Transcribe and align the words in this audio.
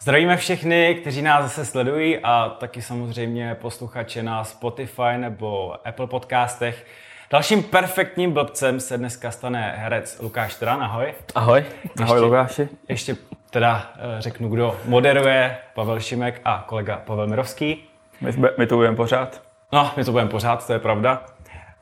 Zdravíme 0.00 0.36
všechny, 0.36 0.94
kteří 0.94 1.22
nás 1.22 1.44
zase 1.44 1.64
sledují 1.64 2.18
a 2.22 2.48
taky 2.48 2.82
samozřejmě 2.82 3.56
posluchače 3.60 4.22
na 4.22 4.44
Spotify 4.44 5.16
nebo 5.16 5.74
Apple 5.88 6.06
podcastech. 6.06 6.86
Dalším 7.30 7.62
perfektním 7.62 8.32
blbcem 8.32 8.80
se 8.80 8.98
dneska 8.98 9.30
stane 9.30 9.74
herec 9.78 10.18
Lukáš 10.22 10.54
Tran. 10.54 10.82
Ahoj. 10.82 11.14
Ahoj. 11.34 11.64
Ještě, 11.84 12.02
Ahoj 12.02 12.20
Lukáši. 12.20 12.68
Ještě 12.88 13.16
teda 13.50 13.90
eh, 13.96 14.22
řeknu, 14.22 14.48
kdo 14.48 14.76
moderuje, 14.84 15.56
Pavel 15.74 16.00
Šimek 16.00 16.40
a 16.44 16.64
kolega 16.66 16.96
Pavel 16.96 17.26
Mirovský. 17.26 17.84
My, 18.20 18.32
my 18.58 18.66
to 18.66 18.76
budeme 18.76 18.96
pořád. 18.96 19.42
No, 19.72 19.90
my 19.96 20.04
to 20.04 20.12
budeme 20.12 20.30
pořád, 20.30 20.66
to 20.66 20.72
je 20.72 20.78
pravda. 20.78 21.22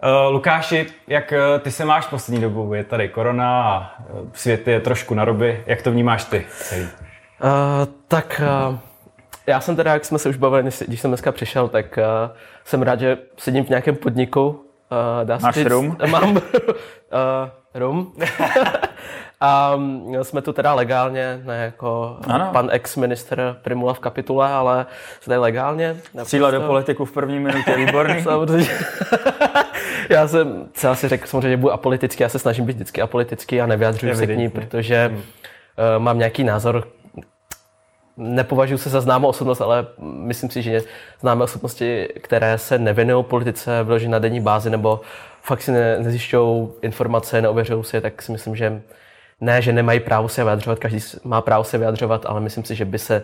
Uh, 0.04 0.32
Lukáši, 0.32 0.86
jak 1.06 1.32
uh, 1.32 1.60
ty 1.60 1.70
se 1.70 1.84
máš 1.84 2.06
poslední 2.06 2.42
dobu? 2.42 2.74
Je 2.74 2.84
tady 2.84 3.08
korona 3.08 3.62
a 3.62 3.94
uh, 3.98 4.28
svět 4.32 4.68
je 4.68 4.80
trošku 4.80 5.14
na 5.14 5.24
ruby. 5.24 5.64
Jak 5.66 5.82
to 5.82 5.90
vnímáš 5.90 6.24
ty 6.24 6.46
celý? 6.50 6.88
Uh, 7.44 7.92
tak 8.08 8.42
uh, 8.70 8.78
já 9.46 9.60
jsem 9.60 9.76
teda, 9.76 9.92
jak 9.92 10.04
jsme 10.04 10.18
se 10.18 10.28
už 10.28 10.36
bavili, 10.36 10.70
když 10.86 11.00
jsem 11.00 11.10
dneska 11.10 11.32
přišel, 11.32 11.68
tak 11.68 11.98
uh, 11.98 12.36
jsem 12.64 12.82
rád, 12.82 13.00
že 13.00 13.18
sedím 13.36 13.64
v 13.64 13.68
nějakém 13.68 13.96
podniku. 13.96 14.48
Uh, 14.48 15.26
dá 15.26 15.38
Máš 15.42 15.54
říct, 15.54 15.66
rum? 15.66 15.96
Mám 16.10 16.36
uh, 16.36 16.40
rum. 17.74 18.12
a 19.40 19.74
um, 19.74 20.16
jsme 20.22 20.42
tu 20.42 20.52
teda 20.52 20.74
legálně, 20.74 21.40
ne 21.44 21.64
jako 21.64 22.18
ano. 22.26 22.48
pan 22.52 22.68
ex-minister 22.72 23.56
Primula 23.62 23.94
v 23.94 23.98
kapitule, 23.98 24.48
ale 24.48 24.86
jsme 25.20 25.30
tady 25.30 25.40
legálně. 25.40 25.96
Střílet 26.22 26.54
do 26.54 26.60
politiku 26.60 27.04
v 27.04 27.12
první 27.12 27.38
minutě, 27.40 27.76
výborný. 27.76 28.22
Samozřejmě. 28.22 28.70
já 30.08 30.28
jsem, 30.28 30.68
co 30.72 30.90
asi 30.90 31.08
řekl, 31.08 31.26
samozřejmě 31.26 31.56
budu 31.56 31.72
apolitický, 31.72 32.22
já 32.22 32.28
se 32.28 32.38
snažím 32.38 32.64
být 32.64 32.76
vždycky 32.76 33.02
apolitický 33.02 33.60
a 33.60 33.66
nevyjadřuji 33.66 34.14
se 34.14 34.26
k 34.26 34.36
ní, 34.36 34.50
protože 34.50 35.06
hmm. 35.06 35.16
uh, 35.16 35.22
mám 35.98 36.18
nějaký 36.18 36.44
názor, 36.44 36.84
nepovažuji 38.16 38.78
se 38.78 38.90
za 38.90 39.00
známou 39.00 39.28
osobnost, 39.28 39.60
ale 39.60 39.86
myslím 39.98 40.50
si, 40.50 40.62
že 40.62 40.82
známé 41.20 41.44
osobnosti, 41.44 42.08
které 42.20 42.58
se 42.58 42.78
nevěnují 42.78 43.24
politice 43.24 43.84
vyložit 43.84 44.08
na 44.08 44.18
denní 44.18 44.40
bázi 44.40 44.70
nebo 44.70 45.00
fakt 45.42 45.62
si 45.62 45.72
ne, 45.72 45.98
nezjišťují 45.98 46.68
informace, 46.82 47.42
neověřují 47.42 47.84
si 47.84 48.00
tak 48.00 48.22
si 48.22 48.32
myslím, 48.32 48.56
že 48.56 48.82
ne, 49.40 49.62
že 49.62 49.72
nemají 49.72 50.00
právo 50.00 50.28
se 50.28 50.44
vyjadřovat, 50.44 50.78
každý 50.78 50.98
má 51.24 51.40
právo 51.40 51.64
se 51.64 51.78
vyjadřovat, 51.78 52.26
ale 52.26 52.40
myslím 52.40 52.64
si, 52.64 52.74
že 52.74 52.84
by 52.84 52.98
se 52.98 53.22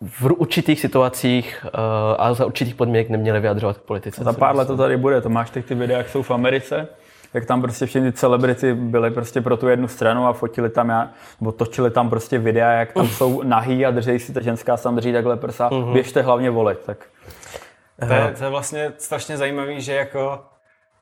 v 0.00 0.24
určitých 0.24 0.80
situacích 0.80 1.64
uh, 1.64 1.70
a 2.18 2.34
za 2.34 2.46
určitých 2.46 2.74
podmínek 2.74 3.08
neměli 3.08 3.40
vyjadřovat 3.40 3.78
k 3.78 3.80
politice. 3.80 4.24
Za 4.24 4.32
pár 4.32 4.56
let 4.56 4.66
to 4.66 4.76
tady 4.76 4.96
bude, 4.96 5.20
to 5.20 5.28
máš 5.28 5.50
teď 5.50 5.64
ty 5.64 5.74
videa, 5.74 5.98
jak 5.98 6.08
jsou 6.08 6.22
v 6.22 6.30
Americe, 6.30 6.88
jak 7.34 7.46
tam 7.46 7.62
prostě 7.62 7.86
všechny 7.86 8.12
celebrity 8.12 8.74
byly 8.74 9.10
prostě 9.10 9.40
pro 9.40 9.56
tu 9.56 9.68
jednu 9.68 9.88
stranu 9.88 10.26
a 10.26 10.32
fotili 10.32 10.70
tam, 10.70 10.88
já, 10.88 11.10
nebo 11.40 11.52
točili 11.52 11.90
tam 11.90 12.10
prostě 12.10 12.38
videa, 12.38 12.70
jak 12.70 12.92
tam 12.92 13.08
jsou 13.08 13.42
nahý 13.42 13.86
a 13.86 13.90
drží 13.90 14.18
si 14.18 14.32
ta 14.32 14.40
ženská 14.40 14.76
tam 14.76 14.96
drží 14.96 15.12
takhle 15.12 15.36
prsa, 15.36 15.68
uh-huh. 15.68 15.92
běžte 15.92 16.22
hlavně 16.22 16.50
volit. 16.50 16.78
Tak. 16.86 16.98
To 18.06 18.12
je, 18.12 18.34
to 18.38 18.44
je 18.44 18.50
vlastně 18.50 18.92
strašně 18.98 19.36
zajímavý, 19.36 19.80
že 19.80 19.94
jako, 19.94 20.44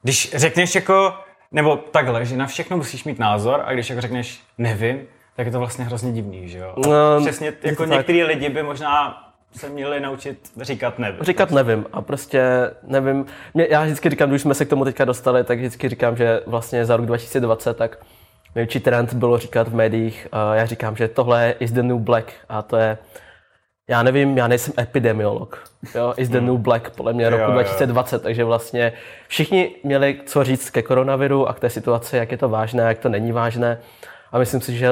když 0.02 0.32
řekneš 0.34 0.74
jako, 0.74 1.14
nebo 1.52 1.76
takhle, 1.76 2.24
že 2.24 2.36
na 2.36 2.46
všechno 2.46 2.76
musíš 2.76 3.04
mít 3.04 3.18
názor 3.18 3.62
a 3.64 3.72
když 3.72 3.90
jako 3.90 4.00
řekneš 4.00 4.40
nevím, 4.58 5.00
tak 5.36 5.46
je 5.46 5.52
to 5.52 5.58
vlastně 5.58 5.84
hrozně 5.84 6.12
divný, 6.12 6.48
že 6.48 6.58
jo? 6.58 6.74
No, 6.76 7.20
Přesně, 7.20 7.52
jako 7.62 7.84
některý 7.84 8.24
lidi 8.24 8.48
by 8.48 8.62
možná 8.62 9.24
se 9.56 9.68
měli 9.68 10.00
naučit 10.00 10.38
říkat 10.60 10.98
nevím. 10.98 11.24
Říkat 11.24 11.50
nevím 11.50 11.86
a 11.92 12.02
prostě 12.02 12.42
nevím. 12.82 13.26
Mě, 13.54 13.66
já 13.70 13.82
vždycky 13.82 14.10
říkám, 14.10 14.30
když 14.30 14.42
jsme 14.42 14.54
se 14.54 14.64
k 14.64 14.68
tomu 14.68 14.84
teďka 14.84 15.04
dostali, 15.04 15.44
tak 15.44 15.58
vždycky 15.58 15.88
říkám, 15.88 16.16
že 16.16 16.42
vlastně 16.46 16.86
za 16.86 16.96
rok 16.96 17.06
2020 17.06 17.76
tak 17.76 17.98
největší 18.54 18.80
trend 18.80 19.14
bylo 19.14 19.38
říkat 19.38 19.68
v 19.68 19.74
médiích, 19.74 20.28
uh, 20.32 20.56
já 20.56 20.66
říkám, 20.66 20.96
že 20.96 21.08
tohle 21.08 21.54
is 21.60 21.72
the 21.72 21.82
new 21.82 21.98
black 21.98 22.32
a 22.48 22.62
to 22.62 22.76
je, 22.76 22.98
já 23.88 24.02
nevím, 24.02 24.38
já 24.38 24.48
nejsem 24.48 24.74
epidemiolog, 24.78 25.64
jo, 25.94 26.14
is 26.16 26.28
the 26.28 26.38
hmm. 26.38 26.46
new 26.46 26.58
black 26.58 26.90
podle 26.90 27.12
mě 27.12 27.30
roku 27.30 27.42
jo, 27.42 27.50
2020, 27.50 28.16
jo. 28.16 28.20
takže 28.20 28.44
vlastně 28.44 28.92
všichni 29.28 29.70
měli 29.84 30.20
co 30.26 30.44
říct 30.44 30.70
ke 30.70 30.82
koronaviru 30.82 31.48
a 31.48 31.54
k 31.54 31.60
té 31.60 31.70
situaci, 31.70 32.16
jak 32.16 32.32
je 32.32 32.38
to 32.38 32.48
vážné, 32.48 32.82
jak 32.82 32.98
to 32.98 33.08
není 33.08 33.32
vážné. 33.32 33.78
A 34.32 34.38
myslím 34.38 34.60
si, 34.60 34.76
že 34.76 34.90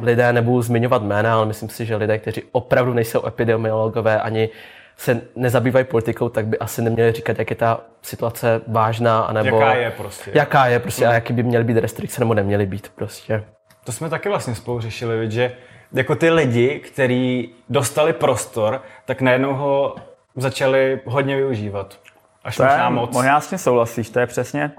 lidé, 0.00 0.32
nebudu 0.32 0.62
zmiňovat 0.62 1.02
jména, 1.02 1.34
ale 1.34 1.46
myslím 1.46 1.68
si, 1.68 1.86
že 1.86 1.96
lidé, 1.96 2.18
kteří 2.18 2.42
opravdu 2.52 2.94
nejsou 2.94 3.26
epidemiologové 3.26 4.20
ani 4.20 4.48
se 4.96 5.20
nezabývají 5.36 5.84
politikou, 5.84 6.28
tak 6.28 6.46
by 6.46 6.58
asi 6.58 6.82
neměli 6.82 7.12
říkat, 7.12 7.38
jak 7.38 7.50
je 7.50 7.56
ta 7.56 7.80
situace 8.02 8.60
vážná, 8.66 9.20
anebo 9.20 9.60
jaká 9.60 9.74
je 9.74 9.90
prostě. 9.90 10.30
Jaká 10.34 10.66
je 10.66 10.78
prostě 10.78 11.06
a 11.06 11.12
jaký 11.12 11.32
by 11.32 11.42
měly 11.42 11.64
být 11.64 11.76
restrikce 11.76 12.20
nebo 12.20 12.34
neměly 12.34 12.66
být 12.66 12.92
prostě. 12.94 13.44
To 13.84 13.92
jsme 13.92 14.08
taky 14.08 14.28
vlastně 14.28 14.54
spolu 14.54 14.80
řešili, 14.80 15.30
že 15.30 15.52
jako 15.92 16.14
ty 16.14 16.30
lidi, 16.30 16.78
kteří 16.78 17.54
dostali 17.68 18.12
prostor, 18.12 18.82
tak 19.04 19.20
najednou 19.20 19.54
ho 19.54 19.94
začali 20.36 21.00
hodně 21.04 21.36
využívat. 21.36 21.98
Až 22.44 22.56
to 22.56 22.62
možná 22.62 22.84
je, 22.84 22.90
moc. 22.90 23.12
Možná 23.12 23.40
s 23.40 23.48
tím 23.48 23.58
souhlasíš, 23.58 24.10
to 24.10 24.20
je 24.20 24.26
přesně, 24.26 24.70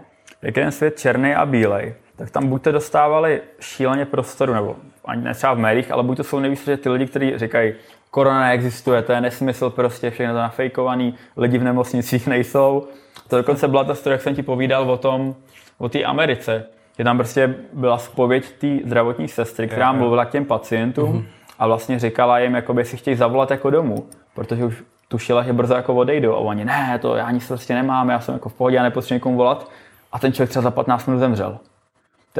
jak 0.41 0.57
je 0.57 0.63
ten 0.63 0.71
svět 0.71 0.99
černý 0.99 1.35
a 1.35 1.45
bílej 1.45 1.93
tak 2.15 2.31
tam 2.31 2.47
buď 2.47 2.61
to 2.61 2.71
dostávali 2.71 3.41
šíleně 3.59 4.05
prostoru, 4.05 4.53
nebo 4.53 4.75
ani 5.05 5.23
ne 5.23 5.33
třeba 5.33 5.53
v 5.53 5.59
médiích, 5.59 5.91
ale 5.91 6.03
buď 6.03 6.17
to 6.17 6.23
jsou 6.23 6.39
nejvíc 6.39 6.69
ty 6.81 6.89
lidi, 6.89 7.07
kteří 7.07 7.37
říkají, 7.37 7.73
korona 8.11 8.41
neexistuje, 8.41 9.01
to 9.01 9.11
je 9.11 9.21
nesmysl, 9.21 9.69
prostě 9.69 10.11
všechno 10.11 10.33
to 10.33 10.39
nafejkovaný, 10.39 11.15
lidi 11.37 11.57
v 11.57 11.63
nemocnicích 11.63 12.27
nejsou. 12.27 12.87
To 13.27 13.37
dokonce 13.37 13.67
byla 13.67 13.83
ta 13.83 13.95
story, 13.95 14.13
jak 14.13 14.21
jsem 14.21 14.35
ti 14.35 14.43
povídal 14.43 14.91
o 14.91 14.97
tom, 14.97 15.35
o 15.77 15.89
té 15.89 16.03
Americe, 16.03 16.65
že 16.97 17.03
tam 17.03 17.17
prostě 17.17 17.55
byla 17.73 17.97
spověď 17.97 18.51
té 18.51 18.67
zdravotní 18.85 19.27
sestry, 19.27 19.67
která 19.67 19.91
mluvila 19.91 20.25
k 20.25 20.31
těm 20.31 20.45
pacientům 20.45 21.13
mm-hmm. 21.13 21.25
a 21.59 21.67
vlastně 21.67 21.99
říkala 21.99 22.39
jim, 22.39 22.55
jakoby 22.55 22.85
si 22.85 22.97
chtějí 22.97 23.17
zavolat 23.17 23.51
jako 23.51 23.69
domů, 23.69 24.05
protože 24.35 24.65
už 24.65 24.83
tušila, 25.07 25.43
že 25.43 25.53
brzo 25.53 25.73
jako 25.73 25.93
odejdou 25.93 26.33
a 26.33 26.37
oni, 26.37 26.65
ne, 26.65 26.99
to 27.01 27.15
já 27.15 27.31
nic 27.31 27.47
prostě 27.47 27.73
nemám, 27.73 28.09
já 28.09 28.19
jsem 28.19 28.33
jako 28.33 28.49
v 28.49 28.53
pohodě, 28.53 28.75
já 28.75 28.83
nepotřebuji 28.83 29.15
někomu 29.15 29.37
volat. 29.37 29.69
A 30.11 30.19
ten 30.19 30.33
člověk 30.33 30.49
třeba 30.49 30.63
za 30.63 30.71
15 30.71 31.05
minut 31.05 31.19
zemřel. 31.19 31.59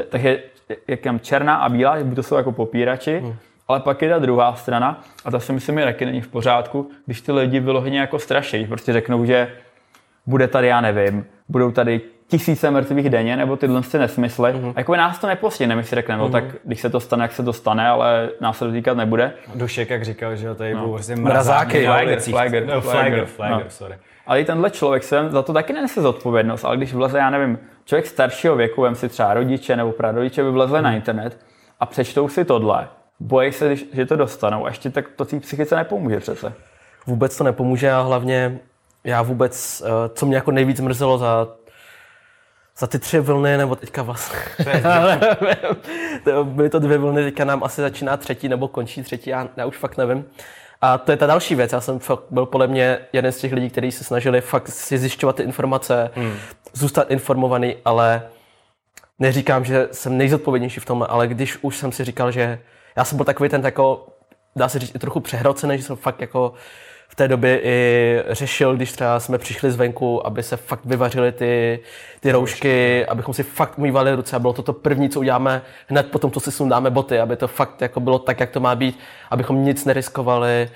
Takže 0.08 0.42
jak 0.88 1.06
mám 1.06 1.20
černá 1.20 1.56
a 1.56 1.68
bílá, 1.68 1.98
že 1.98 2.04
to 2.04 2.22
jsou 2.22 2.34
jako 2.34 2.52
popírači, 2.52 3.18
hmm. 3.18 3.36
ale 3.68 3.80
pak 3.80 4.02
je 4.02 4.08
ta 4.08 4.18
druhá 4.18 4.54
strana 4.54 5.04
a 5.24 5.30
ta 5.30 5.40
si 5.40 5.52
myslím, 5.52 5.78
že 5.78 5.84
taky 5.84 6.06
není 6.06 6.20
v 6.20 6.28
pořádku, 6.28 6.90
když 7.06 7.20
ty 7.20 7.32
lidi 7.32 7.60
vyloženě 7.60 8.00
jako 8.00 8.18
straší, 8.18 8.64
prostě 8.64 8.92
řeknou, 8.92 9.24
že 9.24 9.48
bude 10.26 10.48
tady, 10.48 10.66
já 10.66 10.80
nevím, 10.80 11.26
budou 11.48 11.70
tady 11.70 12.00
tisíce 12.28 12.70
mrtvých 12.70 13.10
denně, 13.10 13.36
nebo 13.36 13.56
tyhle 13.56 13.82
ty 13.82 13.98
nesmysly. 13.98 14.52
Mm-hmm. 14.52 14.72
A 14.76 14.80
jako 14.80 14.96
nás 14.96 15.18
to 15.18 15.26
nepostihne, 15.26 15.76
my 15.76 15.84
si 15.84 15.94
řekneme, 15.94 16.22
mm-hmm. 16.22 16.26
no 16.26 16.32
tak 16.32 16.44
když 16.64 16.80
se 16.80 16.90
to 16.90 17.00
stane, 17.00 17.24
jak 17.24 17.32
se 17.32 17.42
to 17.42 17.52
stane, 17.52 17.88
ale 17.88 18.28
nás 18.40 18.58
se 18.58 18.64
to 18.64 18.72
týkat 18.72 18.96
nebude. 18.96 19.32
Dušek, 19.54 19.90
jak 19.90 20.04
říkal, 20.04 20.36
že 20.36 20.54
tady 20.54 20.74
no. 20.74 20.80
budou 20.80 20.92
prostě 20.92 21.16
mrazáky. 21.16 21.84
Flagger, 21.84 22.20
flagger, 22.20 22.66
no, 22.66 22.80
flagger, 22.80 23.26
flagger, 23.26 23.64
no. 23.64 23.70
sorry. 23.70 23.94
Ale 24.26 24.40
i 24.40 24.44
tenhle 24.44 24.70
člověk 24.70 25.02
se 25.02 25.30
za 25.30 25.42
to 25.42 25.52
taky 25.52 25.72
nenese 25.72 26.02
zodpovědnost, 26.02 26.64
ale 26.64 26.76
když 26.76 26.94
vleze, 26.94 27.18
já 27.18 27.30
nevím, 27.30 27.58
člověk 27.84 28.06
staršího 28.06 28.56
věku, 28.56 28.82
vem 28.82 28.94
si 28.94 29.08
třeba 29.08 29.34
rodiče 29.34 29.76
nebo 29.76 29.92
prarodiče, 29.92 30.42
by 30.42 30.50
vlezli 30.50 30.76
hmm. 30.76 30.84
na 30.84 30.92
internet 30.92 31.38
a 31.80 31.86
přečtou 31.86 32.28
si 32.28 32.44
tohle, 32.44 32.88
bojí 33.20 33.52
se, 33.52 33.76
že 33.76 34.06
to 34.06 34.16
dostanou 34.16 34.66
a 34.66 34.68
ještě 34.68 34.90
tak 34.90 35.08
to 35.16 35.24
té 35.24 35.40
psychice 35.40 35.76
nepomůže 35.76 36.20
přece. 36.20 36.52
Vůbec 37.06 37.36
to 37.36 37.44
nepomůže 37.44 37.92
a 37.92 38.00
hlavně 38.00 38.58
já 39.04 39.22
vůbec, 39.22 39.82
eh, 39.86 40.08
co 40.14 40.26
mě 40.26 40.36
jako 40.36 40.50
nejvíc 40.50 40.80
mrzelo 40.80 41.18
za 41.18 41.48
za 42.78 42.86
ty 42.86 42.98
tři 42.98 43.20
vlny, 43.20 43.56
nebo 43.56 43.76
teďka 43.76 44.02
vlastně, 44.02 44.38
byly 46.42 46.70
to 46.70 46.78
dvě 46.78 46.98
vlny, 46.98 47.24
teďka 47.24 47.44
nám 47.44 47.64
asi 47.64 47.80
začíná 47.80 48.16
třetí, 48.16 48.48
nebo 48.48 48.68
končí 48.68 49.02
třetí, 49.02 49.30
já, 49.30 49.48
já 49.56 49.66
už 49.66 49.76
fakt 49.76 49.96
nevím. 49.96 50.24
A 50.82 50.98
to 50.98 51.10
je 51.10 51.16
ta 51.16 51.26
další 51.26 51.54
věc. 51.54 51.72
Já 51.72 51.80
jsem 51.80 51.98
fakt 51.98 52.22
byl 52.30 52.46
podle 52.46 52.66
mě 52.66 52.98
jeden 53.12 53.32
z 53.32 53.38
těch 53.38 53.52
lidí, 53.52 53.70
kteří 53.70 53.92
se 53.92 54.04
snažili 54.04 54.40
fakt 54.40 54.68
si 54.68 54.98
zjišťovat 54.98 55.36
ty 55.36 55.42
informace, 55.42 56.10
hmm. 56.14 56.34
zůstat 56.72 57.10
informovaný, 57.10 57.76
ale 57.84 58.22
neříkám, 59.18 59.64
že 59.64 59.88
jsem 59.92 60.18
nejzodpovědnější 60.18 60.80
v 60.80 60.84
tom, 60.84 61.06
ale 61.08 61.28
když 61.28 61.58
už 61.62 61.76
jsem 61.76 61.92
si 61.92 62.04
říkal, 62.04 62.30
že 62.30 62.58
já 62.96 63.04
jsem 63.04 63.16
byl 63.16 63.24
takový 63.24 63.48
ten 63.48 63.64
jako, 63.64 64.06
dá 64.56 64.68
se 64.68 64.78
říct, 64.78 64.94
i 64.94 64.98
trochu 64.98 65.20
přehrocený, 65.20 65.78
že 65.78 65.84
jsem 65.84 65.96
fakt 65.96 66.20
jako 66.20 66.52
v 67.12 67.14
té 67.14 67.28
době 67.28 67.60
i 67.62 68.22
řešil, 68.30 68.76
když 68.76 68.92
třeba 68.92 69.20
jsme 69.20 69.38
přišli 69.38 69.70
zvenku, 69.70 70.26
aby 70.26 70.42
se 70.42 70.56
fakt 70.56 70.84
vyvařily 70.84 71.32
ty, 71.32 71.80
ty 72.20 72.32
roušky, 72.32 73.06
abychom 73.06 73.34
si 73.34 73.42
fakt 73.42 73.78
umývali 73.78 74.14
ruce 74.14 74.36
a 74.36 74.38
bylo 74.38 74.52
to 74.52 74.62
to 74.62 74.72
první, 74.72 75.08
co 75.08 75.20
uděláme 75.20 75.62
hned 75.88 76.10
potom, 76.10 76.30
co 76.30 76.40
si 76.40 76.52
sundáme 76.52 76.90
boty, 76.90 77.20
aby 77.20 77.36
to 77.36 77.48
fakt 77.48 77.80
jako 77.80 78.00
bylo 78.00 78.18
tak, 78.18 78.40
jak 78.40 78.50
to 78.50 78.60
má 78.60 78.74
být, 78.74 78.98
abychom 79.30 79.64
nic 79.64 79.84
neriskovali. 79.84 80.70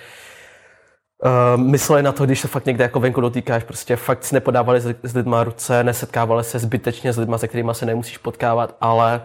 Uh, 1.24 1.62
mysleli 1.62 2.02
na 2.02 2.12
to, 2.12 2.24
když 2.26 2.40
se 2.40 2.48
fakt 2.48 2.66
někde 2.66 2.84
jako 2.84 3.00
venku 3.00 3.20
dotýkáš, 3.20 3.64
prostě 3.64 3.96
fakt 3.96 4.24
si 4.24 4.34
nepodávali 4.34 4.80
s, 4.80 4.94
s 5.02 5.14
lidma 5.14 5.44
ruce, 5.44 5.84
nesetkávali 5.84 6.44
se 6.44 6.58
zbytečně 6.58 7.12
s 7.12 7.18
lidma, 7.18 7.38
se 7.38 7.48
kterými 7.48 7.70
se 7.72 7.86
nemusíš 7.86 8.18
potkávat, 8.18 8.76
ale 8.80 9.22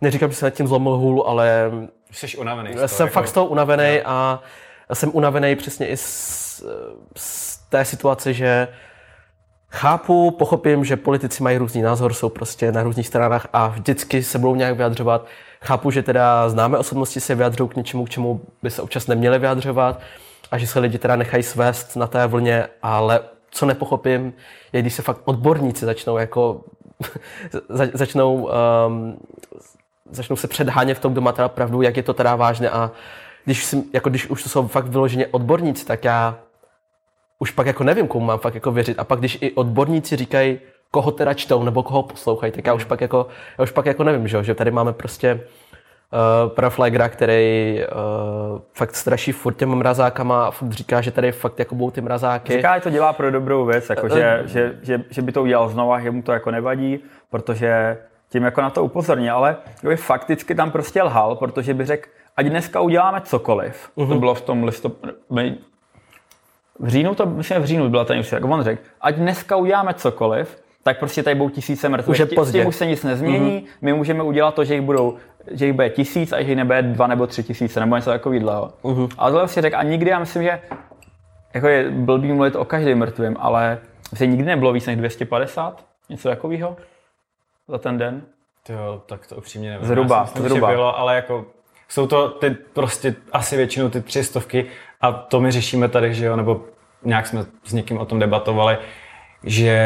neříkám, 0.00 0.30
že 0.30 0.36
jsem 0.36 0.46
nad 0.46 0.54
tím 0.54 0.66
zlomil 0.66 0.92
hůl, 0.92 1.24
ale 1.26 1.70
Jsi 2.10 2.36
unavený. 2.36 2.70
Jsem 2.86 3.06
jako... 3.06 3.14
fakt 3.14 3.28
z 3.28 3.32
toho 3.32 3.46
unavený 3.46 4.00
a 4.04 4.40
jsem 4.92 5.10
unavený 5.12 5.56
přesně 5.56 5.86
i 5.86 5.96
z, 5.96 6.64
z 7.16 7.56
té 7.68 7.84
situace, 7.84 8.32
že 8.32 8.68
chápu, 9.70 10.30
pochopím, 10.30 10.84
že 10.84 10.96
politici 10.96 11.42
mají 11.42 11.58
různý 11.58 11.82
názor, 11.82 12.14
jsou 12.14 12.28
prostě 12.28 12.72
na 12.72 12.82
různých 12.82 13.06
stranách 13.06 13.46
a 13.52 13.68
vždycky 13.68 14.22
se 14.22 14.38
budou 14.38 14.54
nějak 14.54 14.76
vyjadřovat. 14.76 15.26
chápu, 15.62 15.90
že 15.90 16.02
teda 16.02 16.48
známe 16.48 16.78
osobnosti 16.78 17.20
se 17.20 17.34
vyjadřují 17.34 17.70
k 17.70 17.76
něčemu, 17.76 18.04
k 18.04 18.10
čemu 18.10 18.40
by 18.62 18.70
se 18.70 18.82
občas 18.82 19.06
neměli 19.06 19.38
vyjadřovat 19.38 20.00
a 20.50 20.58
že 20.58 20.66
se 20.66 20.80
lidi 20.80 20.98
teda 20.98 21.16
nechají 21.16 21.42
svést 21.42 21.96
na 21.96 22.06
té 22.06 22.26
vlně, 22.26 22.66
ale 22.82 23.20
co 23.50 23.66
nepochopím, 23.66 24.32
je, 24.72 24.82
když 24.82 24.94
se 24.94 25.02
fakt 25.02 25.20
odborníci 25.24 25.84
začnou 25.84 26.16
jako 26.16 26.60
začnou, 27.94 28.50
um, 28.86 29.16
začnou 30.10 30.36
se 30.36 30.48
předhánět 30.48 30.98
v 30.98 31.00
tom, 31.00 31.12
kdo 31.12 31.20
má 31.20 31.32
teda 31.32 31.48
pravdu, 31.48 31.82
jak 31.82 31.96
je 31.96 32.02
to 32.02 32.14
teda 32.14 32.36
vážné 32.36 32.70
a 32.70 32.90
když, 33.44 33.64
si, 33.64 33.82
jako 33.92 34.10
když 34.10 34.26
už 34.26 34.42
to 34.42 34.48
jsou 34.48 34.68
fakt 34.68 34.86
vyloženě 34.86 35.26
odborníci, 35.26 35.86
tak 35.86 36.04
já 36.04 36.38
už 37.38 37.50
pak 37.50 37.66
jako 37.66 37.84
nevím, 37.84 38.08
komu 38.08 38.26
mám 38.26 38.38
fakt 38.38 38.54
jako 38.54 38.72
věřit. 38.72 38.98
A 38.98 39.04
pak 39.04 39.18
když 39.18 39.38
i 39.40 39.52
odborníci 39.52 40.16
říkají, 40.16 40.58
koho 40.90 41.10
teda 41.10 41.34
čtou 41.34 41.62
nebo 41.62 41.82
koho 41.82 42.02
poslouchají, 42.02 42.52
tak 42.52 42.66
já 42.66 42.74
už 42.74 42.84
pak 42.84 43.00
jako, 43.00 43.26
já 43.58 43.64
už 43.64 43.70
pak 43.70 43.86
jako 43.86 44.04
nevím, 44.04 44.28
že, 44.28 44.44
že 44.44 44.54
tady 44.54 44.70
máme 44.70 44.92
prostě 44.92 45.34
uh, 45.34 46.52
Praflagra, 46.54 47.08
který 47.08 47.80
uh, 47.82 48.60
fakt 48.72 48.94
straší 48.94 49.32
furt 49.32 49.54
těma 49.54 49.74
mrazákama 49.74 50.46
a 50.46 50.50
furt 50.50 50.72
říká, 50.72 51.00
že 51.00 51.10
tady 51.10 51.32
fakt 51.32 51.58
jako 51.58 51.74
budou 51.74 51.90
ty 51.90 52.00
mrazáky. 52.00 52.52
Říká, 52.52 52.74
že 52.78 52.82
to 52.82 52.90
dělá 52.90 53.12
pro 53.12 53.30
dobrou 53.30 53.64
věc, 53.64 53.90
jako 53.90 54.06
uh, 54.06 54.16
že, 54.16 54.42
že, 54.44 54.78
že, 54.82 55.04
že, 55.10 55.22
by 55.22 55.32
to 55.32 55.42
udělal 55.42 55.68
znova, 55.68 56.00
že 56.00 56.10
mu 56.10 56.22
to 56.22 56.32
jako 56.32 56.50
nevadí, 56.50 57.00
protože 57.30 57.98
tím 58.34 58.42
jako 58.42 58.60
na 58.60 58.70
to 58.70 58.84
upozorní, 58.84 59.30
ale 59.30 59.56
by 59.82 59.96
fakticky 59.96 60.54
tam 60.54 60.70
prostě 60.70 61.02
lhal, 61.02 61.36
protože 61.36 61.74
by 61.74 61.84
řekl, 61.84 62.08
ať 62.36 62.46
dneska 62.46 62.80
uděláme 62.80 63.20
cokoliv. 63.20 63.90
Uh-huh. 63.96 64.08
To 64.08 64.14
bylo 64.14 64.34
v 64.34 64.40
tom 64.40 64.64
listopadu, 64.64 65.12
v 66.78 66.88
říjnu 66.88 67.14
to, 67.14 67.26
myslím, 67.26 67.62
v 67.62 67.64
říjnu 67.64 67.88
byla 67.88 68.04
ten 68.04 68.18
už, 68.18 68.32
jak 68.32 68.44
on 68.44 68.62
řekl, 68.62 68.82
ať 69.00 69.14
dneska 69.14 69.56
uděláme 69.56 69.94
cokoliv, 69.94 70.58
tak 70.82 70.98
prostě 70.98 71.22
tady 71.22 71.34
budou 71.34 71.50
tisíce 71.50 71.88
mrtvých. 71.88 72.08
Už 72.08 72.18
je 72.18 72.26
pozdě. 72.26 72.58
S 72.58 72.62
tím 72.62 72.68
už 72.68 72.76
se 72.76 72.86
nic 72.86 73.02
nezmění, 73.02 73.60
mm-hmm. 73.60 73.78
my 73.82 73.92
můžeme 73.92 74.22
udělat 74.22 74.54
to, 74.54 74.64
že 74.64 74.74
jich 74.74 74.82
budou 74.82 75.16
že 75.50 75.66
jich 75.66 75.74
bude 75.74 75.90
tisíc 75.90 76.32
a 76.32 76.42
že 76.42 76.48
jich 76.48 76.56
nebude 76.56 76.82
dva 76.82 77.06
nebo 77.06 77.26
tři 77.26 77.42
tisíce, 77.42 77.80
nebo 77.80 77.96
něco 77.96 78.10
takového. 78.10 78.72
Uh-huh. 78.82 79.08
A 79.18 79.30
tohle 79.30 79.48
si 79.48 79.60
řekl, 79.60 79.76
a 79.76 79.82
nikdy 79.82 80.10
já 80.10 80.18
myslím, 80.18 80.42
že 80.42 80.60
jako 81.54 81.68
je 81.68 81.90
blbý 81.90 82.32
mluvit 82.32 82.56
o 82.56 82.64
každém 82.64 82.98
mrtvém, 82.98 83.36
ale 83.38 83.78
se 84.14 84.26
nikdy 84.26 84.44
nebylo 84.44 84.72
víc 84.72 84.86
než 84.86 84.96
250, 84.96 85.84
něco 86.10 86.28
takového 86.28 86.76
za 87.68 87.78
ten 87.78 87.98
den. 87.98 88.22
Jo, 88.68 89.02
tak 89.06 89.26
to 89.26 89.36
upřímně 89.36 89.70
nevím. 89.70 89.86
Zhruba, 89.86 90.22
myslím, 90.22 90.42
zhruba. 90.42 90.68
bylo, 90.68 90.98
ale 90.98 91.16
jako 91.16 91.46
jsou 91.88 92.06
to 92.06 92.28
ty 92.28 92.50
prostě 92.50 93.14
asi 93.32 93.56
většinou 93.56 93.88
ty 93.88 94.00
tři 94.00 94.24
stovky 94.24 94.66
a 95.00 95.12
to 95.12 95.40
my 95.40 95.50
řešíme 95.50 95.88
tady, 95.88 96.14
že 96.14 96.26
jo, 96.26 96.36
nebo 96.36 96.64
nějak 97.02 97.26
jsme 97.26 97.44
s 97.64 97.72
někým 97.72 97.98
o 97.98 98.04
tom 98.04 98.18
debatovali, 98.18 98.78
že 99.44 99.76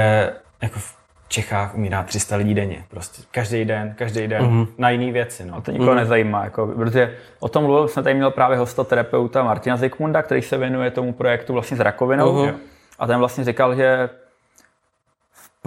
jako 0.62 0.78
v 0.78 0.98
Čechách 1.28 1.74
umírá 1.74 2.02
300 2.02 2.36
lidí 2.36 2.54
denně. 2.54 2.84
Prostě 2.88 3.22
každý 3.30 3.64
den, 3.64 3.94
každý 3.98 4.28
den 4.28 4.42
mm-hmm. 4.42 4.66
na 4.78 4.90
jiné 4.90 5.12
věci. 5.12 5.44
No. 5.44 5.56
A 5.56 5.60
to 5.60 5.70
nikoho 5.70 5.90
mm-hmm. 5.90 5.96
nezajímá, 5.96 6.44
jako, 6.44 6.66
protože 6.66 7.16
o 7.40 7.48
tom 7.48 7.64
mluvil, 7.64 7.88
jsme 7.88 8.02
tady 8.02 8.14
měl 8.14 8.30
právě 8.30 8.58
hosta 8.58 8.84
terapeuta 8.84 9.42
Martina 9.42 9.76
Zikmunda, 9.76 10.22
který 10.22 10.42
se 10.42 10.58
věnuje 10.58 10.90
tomu 10.90 11.12
projektu 11.12 11.52
vlastně 11.52 11.76
s 11.76 11.80
rakovinou. 11.80 12.34
Mm-hmm. 12.34 12.54
A 12.98 13.06
ten 13.06 13.18
vlastně 13.18 13.44
říkal, 13.44 13.74
že 13.74 14.10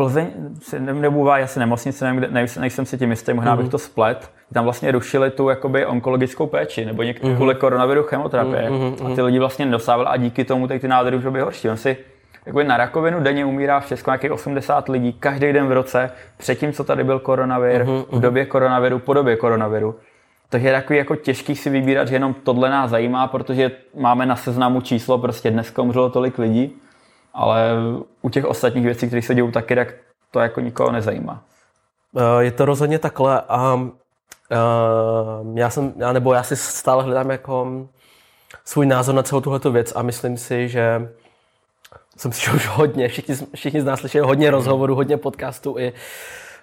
Plzeň, 0.02 0.28
nebůvá 0.80 1.36
asi 1.36 1.60
nemocnice, 1.60 2.06
nevím, 2.06 2.34
nejsem, 2.34 2.62
nejsem 2.62 2.86
si 2.86 2.98
tím 2.98 3.10
jistý, 3.10 3.34
možná 3.34 3.56
bych 3.56 3.64
mhm. 3.64 3.72
to 3.72 3.78
splet, 3.78 4.32
tam 4.54 4.64
vlastně 4.64 4.92
rušili 4.92 5.32
tu 5.32 5.50
jakoby 5.50 5.86
onkologickou 5.86 6.48
péči, 6.48 6.86
nebo 6.86 7.04
někdy 7.04 7.28
mm-hmm. 7.28 7.36
kvůli 7.36 7.56
koronaviru 7.56 8.04
chemoterapie. 8.04 8.70
Mm-hmm. 8.70 9.12
A 9.12 9.16
ty 9.16 9.22
lidi 9.22 9.40
vlastně 9.40 9.66
nedostávali 9.66 10.10
a 10.10 10.18
díky 10.18 10.46
tomu 10.46 10.68
ty 10.68 10.88
nádory 10.88 11.16
už 11.16 11.24
byly 11.24 11.42
horší. 11.42 11.70
On 11.70 11.78
si 11.78 11.98
jakoby 12.46 12.64
na 12.64 12.78
rakovinu 12.78 13.20
denně 13.20 13.46
umírá 13.46 13.80
v 13.80 13.88
Česku 13.88 14.10
nějakých 14.10 14.32
80 14.32 14.90
lidí 14.90 15.14
každý 15.14 15.54
den 15.54 15.68
v 15.68 15.72
roce, 15.72 16.12
předtím, 16.38 16.74
co 16.74 16.84
tady 16.84 17.04
byl 17.04 17.20
koronavir, 17.20 17.82
uh-huh, 17.82 18.06
uh-huh. 18.06 18.18
v 18.18 18.20
době 18.20 18.46
koronaviru, 18.46 19.00
po 19.00 19.14
době 19.14 19.36
koronaviru. 19.36 19.96
Takže 20.50 20.68
je 20.68 20.74
takový 20.74 21.00
jako 21.00 21.16
těžký 21.16 21.56
si 21.56 21.70
vybírat, 21.70 22.08
že 22.08 22.16
jenom 22.16 22.36
tohle 22.44 22.70
nás 22.70 22.90
zajímá, 22.90 23.28
protože 23.28 23.72
máme 24.00 24.26
na 24.26 24.36
seznamu 24.36 24.82
číslo, 24.82 25.18
prostě 25.18 25.52
dneska 25.52 25.82
umřelo 25.82 26.10
tolik 26.10 26.38
lidí, 26.38 26.76
ale 27.34 27.72
u 28.22 28.30
těch 28.30 28.46
ostatních 28.46 28.86
věcí, 28.86 29.08
které 29.08 29.22
se 29.22 29.36
dějou 29.36 29.52
taky, 29.52 29.76
tak 29.76 29.94
to 30.32 30.40
jako 30.40 30.60
nikoho 30.60 30.92
nezajímá. 30.92 31.44
Eh, 32.18 32.44
je 32.44 32.52
to 32.52 32.66
rozhodně 32.66 33.00
takhle 33.00 33.42
a 33.50 33.74
uh, 33.74 35.58
já 35.58 35.70
jsem, 35.70 35.94
nebo 36.12 36.34
já 36.34 36.44
si 36.44 36.56
stále 36.56 37.04
hledám 37.04 37.32
jako 37.32 37.88
svůj 38.66 38.86
názor 38.86 39.16
na 39.16 39.24
celou 39.24 39.42
tuhle 39.42 39.60
věc 39.72 39.94
a 39.96 40.02
myslím 40.02 40.38
si, 40.38 40.70
že 40.70 41.10
jsem 42.18 42.32
slyšel 42.32 42.56
už 42.56 42.68
hodně, 42.68 43.08
všichni, 43.08 43.36
všichni 43.56 43.82
z 43.82 43.86
nás 43.86 44.00
slyšeli 44.00 44.28
hodně 44.28 44.52
rozhovorů, 44.52 44.96
hodně 44.96 45.18
podcastů 45.18 45.78
i 45.80 45.94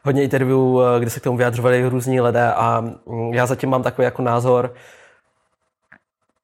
hodně 0.04 0.22
interview, 0.22 0.58
eh, 0.58 1.00
kde 1.00 1.10
se 1.10 1.20
k 1.20 1.22
tomu 1.22 1.36
vyjadřovali 1.36 1.88
různí 1.88 2.20
lidé 2.20 2.52
a 2.52 2.80
mm, 3.06 3.34
já 3.34 3.46
zatím 3.46 3.70
mám 3.70 3.82
takový 3.82 4.04
jako 4.04 4.22
názor, 4.22 4.74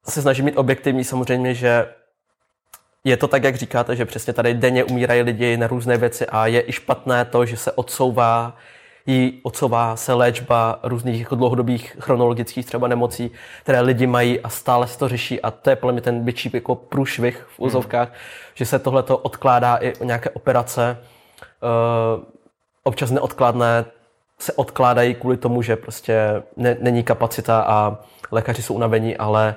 se 0.09 0.23
snažím 0.23 0.45
mít 0.45 0.57
objektivní 0.57 1.05
samozřejmě, 1.05 1.55
že 1.55 1.87
je 3.05 3.17
to 3.17 3.29
tak, 3.29 3.45
jak 3.45 3.57
říkáte, 3.57 3.97
že 3.97 4.05
přesně 4.05 4.33
tady 4.33 4.55
denně 4.55 4.85
umírají 4.85 5.23
lidi 5.23 5.57
na 5.57 5.67
různé 5.67 5.97
věci 5.97 6.27
a 6.27 6.47
je 6.47 6.69
i 6.69 6.73
špatné 6.73 7.25
to, 7.25 7.47
že 7.47 7.57
se 7.57 7.73
odsouvá 7.73 8.57
jí 9.07 9.41
odsouvá 9.43 9.97
se 9.97 10.13
léčba 10.13 10.79
různých 10.83 11.21
jako 11.21 11.35
dlouhodobých 11.35 11.97
chronologických 12.01 12.67
třeba 12.67 12.89
nemocí, 12.89 13.31
které 13.63 13.81
lidi 13.81 14.07
mají 14.07 14.41
a 14.41 14.49
stále 14.49 14.87
se 14.87 14.99
to 14.99 15.09
řeší 15.09 15.41
a 15.41 15.51
to 15.51 15.71
je 15.71 15.77
podle 15.77 15.93
mě 15.93 16.03
ten 16.03 16.25
větší 16.25 16.51
jako 16.53 16.75
průšvih 16.75 17.47
v 17.49 17.61
úzovkách, 17.61 18.09
hmm. 18.09 18.17
že 18.55 18.67
se 18.67 18.79
tohle 18.79 19.03
odkládá 19.03 19.77
i 19.77 19.95
o 19.95 20.05
nějaké 20.05 20.31
operace, 20.31 20.99
uh, 22.17 22.25
občas 22.83 23.11
neodkladné 23.11 23.85
se 24.39 24.53
odkládají 24.53 25.15
kvůli 25.15 25.37
tomu, 25.37 25.63
že 25.63 25.77
prostě 25.77 26.43
ne, 26.57 26.77
není 26.81 27.03
kapacita 27.03 27.61
a 27.61 27.99
lékaři 28.33 28.63
jsou 28.63 28.75
unavení, 28.75 29.17
ale 29.17 29.55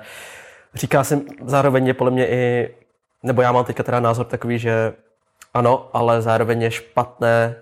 říká 0.74 1.04
jsem 1.04 1.22
zároveň 1.44 1.86
je 1.86 1.94
podle 1.94 2.10
mě 2.10 2.28
i, 2.28 2.74
nebo 3.22 3.42
já 3.42 3.52
mám 3.52 3.64
teďka 3.64 3.82
teda 3.82 4.00
názor 4.00 4.26
takový, 4.26 4.58
že 4.58 4.92
ano, 5.54 5.88
ale 5.92 6.22
zároveň 6.22 6.62
je 6.62 6.70
špatné 6.70 7.56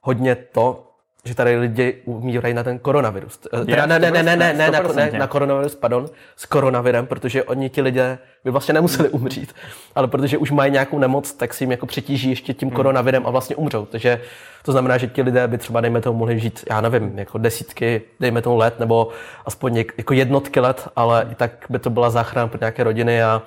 hodně 0.00 0.34
to, 0.34 0.84
že 1.24 1.34
tady 1.34 1.56
lidi 1.56 2.02
umírají 2.04 2.54
na 2.54 2.62
ten 2.62 2.78
koronavirus. 2.78 3.40
Je, 3.58 3.64
teda 3.64 3.86
ne, 3.86 3.98
ne, 3.98 4.10
ne, 4.10 4.22
ne, 4.22 4.36
ne, 4.36 4.52
ne, 4.52 4.70
na, 4.70 4.80
ne, 4.94 5.10
na 5.18 5.26
koronavirus, 5.26 5.74
pardon, 5.74 6.06
s 6.36 6.46
koronavirem, 6.46 7.06
protože 7.06 7.44
oni 7.44 7.70
ti 7.70 7.82
lidé 7.82 8.18
by 8.44 8.50
vlastně 8.50 8.74
nemuseli 8.74 9.08
umřít, 9.08 9.54
ale 9.94 10.08
protože 10.08 10.38
už 10.38 10.50
mají 10.50 10.72
nějakou 10.72 10.98
nemoc, 10.98 11.32
tak 11.32 11.54
si 11.54 11.64
jim 11.64 11.70
jako 11.70 11.86
přitíží 11.86 12.30
ještě 12.30 12.54
tím 12.54 12.68
hmm. 12.68 12.76
koronavirem 12.76 13.26
a 13.26 13.30
vlastně 13.30 13.56
umřou. 13.56 13.86
Takže 13.86 14.20
to 14.64 14.72
znamená, 14.72 14.98
že 14.98 15.06
ti 15.06 15.22
lidé 15.22 15.48
by 15.48 15.58
třeba, 15.58 15.80
dejme 15.80 16.00
tomu, 16.00 16.18
mohli 16.18 16.40
žít, 16.40 16.64
já 16.70 16.80
nevím, 16.80 17.18
jako 17.18 17.38
desítky, 17.38 18.02
dejme 18.20 18.42
tomu 18.42 18.56
let, 18.56 18.78
nebo 18.78 19.08
aspoň 19.46 19.84
jako 19.98 20.14
jednotky 20.14 20.60
let, 20.60 20.88
ale 20.96 21.28
i 21.32 21.34
tak 21.34 21.66
by 21.68 21.78
to 21.78 21.90
byla 21.90 22.10
záchrana 22.10 22.48
pro 22.48 22.58
nějaké 22.60 22.84
rodiny 22.84 23.22
a 23.22 23.42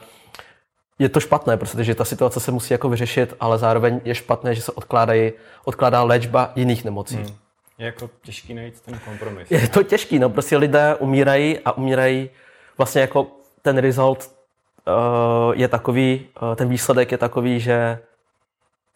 je 1.00 1.10
to 1.10 1.20
špatné, 1.20 1.58
protože 1.58 1.96
ta 1.96 2.06
situace 2.06 2.40
se 2.40 2.52
musí 2.52 2.74
jako 2.74 2.90
vyřešit, 2.90 3.34
ale 3.40 3.58
zároveň 3.58 4.02
je 4.04 4.16
špatné, 4.16 4.56
že 4.56 4.62
se 4.62 4.72
odkládají, 4.72 5.32
odkládá 5.66 6.04
léčba 6.04 6.52
jiných 6.56 6.86
nemocí. 6.86 7.16
Hmm 7.16 7.36
je 7.82 7.86
jako 7.86 8.10
těžký 8.22 8.54
najít 8.54 8.82
ten 8.82 9.00
kompromis. 9.06 9.52
Je 9.52 9.68
to 9.68 9.84
těžký, 9.84 10.20
no 10.20 10.30
prostě 10.30 10.58
lidé 10.58 10.96
umírají 10.96 11.60
a 11.60 11.72
umírají 11.72 12.30
vlastně 12.78 13.02
jako 13.02 13.28
ten 13.62 13.78
result 13.78 14.32
uh, 14.88 15.54
je 15.56 15.68
takový, 15.68 16.28
uh, 16.42 16.56
ten 16.56 16.70
výsledek 16.70 17.12
je 17.12 17.18
takový, 17.18 17.60
že 17.60 18.00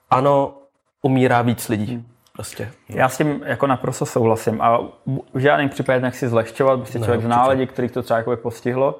ano, 0.10 0.58
umírá 1.02 1.42
víc 1.42 1.70
lidí. 1.70 2.06
Prostě. 2.34 2.72
Já 2.90 3.10
s 3.10 3.18
tím 3.18 3.44
jako 3.46 3.68
naprosto 3.68 4.06
souhlasím 4.06 4.62
a 4.62 4.80
v 5.34 5.40
žádném 5.40 5.70
případě 5.70 6.00
nechci 6.00 6.28
zlehčovat, 6.28 6.80
prostě 6.80 7.00
člověk 7.00 7.22
zná 7.22 7.48
lidi, 7.48 7.68
kterých 7.68 7.92
to 7.92 8.04
třeba 8.04 8.18
jako 8.18 8.38
postihlo, 8.38 9.00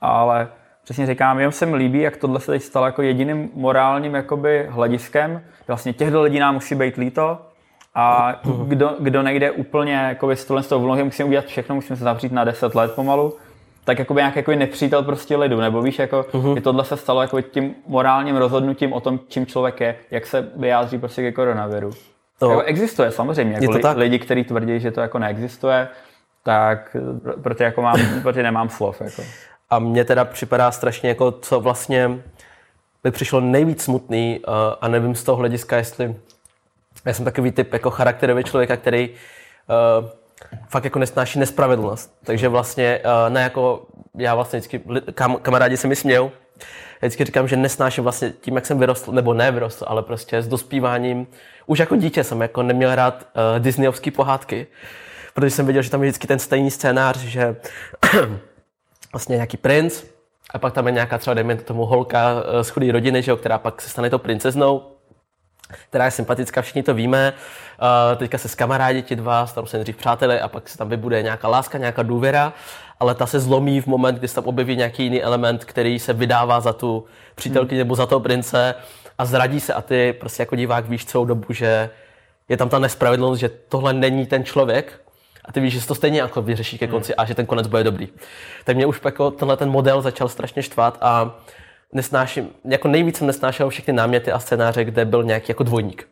ale 0.00 0.48
přesně 0.84 1.06
říkám, 1.06 1.38
jenom 1.38 1.52
se 1.52 1.66
mi 1.66 1.76
líbí, 1.76 2.00
jak 2.00 2.16
tohle 2.16 2.40
se 2.40 2.52
teď 2.52 2.62
stalo 2.62 2.86
jako 2.86 3.02
jediným 3.02 3.50
morálním 3.54 4.14
jakoby 4.14 4.66
hlediskem. 4.70 5.42
Vlastně 5.68 5.92
těchto 5.92 6.22
lidí 6.22 6.38
nám 6.38 6.54
musí 6.54 6.74
být 6.74 6.96
líto, 6.96 7.38
a 7.94 8.34
kdo, 8.66 8.96
kdo 9.00 9.22
nejde 9.22 9.50
úplně 9.50 9.94
jako 9.94 10.30
s 10.30 10.44
tohle 10.44 10.62
z 10.62 10.68
toho 10.68 10.80
vlohy, 10.80 11.04
musíme 11.04 11.28
udělat 11.28 11.44
všechno, 11.44 11.74
musíme 11.74 11.96
se 11.96 12.04
zavřít 12.04 12.32
na 12.32 12.44
10 12.44 12.74
let 12.74 12.92
pomalu, 12.94 13.36
tak 13.84 13.98
jako 13.98 14.14
nějaký 14.14 14.38
jako 14.38 14.52
nepřítel 14.52 15.02
prostě 15.02 15.36
lidu, 15.36 15.60
nebo 15.60 15.82
víš, 15.82 15.98
jako 15.98 16.22
uh-huh. 16.22 16.60
tohle 16.60 16.84
se 16.84 16.96
stalo 16.96 17.22
jako 17.22 17.40
tím 17.40 17.74
morálním 17.86 18.36
rozhodnutím 18.36 18.92
o 18.92 19.00
tom, 19.00 19.20
čím 19.28 19.46
člověk 19.46 19.80
je, 19.80 19.96
jak 20.10 20.26
se 20.26 20.48
vyjádří 20.56 20.98
prostě 20.98 21.22
ke 21.22 21.32
koronaviru. 21.32 21.90
To 22.38 22.50
jako 22.50 22.62
existuje 22.62 23.10
samozřejmě, 23.10 23.58
jako 23.60 23.72
li, 23.72 23.80
lidi, 23.94 24.18
kteří 24.18 24.44
tvrdí, 24.44 24.80
že 24.80 24.90
to 24.90 25.00
jako 25.00 25.18
neexistuje, 25.18 25.88
tak 26.44 26.96
proto 27.42 27.62
jako 27.62 27.82
mám, 27.82 27.96
proto 28.22 28.42
nemám 28.42 28.68
slov. 28.68 29.00
Jako. 29.00 29.22
A 29.72 29.78
mně 29.78 30.04
teda 30.04 30.24
připadá 30.24 30.70
strašně 30.70 31.08
jako, 31.08 31.32
co 31.32 31.60
vlastně 31.60 32.10
by 33.04 33.10
přišlo 33.10 33.40
nejvíc 33.40 33.82
smutný 33.82 34.40
uh, 34.40 34.54
a 34.80 34.88
nevím 34.88 35.14
z 35.14 35.22
toho 35.22 35.36
hlediska, 35.36 35.76
jestli 35.76 36.16
já 37.04 37.14
jsem 37.14 37.24
takový 37.24 37.52
typ 37.52 37.72
jako 37.72 37.90
charakterový 37.90 38.44
člověka, 38.44 38.76
který 38.76 39.10
uh, 39.10 40.08
fakt 40.68 40.84
jako 40.84 40.98
nesnáší 40.98 41.38
nespravedlnost. 41.38 42.14
Takže 42.24 42.48
vlastně, 42.48 43.00
uh, 43.04 43.32
ne 43.32 43.42
jako, 43.42 43.86
já 44.14 44.34
vlastně 44.34 44.58
vždycky, 44.58 44.82
kam, 45.14 45.36
kamarádi 45.36 45.76
se 45.76 45.88
mi 45.88 45.96
smějou, 45.96 46.30
já 47.02 47.08
vždycky 47.08 47.24
říkám, 47.24 47.48
že 47.48 47.56
nesnáším 47.56 48.04
vlastně 48.04 48.32
tím, 48.40 48.54
jak 48.54 48.66
jsem 48.66 48.78
vyrostl, 48.78 49.12
nebo 49.12 49.34
ne 49.34 49.50
vyrostl, 49.50 49.84
ale 49.88 50.02
prostě 50.02 50.42
s 50.42 50.48
dospíváním. 50.48 51.26
Už 51.66 51.78
jako 51.78 51.96
dítě 51.96 52.24
jsem 52.24 52.40
jako 52.40 52.62
neměl 52.62 52.94
rád 52.94 53.14
uh, 53.14 53.62
disneyovské 53.62 54.10
pohádky, 54.10 54.66
protože 55.34 55.50
jsem 55.50 55.66
viděl, 55.66 55.82
že 55.82 55.90
tam 55.90 56.02
je 56.02 56.10
vždycky 56.10 56.26
ten 56.26 56.38
stejný 56.38 56.70
scénář, 56.70 57.18
že 57.18 57.56
vlastně 59.12 59.34
nějaký 59.34 59.56
princ, 59.56 60.04
a 60.50 60.58
pak 60.58 60.72
tam 60.72 60.86
je 60.86 60.92
nějaká 60.92 61.18
třeba, 61.18 61.34
dejme 61.34 61.56
tomu, 61.56 61.86
holka 61.86 62.34
z 62.62 62.68
chudé 62.68 62.92
rodiny, 62.92 63.22
že 63.22 63.30
jo, 63.30 63.36
která 63.36 63.58
pak 63.58 63.82
se 63.82 63.88
stane 63.88 64.10
to 64.10 64.18
princeznou, 64.18 64.82
která 65.88 66.04
je 66.04 66.10
sympatická, 66.10 66.62
všichni 66.62 66.82
to 66.82 66.94
víme. 66.94 67.32
Uh, 67.32 68.18
teďka 68.18 68.38
se 68.38 68.48
skamarádí 68.48 69.02
ti 69.02 69.16
dva, 69.16 69.46
stanou 69.46 69.66
se 69.66 69.76
nejdřív 69.76 69.96
přátelé 69.96 70.40
a 70.40 70.48
pak 70.48 70.68
se 70.68 70.78
tam 70.78 70.88
vybude 70.88 71.22
nějaká 71.22 71.48
láska, 71.48 71.78
nějaká 71.78 72.02
důvěra, 72.02 72.52
ale 73.00 73.14
ta 73.14 73.26
se 73.26 73.40
zlomí 73.40 73.80
v 73.80 73.86
moment, 73.86 74.18
kdy 74.18 74.28
se 74.28 74.34
tam 74.34 74.44
objeví 74.44 74.76
nějaký 74.76 75.02
jiný 75.02 75.22
element, 75.22 75.64
který 75.64 75.98
se 75.98 76.12
vydává 76.12 76.60
za 76.60 76.72
tu 76.72 77.04
přítelkyni 77.34 77.80
hmm. 77.80 77.86
nebo 77.86 77.94
za 77.94 78.06
toho 78.06 78.20
prince 78.20 78.74
a 79.18 79.24
zradí 79.24 79.60
se 79.60 79.74
a 79.74 79.82
ty 79.82 80.12
prostě 80.12 80.42
jako 80.42 80.56
divák 80.56 80.88
víš 80.88 81.04
celou 81.04 81.24
dobu, 81.24 81.52
že 81.52 81.90
je 82.48 82.56
tam 82.56 82.68
ta 82.68 82.78
nespravedlnost, 82.78 83.40
že 83.40 83.48
tohle 83.48 83.92
není 83.92 84.26
ten 84.26 84.44
člověk, 84.44 85.00
a 85.44 85.52
ty 85.52 85.60
víš, 85.60 85.80
že 85.80 85.86
to 85.86 85.94
stejně 85.94 86.20
jako 86.20 86.42
vyřeší 86.42 86.78
ke 86.78 86.86
konci 86.86 87.14
a 87.14 87.24
že 87.24 87.34
ten 87.34 87.46
konec 87.46 87.66
bude 87.66 87.84
dobrý. 87.84 88.08
Tak 88.64 88.76
mě 88.76 88.86
už 88.86 89.00
jako 89.04 89.30
tenhle 89.30 89.56
ten 89.56 89.70
model 89.70 90.02
začal 90.02 90.28
strašně 90.28 90.62
štvát 90.62 90.98
a 91.00 91.40
nesnáším, 91.92 92.48
jako 92.64 92.88
nejvíc 92.88 93.16
jsem 93.18 93.26
nesnášel 93.26 93.68
všechny 93.68 93.92
náměty 93.92 94.32
a 94.32 94.38
scénáře, 94.38 94.84
kde 94.84 95.04
byl 95.04 95.24
nějaký 95.24 95.46
jako 95.48 95.62
dvojník. 95.62 96.08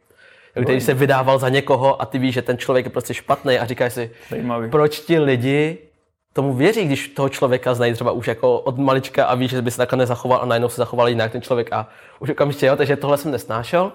Který 0.63 0.81
se 0.81 0.95
vydával 0.95 1.39
za 1.39 1.49
někoho 1.49 2.03
a 2.03 2.07
ty 2.07 2.19
víš, 2.19 2.35
že 2.35 2.43
ten 2.43 2.59
člověk 2.59 2.87
je 2.87 2.91
prostě 2.91 3.15
špatný 3.15 3.59
a 3.59 3.67
říkáš 3.67 3.93
si, 3.93 4.11
Zajímavý. 4.31 4.71
proč 4.71 5.01
ti 5.01 5.19
lidi 5.19 5.79
tomu 6.33 6.55
věří, 6.55 6.85
když 6.85 7.09
toho 7.09 7.29
člověka 7.29 7.75
znají 7.75 7.93
třeba 7.93 8.13
už 8.13 8.27
jako 8.27 8.61
od 8.61 8.79
malička 8.79 9.25
a 9.25 9.35
víš, 9.35 9.51
že 9.51 9.63
by 9.63 9.71
se 9.71 9.77
takhle 9.77 9.97
nezachoval 9.99 10.41
a 10.43 10.47
najednou 10.47 10.69
se 10.69 10.77
zachoval 10.77 11.09
jinak 11.09 11.33
ten 11.33 11.43
člověk 11.43 11.73
a 11.73 11.89
už 12.19 12.31
okamžitě 12.31 12.67
jo, 12.67 12.77
takže 12.77 12.97
tohle 12.97 13.19
jsem 13.19 13.31
nesnášel. 13.31 13.93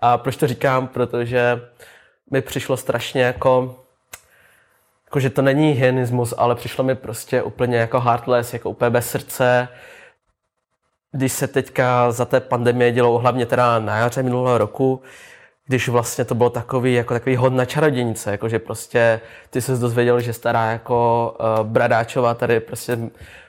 A 0.00 0.18
proč 0.18 0.36
to 0.36 0.46
říkám? 0.46 0.88
Protože 0.88 1.60
mi 2.30 2.42
přišlo 2.42 2.76
strašně 2.76 3.22
jako, 3.22 3.76
jako 5.08 5.20
že 5.20 5.30
to 5.30 5.42
není 5.42 5.72
hyenismus, 5.72 6.34
ale 6.36 6.54
přišlo 6.54 6.84
mi 6.84 6.94
prostě 6.94 7.42
úplně 7.42 7.76
jako 7.76 8.00
heartless, 8.00 8.52
jako 8.52 8.70
úplně 8.70 8.90
bez 8.90 9.10
srdce, 9.10 9.68
když 11.12 11.32
se 11.32 11.48
teďka 11.48 12.10
za 12.12 12.24
té 12.24 12.40
pandemie 12.40 12.92
dělo 12.92 13.18
hlavně 13.18 13.46
teda 13.46 13.78
na 13.78 13.96
jaře 13.96 14.22
minulého 14.22 14.58
roku, 14.58 15.02
když 15.66 15.88
vlastně 15.88 16.24
to 16.24 16.34
bylo 16.34 16.50
takový, 16.50 16.94
jako 16.94 17.14
takový 17.14 17.36
hod 17.36 17.52
na 17.52 17.64
čarodějnice, 17.64 18.30
jakože 18.30 18.58
prostě 18.58 19.20
ty 19.50 19.60
se 19.60 19.76
dozvěděl, 19.76 20.20
že 20.20 20.32
stará 20.32 20.70
jako 20.70 21.36
uh, 21.40 21.66
Bradáčová 21.66 22.34
tady 22.34 22.60
prostě 22.60 22.98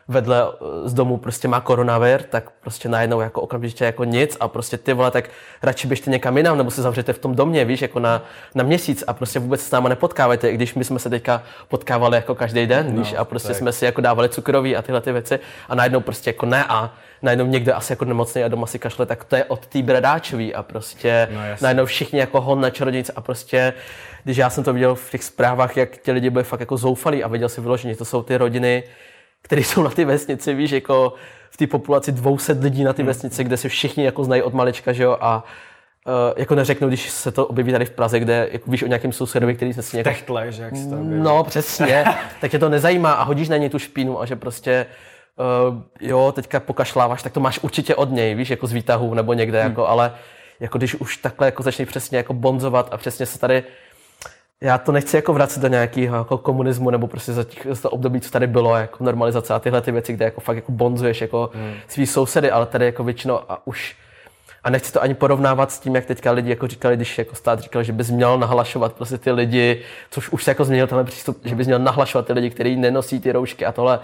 vedle 0.10 0.44
eh, 0.44 0.90
z 0.90 0.94
domu 0.94 1.18
prostě 1.18 1.48
má 1.48 1.62
koronavir, 1.62 2.24
tak 2.24 2.50
prostě 2.50 2.90
najednou 2.90 3.20
jako 3.20 3.42
okamžitě 3.42 3.86
jako 3.86 4.04
nic 4.04 4.38
a 4.40 4.48
prostě 4.48 4.78
ty 4.78 4.94
vole, 4.94 5.12
tak 5.12 5.30
radši 5.62 5.88
běžte 5.88 6.12
někam 6.12 6.38
jinam 6.38 6.58
nebo 6.58 6.72
se 6.72 6.82
zavřete 6.82 7.14
v 7.14 7.20
tom 7.20 7.36
domě, 7.36 7.66
víš, 7.66 7.82
jako 7.82 8.00
na, 8.00 8.22
na 8.56 8.64
měsíc 8.64 9.04
a 9.08 9.14
prostě 9.14 9.40
vůbec 9.40 9.62
s 9.62 9.72
náma 9.72 9.90
nepotkávajte, 9.90 10.50
i 10.50 10.56
když 10.56 10.76
my 10.76 10.84
jsme 10.84 11.00
se 11.00 11.10
teďka 11.10 11.44
potkávali 11.68 12.16
jako 12.16 12.36
každý 12.36 12.68
den, 12.68 12.96
no, 12.96 13.02
víš, 13.02 13.16
a 13.18 13.26
prostě 13.26 13.48
tak. 13.48 13.58
jsme 13.58 13.72
si 13.72 13.86
jako 13.86 14.02
dávali 14.02 14.30
cukroví 14.30 14.76
a 14.76 14.82
tyhle 14.82 15.02
ty 15.02 15.12
věci 15.12 15.40
a 15.70 15.76
najednou 15.76 16.00
prostě 16.00 16.30
jako 16.30 16.46
ne 16.46 16.66
a 16.70 16.94
najednou 17.22 17.46
někde 17.46 17.74
asi 17.74 17.92
jako 17.92 18.06
nemocný 18.06 18.44
a 18.44 18.48
doma 18.48 18.68
si 18.68 18.80
kašle, 18.80 19.06
tak 19.06 19.24
to 19.24 19.36
je 19.36 19.44
od 19.44 19.68
té 19.68 19.82
bradáčový 19.82 20.56
a 20.56 20.64
prostě 20.64 21.28
no, 21.32 21.42
najednou 21.62 21.86
všichni 21.86 22.20
jako 22.20 22.42
hon 22.42 22.62
na 22.62 22.70
čarodějnice 22.70 23.14
a 23.16 23.22
prostě 23.22 23.74
když 24.24 24.38
já 24.38 24.50
jsem 24.50 24.64
to 24.64 24.74
viděl 24.74 24.96
v 24.96 25.12
těch 25.12 25.24
zprávách, 25.24 25.78
jak 25.78 25.98
ti 25.98 26.12
lidi 26.12 26.30
byli 26.30 26.44
fakt 26.44 26.60
jako 26.60 26.78
zoufalí 26.78 27.24
a 27.24 27.28
viděl 27.28 27.50
si 27.50 27.62
vyloženě, 27.62 27.96
to 27.96 28.06
jsou 28.06 28.24
ty 28.24 28.38
rodiny, 28.38 28.84
které 29.42 29.64
jsou 29.64 29.84
na 29.84 29.90
ty 29.90 30.06
vesnici, 30.06 30.54
víš, 30.54 30.72
jako 30.72 31.14
v 31.50 31.58
té 31.58 31.68
populaci 31.68 32.12
200 32.12 32.54
lidí 32.54 32.84
na 32.84 32.94
ty 32.94 33.02
hmm. 33.02 33.08
vesnici, 33.08 33.44
kde 33.44 33.58
se 33.58 33.70
všichni 33.70 34.06
jako 34.06 34.24
znají 34.24 34.42
od 34.42 34.54
malička, 34.54 34.94
že 34.94 35.04
jo, 35.04 35.18
a 35.22 35.44
uh, 36.08 36.14
jako 36.38 36.56
neřeknu, 36.56 36.88
když 36.88 37.10
se 37.10 37.32
to 37.32 37.48
objeví 37.48 37.72
tady 37.72 37.86
v 37.86 37.92
Praze, 37.92 38.20
kde 38.20 38.50
jako 38.52 38.72
víš 38.72 38.84
o 38.84 38.88
nějakém 38.88 39.12
sousedovi, 39.12 39.56
který 39.56 39.74
se 39.74 39.82
si 39.82 39.98
nějak... 39.98 40.08
Techtle, 40.08 40.52
že 40.52 40.64
jak 40.64 40.76
se 40.76 40.90
to 40.90 40.96
objeví. 40.96 41.24
No, 41.24 41.44
přesně, 41.44 42.06
tak 42.42 42.52
tě 42.52 42.60
to 42.60 42.70
nezajímá 42.70 43.12
a 43.12 43.24
hodíš 43.24 43.50
na 43.50 43.58
ně 43.58 43.70
tu 43.70 43.80
špínu 43.80 44.22
a 44.22 44.26
že 44.26 44.36
prostě 44.36 44.86
uh, 45.70 45.82
jo, 46.02 46.32
teďka 46.36 46.60
pokašláváš, 46.60 47.24
tak 47.24 47.34
to 47.34 47.40
máš 47.40 47.60
určitě 47.60 47.96
od 47.96 48.12
něj, 48.12 48.36
víš, 48.36 48.50
jako 48.50 48.68
z 48.68 48.74
výtahu 48.74 49.14
nebo 49.14 49.34
někde, 49.34 49.62
hmm. 49.62 49.72
jako, 49.72 49.88
ale 49.88 50.14
jako 50.60 50.78
když 50.78 50.96
už 50.96 51.18
takhle 51.18 51.48
jako 51.48 51.64
začneš 51.64 51.90
přesně 51.90 52.18
jako 52.18 52.34
bonzovat 52.34 52.90
a 52.92 52.98
přesně 52.98 53.26
se 53.26 53.40
tady 53.40 53.64
já 54.62 54.78
to 54.78 54.92
nechci 54.92 55.16
jako 55.16 55.34
vracet 55.34 55.60
do 55.60 55.68
nějakého 55.68 56.18
jako 56.18 56.38
komunismu 56.38 56.90
nebo 56.90 57.08
prostě 57.08 57.34
za, 57.34 57.44
těch, 57.44 57.68
za 57.70 57.82
to 57.82 57.90
období, 57.90 58.22
co 58.22 58.32
tady 58.32 58.48
bylo, 58.48 58.76
jako 58.76 59.04
normalizace 59.04 59.54
a 59.54 59.60
tyhle 59.60 59.82
ty 59.82 59.92
věci, 59.92 60.14
kde 60.14 60.26
jako 60.26 60.42
fakt 60.42 60.56
jako 60.56 60.72
bonzuješ 60.72 61.22
jako 61.22 61.50
hmm. 61.54 61.74
svý 61.88 62.08
sousedy, 62.08 62.52
ale 62.52 62.66
tady 62.66 62.86
jako 62.86 63.04
většinou 63.04 63.40
a 63.52 63.68
už 63.68 63.96
a 64.64 64.70
nechci 64.70 64.94
to 64.94 65.02
ani 65.02 65.14
porovnávat 65.14 65.72
s 65.72 65.80
tím, 65.80 65.96
jak 65.96 66.06
teďka 66.06 66.32
lidi 66.32 66.50
jako 66.50 66.68
říkali, 66.68 66.96
když 66.96 67.18
jako 67.18 67.36
stát 67.36 67.60
říkal, 67.60 67.84
že 67.84 67.94
bys 67.94 68.10
měl 68.10 68.38
nahlašovat 68.38 68.94
prostě 68.94 69.18
ty 69.18 69.32
lidi, 69.32 69.82
což 70.12 70.30
už 70.30 70.44
se 70.44 70.52
jako 70.52 70.66
změnil 70.66 70.88
tenhle 70.88 71.04
přístup, 71.04 71.42
že 71.46 71.56
bys 71.56 71.68
měl 71.68 71.80
nahlašovat 71.80 72.28
ty 72.28 72.34
lidi, 72.34 72.50
kteří 72.50 72.76
nenosí 72.76 73.20
ty 73.20 73.32
roušky 73.32 73.66
a 73.66 73.72
tohle. 73.72 74.00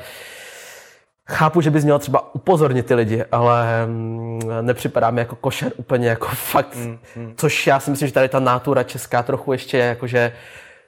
Chápu, 1.29 1.61
že 1.61 1.71
bys 1.71 1.83
měl 1.83 1.99
třeba 1.99 2.35
upozornit 2.35 2.85
ty 2.85 2.95
lidi, 2.95 3.23
ale 3.31 3.85
mm, 3.85 4.41
nepřipadá 4.61 5.11
mi 5.11 5.21
jako 5.21 5.35
košer 5.35 5.71
úplně 5.75 6.07
jako 6.07 6.27
fakt, 6.33 6.75
mm, 6.75 6.97
mm. 7.15 7.33
což 7.37 7.67
já 7.67 7.79
si 7.79 7.91
myslím, 7.91 8.07
že 8.07 8.13
tady 8.13 8.29
ta 8.29 8.39
nátura 8.39 8.83
česká 8.83 9.23
trochu 9.23 9.51
ještě 9.51 9.77
je 9.77 9.85
jako, 9.85 10.07
že 10.07 10.31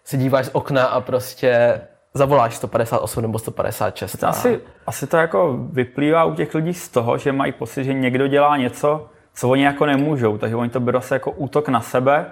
si 0.03 0.17
díváš 0.17 0.45
z 0.45 0.49
okna 0.53 0.85
a 0.85 1.01
prostě 1.01 1.81
zavoláš 2.13 2.55
158 2.55 3.21
nebo 3.21 3.39
156. 3.39 4.23
A... 4.23 4.27
Asi, 4.27 4.59
asi 4.87 5.07
to 5.07 5.17
jako 5.17 5.57
vyplývá 5.71 6.23
u 6.23 6.35
těch 6.35 6.55
lidí 6.55 6.73
z 6.73 6.89
toho, 6.89 7.17
že 7.17 7.31
mají 7.31 7.51
pocit, 7.51 7.83
že 7.83 7.93
někdo 7.93 8.27
dělá 8.27 8.57
něco, 8.57 9.09
co 9.33 9.49
oni 9.49 9.63
jako 9.63 9.85
nemůžou, 9.85 10.37
takže 10.37 10.55
oni 10.55 10.69
to 10.69 10.79
berou 10.79 10.99
asi 10.99 11.13
jako 11.13 11.31
útok 11.31 11.69
na 11.69 11.81
sebe 11.81 12.25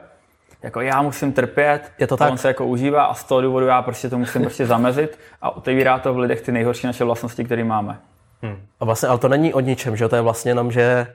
jako 0.66 0.82
já 0.82 1.02
musím 1.02 1.34
trpět, 1.34 1.92
je 2.00 2.08
to 2.08 2.18
tak. 2.18 2.32
on 2.32 2.38
se 2.38 2.48
jako 2.48 2.66
užívá 2.66 3.06
a 3.06 3.14
z 3.14 3.24
toho 3.24 3.42
důvodu 3.42 3.66
já 3.66 3.82
prostě 3.82 4.10
to 4.10 4.18
musím 4.18 4.42
prostě 4.42 4.66
zamezit 4.66 5.20
a 5.42 5.56
otevírá 5.56 6.00
to 6.00 6.14
v 6.14 6.18
lidech 6.18 6.42
ty 6.42 6.52
nejhorší 6.52 6.88
naše 6.88 7.04
vlastnosti, 7.04 7.44
které 7.44 7.64
máme. 7.64 8.00
Hmm. 8.42 8.58
A 8.80 8.86
vlastně, 8.86 9.10
ale 9.10 9.20
to 9.20 9.28
není 9.28 9.54
o 9.54 9.60
ničem, 9.60 9.96
že 9.96 10.08
to 10.08 10.16
je 10.16 10.22
vlastně 10.22 10.52
jenom, 10.52 10.72
že 10.72 11.08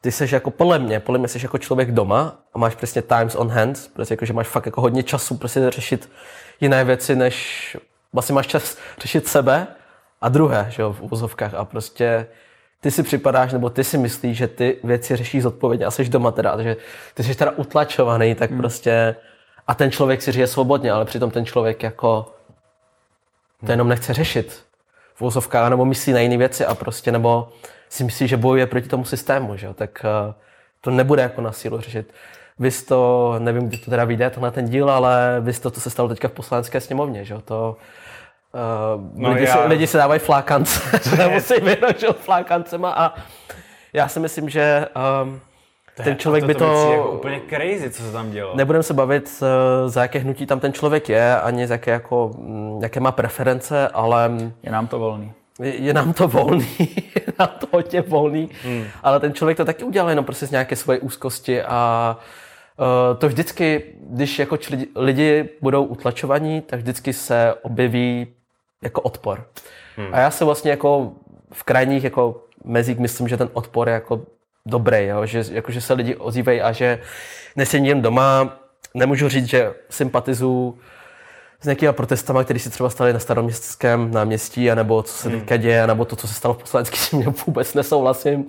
ty 0.00 0.12
jsi 0.12 0.34
jako 0.34 0.50
podle 0.50 0.78
mě, 0.78 1.00
podle 1.00 1.18
mě 1.18 1.28
jsi 1.28 1.38
jako 1.42 1.58
člověk 1.58 1.92
doma 1.92 2.36
a 2.54 2.58
máš 2.58 2.74
přesně 2.74 3.02
times 3.02 3.34
on 3.34 3.48
hands, 3.48 3.88
prostě 3.88 4.12
jako, 4.12 4.24
že 4.24 4.32
máš 4.32 4.46
fakt 4.48 4.66
jako 4.66 4.80
hodně 4.80 5.02
času 5.02 5.36
prostě 5.36 5.70
řešit 5.70 6.10
jiné 6.60 6.84
věci, 6.84 7.16
než 7.16 7.76
vlastně 8.12 8.34
máš 8.34 8.46
čas 8.46 8.78
řešit 8.98 9.28
sebe 9.28 9.66
a 10.20 10.28
druhé, 10.28 10.66
že 10.68 10.82
jo, 10.82 10.92
v 10.92 11.00
uvozovkách 11.00 11.54
a 11.54 11.64
prostě 11.64 12.26
ty 12.86 12.90
si 12.90 13.02
připadáš, 13.02 13.52
nebo 13.52 13.70
ty 13.70 13.84
si 13.84 13.98
myslíš, 13.98 14.36
že 14.36 14.48
ty 14.48 14.78
věci 14.84 15.16
řešíš 15.16 15.42
zodpovědně 15.42 15.86
a 15.86 15.90
jsi 15.90 16.08
doma 16.08 16.30
teda, 16.30 16.62
že 16.62 16.76
ty 17.14 17.22
jsi 17.22 17.34
teda 17.34 17.50
utlačovaný, 17.50 18.34
tak 18.34 18.50
hmm. 18.50 18.58
prostě 18.58 19.16
a 19.66 19.74
ten 19.74 19.90
člověk 19.90 20.22
si 20.22 20.32
žije 20.32 20.46
svobodně, 20.46 20.92
ale 20.92 21.04
přitom 21.04 21.30
ten 21.30 21.46
člověk 21.46 21.82
jako 21.82 22.32
to 23.64 23.70
jenom 23.70 23.88
nechce 23.88 24.14
řešit 24.14 24.64
v 25.14 25.22
úzovkách, 25.22 25.70
nebo 25.70 25.84
myslí 25.84 26.12
na 26.12 26.20
jiné 26.20 26.36
věci 26.36 26.66
a 26.66 26.74
prostě, 26.74 27.12
nebo 27.12 27.48
si 27.88 28.04
myslí, 28.04 28.28
že 28.28 28.36
bojuje 28.36 28.66
proti 28.66 28.88
tomu 28.88 29.04
systému, 29.04 29.56
že? 29.56 29.74
tak 29.74 30.04
uh, 30.28 30.34
to 30.80 30.90
nebude 30.90 31.22
jako 31.22 31.40
na 31.40 31.52
sílu 31.52 31.80
řešit. 31.80 32.12
Vy 32.58 32.70
to, 32.70 33.34
nevím, 33.38 33.68
kdy 33.68 33.78
to 33.78 33.90
teda 33.90 34.04
vyjde, 34.04 34.30
to 34.30 34.40
na 34.40 34.50
ten 34.50 34.68
díl, 34.68 34.90
ale 34.90 35.36
vy 35.40 35.52
to, 35.52 35.70
co 35.70 35.80
se 35.80 35.90
stalo 35.90 36.08
teďka 36.08 36.28
v 36.28 36.32
poslanecké 36.32 36.80
sněmovně, 36.80 37.24
že? 37.24 37.34
to 37.44 37.76
Uh, 38.56 39.02
no 39.14 39.32
lidi, 39.32 39.44
já... 39.44 39.52
se, 39.52 39.64
lidi 39.64 39.86
se 39.86 39.98
dávají 39.98 40.20
flákance, 40.20 41.00
nemusí 41.18 41.54
vyhnout 41.54 42.16
flákancema 42.16 42.90
a 42.90 43.14
já 43.92 44.08
si 44.08 44.20
myslím, 44.20 44.48
že 44.48 44.86
um, 45.22 45.40
to 45.96 46.02
ten 46.02 46.16
člověk 46.16 46.44
to, 46.44 46.46
to 46.46 46.54
by 46.54 46.58
to... 46.58 46.92
Jako 46.92 47.10
úplně 47.10 47.40
crazy, 47.48 47.90
co 47.90 48.02
se 48.02 48.12
tam 48.12 48.30
dělo. 48.30 48.56
Nebudeme 48.56 48.82
se 48.82 48.94
bavit, 48.94 49.42
uh, 49.42 49.90
za 49.90 50.02
jaké 50.02 50.18
hnutí 50.18 50.46
tam 50.46 50.60
ten 50.60 50.72
člověk 50.72 51.08
je, 51.08 51.40
ani 51.40 51.66
z 51.66 51.70
jaké, 51.70 51.90
jako, 51.90 52.26
um, 52.26 52.82
jaké 52.82 53.00
má 53.00 53.12
preference, 53.12 53.88
ale... 53.88 54.30
Je 54.62 54.72
nám 54.72 54.86
to 54.86 54.98
volný. 54.98 55.32
Je, 55.62 55.76
je 55.76 55.94
nám 55.94 56.12
to 56.12 56.28
volný, 56.28 56.68
je 57.14 57.32
nám 57.38 57.48
to 57.58 57.66
hodně 57.72 58.00
volný, 58.00 58.50
hmm. 58.64 58.84
ale 59.02 59.20
ten 59.20 59.34
člověk 59.34 59.56
to 59.56 59.64
taky 59.64 59.84
udělal 59.84 60.10
jenom 60.10 60.24
prostě 60.24 60.46
z 60.46 60.50
nějaké 60.50 60.76
svoje 60.76 60.98
úzkosti 60.98 61.62
a 61.62 62.16
uh, 62.78 63.18
to 63.18 63.28
vždycky, 63.28 63.82
když 64.00 64.38
jako 64.38 64.58
lidi, 64.70 64.86
lidi 64.96 65.48
budou 65.60 65.84
utlačovaní, 65.84 66.60
tak 66.60 66.80
vždycky 66.80 67.12
se 67.12 67.54
objeví 67.62 68.35
jako 68.82 69.00
odpor. 69.00 69.46
Hmm. 69.96 70.14
A 70.14 70.18
já 70.18 70.30
se 70.30 70.44
vlastně 70.44 70.70
jako 70.70 71.12
v 71.52 71.62
krajních 71.62 72.04
jako 72.04 72.44
mezích 72.64 72.98
myslím, 72.98 73.28
že 73.28 73.36
ten 73.36 73.48
odpor 73.52 73.88
je 73.88 73.94
jako 73.94 74.22
dobrý, 74.66 75.06
jo? 75.06 75.26
Že, 75.26 75.44
jako, 75.50 75.72
že 75.72 75.80
se 75.80 75.94
lidi 75.94 76.16
ozývají 76.16 76.60
a 76.60 76.72
že 76.72 77.00
nesedím 77.56 78.02
doma, 78.02 78.58
nemůžu 78.94 79.28
říct, 79.28 79.46
že 79.46 79.74
sympatizuju 79.90 80.78
s 81.66 81.68
nějakými 81.68 81.92
protestama, 81.92 82.44
které 82.44 82.58
se 82.58 82.70
třeba 82.70 82.90
staly 82.90 83.12
na 83.12 83.18
staroměstském 83.18 84.10
náměstí, 84.10 84.70
anebo 84.70 85.02
co 85.02 85.14
se 85.14 85.28
hmm. 85.28 85.40
teďka 85.40 85.56
děje, 85.56 85.86
nebo 85.86 86.04
to, 86.04 86.16
co 86.16 86.28
se 86.28 86.34
stalo 86.34 86.54
v 86.54 86.58
poslanecké 86.58 86.96
sněmě, 86.96 87.26
vůbec 87.46 87.74
nesouhlasím. 87.74 88.46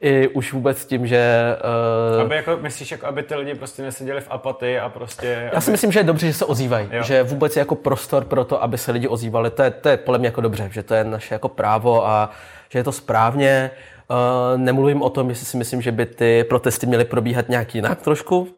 I 0.00 0.28
už 0.28 0.52
vůbec 0.52 0.78
s 0.78 0.86
tím, 0.86 1.06
že... 1.06 1.56
Uh... 2.14 2.20
Aby 2.20 2.36
jako, 2.36 2.58
myslíš, 2.60 2.90
jako, 2.90 3.06
aby 3.06 3.22
ty 3.22 3.34
lidi 3.34 3.54
prostě 3.54 3.82
neseděli 3.82 4.20
v 4.20 4.26
apatii 4.30 4.78
a 4.78 4.88
prostě... 4.88 5.50
Já 5.52 5.60
si 5.60 5.70
myslím, 5.70 5.92
že 5.92 6.00
je 6.00 6.04
dobře, 6.04 6.26
že 6.26 6.32
se 6.32 6.44
ozývají. 6.44 6.88
Jo. 6.90 7.02
Že 7.02 7.22
vůbec 7.22 7.56
je 7.56 7.60
jako 7.60 7.74
prostor 7.74 8.24
pro 8.24 8.44
to, 8.44 8.62
aby 8.62 8.78
se 8.78 8.92
lidi 8.92 9.08
ozývali. 9.08 9.50
To 9.50 9.62
je, 9.62 9.70
to 9.70 9.88
je 9.88 9.96
podle 9.96 10.18
mě 10.18 10.28
jako 10.28 10.40
dobře, 10.40 10.68
že 10.72 10.82
to 10.82 10.94
je 10.94 11.04
naše 11.04 11.34
jako 11.34 11.48
právo 11.48 12.06
a 12.06 12.30
že 12.68 12.78
je 12.78 12.84
to 12.84 12.92
správně. 12.92 13.70
Uh, 14.10 14.60
nemluvím 14.60 15.02
o 15.02 15.10
tom, 15.10 15.28
jestli 15.28 15.46
si 15.46 15.56
myslím, 15.56 15.82
že 15.82 15.92
by 15.92 16.06
ty 16.06 16.44
protesty 16.48 16.86
měly 16.86 17.04
probíhat 17.04 17.48
nějak 17.48 17.74
jinak 17.74 18.02
trošku. 18.02 18.48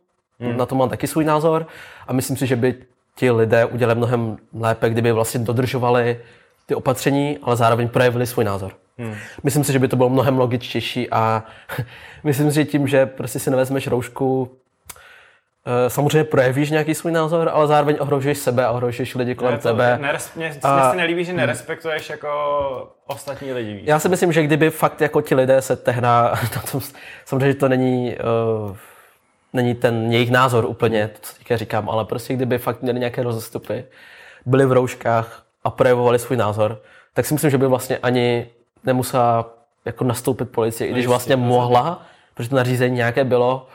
Hmm. 0.41 0.57
Na 0.57 0.67
to 0.67 0.75
mám 0.75 0.89
taky 0.89 1.07
svůj 1.07 1.25
názor. 1.25 1.67
A 2.07 2.13
myslím 2.13 2.37
si, 2.37 2.47
že 2.47 2.57
by 2.57 2.75
ti 3.19 3.31
lidé 3.31 3.65
udělali 3.65 3.99
mnohem 3.99 4.37
lépe, 4.61 4.91
kdyby 4.91 5.13
vlastně 5.13 5.41
dodržovali 5.41 6.21
ty 6.67 6.75
opatření, 6.75 7.39
ale 7.43 7.57
zároveň 7.57 7.89
projevili 7.89 8.27
svůj 8.27 8.45
názor. 8.45 8.73
Hmm. 8.99 9.15
Myslím 9.43 9.65
si, 9.65 9.73
že 9.73 9.79
by 9.79 9.89
to 9.89 9.97
bylo 9.97 10.09
mnohem 10.09 10.39
logičtější 10.39 11.11
a 11.11 11.43
myslím 12.25 12.51
si, 12.51 12.55
že 12.55 12.65
tím, 12.65 12.89
že 12.89 13.07
prostě 13.07 13.39
si 13.39 13.51
nevezmeš 13.51 13.87
roušku, 13.87 14.51
eh, 15.67 15.91
samozřejmě 15.91 16.25
projevíš 16.25 16.71
nějaký 16.71 16.95
svůj 16.95 17.13
názor, 17.13 17.51
ale 17.53 17.67
zároveň 17.67 17.97
ohrožuješ 18.01 18.39
sebe 18.39 18.65
a 18.67 18.71
ohrožuješ 18.71 19.15
lidi 19.15 19.35
kolem 19.35 19.55
Ne, 19.55 19.59
to, 19.59 19.69
tebe. 19.69 19.99
Neres, 20.01 20.35
mě, 20.35 20.59
A- 20.63 20.91
se 20.91 20.97
nelíbí, 20.97 21.25
že 21.25 21.33
nerespektuješ 21.33 22.11
jako 22.11 22.29
ostatní 23.07 23.53
lidi. 23.53 23.75
Víš? 23.75 23.83
Já 23.87 23.99
si 23.99 24.09
myslím, 24.09 24.33
že 24.33 24.43
kdyby 24.43 24.71
fakt 24.71 25.01
jako 25.01 25.21
ti 25.23 25.35
lidé 25.35 25.63
se 25.63 25.77
tehna, 25.77 26.23
na 26.57 26.63
tom, 26.73 26.81
samozřejmě, 27.25 27.55
to 27.55 27.69
není, 27.69 28.17
uh, 28.69 28.77
není 29.53 29.75
ten 29.75 30.13
jejich 30.13 30.31
názor 30.31 30.65
úplně, 30.65 31.09
to, 31.09 31.19
co 31.23 31.35
teďka 31.39 31.57
říkám, 31.57 31.91
ale 31.91 32.05
prostě 32.05 32.35
kdyby 32.35 32.59
fakt 32.59 32.83
měli 32.83 32.99
nějaké 32.99 33.23
rozestupy, 33.23 33.85
byli 34.47 34.67
v 34.67 34.73
rouškách 34.73 35.43
a 35.65 35.71
projevovali 35.71 36.19
svůj 36.19 36.37
názor, 36.37 36.83
tak 37.15 37.27
si 37.27 37.35
myslím, 37.35 37.51
že 37.51 37.59
by 37.59 37.67
vlastně 37.67 37.99
ani 37.99 38.47
nemusela 38.85 39.55
jako 39.85 40.05
nastoupit 40.05 40.45
policie, 40.45 40.89
i 40.89 40.93
když 40.93 41.03
jistě, 41.03 41.09
vlastně 41.09 41.37
mohla, 41.37 42.07
protože 42.35 42.49
to 42.51 42.57
nařízení 42.57 42.97
nějaké 42.97 43.25
bylo 43.25 43.69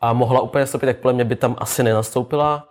a 0.00 0.12
mohla 0.12 0.40
úplně 0.40 0.60
nastoupit, 0.60 0.86
tak 0.86 0.96
podle 0.96 1.12
mě 1.12 1.24
by 1.24 1.36
tam 1.36 1.56
asi 1.58 1.82
nenastoupila, 1.82 2.68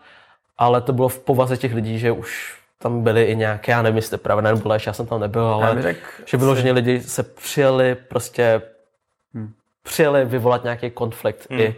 ale 0.58 0.82
to 0.82 0.94
bylo 0.94 1.10
v 1.10 1.20
povaze 1.20 1.58
těch 1.58 1.74
lidí, 1.74 2.00
že 2.00 2.12
už 2.12 2.58
tam 2.80 3.04
byly 3.04 3.24
i 3.24 3.36
nějaké, 3.36 3.72
já 3.72 3.82
nevím, 3.82 3.98
jestli 3.98 4.18
pravda 4.18 4.52
nebo 4.54 4.70
lež, 4.70 4.88
já 4.88 4.94
jsem 4.94 5.06
tam 5.06 5.20
nebyl, 5.20 5.46
ale 5.46 5.82
řekl, 5.82 6.00
že 6.26 6.38
vyloženě 6.38 6.72
lidi 6.72 7.02
se 7.02 7.24
přijeli 7.24 7.96
prostě 7.96 8.62
Hmm. 9.34 9.54
Přijeli 9.88 10.25
vyvolat 10.25 10.63
nějaký 10.63 10.89
konflikt 10.89 11.48
i 11.50 11.75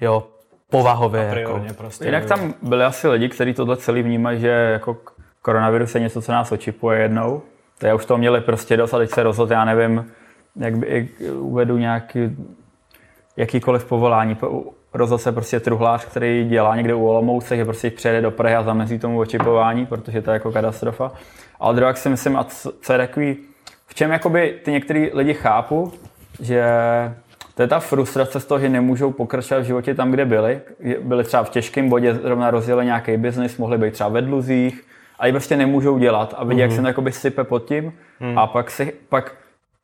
jo, 0.00 0.26
povahově. 0.70 1.32
Jako. 1.36 1.62
Prostě. 1.76 2.04
Jinak 2.04 2.24
tam 2.24 2.54
byli 2.62 2.84
asi 2.84 3.08
lidi, 3.08 3.28
kteří 3.28 3.54
tohle 3.54 3.76
celý 3.76 4.02
vnímají, 4.02 4.40
že 4.40 4.48
jako 4.48 4.96
koronavirus 5.42 5.94
je 5.94 6.00
něco, 6.00 6.22
co 6.22 6.32
nás 6.32 6.52
očipuje 6.52 7.00
jednou. 7.00 7.42
To 7.78 7.86
já 7.86 7.94
už 7.94 8.04
to 8.04 8.18
měli 8.18 8.40
prostě 8.40 8.76
dost 8.76 8.94
a 8.94 8.98
teď 8.98 9.10
se 9.10 9.22
rozhodl, 9.22 9.52
já 9.52 9.64
nevím, 9.64 10.10
jak 10.56 10.76
by 10.78 10.86
i 10.86 11.30
uvedu 11.30 11.78
nějaký, 11.78 12.36
jakýkoliv 13.36 13.84
povolání. 13.84 14.34
Po- 14.34 14.64
Rozhodl 14.94 15.18
se 15.18 15.32
prostě 15.32 15.60
truhlář, 15.60 16.04
který 16.04 16.46
dělá 16.48 16.76
někde 16.76 16.94
u 16.94 17.06
Olomouce, 17.06 17.56
že 17.56 17.64
prostě 17.64 17.90
přijede 17.90 18.20
do 18.20 18.30
Prahy 18.30 18.54
a 18.54 18.62
zamezí 18.62 18.98
tomu 18.98 19.18
očipování, 19.18 19.86
protože 19.86 20.22
to 20.22 20.30
je 20.30 20.32
jako 20.32 20.52
katastrofa. 20.52 21.12
Ale 21.60 21.74
druhá 21.74 21.94
si 21.94 22.08
myslím, 22.08 22.36
a 22.36 22.44
co, 22.44 22.72
co 22.82 22.92
je 22.92 22.98
takový, 22.98 23.36
v 23.86 23.94
čem 23.94 24.10
jakoby 24.12 24.58
ty 24.64 24.72
některý 24.72 25.10
lidi 25.14 25.34
chápu, 25.34 25.92
že 26.40 26.64
to 27.58 27.62
je 27.62 27.68
ta 27.68 27.80
frustrace 27.80 28.40
z 28.40 28.44
toho, 28.44 28.60
že 28.60 28.68
nemůžou 28.68 29.12
pokračovat 29.12 29.60
v 29.60 29.64
životě 29.64 29.94
tam, 29.94 30.10
kde 30.10 30.24
byli. 30.24 30.60
Je- 30.80 31.00
Byli 31.00 31.24
třeba 31.24 31.44
v 31.44 31.50
těžkém 31.50 31.88
bodě, 31.88 32.14
zrovna 32.14 32.50
rozjeli 32.50 32.84
nějaký 32.84 33.16
biznis, 33.16 33.58
mohli 33.58 33.78
být 33.78 33.94
třeba 33.94 34.08
ve 34.08 34.22
dluzích, 34.22 34.84
ale 35.18 35.30
prostě 35.32 35.56
nemůžou 35.56 35.98
dělat 35.98 36.34
a 36.36 36.44
vidí, 36.44 36.58
mm-hmm. 36.60 36.62
jak 36.62 36.72
se 36.72 36.80
to 36.80 36.86
jakoby 36.86 37.12
sype 37.12 37.44
pod 37.44 37.64
tím 37.64 37.92
mm. 38.20 38.38
a 38.38 38.46
pak 38.46 38.70
si, 38.70 38.92
pak 39.08 39.34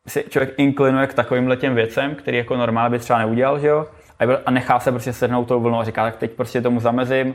si 0.07 0.25
člověk 0.29 0.55
inklinuje 0.57 1.07
k 1.07 1.15
takovým 1.15 1.57
těm 1.57 1.75
věcem, 1.75 2.15
který 2.15 2.37
jako 2.37 2.57
normálně 2.57 2.91
by 2.91 2.99
třeba 2.99 3.19
neudělal, 3.19 3.59
že 3.59 3.69
jo? 3.69 3.87
A, 4.19 4.27
byl- 4.27 4.41
a 4.47 4.51
nechá 4.51 4.81
se 4.81 4.91
prostě 4.91 5.13
sednout 5.13 5.45
tou 5.45 5.61
vlnou 5.61 5.79
a 5.79 5.85
říká, 5.85 6.05
tak 6.05 6.17
teď 6.17 6.31
prostě 6.31 6.61
tomu 6.61 6.81
zamezím, 6.81 7.35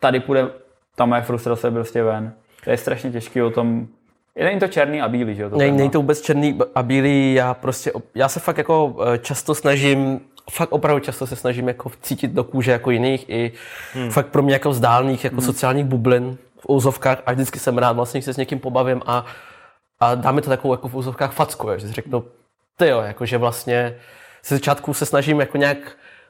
tady 0.00 0.20
půjde 0.20 0.48
ta 0.96 1.06
moje 1.06 1.22
frustrace 1.22 1.70
prostě 1.70 2.02
ven. 2.02 2.32
To 2.64 2.70
je 2.70 2.76
strašně 2.76 3.10
těžký 3.10 3.42
o 3.42 3.50
tom, 3.50 3.80
je 3.80 3.86
není 4.44 4.60
to 4.60 4.68
černý 4.68 5.02
a 5.02 5.08
bílý, 5.08 5.34
že 5.34 5.42
jo? 5.42 5.50
Ne, 5.56 5.70
není 5.70 5.90
to 5.90 5.98
vůbec 5.98 6.20
černý 6.20 6.58
a 6.74 6.82
bílý, 6.82 7.34
já 7.34 7.54
prostě, 7.54 7.92
já 8.14 8.28
se 8.28 8.40
fakt 8.40 8.58
jako 8.58 8.96
eh, 9.14 9.18
často 9.18 9.54
snažím, 9.54 10.20
fakt 10.50 10.72
opravdu 10.72 11.00
často 11.00 11.26
se 11.26 11.36
snažím 11.36 11.68
jako 11.68 11.90
cítit 12.02 12.30
do 12.30 12.44
kůže 12.44 12.72
jako 12.72 12.90
jiných 12.90 13.28
i 13.28 13.52
hmm. 13.92 14.10
fakt 14.10 14.26
pro 14.26 14.42
mě 14.42 14.52
jako 14.52 14.70
vzdálených 14.70 15.24
jako 15.24 15.36
hmm. 15.36 15.46
sociálních 15.46 15.84
bublin 15.84 16.38
v 16.60 16.66
úzovkách 16.68 17.22
a 17.26 17.32
vždycky 17.32 17.58
jsem 17.58 17.78
rád 17.78 17.92
vlastně, 17.92 18.18
když 18.18 18.24
se 18.24 18.34
s 18.34 18.36
někým 18.36 18.58
pobavím 18.58 19.02
a, 19.06 19.24
a 20.00 20.14
dá 20.14 20.32
mi 20.32 20.42
to 20.42 20.50
takovou 20.50 20.74
jako 20.74 20.88
v 20.88 20.94
úzovkách 20.94 21.32
facku, 21.32 21.68
že 21.76 21.86
si 21.86 21.92
řeknu, 21.92 22.24
ty 22.76 22.88
jo, 22.88 23.00
jakože 23.00 23.38
vlastně 23.38 23.96
ze 24.44 24.56
začátku 24.56 24.94
se 24.94 25.06
snažím 25.06 25.40
jako 25.40 25.56
nějak 25.56 25.78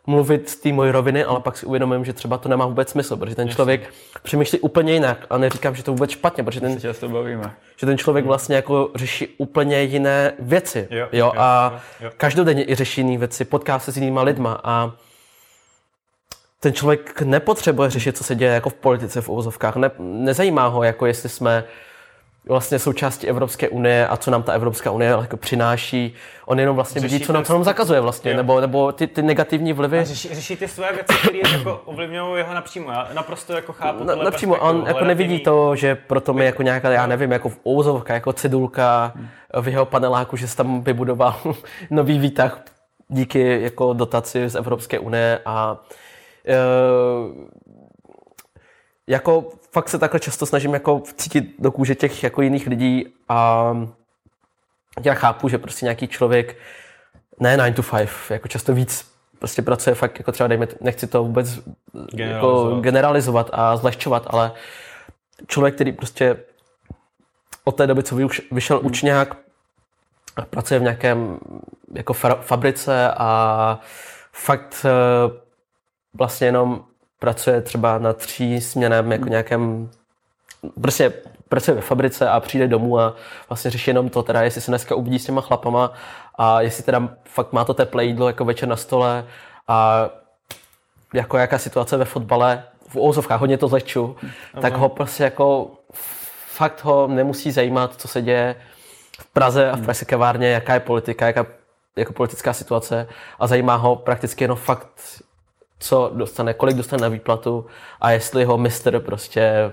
mluvit 0.09 0.51
z 0.51 0.57
té 0.57 0.73
mojí 0.73 0.90
roviny, 0.90 1.25
ale 1.25 1.40
pak 1.40 1.57
si 1.57 1.66
uvědomím, 1.66 2.05
že 2.05 2.12
třeba 2.12 2.38
to 2.38 2.49
nemá 2.49 2.66
vůbec 2.66 2.90
smysl, 2.90 3.16
protože 3.16 3.37
ten 3.37 3.49
člověk 3.49 3.94
přemýšlí 4.23 4.61
úplně 4.61 4.92
jinak 4.92 5.27
a 5.31 5.38
neříkám, 5.38 5.75
že 5.75 5.83
to 5.83 5.92
vůbec 5.92 6.11
špatně, 6.11 6.44
protože 6.44 6.61
ten 6.61 6.75
se 6.75 6.81
často 6.81 7.09
bavíme. 7.09 7.55
že 7.77 7.87
ten 7.87 7.99
člověk 7.99 8.25
vlastně 8.25 8.57
jako 8.57 8.90
řeší 8.94 9.29
úplně 9.38 9.83
jiné 9.83 10.33
věci. 10.38 10.88
Jo, 10.90 10.99
jo, 10.99 11.09
jo, 11.12 11.33
a 11.37 11.73
jo, 11.75 12.07
jo. 12.07 12.11
každodenně 12.16 12.71
i 12.71 12.75
řeší 12.75 13.01
jiné 13.01 13.18
věci, 13.18 13.44
potká 13.44 13.79
se 13.79 13.92
s 13.92 13.97
jinýma 13.97 14.23
lidma 14.23 14.61
a 14.64 14.92
ten 16.61 16.73
člověk 16.73 17.23
nepotřebuje 17.23 17.90
řešit, 17.90 18.16
co 18.16 18.25
se 18.25 18.35
děje 18.35 18.53
jako 18.53 18.71
v 18.71 18.75
politice 18.75 19.21
v 19.21 19.29
uvozovkách. 19.29 19.77
Ne, 19.77 19.90
nezajímá 19.99 20.66
ho, 20.66 20.83
jako 20.83 21.07
jestli 21.07 21.29
jsme 21.29 21.64
vlastně 22.48 22.78
součástí 22.78 23.28
Evropské 23.28 23.68
unie 23.68 24.08
a 24.08 24.16
co 24.16 24.30
nám 24.30 24.42
ta 24.42 24.52
Evropská 24.52 24.90
unie 24.90 25.11
jako 25.11 25.37
přináší. 25.37 26.14
On 26.46 26.61
jenom 26.61 26.76
vlastně 26.76 27.00
vidí, 27.00 27.14
Řeší 27.14 27.26
co 27.26 27.32
nám, 27.32 27.44
co 27.44 27.52
nám 27.52 27.64
zakazuje 27.64 28.00
vlastně, 28.00 28.30
Jo. 28.30 28.37
nebo, 28.37 28.61
nebo 28.61 28.92
ty, 28.92 29.06
ty 29.06 29.22
negativní 29.22 29.72
vlivy. 29.72 30.04
Řeší, 30.04 30.34
řeší 30.34 30.56
ty 30.56 30.68
své 30.68 30.92
věci, 30.92 31.14
které 31.22 31.38
jako 31.52 31.80
ovlivňují 31.84 32.38
jeho 32.38 32.54
napřímo. 32.54 32.90
Já 32.90 33.08
naprosto 33.14 33.52
jako 33.52 33.72
chápu 33.72 34.04
Na, 34.04 34.14
napřímo, 34.14 34.54
a 34.54 34.61
on 34.61 34.84
jako 34.87 35.04
nevidí 35.04 35.40
to, 35.40 35.76
že 35.76 35.94
proto 35.94 36.34
mi 36.34 36.44
jako 36.44 36.62
nějaká, 36.62 36.90
já 36.90 37.06
nevím, 37.06 37.32
jako 37.32 37.48
v 37.48 37.58
úzovka, 37.64 38.14
jako 38.14 38.32
cedulka 38.32 39.12
v 39.61 39.68
jeho 39.68 39.87
paneláku, 39.87 40.37
že 40.37 40.48
se 40.48 40.56
tam 40.56 40.82
vybudoval 40.82 41.34
nový 41.90 42.18
výtah 42.18 42.61
díky 43.08 43.62
jako 43.62 43.92
dotaci 43.92 44.48
z 44.48 44.54
Evropské 44.54 44.98
unie 44.98 45.40
a 45.46 45.76
e, 46.46 46.56
jako 49.06 49.44
fakt 49.72 49.88
se 49.88 49.98
takhle 49.98 50.20
často 50.20 50.46
snažím 50.46 50.74
jako 50.74 51.02
cítit 51.16 51.54
do 51.59 51.70
kůže 51.72 51.94
těch 51.94 52.22
jako 52.22 52.42
jiných 52.42 52.66
lidí 52.66 53.07
a 53.28 53.72
já 55.04 55.14
chápu, 55.14 55.48
že 55.48 55.59
prostě 55.59 55.87
nějaký 55.87 56.09
člověk 56.09 56.57
ne 57.40 57.57
9 57.57 57.76
to 57.76 57.83
5, 57.83 58.09
jako 58.31 58.48
často 58.48 58.74
víc 58.74 59.12
prostě 59.38 59.62
pracuje 59.62 59.94
fakt, 59.94 60.18
jako 60.18 60.33
třeba 60.33 60.48
dejme, 60.48 60.68
nechci 60.81 61.07
to 61.07 61.24
vůbec 61.24 61.48
jako 61.54 62.16
Generalizovat. 62.16 62.83
generalizovat 62.85 63.50
a 63.52 63.76
zlehčovat, 63.76 64.26
ale 64.31 64.52
člověk, 65.46 65.74
který 65.74 65.92
prostě 65.92 66.37
od 67.64 67.72
té 67.72 67.87
doby, 67.87 68.02
co 68.02 68.16
vyšel 68.50 68.81
učňák, 68.83 69.37
a 70.37 70.42
pracuje 70.42 70.81
v 70.81 70.83
nějakém 70.83 71.38
jako 71.94 72.12
fa- 72.12 72.40
fabrice 72.40 73.12
a 73.16 73.81
fakt 74.33 74.87
eh, 74.87 74.90
vlastně 76.14 76.46
jenom 76.46 76.85
pracuje 77.18 77.61
třeba 77.61 77.98
na 77.98 78.12
tří 78.12 78.61
směném 78.61 79.12
jako 79.12 79.28
nějakém 79.28 79.90
prostě 80.81 81.12
pracuje 81.48 81.74
ve 81.74 81.81
fabrice 81.81 82.28
a 82.28 82.40
přijde 82.40 82.68
domů 82.68 82.98
a 82.98 83.14
vlastně 83.48 83.70
řeší 83.70 83.90
jenom 83.90 84.09
to, 84.09 84.22
teda 84.22 84.42
jestli 84.42 84.61
se 84.61 84.70
dneska 84.70 84.94
uvidí 84.94 85.18
s 85.18 85.26
těma 85.26 85.40
chlapama 85.40 85.92
a 86.35 86.61
jestli 86.61 86.85
teda 86.85 87.09
fakt 87.24 87.52
má 87.52 87.64
to 87.64 87.74
teplé 87.74 88.04
jídlo 88.04 88.26
jako 88.26 88.44
večer 88.44 88.68
na 88.68 88.76
stole 88.76 89.24
a 89.68 90.09
jako 91.14 91.37
jaká 91.37 91.59
situace 91.59 91.96
ve 91.96 92.04
fotbale, 92.04 92.64
v 92.88 92.96
úzovkách 92.96 93.40
hodně 93.40 93.59
to 93.59 93.68
zlehču, 93.68 94.16
tak 94.61 94.76
ho 94.76 94.88
prostě 94.88 95.24
jako 95.24 95.70
fakt 96.46 96.85
ho 96.85 97.07
nemusí 97.07 97.50
zajímat, 97.50 97.94
co 97.96 98.09
se 98.09 98.22
děje 98.22 98.57
v 99.18 99.26
Praze 99.26 99.70
a 99.70 99.76
v 99.76 99.83
Pražské 99.83 100.04
kavárně, 100.04 100.48
jaká 100.48 100.74
je 100.74 100.81
politika, 100.81 101.26
jaká 101.26 101.46
jako 101.96 102.12
politická 102.12 102.52
situace 102.52 103.09
a 103.38 103.46
zajímá 103.46 103.76
ho 103.76 103.96
prakticky 103.96 104.44
jenom 104.44 104.59
fakt, 104.59 105.22
co 105.79 106.11
dostane, 106.14 106.55
kolik 106.55 106.77
dostane 106.77 107.03
na 107.03 107.09
výplatu 107.09 107.67
a 108.01 108.11
jestli 108.11 108.45
ho 108.45 108.59
mistr 108.59 109.01
prostě 109.01 109.73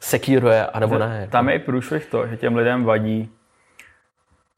sekíruje, 0.00 0.66
anebo 0.66 0.98
ne. 0.98 1.18
Jako. 1.20 1.32
Tam 1.32 1.48
je 1.48 1.54
i 1.54 1.58
průšvih 1.58 2.06
to, 2.06 2.26
že 2.26 2.36
těm 2.36 2.56
lidem 2.56 2.84
vadí, 2.84 3.28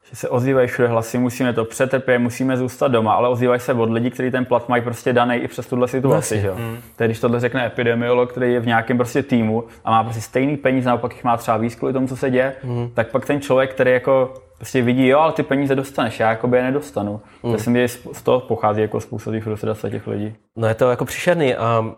že 0.09 0.15
se 0.15 0.29
ozývají 0.29 0.67
všude 0.67 0.87
hlasy, 0.87 1.17
musíme 1.17 1.53
to 1.53 1.65
přetrpět, 1.65 2.19
musíme 2.19 2.57
zůstat 2.57 2.87
doma, 2.87 3.13
ale 3.13 3.29
ozývají 3.29 3.59
se 3.59 3.73
od 3.73 3.89
lidí, 3.89 4.11
kteří 4.11 4.31
ten 4.31 4.45
plat 4.45 4.69
mají 4.69 4.83
prostě 4.83 5.13
daný 5.13 5.35
i 5.35 5.47
přes 5.47 5.67
tuhle 5.67 5.87
situaci. 5.87 6.13
Vlastně. 6.13 6.41
Že? 6.41 6.47
jo? 6.47 6.55
To 6.95 7.03
je, 7.03 7.07
když 7.07 7.19
tohle 7.19 7.39
řekne 7.39 7.65
epidemiolog, 7.65 8.31
který 8.31 8.53
je 8.53 8.59
v 8.59 8.67
nějakém 8.67 8.97
prostě 8.97 9.23
týmu 9.23 9.63
a 9.85 9.91
má 9.91 10.03
prostě 10.03 10.21
stejný 10.21 10.57
peníze, 10.57 10.89
naopak 10.89 11.13
jich 11.13 11.23
má 11.23 11.37
třeba 11.37 11.57
víc 11.57 11.75
kvůli 11.75 11.93
tomu, 11.93 12.07
co 12.07 12.17
se 12.17 12.29
děje, 12.29 12.55
tak 12.93 13.11
pak 13.11 13.25
ten 13.25 13.41
člověk, 13.41 13.73
který 13.73 13.91
jako 13.91 14.33
prostě 14.63 14.81
vidí, 14.81 15.07
jo, 15.07 15.19
ale 15.19 15.33
ty 15.33 15.43
peníze 15.43 15.75
dostaneš, 15.75 16.19
já 16.19 16.29
jako 16.29 16.47
by 16.47 16.57
je 16.57 16.63
nedostanu. 16.63 17.21
To 17.41 17.57
si 17.57 17.69
mi 17.69 17.87
z 17.87 18.21
toho 18.23 18.39
pochází 18.39 18.81
jako 18.81 19.01
způsob 19.01 19.33
té 19.33 19.41
frustrace 19.41 19.89
těch 19.89 20.07
lidí. 20.07 20.35
No 20.55 20.67
je 20.67 20.75
to 20.75 20.89
jako 20.89 21.05
příšerný 21.05 21.55
a 21.55 21.95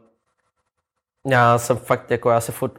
já 1.27 1.57
jsem 1.57 1.77
fakt, 1.77 2.11
jako 2.11 2.29
já 2.29 2.41
se 2.41 2.51
furt, 2.51 2.71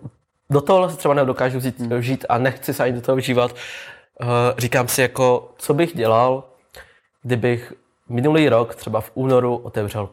do 0.50 0.60
toho 0.60 0.90
se 0.90 0.96
třeba 0.96 1.14
nedokážu 1.14 1.58
vzít, 1.58 1.80
žít 1.98 2.26
a 2.28 2.38
nechci 2.38 2.74
se 2.74 2.84
ani 2.84 2.92
do 2.92 3.00
toho 3.00 3.16
vžívat. 3.16 3.50
Uh, 3.52 4.28
říkám 4.58 4.88
si 4.88 5.02
jako, 5.02 5.50
co 5.56 5.74
bych 5.74 5.96
dělal, 5.96 6.44
kdybych 7.22 7.72
minulý 8.08 8.48
rok, 8.48 8.74
třeba 8.74 9.00
v 9.00 9.10
únoru, 9.14 9.56
otevřel 9.56 10.08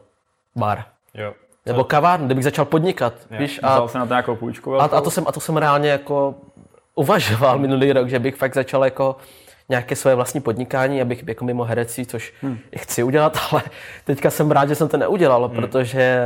bar. 0.55 0.83
Jo. 1.13 1.33
Nebo 1.65 1.83
kavárnu, 1.83 2.25
kdybych 2.25 2.43
začal 2.43 2.65
podnikat, 2.65 3.13
víš, 3.31 3.59
a, 3.63 3.73
Vzal 3.73 3.87
se 3.87 3.97
na 3.97 4.05
to 4.05 4.13
nějakou 4.13 4.35
půjčku 4.35 4.75
a, 4.75 4.83
a, 4.83 5.01
to 5.01 5.11
jsem, 5.11 5.23
a 5.27 5.31
to 5.31 5.39
jsem 5.39 5.57
reálně 5.57 5.89
jako 5.89 6.35
uvažoval 6.95 7.59
minulý 7.65 7.93
rok, 7.93 8.09
že 8.09 8.19
bych 8.19 8.35
fakt 8.35 8.53
začal 8.53 8.85
jako 8.85 9.15
nějaké 9.69 9.95
své 9.95 10.15
vlastní 10.15 10.41
podnikání, 10.41 11.01
abych 11.01 11.23
jako 11.27 11.45
mimo 11.45 11.63
herecí, 11.63 12.05
což 12.05 12.33
hmm. 12.41 12.59
chci 12.77 13.03
udělat, 13.03 13.37
ale 13.51 13.63
teďka 14.03 14.29
jsem 14.29 14.51
rád, 14.51 14.69
že 14.69 14.75
jsem 14.75 14.87
to 14.87 14.97
neudělal, 14.97 15.47
hmm. 15.47 15.55
protože 15.55 16.25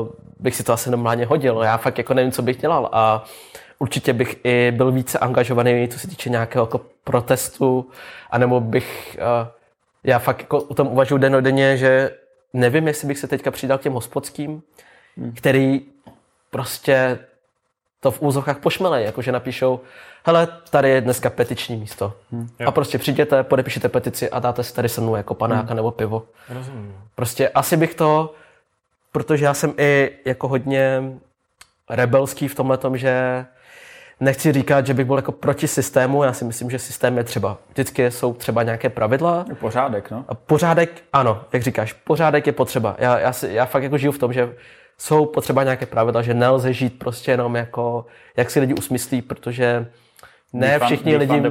uh, 0.00 0.08
bych 0.40 0.56
si 0.56 0.64
to 0.64 0.72
asi 0.72 0.90
normálně 0.90 1.26
hodil. 1.26 1.62
Já 1.62 1.76
fakt 1.76 1.98
jako 1.98 2.14
nevím, 2.14 2.32
co 2.32 2.42
bych 2.42 2.56
dělal 2.56 2.88
a 2.92 3.24
určitě 3.78 4.12
bych 4.12 4.36
i 4.44 4.72
byl 4.76 4.92
více 4.92 5.18
angažovaný, 5.18 5.88
co 5.88 5.98
se 5.98 6.08
týče 6.08 6.30
nějakého 6.30 6.62
jako 6.62 6.80
protestu, 7.04 7.90
anebo 8.30 8.60
bych, 8.60 9.18
uh, 9.42 9.48
já 10.04 10.18
fakt 10.18 10.40
jako 10.40 10.58
o 10.58 10.74
tom 10.74 10.86
uvažuji 10.86 11.18
denodenně, 11.18 11.76
že 11.76 12.10
nevím, 12.52 12.86
jestli 12.86 13.08
bych 13.08 13.18
se 13.18 13.26
teďka 13.26 13.50
přidal 13.50 13.78
k 13.78 13.82
těm 13.82 13.92
hospodským, 13.92 14.62
hmm. 15.16 15.32
který 15.36 15.80
prostě 16.50 17.18
to 18.00 18.10
v 18.10 18.22
úzovkách 18.22 18.58
pošmelej, 18.58 19.04
jakože 19.04 19.32
napíšou, 19.32 19.80
hele, 20.26 20.48
tady 20.70 20.90
je 20.90 21.00
dneska 21.00 21.30
petiční 21.30 21.76
místo. 21.76 22.12
Hmm. 22.32 22.48
A 22.66 22.70
prostě 22.70 22.98
přijděte, 22.98 23.42
podepíšete 23.42 23.88
petici 23.88 24.30
a 24.30 24.38
dáte 24.38 24.64
si 24.64 24.74
tady 24.74 24.88
se 24.88 25.00
mnou 25.00 25.16
jako 25.16 25.34
panáka 25.34 25.66
hmm. 25.66 25.76
nebo 25.76 25.90
pivo. 25.90 26.22
Rozumím. 26.48 26.94
Prostě 27.14 27.48
asi 27.48 27.76
bych 27.76 27.94
to, 27.94 28.34
protože 29.12 29.44
já 29.44 29.54
jsem 29.54 29.74
i 29.78 30.10
jako 30.24 30.48
hodně 30.48 31.02
rebelský 31.90 32.48
v 32.48 32.54
tomhle 32.54 32.78
tom, 32.78 32.98
že 32.98 33.44
nechci 34.20 34.52
říkat, 34.52 34.86
že 34.86 34.94
bych 34.94 35.06
byl 35.06 35.16
jako 35.16 35.32
proti 35.32 35.68
systému, 35.68 36.22
já 36.22 36.32
si 36.32 36.44
myslím, 36.44 36.70
že 36.70 36.78
systém 36.78 37.18
je 37.18 37.24
třeba, 37.24 37.58
vždycky 37.70 38.10
jsou 38.10 38.34
třeba 38.34 38.62
nějaké 38.62 38.88
pravidla. 38.88 39.46
Pořádek, 39.60 40.10
no. 40.10 40.24
A 40.28 40.34
pořádek, 40.34 41.02
ano, 41.12 41.44
jak 41.52 41.62
říkáš, 41.62 41.92
pořádek 41.92 42.46
je 42.46 42.52
potřeba. 42.52 42.96
Já, 42.98 43.18
já, 43.18 43.32
si, 43.32 43.48
já 43.52 43.66
fakt 43.66 43.82
jako 43.82 43.98
žiju 43.98 44.12
v 44.12 44.18
tom, 44.18 44.32
že 44.32 44.54
jsou 44.98 45.26
potřeba 45.26 45.62
nějaké 45.62 45.86
pravidla, 45.86 46.22
že 46.22 46.34
nelze 46.34 46.72
žít 46.72 46.98
prostě 46.98 47.30
jenom 47.30 47.56
jako, 47.56 48.06
jak 48.36 48.50
si 48.50 48.60
lidi 48.60 48.74
usmyslí, 48.74 49.22
protože 49.22 49.86
ne 50.52 50.78
všichni 50.78 51.16
lidi, 51.16 51.42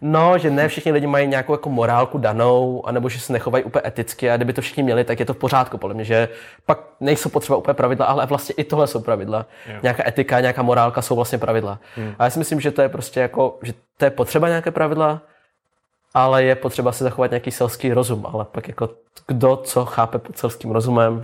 no, 0.00 0.38
že 0.38 0.50
ne 0.50 0.68
všichni 0.68 0.92
lidi 0.92 1.06
mají 1.06 1.28
nějakou 1.28 1.52
jako 1.52 1.70
morálku 1.70 2.18
danou, 2.18 2.86
anebo 2.86 3.08
že 3.08 3.20
se 3.20 3.32
nechovají 3.32 3.64
úplně 3.64 3.82
eticky 3.86 4.30
a 4.30 4.36
kdyby 4.36 4.52
to 4.52 4.60
všichni 4.60 4.82
měli, 4.82 5.04
tak 5.04 5.20
je 5.20 5.26
to 5.26 5.34
v 5.34 5.36
pořádku, 5.36 5.78
podle 5.78 5.94
mě, 5.94 6.04
že 6.04 6.28
pak 6.66 6.78
nejsou 7.00 7.28
potřeba 7.28 7.56
úplně 7.56 7.74
pravidla, 7.74 8.06
ale 8.06 8.26
vlastně 8.26 8.54
i 8.58 8.64
tohle 8.64 8.86
jsou 8.86 9.00
pravidla. 9.00 9.46
Jo. 9.66 9.78
Nějaká 9.82 10.08
etika, 10.08 10.40
nějaká 10.40 10.62
morálka 10.62 11.02
jsou 11.02 11.16
vlastně 11.16 11.38
pravidla. 11.38 11.78
Hmm. 11.96 12.14
A 12.18 12.24
já 12.24 12.30
si 12.30 12.38
myslím, 12.38 12.60
že 12.60 12.70
to 12.70 12.82
je 12.82 12.88
prostě 12.88 13.20
jako, 13.20 13.58
že 13.62 13.72
to 13.96 14.04
je 14.04 14.10
potřeba 14.10 14.48
nějaké 14.48 14.70
pravidla, 14.70 15.22
ale 16.14 16.44
je 16.44 16.54
potřeba 16.54 16.92
si 16.92 17.04
zachovat 17.04 17.30
nějaký 17.30 17.50
selský 17.50 17.92
rozum, 17.92 18.26
ale 18.32 18.44
pak 18.44 18.68
jako 18.68 18.90
kdo 19.26 19.56
co 19.56 19.84
chápe 19.84 20.18
pod 20.18 20.38
selským 20.38 20.70
rozumem, 20.70 21.22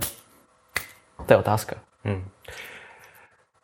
to 1.25 1.33
je 1.33 1.37
otázka. 1.37 1.75
Hmm. 2.03 2.23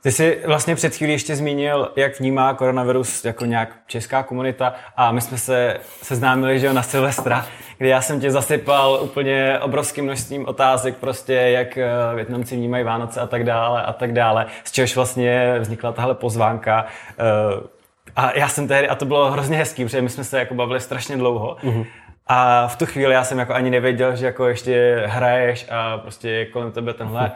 Ty 0.06 0.12
jsi 0.12 0.42
vlastně 0.46 0.76
před 0.76 0.96
chvílí 0.96 1.14
ještě 1.14 1.36
zmínil, 1.36 1.92
jak 1.96 2.20
vnímá 2.20 2.54
koronavirus 2.54 3.26
jako 3.26 3.46
nějak 3.46 3.76
česká 3.88 4.24
komunita 4.24 4.74
a 4.98 5.12
my 5.12 5.22
jsme 5.22 5.38
se 5.38 5.78
seznámili, 6.02 6.60
že 6.60 6.66
jo, 6.66 6.74
na 6.74 6.84
Silvestra, 6.84 7.46
kdy 7.78 7.90
já 7.90 8.02
jsem 8.02 8.20
tě 8.20 8.32
zasypal 8.32 9.00
úplně 9.02 9.60
obrovským 9.62 10.06
množstvím 10.06 10.48
otázek, 10.48 10.98
prostě 10.98 11.34
jak 11.34 11.78
eh, 11.78 11.90
Větnamci 12.16 12.56
vnímají 12.56 12.84
Vánoce 12.84 13.22
a 13.22 13.28
tak 13.28 13.44
dále 13.44 13.84
a 13.84 13.94
tak 13.94 14.14
dále, 14.14 14.46
z 14.64 14.72
čehož 14.72 14.96
vlastně 14.96 15.56
vznikla 15.60 15.92
tahle 15.92 16.16
pozvánka. 16.16 16.86
Eh, 17.20 17.68
a 18.16 18.38
já 18.38 18.48
jsem 18.48 18.68
tehdy, 18.68 18.90
a 18.90 18.96
to 18.96 19.06
bylo 19.06 19.32
hrozně 19.32 19.58
hezký, 19.58 19.86
protože 19.86 20.02
my 20.02 20.10
jsme 20.10 20.24
se 20.24 20.40
jako 20.40 20.54
bavili 20.54 20.80
strašně 20.80 21.18
dlouho. 21.18 21.58
Mm-hmm. 21.64 21.86
A 22.28 22.68
v 22.68 22.76
tu 22.76 22.86
chvíli 22.86 23.14
já 23.14 23.24
jsem 23.24 23.40
jako 23.40 23.54
ani 23.54 23.70
nevěděl, 23.70 24.16
že 24.16 24.26
jako 24.26 24.48
ještě 24.48 25.04
hraješ 25.06 25.66
a 25.72 25.98
prostě 25.98 26.46
kolem 26.46 26.72
tebe 26.72 26.94
tenhle 26.94 27.32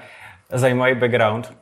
zajímavý 0.52 0.96
background. 0.96 1.54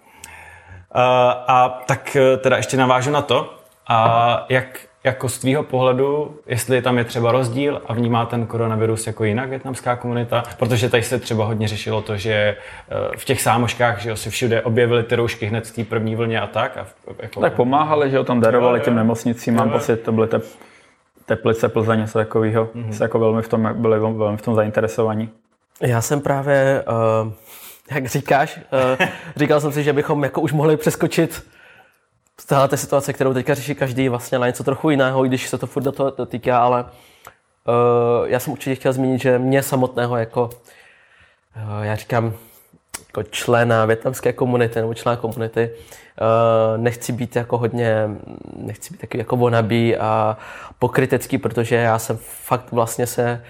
A 0.92 1.84
tak 1.86 2.16
e, 2.16 2.38
teda 2.38 2.58
ještě 2.58 2.78
navážu 2.78 3.12
na 3.12 3.22
to, 3.22 3.54
a 3.88 4.46
jak 4.50 4.80
jako 5.04 5.30
z 5.30 5.40
tvýho 5.40 5.64
pohledu, 5.64 6.40
jestli 6.48 6.82
tam 6.82 6.98
je 6.98 7.04
třeba 7.04 7.32
rozdíl 7.32 7.82
a 7.86 7.94
vnímá 7.94 8.26
ten 8.26 8.46
koronavirus 8.46 9.08
jako 9.08 9.24
jinak 9.24 9.50
větnamská 9.50 9.96
komunita, 9.96 10.44
protože 10.58 10.90
tady 10.90 11.04
se 11.04 11.20
třeba 11.20 11.46
hodně 11.46 11.68
řešilo 11.68 12.02
to, 12.02 12.18
že 12.18 12.34
e, 12.34 12.56
v 13.18 13.26
těch 13.26 13.42
sámoškách, 13.42 14.02
že 14.02 14.16
si 14.16 14.30
všude 14.30 14.62
objevily 14.62 15.04
ty 15.04 15.16
roušky 15.16 15.46
hned 15.46 15.68
v 15.68 15.76
té 15.76 15.84
první 15.84 16.16
vlně 16.16 16.40
a 16.40 16.48
tak. 16.48 16.78
A 16.78 16.88
jako... 17.20 17.42
Tak 17.42 17.54
pomáhali, 17.54 18.10
že 18.10 18.18
jo, 18.18 18.24
tam 18.24 18.40
darovali 18.40 18.80
jo, 18.80 18.86
těm 18.86 18.96
nemocnicím, 18.96 19.56
mám 19.56 19.70
pocit, 19.70 19.98
to 19.98 20.12
byly 20.12 20.28
te, 20.28 20.42
Teplice, 21.26 21.70
Plzeň, 21.70 22.00
něco 22.00 22.20
takového, 22.20 22.66
mm-hmm. 22.66 22.90
se 22.90 23.04
jako 23.04 23.20
velmi 23.20 23.42
v 23.42 23.48
tom, 23.48 23.70
byli 23.74 24.00
velmi 24.00 24.38
v 24.38 24.42
tom 24.42 24.56
zainteresovaní. 24.56 25.30
Já 25.82 26.02
jsem 26.02 26.22
právě 26.22 26.84
uh 26.88 27.32
jak 27.92 28.08
říkáš. 28.08 28.60
Uh, 29.00 29.08
říkal 29.36 29.62
jsem 29.62 29.72
si, 29.72 29.84
že 29.84 29.94
bychom 29.94 30.24
jako 30.24 30.42
už 30.42 30.54
mohli 30.54 30.78
přeskočit 30.78 31.44
z 32.40 32.46
téhle 32.46 32.78
situace, 32.78 33.14
kterou 33.14 33.34
teďka 33.34 33.56
řeší 33.56 33.76
každý 33.76 34.10
vlastně 34.10 34.40
na 34.40 34.48
něco 34.48 34.64
trochu 34.64 34.90
jiného, 34.90 35.26
i 35.26 35.28
když 35.28 35.50
se 35.50 35.58
to 35.58 35.68
furt 35.68 35.84
do 35.84 35.92
toho 35.92 36.14
dotýká, 36.18 36.60
ale 36.60 36.84
uh, 36.84 36.90
já 38.26 38.40
jsem 38.40 38.54
určitě 38.54 38.76
chtěl 38.76 38.94
zmínit, 38.94 39.22
že 39.22 39.40
mě 39.40 39.64
samotného 39.64 40.18
jako, 40.18 40.50
uh, 41.56 41.84
já 41.86 41.96
říkám, 41.96 42.34
jako 43.08 43.24
člena 43.24 43.86
větnamské 43.86 44.34
komunity 44.34 44.80
nebo 44.82 44.94
člena 44.94 45.16
komunity, 45.16 45.72
nechci 46.78 47.12
být 47.12 47.36
jako 47.36 47.58
hodně, 47.58 48.10
nechci 48.56 48.94
být 48.94 49.02
takový 49.02 49.20
jako 49.20 49.36
vonabí 49.36 49.98
a 49.98 50.38
pokrytecký, 50.80 51.38
protože 51.38 51.76
já 51.76 52.00
jsem 52.00 52.18
fakt 52.22 52.72
vlastně 52.72 53.08
se 53.08 53.44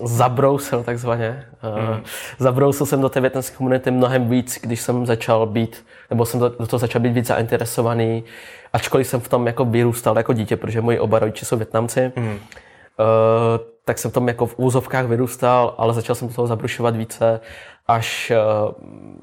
zabrousil 0.00 0.82
takzvaně. 0.82 1.44
Mm. 1.62 2.02
Zabrousil 2.38 2.86
jsem 2.86 3.00
do 3.00 3.08
té 3.08 3.20
větnamské 3.20 3.56
komunity 3.56 3.90
mnohem 3.90 4.28
víc, 4.28 4.58
když 4.62 4.80
jsem 4.80 5.06
začal 5.06 5.46
být, 5.46 5.84
nebo 6.10 6.26
jsem 6.26 6.40
do, 6.40 6.50
toho 6.50 6.78
začal 6.78 7.00
být 7.00 7.12
víc 7.12 7.26
zainteresovaný, 7.26 8.24
ačkoliv 8.72 9.06
jsem 9.06 9.20
v 9.20 9.28
tom 9.28 9.46
jako 9.46 9.64
vyrůstal 9.64 10.16
jako 10.16 10.32
dítě, 10.32 10.56
protože 10.56 10.80
moji 10.80 10.98
oba 10.98 11.18
rodiče 11.18 11.44
jsou 11.44 11.56
Větnamci. 11.56 12.12
Mm. 12.16 12.38
Tak 13.84 13.98
jsem 13.98 14.10
v 14.10 14.14
tom 14.14 14.28
jako 14.28 14.46
v 14.46 14.54
úzovkách 14.56 15.06
vyrůstal, 15.06 15.74
ale 15.78 15.94
začal 15.94 16.16
jsem 16.16 16.28
do 16.28 16.34
toho 16.34 16.46
zabrušovat 16.46 16.96
více 16.96 17.40
až 17.86 18.32
uh, 18.32 18.72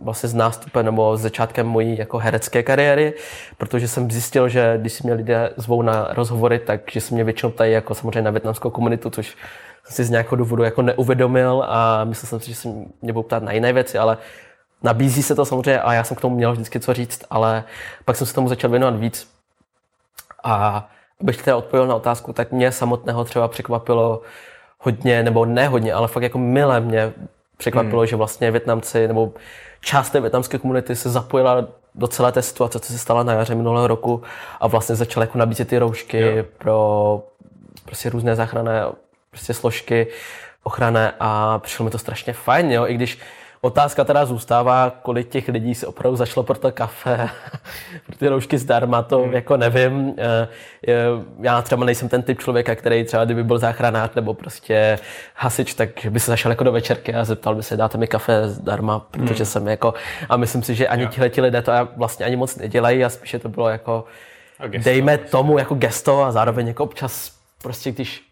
vlastně 0.03 0.29
s 0.29 0.33
nástupem 0.33 0.85
nebo 0.85 1.17
s 1.17 1.21
začátkem 1.21 1.67
mojí 1.67 1.97
jako 1.97 2.17
herecké 2.17 2.63
kariéry, 2.63 3.13
protože 3.57 3.87
jsem 3.87 4.11
zjistil, 4.11 4.49
že 4.49 4.77
když 4.81 4.93
si 4.93 5.03
mě 5.03 5.13
lidé 5.13 5.53
zvou 5.57 5.81
na 5.81 6.07
rozhovory, 6.11 6.59
tak 6.59 6.81
že 6.91 7.01
se 7.01 7.13
mě 7.13 7.23
většinou 7.23 7.51
ptají 7.51 7.73
jako 7.73 7.95
samozřejmě 7.95 8.21
na 8.21 8.31
větnamskou 8.31 8.69
komunitu, 8.69 9.09
což 9.09 9.37
si 9.89 10.03
z 10.03 10.09
nějakého 10.09 10.35
důvodu 10.35 10.63
jako 10.63 10.81
neuvědomil 10.81 11.65
a 11.67 12.03
myslel 12.03 12.27
jsem 12.27 12.39
si, 12.39 12.49
že 12.49 12.55
se 12.55 12.67
mě 13.01 13.13
budou 13.13 13.23
ptát 13.23 13.43
na 13.43 13.51
jiné 13.51 13.73
věci, 13.73 13.97
ale 13.97 14.17
nabízí 14.83 15.23
se 15.23 15.35
to 15.35 15.45
samozřejmě 15.45 15.81
a 15.81 15.93
já 15.93 16.03
jsem 16.03 16.17
k 16.17 16.21
tomu 16.21 16.35
měl 16.35 16.51
vždycky 16.51 16.79
co 16.79 16.93
říct, 16.93 17.21
ale 17.29 17.63
pak 18.05 18.15
jsem 18.15 18.27
se 18.27 18.33
tomu 18.33 18.49
začal 18.49 18.69
věnovat 18.69 18.95
víc. 18.95 19.27
A 20.43 20.87
abych 21.21 21.43
teda 21.43 21.57
odpověděl 21.57 21.87
na 21.87 21.95
otázku, 21.95 22.33
tak 22.33 22.51
mě 22.51 22.71
samotného 22.71 23.23
třeba 23.25 23.47
překvapilo 23.47 24.21
hodně, 24.79 25.23
nebo 25.23 25.45
ne 25.45 25.67
hodně, 25.67 25.93
ale 25.93 26.07
fakt 26.07 26.23
jako 26.23 26.37
milé 26.37 26.79
mě 26.79 27.13
překvapilo, 27.57 28.01
hmm. 28.01 28.07
že 28.07 28.15
vlastně 28.15 28.51
Větnamci 28.51 29.07
nebo 29.07 29.33
část 29.81 30.09
té 30.09 30.21
větnamské 30.21 30.57
komunity 30.57 30.95
se 30.95 31.09
zapojila 31.09 31.67
do 31.95 32.07
celé 32.07 32.31
té 32.31 32.41
situace, 32.41 32.79
co 32.79 32.93
se 32.93 32.99
stala 32.99 33.23
na 33.23 33.33
jaře 33.33 33.55
minulého 33.55 33.87
roku 33.87 34.21
a 34.59 34.67
vlastně 34.67 34.95
začala 34.95 35.23
jako 35.23 35.37
nabízet 35.37 35.67
ty 35.67 35.79
roušky 35.79 36.21
jo. 36.21 36.43
pro 36.57 37.23
prostě 37.85 38.09
různé 38.09 38.35
záchranné 38.35 38.81
prostě 39.29 39.53
složky 39.53 40.07
ochranné 40.63 41.13
a 41.19 41.59
přišlo 41.59 41.85
mi 41.85 41.91
to 41.91 41.97
strašně 41.97 42.33
fajn, 42.33 42.71
jo, 42.71 42.87
i 42.87 42.93
když 42.93 43.19
Otázka 43.61 44.03
teda 44.03 44.25
zůstává, 44.25 44.89
kolik 45.01 45.29
těch 45.29 45.47
lidí 45.47 45.75
se 45.75 45.87
opravdu 45.87 46.15
zašlo 46.15 46.43
pro 46.43 46.57
to 46.57 46.71
kafe, 46.71 47.29
pro 48.05 48.15
ty 48.15 48.27
roušky 48.27 48.57
zdarma, 48.57 49.01
to 49.01 49.19
hmm. 49.19 49.33
jako 49.33 49.57
nevím. 49.57 50.13
Eh, 50.17 50.47
já 51.39 51.61
třeba 51.61 51.85
nejsem 51.85 52.09
ten 52.09 52.23
typ 52.23 52.39
člověka, 52.39 52.75
který 52.75 53.03
třeba 53.03 53.25
kdyby 53.25 53.43
byl 53.43 53.59
záchranář 53.59 54.09
nebo 54.15 54.33
prostě 54.33 54.99
hasič, 55.35 55.73
tak 55.73 55.89
by 56.09 56.19
se 56.19 56.31
zašel 56.31 56.51
jako 56.51 56.63
do 56.63 56.71
večerky 56.71 57.13
a 57.13 57.25
zeptal 57.25 57.55
by 57.55 57.63
se, 57.63 57.77
dáte 57.77 57.97
mi 57.97 58.07
kafe 58.07 58.49
zdarma, 58.49 58.99
protože 58.99 59.43
hmm. 59.43 59.45
jsem 59.45 59.67
jako, 59.67 59.93
a 60.29 60.37
myslím 60.37 60.63
si, 60.63 60.75
že 60.75 60.87
ani 60.87 61.07
tihle 61.07 61.29
ti 61.29 61.41
lidé 61.41 61.61
to 61.61 61.71
vlastně 61.97 62.25
ani 62.25 62.35
moc 62.35 62.55
nedělají 62.55 63.05
a 63.05 63.09
spíše 63.09 63.39
to 63.39 63.49
bylo 63.49 63.69
jako, 63.69 64.03
gesto, 64.67 64.89
dejme 64.89 65.17
tomu 65.17 65.57
jako 65.57 65.75
gesto 65.75 66.23
a 66.23 66.31
zároveň 66.31 66.67
jako 66.67 66.83
občas 66.83 67.31
prostě 67.61 67.91
když 67.91 68.28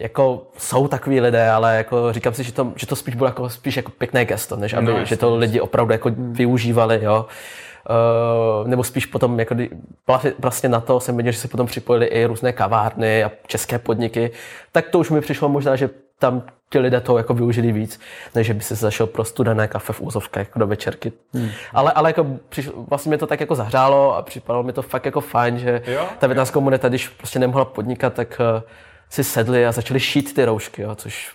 jako 0.00 0.42
jsou 0.58 0.88
takový 0.88 1.20
lidé, 1.20 1.50
ale 1.50 1.76
jako 1.76 2.12
říkám 2.12 2.34
si, 2.34 2.44
že 2.44 2.52
to, 2.52 2.72
že 2.76 2.86
to 2.86 2.96
spíš 2.96 3.14
bylo 3.14 3.28
jako, 3.28 3.48
spíš 3.48 3.76
jako 3.76 3.90
pěkné 3.90 4.24
gesto, 4.24 4.56
než 4.56 4.72
aby, 4.72 4.86
no, 4.86 5.04
že 5.04 5.16
to 5.16 5.36
lidi 5.36 5.60
opravdu 5.60 5.92
jako 5.92 6.10
využívali, 6.16 7.00
jo. 7.02 7.26
Uh, 8.62 8.68
nebo 8.68 8.84
spíš 8.84 9.06
potom, 9.06 9.38
jako, 9.38 9.54
vlastně 10.38 10.68
na 10.68 10.80
to 10.80 11.00
jsem 11.00 11.16
viděl, 11.16 11.32
že 11.32 11.38
se 11.38 11.48
potom 11.48 11.66
připojili 11.66 12.06
i 12.06 12.24
různé 12.24 12.52
kavárny 12.52 13.24
a 13.24 13.30
české 13.46 13.78
podniky, 13.78 14.30
tak 14.72 14.88
to 14.88 14.98
už 14.98 15.10
mi 15.10 15.20
přišlo 15.20 15.48
možná, 15.48 15.76
že 15.76 15.90
tam 16.18 16.42
ti 16.70 16.78
lidé 16.78 17.00
to 17.00 17.18
jako 17.18 17.34
využili 17.34 17.72
víc, 17.72 18.00
než 18.34 18.46
že 18.46 18.54
by 18.54 18.60
se 18.60 18.74
zašel 18.74 19.06
pro 19.06 19.24
studené 19.24 19.68
kafe 19.68 19.92
v 19.92 20.00
úzovkách 20.00 20.40
jako 20.40 20.58
do 20.58 20.66
večerky. 20.66 21.12
Hmm. 21.34 21.48
Ale, 21.72 21.92
ale 21.92 22.08
jako 22.10 22.26
přišlo, 22.48 22.72
vlastně 22.88 23.10
mě 23.10 23.18
to 23.18 23.26
tak 23.26 23.40
jako 23.40 23.54
zahřálo 23.54 24.16
a 24.16 24.22
připadalo 24.22 24.62
mi 24.62 24.72
to 24.72 24.82
fakt 24.82 25.04
jako 25.04 25.20
fajn, 25.20 25.58
že 25.58 25.82
jo, 25.86 26.06
ta 26.18 26.26
větnamská 26.26 26.54
komunita, 26.54 26.88
když 26.88 27.08
prostě 27.08 27.38
nemohla 27.38 27.64
podnikat, 27.64 28.14
tak 28.14 28.40
uh, 28.56 28.62
si 29.10 29.24
sedli 29.24 29.66
a 29.66 29.72
začali 29.72 30.00
šít 30.00 30.34
ty 30.34 30.44
roušky, 30.44 30.82
jo, 30.82 30.94
což 30.94 31.30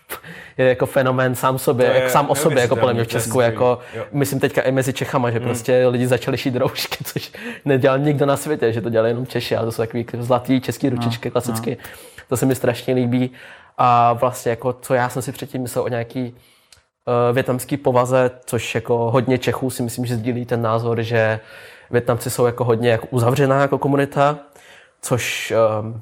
je 0.57 0.69
jako 0.69 0.85
fenomén 0.85 1.35
sám 1.35 1.57
sobě, 1.57 1.85
To 1.85 1.93
je 1.93 2.01
jak 2.01 2.11
sám 2.11 2.29
o 2.29 2.35
sobě, 2.35 2.61
jako 2.61 2.75
podle 2.75 2.93
mě 2.93 3.03
v 3.03 3.07
Česku, 3.07 3.39
jako, 3.39 3.79
jo. 3.93 4.05
myslím 4.11 4.39
teďka 4.39 4.61
i 4.61 4.71
mezi 4.71 4.93
Čechama, 4.93 5.31
že 5.31 5.39
prostě 5.39 5.88
lidi 5.88 6.07
začali 6.07 6.38
šít 6.38 6.55
roušky, 6.55 7.03
což 7.03 7.31
nedělal 7.65 7.99
nikdo 7.99 8.25
na 8.25 8.38
světě, 8.38 8.73
že 8.73 8.81
to 8.81 8.89
dělali 8.89 9.09
jenom 9.09 9.27
Češi, 9.27 9.55
ale 9.55 9.65
to 9.65 9.71
jsou 9.71 9.83
takový 9.83 10.05
zlatý 10.19 10.61
český 10.61 10.89
ručičky, 10.89 11.31
klasicky. 11.31 11.77
To 12.29 12.38
se 12.38 12.45
mi 12.45 12.55
strašně 12.55 12.93
líbí. 12.93 13.31
A 13.77 14.13
vlastně 14.13 14.49
jako, 14.49 14.73
co 14.73 14.93
já 14.93 15.09
jsem 15.09 15.21
si 15.21 15.31
předtím 15.31 15.61
myslel 15.61 15.83
o 15.83 15.88
nějaký 15.88 16.23
uh, 16.31 17.35
větnamský 17.35 17.77
povaze, 17.77 18.31
což 18.45 18.75
jako 18.75 19.11
hodně 19.11 19.38
Čechů 19.38 19.69
si 19.69 19.83
myslím, 19.83 20.05
že 20.05 20.15
sdílí 20.15 20.45
ten 20.45 20.61
názor, 20.61 21.01
že 21.01 21.39
Větnamci 21.91 22.29
jsou 22.29 22.45
jako 22.45 22.63
hodně 22.63 22.89
jako 22.89 23.07
uzavřená 23.09 23.61
jako 23.61 23.77
komunita, 23.77 24.38
což 25.01 25.53
um, 25.81 26.01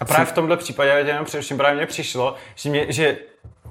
A 0.00 0.04
právě 0.04 0.26
v 0.26 0.32
tomhle 0.32 0.56
případě, 0.56 0.90
já 0.90 0.98
jenom 0.98 1.24
především 1.24 1.56
právě 1.56 1.76
mně 1.76 1.86
přišlo, 1.86 2.34
že, 2.54 2.70
mě, 2.70 2.92
že 2.92 3.18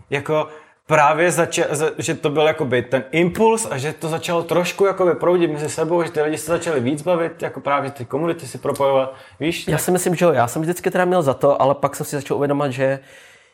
jako 0.10 0.48
právě 0.86 1.32
začal, 1.32 1.66
že 1.98 2.16
to 2.16 2.30
byl 2.30 2.48
jakoby 2.48 2.82
ten 2.82 3.04
impuls 3.12 3.68
a 3.72 3.78
že 3.78 3.94
to 3.94 4.10
začalo 4.10 4.44
trošku 4.44 4.86
jakoby 4.86 5.16
proudit 5.16 5.52
mezi 5.52 5.70
sebou, 5.70 6.04
že 6.04 6.12
ty 6.12 6.22
lidi 6.22 6.38
se 6.38 6.52
začali 6.52 6.80
víc 6.80 7.02
bavit, 7.02 7.42
jako 7.42 7.62
právě 7.62 7.92
ty 7.92 8.06
komunity 8.06 8.48
si 8.48 8.58
propojovat, 8.58 9.16
víš? 9.40 9.68
Já 9.68 9.78
si 9.78 9.92
myslím, 9.92 10.16
že 10.16 10.26
jo. 10.26 10.32
Já 10.32 10.48
jsem 10.48 10.62
vždycky 10.62 10.92
teda 10.92 11.06
měl 11.06 11.22
za 11.22 11.34
to, 11.34 11.62
ale 11.62 11.76
pak 11.76 11.96
jsem 11.96 12.06
si 12.06 12.16
začal 12.16 12.38
uvědomovat, 12.38 12.72
že 12.72 13.00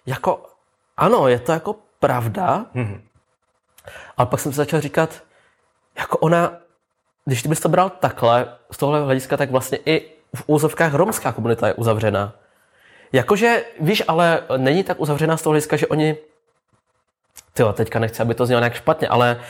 jako 0.05 0.45
ano, 0.97 1.27
je 1.27 1.39
to 1.39 1.51
jako 1.51 1.75
pravda, 1.99 2.65
mm-hmm. 2.75 3.01
ale 4.17 4.27
pak 4.27 4.39
jsem 4.39 4.51
si 4.51 4.55
začal 4.57 4.81
říkat, 4.81 5.23
jako 5.97 6.17
ona, 6.17 6.57
když 7.25 7.47
bys 7.47 7.59
to 7.59 7.69
bral 7.69 7.89
takhle, 7.89 8.55
z 8.71 8.77
tohle 8.77 9.01
hlediska, 9.01 9.37
tak 9.37 9.51
vlastně 9.51 9.79
i 9.85 10.11
v 10.35 10.43
úzovkách 10.47 10.93
romská 10.93 11.31
komunita 11.31 11.67
je 11.67 11.73
uzavřená. 11.73 12.33
Jakože, 13.13 13.65
víš, 13.79 14.03
ale 14.07 14.41
není 14.57 14.83
tak 14.83 14.99
uzavřená 14.99 15.37
z 15.37 15.41
toho 15.41 15.51
hlediska, 15.51 15.75
že 15.75 15.87
oni, 15.87 16.15
tyjo, 17.53 17.73
teďka 17.73 17.99
nechci, 17.99 18.21
aby 18.21 18.35
to 18.35 18.45
znělo 18.45 18.59
nějak 18.59 18.73
špatně, 18.73 19.07
ale 19.07 19.41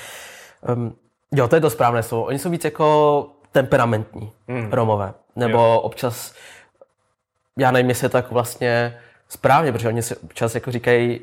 um, 0.75 0.95
jo, 1.31 1.47
to 1.47 1.55
je 1.55 1.61
to 1.61 1.69
správné 1.69 2.03
slovo. 2.03 2.23
Oni 2.23 2.39
jsou 2.39 2.49
víc 2.49 2.63
jako 2.63 3.27
temperamentní, 3.51 4.31
mm. 4.47 4.71
Romové. 4.71 5.13
Nebo 5.35 5.57
jo. 5.57 5.79
občas, 5.79 6.33
já 7.57 7.71
nevím, 7.71 7.89
jestli 7.89 8.05
je 8.05 8.09
to 8.09 8.17
jako 8.17 8.33
vlastně 8.33 8.97
správně, 9.29 9.71
protože 9.71 9.87
oni 9.87 10.01
si 10.01 10.15
občas 10.15 10.55
jako 10.55 10.71
říkají 10.71 11.21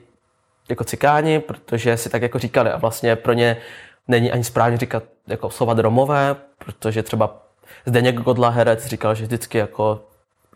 jako 0.69 0.85
cikáni, 0.85 1.41
protože 1.41 1.97
si 1.97 2.09
tak 2.09 2.23
jako 2.23 2.39
říkali 2.39 2.71
a 2.71 2.77
vlastně 2.77 3.17
pro 3.17 3.33
ně 3.33 3.57
není 4.09 4.33
ani 4.33 4.45
správně 4.45 4.79
říkat 4.79 5.03
jako 5.27 5.51
slova 5.51 5.75
Romové, 5.75 6.37
protože 6.59 7.03
třeba 7.03 7.45
Zdeněk 7.87 8.15
Godla 8.15 8.49
herec 8.49 8.87
říkal, 8.87 9.15
že 9.15 9.25
vždycky 9.25 9.59
jako 9.59 10.05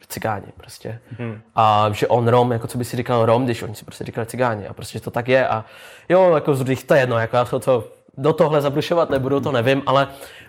cigáni 0.08 0.46
prostě. 0.56 0.98
Hmm. 1.18 1.40
A 1.54 1.88
že 1.92 2.06
on 2.06 2.28
Rom, 2.28 2.52
jako 2.52 2.66
co 2.66 2.78
by 2.78 2.84
si 2.84 2.96
říkal 2.96 3.26
Rom, 3.26 3.44
když 3.44 3.62
oni 3.62 3.74
si 3.74 3.84
prostě 3.84 4.04
říkali 4.04 4.26
cigáni 4.26 4.68
a 4.68 4.72
prostě 4.72 4.98
že 4.98 5.04
to 5.04 5.10
tak 5.10 5.28
je 5.28 5.48
a 5.48 5.64
jo, 6.08 6.34
jako 6.34 6.54
z 6.54 6.82
to 6.82 6.94
je 6.94 7.00
jedno, 7.00 7.18
jako 7.18 7.36
já 7.36 7.44
to, 7.44 7.60
to 7.60 7.88
do 8.16 8.32
tohle 8.32 8.60
zabrušovat 8.60 9.10
nebudu, 9.10 9.40
to 9.40 9.52
nevím, 9.52 9.82
ale 9.86 10.08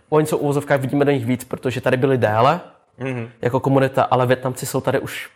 oni 0.09 0.25
jsou 0.25 0.37
v 0.37 0.41
úvozovkách, 0.41 0.81
vidíme 0.81 1.05
do 1.05 1.11
nich 1.11 1.25
víc, 1.25 1.43
protože 1.43 1.81
tady 1.81 1.97
byli 1.97 2.17
déle 2.17 2.59
mm-hmm. 2.99 3.29
jako 3.41 3.59
komunita, 3.59 4.03
ale 4.03 4.27
Větnamci 4.27 4.65
jsou 4.65 4.81
tady 4.81 4.99
už 4.99 5.29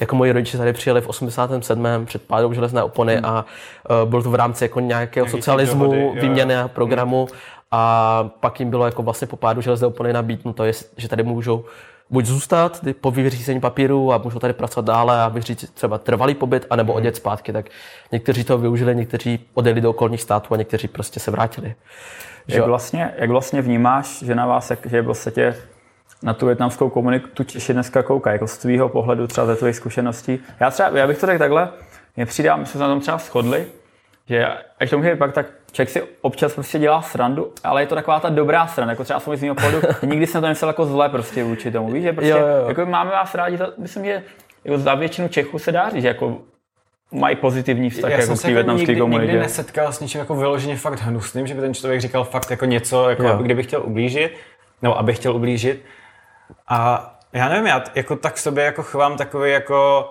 jako 0.00 0.16
moji 0.16 0.32
rodiče 0.32 0.58
tady 0.58 0.72
přijeli 0.72 1.00
v 1.00 1.08
87. 1.08 1.86
před 2.04 2.22
pádou 2.22 2.52
železné 2.52 2.82
opony 2.82 3.16
mm. 3.16 3.24
a 3.24 3.44
uh, 3.90 4.08
bylo 4.08 4.22
to 4.22 4.30
v 4.30 4.34
rámci 4.34 4.64
jako 4.64 4.80
nějakého 4.80 5.26
Nějaký 5.26 5.38
socialismu, 5.38 5.92
dohody, 5.92 6.20
výměny 6.20 6.54
jo. 6.54 6.68
programu 6.68 7.28
a 7.70 8.24
pak 8.40 8.60
jim 8.60 8.70
bylo 8.70 8.84
jako 8.84 9.02
vlastně 9.02 9.26
po 9.26 9.36
pádu 9.36 9.60
železné 9.60 9.86
opony 9.86 10.12
nabídnuto, 10.12 10.64
že 10.96 11.08
tady 11.08 11.22
můžou 11.22 11.64
buď 12.10 12.24
zůstat 12.26 12.80
po 13.00 13.10
vyřízení 13.10 13.60
papíru 13.60 14.12
a 14.12 14.18
můžou 14.18 14.38
tady 14.38 14.52
pracovat 14.52 14.86
dále 14.86 15.22
a 15.22 15.28
vyřídit 15.28 15.70
třeba 15.74 15.98
trvalý 15.98 16.34
pobyt, 16.34 16.66
anebo 16.70 16.92
odjet 16.92 17.16
zpátky. 17.16 17.52
Tak 17.52 17.66
někteří 18.12 18.44
to 18.44 18.58
využili, 18.58 18.96
někteří 18.96 19.46
odjeli 19.54 19.80
do 19.80 19.90
okolních 19.90 20.22
států 20.22 20.54
a 20.54 20.56
někteří 20.56 20.88
prostě 20.88 21.20
se 21.20 21.30
vrátili. 21.30 21.74
Že 22.48 22.56
Jak 22.56 22.66
vlastně, 22.66 23.14
jak 23.18 23.30
vlastně 23.30 23.62
vnímáš, 23.62 24.22
že 24.22 24.34
na 24.34 24.46
vás, 24.46 24.70
jak, 24.70 24.86
že 24.86 25.02
v 25.02 25.04
podstatě 25.04 25.56
na 26.22 26.34
tu 26.34 26.46
větnamskou 26.46 26.88
komunitu 26.88 27.44
Češi 27.44 27.72
dneska 27.72 28.02
koukají, 28.02 28.34
jako 28.34 28.46
z 28.46 28.58
tvýho 28.58 28.88
pohledu, 28.88 29.26
třeba 29.26 29.46
ze 29.46 29.56
tvých 29.56 29.76
zkušeností. 29.76 30.38
Já, 30.60 30.70
třeba, 30.70 30.88
já 30.88 31.06
bych 31.06 31.18
to 31.18 31.26
řekl 31.26 31.38
takhle, 31.38 31.68
mně 32.16 32.26
přijde, 32.26 32.56
my 32.56 32.66
jsme 32.66 32.72
se 32.72 32.78
na 32.78 32.88
tom 32.88 33.00
třeba 33.00 33.18
shodli, 33.18 33.66
že 34.28 34.46
až 34.80 34.90
to 34.90 34.98
může 34.98 35.16
pak 35.16 35.32
tak 35.32 35.46
člověk 35.74 35.90
si 35.90 36.02
občas 36.20 36.54
prostě 36.54 36.78
dělá 36.78 37.02
srandu, 37.02 37.52
ale 37.64 37.82
je 37.82 37.86
to 37.86 37.94
taková 37.94 38.20
ta 38.20 38.28
dobrá 38.28 38.66
sranda, 38.66 38.92
jako 38.92 39.04
třeba 39.04 39.20
z 39.20 39.42
mého 39.42 39.54
pohledu, 39.54 39.80
nikdy 40.06 40.26
jsem 40.26 40.40
to 40.40 40.46
nemyslel 40.46 40.68
jako 40.68 40.86
zle 40.86 41.08
prostě 41.08 41.44
vůči 41.44 41.70
tomu, 41.70 41.90
víš, 41.92 42.02
že 42.02 42.12
prostě, 42.12 42.30
Jo, 42.30 42.38
jo, 42.38 42.68
jako 42.68 42.86
máme 42.86 43.10
vás 43.10 43.34
rádi, 43.34 43.58
to, 43.58 43.72
myslím, 43.78 44.04
že 44.04 44.22
jako 44.64 44.78
za 44.78 44.94
většinu 44.94 45.28
Čechů 45.28 45.58
se 45.58 45.72
dá 45.72 45.90
říct, 45.90 46.02
že 46.02 46.08
jako 46.08 46.38
mají 47.12 47.36
pozitivní 47.36 47.90
vztah 47.90 48.10
já 48.10 48.16
jako 48.16 48.26
jsem 48.26 48.34
k 48.34 48.38
se 48.38 48.42
té 48.42 48.48
jako 48.50 48.54
větnamské 48.54 48.86
nikdy, 48.86 49.00
komunitě. 49.00 49.32
nikdy 49.32 49.42
nesetkal 49.42 49.92
s 49.92 50.00
něčím 50.00 50.18
jako 50.18 50.34
vyloženě 50.34 50.76
fakt 50.76 51.00
hnusným, 51.00 51.46
že 51.46 51.54
by 51.54 51.60
ten 51.60 51.74
člověk 51.74 52.00
říkal 52.00 52.24
fakt 52.24 52.50
jako 52.50 52.64
něco, 52.64 53.10
jako 53.10 53.22
Jo. 53.22 53.28
aby, 53.28 53.44
kdyby 53.44 53.62
chtěl 53.62 53.82
ublížit, 53.84 54.32
nebo 54.82 54.98
aby 54.98 55.14
chtěl 55.14 55.36
ublížit. 55.36 55.84
A 56.68 57.10
já 57.32 57.48
nevím, 57.48 57.66
já 57.66 57.84
jako 57.94 58.16
tak 58.16 58.38
sobě 58.38 58.64
jako 58.64 58.82
chovám 58.82 59.16
takový 59.16 59.50
jako 59.50 60.10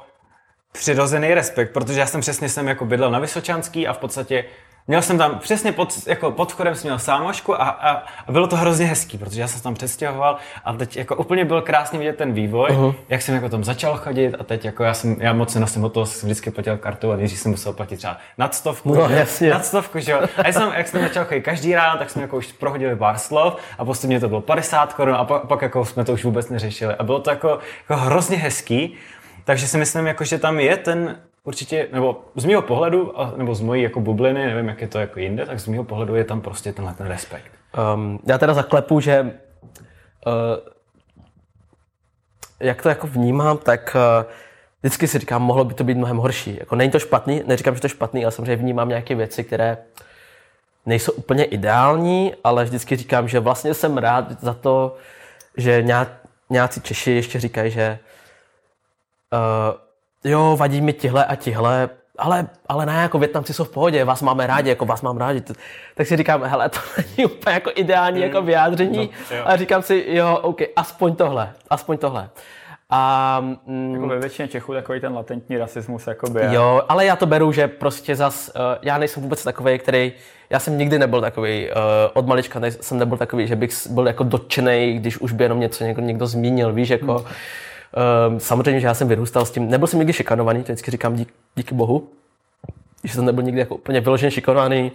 přirozený 0.71 1.33
respekt, 1.33 1.73
protože 1.73 1.99
já 1.99 2.05
jsem 2.05 2.21
přesně 2.21 2.49
jsem 2.49 2.67
jako 2.67 2.85
bydlel 2.85 3.11
na 3.11 3.19
Vysočanský 3.19 3.87
a 3.87 3.93
v 3.93 3.97
podstatě 3.97 4.45
měl 4.87 5.01
jsem 5.01 5.17
tam 5.17 5.39
přesně 5.39 5.71
pod, 5.71 5.93
jako 6.07 6.31
pod 6.31 6.51
vchodem 6.51 6.75
jsem 6.75 6.87
měl 6.87 6.99
sámošku 6.99 7.61
a, 7.61 7.65
a, 7.65 7.91
a, 8.27 8.31
bylo 8.31 8.47
to 8.47 8.55
hrozně 8.55 8.85
hezký, 8.85 9.17
protože 9.17 9.41
já 9.41 9.47
jsem 9.47 9.57
se 9.57 9.63
tam 9.63 9.73
přestěhoval 9.73 10.37
a 10.65 10.73
teď 10.73 10.97
jako 10.97 11.15
úplně 11.15 11.45
byl 11.45 11.61
krásný 11.61 11.99
vidět 11.99 12.17
ten 12.17 12.33
vývoj, 12.33 12.69
uh-huh. 12.69 12.95
jak 13.09 13.21
jsem 13.21 13.35
jako 13.35 13.49
tam 13.49 13.63
začal 13.63 13.97
chodit 13.97 14.35
a 14.39 14.43
teď 14.43 14.65
jako 14.65 14.83
já 14.83 14.93
jsem, 14.93 15.15
já 15.19 15.33
moc 15.33 15.55
nenosím 15.55 15.83
o 15.83 15.89
toho, 15.89 16.05
jsem 16.05 16.27
vždycky 16.27 16.51
platil 16.51 16.77
kartu 16.77 17.11
a 17.11 17.15
nejdřív 17.15 17.39
jsem 17.39 17.51
musel 17.51 17.73
platit 17.73 17.97
třeba 17.97 18.17
nad 18.37 18.55
stovku, 18.55 18.95
No, 18.95 19.09
že 19.09 19.15
jasně. 19.15 19.49
nad 19.49 19.65
stovku, 19.65 19.99
že 19.99 20.11
jo. 20.11 20.19
A 20.37 20.47
já 20.47 20.53
jsem, 20.53 20.71
jak 20.77 20.87
jsem 20.87 21.01
začal 21.01 21.25
chodit 21.25 21.41
každý 21.41 21.75
ráno, 21.75 21.99
tak 21.99 22.09
jsme 22.09 22.21
jako 22.21 22.37
už 22.37 22.51
prohodili 22.51 22.95
pár 22.95 23.17
slov 23.17 23.55
a 23.77 23.85
postupně 23.85 24.19
to 24.19 24.29
bylo 24.29 24.41
50 24.41 24.93
korun 24.93 25.15
a 25.15 25.25
pak, 25.25 25.45
pak 25.47 25.61
jako 25.61 25.85
jsme 25.85 26.05
to 26.05 26.13
už 26.13 26.23
vůbec 26.23 26.49
neřešili. 26.49 26.95
A 26.95 27.03
bylo 27.03 27.19
to 27.19 27.29
jako, 27.29 27.59
jako 27.89 28.01
hrozně 28.01 28.37
hezký, 28.37 28.95
takže 29.45 29.67
si 29.67 29.77
myslím, 29.77 30.07
jako, 30.07 30.23
že 30.23 30.37
tam 30.37 30.59
je 30.59 30.77
ten 30.77 31.15
určitě, 31.43 31.87
nebo 31.91 32.21
z 32.35 32.45
mého 32.45 32.61
pohledu, 32.61 33.13
nebo 33.37 33.55
z 33.55 33.61
mojí 33.61 33.83
jako 33.83 33.99
bubliny, 33.99 34.45
nevím, 34.45 34.67
jak 34.67 34.81
je 34.81 34.87
to 34.87 34.99
jako 34.99 35.19
jinde, 35.19 35.45
tak 35.45 35.59
z 35.59 35.67
mého 35.67 35.83
pohledu 35.83 36.15
je 36.15 36.23
tam 36.23 36.41
prostě 36.41 36.73
tenhle 36.73 36.93
ten 36.93 37.07
respekt. 37.07 37.51
Um, 37.95 38.19
já 38.25 38.37
teda 38.37 38.53
zaklepu, 38.53 38.99
že 38.99 39.21
uh, 39.21 39.31
jak 42.59 42.81
to 42.81 42.89
jako 42.89 43.07
vnímám, 43.07 43.57
tak 43.57 43.95
uh, 43.95 44.31
vždycky 44.81 45.07
si 45.07 45.19
říkám, 45.19 45.41
mohlo 45.41 45.65
by 45.65 45.73
to 45.73 45.83
být 45.83 45.97
mnohem 45.97 46.17
horší. 46.17 46.57
Jako 46.59 46.75
není 46.75 46.91
to 46.91 46.99
špatný, 46.99 47.43
neříkám, 47.45 47.75
že 47.75 47.81
to 47.81 47.85
je 47.85 47.89
špatný, 47.89 48.25
ale 48.25 48.31
samozřejmě 48.31 48.55
vnímám 48.55 48.89
nějaké 48.89 49.15
věci, 49.15 49.43
které 49.43 49.77
nejsou 50.85 51.11
úplně 51.11 51.43
ideální, 51.43 52.33
ale 52.43 52.63
vždycky 52.63 52.95
říkám, 52.95 53.27
že 53.27 53.39
vlastně 53.39 53.73
jsem 53.73 53.97
rád 53.97 54.41
za 54.41 54.53
to, 54.53 54.95
že 55.57 55.81
ně, 55.81 55.95
nějací 56.49 56.81
Češi 56.81 57.11
ještě 57.11 57.39
říkají, 57.39 57.71
že 57.71 57.99
uh, 59.33 59.82
jo, 60.23 60.57
vadí 60.59 60.81
mi 60.81 60.93
tihle 60.93 61.25
a 61.25 61.35
tihle, 61.35 61.89
ale, 62.17 62.47
ale 62.67 62.85
ne, 62.85 62.93
jako 62.93 63.19
Větnamci 63.19 63.53
jsou 63.53 63.63
v 63.63 63.69
pohodě, 63.69 64.05
vás 64.05 64.21
máme 64.21 64.47
rádi, 64.47 64.69
jako 64.69 64.85
vás 64.85 65.01
mám 65.01 65.17
rádi. 65.17 65.43
Tak 65.95 66.07
si 66.07 66.17
říkám, 66.17 66.43
hele, 66.43 66.69
to 66.69 66.79
není 67.17 67.25
úplně 67.25 67.53
jako 67.53 67.71
ideální 67.75 68.21
jako 68.21 68.41
vyjádření. 68.41 68.97
No, 69.31 69.37
jo. 69.37 69.43
a 69.45 69.55
říkám 69.55 69.81
si, 69.81 70.05
jo, 70.07 70.39
OK, 70.41 70.61
aspoň 70.75 71.15
tohle, 71.15 71.53
aspoň 71.69 71.97
tohle. 71.97 72.29
A, 72.89 73.39
mm, 73.65 73.93
Jako 73.93 74.07
ve 74.07 74.19
většině 74.19 74.47
Čechů 74.47 74.73
takový 74.73 74.99
ten 74.99 75.13
latentní 75.13 75.57
rasismus 75.57 76.07
jakoby. 76.07 76.41
Jo, 76.49 76.81
ale 76.89 77.05
já 77.05 77.15
to 77.15 77.25
beru, 77.25 77.51
že 77.51 77.67
prostě 77.67 78.15
zas, 78.15 78.51
uh, 78.55 78.61
já 78.81 78.97
nejsem 78.97 79.23
vůbec 79.23 79.43
takový, 79.43 79.79
který, 79.79 80.13
já 80.49 80.59
jsem 80.59 80.77
nikdy 80.77 80.99
nebyl 80.99 81.21
takový, 81.21 81.67
uh, 81.69 81.75
od 82.13 82.27
malička 82.27 82.61
jsem 82.69 82.97
nebyl 82.97 83.17
takový, 83.17 83.47
že 83.47 83.55
bych 83.55 83.87
byl 83.89 84.07
jako 84.07 84.23
dotčený, 84.23 84.93
když 84.99 85.17
už 85.17 85.31
by 85.31 85.43
jenom 85.43 85.59
něco 85.59 85.83
někdo, 85.83 86.01
někdo 86.01 86.27
zmínil, 86.27 86.73
víš, 86.73 86.89
jako, 86.89 87.25
um, 88.27 88.39
samozřejmě, 88.39 88.79
že 88.79 88.87
já 88.87 88.93
jsem 88.93 89.07
vyrůstal 89.07 89.45
s 89.45 89.51
tím, 89.51 89.69
nebyl 89.69 89.87
jsem 89.87 89.99
nikdy 89.99 90.13
šikanovaný, 90.13 90.63
to 90.63 90.71
vždycky 90.71 90.91
říkám 90.91 91.15
dík, 91.15 91.33
díky 91.55 91.75
bohu, 91.75 92.09
že 93.03 93.13
jsem 93.13 93.25
nebyl 93.25 93.43
nikdy 93.43 93.59
jako 93.59 93.75
úplně 93.75 94.01
vyloženě 94.01 94.31
šikanovaný, 94.31 94.91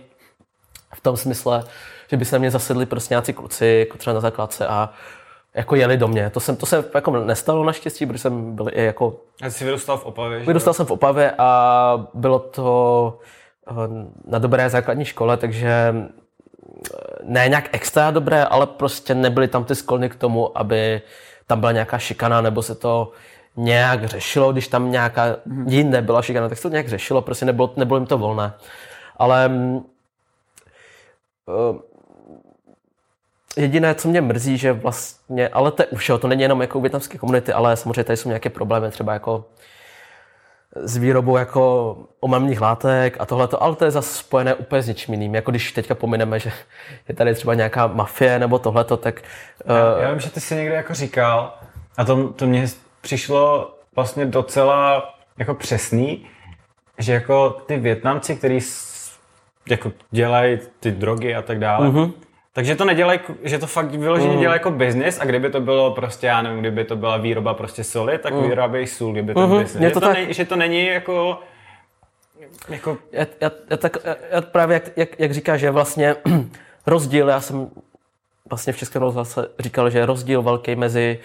v 0.94 1.00
tom 1.00 1.16
smysle, 1.16 1.64
že 2.10 2.16
by 2.16 2.24
se 2.24 2.36
na 2.36 2.38
mě 2.38 2.50
zasedli 2.50 2.86
prostě 2.86 3.14
nějací 3.14 3.32
kluci, 3.32 3.66
jako 3.66 3.98
třeba 3.98 4.14
na 4.14 4.20
základce 4.20 4.66
a 4.66 4.90
jako 5.54 5.76
jeli 5.76 5.96
do 5.96 6.08
mě. 6.08 6.30
To, 6.30 6.40
jsem, 6.40 6.56
to 6.56 6.66
se 6.66 6.84
jako 6.94 7.24
nestalo 7.24 7.64
naštěstí, 7.64 8.06
protože 8.06 8.18
jsem 8.18 8.54
byl 8.54 8.68
i 8.72 8.84
jako 8.84 9.20
A 9.42 9.50
jsi 9.50 9.64
vyrůstal 9.64 9.98
v 9.98 10.06
Opavě? 10.06 10.38
Vyrůstal 10.38 10.74
jsem 10.74 10.86
v 10.86 10.90
Opavě 10.90 11.32
a 11.38 12.06
bylo 12.14 12.38
to 12.38 13.18
eh, 13.70 13.72
na 14.26 14.38
dobré 14.38 14.70
základní 14.70 15.04
škole, 15.04 15.36
takže 15.36 15.68
eh, 15.68 16.08
ne 17.22 17.48
nějak 17.48 17.68
extra 17.72 18.10
dobré, 18.10 18.44
ale 18.44 18.66
prostě 18.66 19.14
nebyly 19.14 19.48
tam 19.48 19.64
ty 19.64 19.74
sklony 19.74 20.08
k 20.08 20.16
tomu, 20.16 20.58
aby 20.58 21.02
tam 21.48 21.60
byla 21.60 21.72
nějaká 21.72 21.98
šikana, 21.98 22.40
nebo 22.40 22.62
se 22.62 22.74
to 22.74 23.12
nějak 23.56 24.04
řešilo, 24.04 24.52
když 24.52 24.68
tam 24.68 24.90
nějaká 24.90 25.36
jinde 25.66 26.02
byla 26.02 26.22
šikana, 26.22 26.48
tak 26.48 26.58
se 26.58 26.62
to 26.62 26.68
nějak 26.68 26.88
řešilo, 26.88 27.22
prostě 27.22 27.44
nebylo, 27.44 27.72
nebylo 27.76 27.98
jim 27.98 28.06
to 28.06 28.18
volné. 28.18 28.52
Ale 29.16 29.50
eh, 31.48 31.88
Jediné, 33.56 33.94
co 33.94 34.08
mě 34.08 34.20
mrzí, 34.20 34.58
že 34.58 34.72
vlastně, 34.72 35.48
ale 35.48 35.72
to 35.72 35.82
je 35.82 35.86
už 35.86 36.08
jo, 36.08 36.18
to 36.18 36.28
není 36.28 36.42
jenom 36.42 36.60
jako 36.60 36.78
u 36.78 36.82
větnamské 36.82 37.18
komunity, 37.18 37.52
ale 37.52 37.76
samozřejmě 37.76 38.04
tady 38.04 38.16
jsou 38.16 38.28
nějaké 38.28 38.50
problémy, 38.50 38.90
třeba 38.90 39.12
jako 39.12 39.44
s 40.82 40.96
výrobou 40.96 41.36
jako 41.36 41.96
omamných 42.20 42.60
látek 42.60 43.16
a 43.20 43.26
tohleto, 43.26 43.62
ale 43.62 43.76
to 43.76 43.84
je 43.84 43.90
zase 43.90 44.18
spojené 44.18 44.54
úplně 44.54 44.82
s 44.82 44.88
něčím 44.88 45.14
jiným. 45.14 45.34
Jako 45.34 45.50
když 45.50 45.72
teďka 45.72 45.94
pomineme, 45.94 46.38
že 46.40 46.52
je 47.08 47.14
tady 47.14 47.34
třeba 47.34 47.54
nějaká 47.54 47.86
mafie 47.86 48.38
nebo 48.38 48.58
tohleto, 48.58 48.96
tak... 48.96 49.22
Já, 49.66 49.94
uh, 49.94 50.02
já 50.02 50.10
vím, 50.10 50.20
že 50.20 50.30
ty 50.30 50.40
jsi 50.40 50.54
někde 50.54 50.74
jako 50.74 50.94
říkal, 50.94 51.54
a 51.96 52.04
to, 52.04 52.28
to 52.28 52.46
mně 52.46 52.66
přišlo 53.00 53.74
vlastně 53.96 54.26
docela 54.26 55.14
jako 55.38 55.54
přesný, 55.54 56.26
že 56.98 57.12
jako 57.12 57.50
ty 57.50 57.76
Větnamci, 57.76 58.36
kteří 58.36 58.60
jako 59.68 59.92
dělají 60.10 60.58
ty 60.80 60.90
drogy 60.90 61.34
a 61.34 61.42
tak 61.42 61.58
dále, 61.58 61.88
uh-huh. 61.88 62.12
Takže 62.52 62.76
to 62.76 62.84
nedělají, 62.84 63.20
že 63.42 63.58
to 63.58 63.66
fakt 63.66 63.90
vyloženě 63.90 64.34
uh-huh. 64.34 64.40
dělají 64.40 64.56
jako 64.56 64.70
business 64.70 65.20
a 65.20 65.24
kdyby 65.24 65.50
to 65.50 65.60
bylo 65.60 65.90
prostě, 65.90 66.26
já 66.26 66.42
nevím, 66.42 66.60
kdyby 66.60 66.84
to 66.84 66.96
byla 66.96 67.16
výroba 67.16 67.54
prostě 67.54 67.84
soli, 67.84 68.18
tak 68.18 68.34
uh-huh. 68.34 68.48
vyrábějí 68.48 68.86
sůl, 68.86 69.12
kdyby 69.12 69.34
to 69.34 69.46
business. 69.46 69.74
Je 69.74 69.90
to, 69.90 70.00
to 70.00 70.06
tak... 70.06 70.16
ne, 70.16 70.32
že 70.32 70.44
to 70.44 70.56
není 70.56 70.86
jako 70.86 71.40
jako... 72.68 72.98
Já, 73.12 73.26
já, 73.40 73.50
já, 73.70 73.76
tak, 73.76 73.96
já 74.30 74.40
právě, 74.40 74.74
jak, 74.74 74.96
jak, 74.96 75.20
jak 75.20 75.32
říkáš, 75.32 75.60
že 75.60 75.70
vlastně 75.70 76.16
rozdíl, 76.86 77.28
já 77.28 77.40
jsem 77.40 77.70
vlastně 78.50 78.72
v 78.72 78.76
Českém 78.76 79.02
rozhlase 79.02 79.48
říkal, 79.58 79.90
že 79.90 79.98
je 79.98 80.06
rozdíl 80.06 80.42
velký 80.42 80.76
mezi 80.76 81.18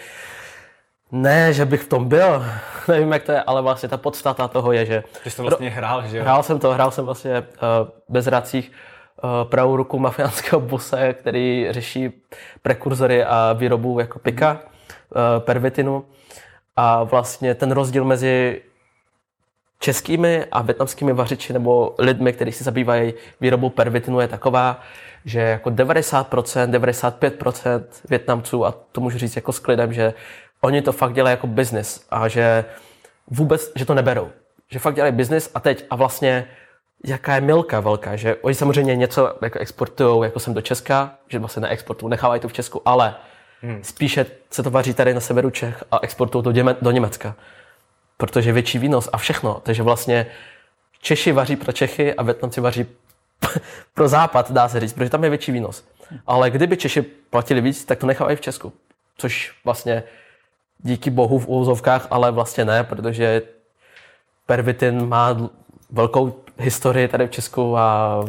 ne, 1.12 1.54
že 1.54 1.66
bych 1.66 1.82
v 1.82 1.90
tom 1.90 2.10
byl, 2.10 2.46
nevím, 2.88 3.12
jak 3.12 3.24
to 3.24 3.32
je, 3.32 3.42
ale 3.42 3.62
vlastně 3.62 3.90
ta 3.90 3.98
podstata 3.98 4.48
toho 4.48 4.72
je, 4.72 4.86
že... 4.86 5.04
Ty 5.24 5.30
jsi 5.30 5.38
to 5.38 5.44
vlastně 5.44 5.70
hrál, 5.70 6.08
že 6.08 6.18
jo? 6.18 6.24
Hrál 6.24 6.44
jsem 6.44 6.60
to, 6.60 6.72
hrál 6.72 6.92
jsem 6.92 7.06
vlastně 7.06 7.40
uh, 7.40 7.46
bez 8.10 8.28
racích 8.28 8.72
pravou 9.44 9.76
ruku 9.76 10.00
mafiánského 10.00 10.60
bose, 10.60 11.14
který 11.14 11.68
řeší 11.70 12.12
prekurzory 12.62 13.24
a 13.24 13.54
výrobu 13.54 14.00
jako 14.00 14.20
pika, 14.20 14.60
uh, 14.62 15.20
pervitinu. 15.40 16.06
A 16.76 17.04
vlastně 17.04 17.56
ten 17.56 17.72
rozdíl 17.72 18.06
mezi 18.06 18.62
českými 19.80 20.46
a 20.52 20.62
větnamskými 20.62 21.14
vařiči 21.14 21.54
nebo 21.54 21.96
lidmi, 22.00 22.34
kteří 22.34 22.52
se 22.52 22.64
zabývají 22.64 23.14
výrobou 23.42 23.70
pervitinu, 23.70 24.20
je 24.20 24.28
taková, 24.28 24.80
že 25.26 25.40
jako 25.40 25.70
90%, 25.70 26.72
95% 26.72 27.84
Větnamců, 28.10 28.66
a 28.66 28.72
to 28.92 29.02
můžu 29.02 29.18
říct 29.18 29.36
jako 29.36 29.52
s 29.54 29.60
klidem, 29.60 29.94
že 29.94 30.14
oni 30.62 30.82
to 30.82 30.92
fakt 30.92 31.14
dělají 31.14 31.34
jako 31.34 31.48
business 31.48 32.06
a 32.10 32.28
že 32.28 32.66
vůbec, 33.28 33.72
že 33.76 33.86
to 33.86 33.94
neberou. 33.94 34.30
Že 34.72 34.80
fakt 34.80 34.96
dělají 34.96 35.14
business 35.14 35.52
a 35.56 35.60
teď 35.60 35.86
a 35.90 35.96
vlastně 35.96 36.48
jaká 37.04 37.36
je 37.36 37.42
milka 37.42 37.80
velká, 37.80 38.16
že 38.16 38.36
oni 38.36 38.56
samozřejmě 38.56 38.96
něco 38.96 39.38
jako 39.42 39.60
exportují, 39.60 40.24
jako 40.24 40.40
jsem 40.40 40.54
do 40.54 40.62
Česka, 40.62 41.16
že 41.28 41.40
vlastně 41.40 41.62
neexportují, 41.62 42.10
nechávají 42.10 42.42
to 42.42 42.48
v 42.48 42.54
Česku, 42.54 42.82
ale 42.86 43.16
hmm. 43.62 43.84
spíše 43.84 44.26
se 44.52 44.64
to 44.64 44.72
vaří 44.72 44.94
tady 44.94 45.14
na 45.14 45.20
severu 45.20 45.50
Čech 45.50 45.84
a 45.92 46.00
exportují 46.02 46.44
to 46.44 46.52
do 46.82 46.92
Německa. 46.92 47.36
Protože 48.18 48.50
je 48.50 48.54
větší 48.54 48.80
výnos 48.80 49.10
a 49.14 49.18
všechno. 49.18 49.62
Takže 49.64 49.84
vlastně 49.84 50.26
Češi 51.02 51.32
vaří 51.32 51.56
pro 51.56 51.72
Čechy 51.72 52.14
a 52.14 52.24
Větnamci 52.24 52.62
vaří 52.62 52.86
pro 53.94 54.08
západ, 54.08 54.52
dá 54.52 54.68
se 54.68 54.80
říct, 54.80 54.94
protože 54.94 55.10
tam 55.10 55.24
je 55.24 55.30
větší 55.30 55.52
výnos. 55.52 55.84
Ale 56.28 56.52
kdyby 56.52 56.78
Češi 56.78 57.02
platili 57.02 57.62
víc, 57.62 57.86
tak 57.86 58.00
to 58.00 58.08
nechávají 58.08 58.38
v 58.38 58.42
Česku. 58.42 58.74
Což 59.18 59.56
vlastně 59.66 60.04
díky 60.80 61.10
bohu 61.10 61.40
v 61.40 61.48
úvozovkách, 61.48 62.08
ale 62.10 62.32
vlastně 62.32 62.66
ne, 62.66 62.84
protože 62.84 63.42
pervitin 64.46 65.08
má 65.08 65.50
velkou 65.94 66.34
historii 66.58 67.08
tady 67.08 67.28
v 67.28 67.32
Česku 67.32 67.78
a 67.78 68.20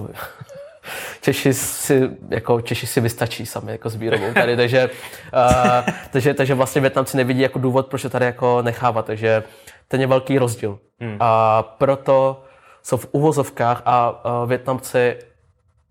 Češi 1.20 1.54
si, 1.54 2.10
jako 2.30 2.60
Češi 2.60 2.86
si 2.86 3.00
vystačí 3.00 3.46
sami 3.46 3.72
jako 3.72 3.90
s 3.90 3.96
výrobou 3.96 4.32
tady, 4.34 4.56
takže, 4.62 4.90
uh, 5.34 5.94
takže, 6.10 6.34
takže 6.34 6.54
vlastně 6.54 6.80
Větnamci 6.80 7.16
nevidí 7.16 7.40
jako 7.40 7.58
důvod, 7.58 7.86
proč 7.86 8.02
to 8.02 8.10
tady 8.10 8.24
jako 8.24 8.62
nechávat, 8.62 9.06
takže 9.06 9.42
ten 9.88 10.00
je 10.00 10.06
velký 10.06 10.38
rozdíl. 10.38 10.78
Hmm. 11.00 11.16
A 11.20 11.62
proto 11.62 12.44
jsou 12.82 12.96
v 12.96 13.08
uvozovkách 13.12 13.82
a 13.84 14.24
uh, 14.42 14.48
Větnamci 14.48 15.16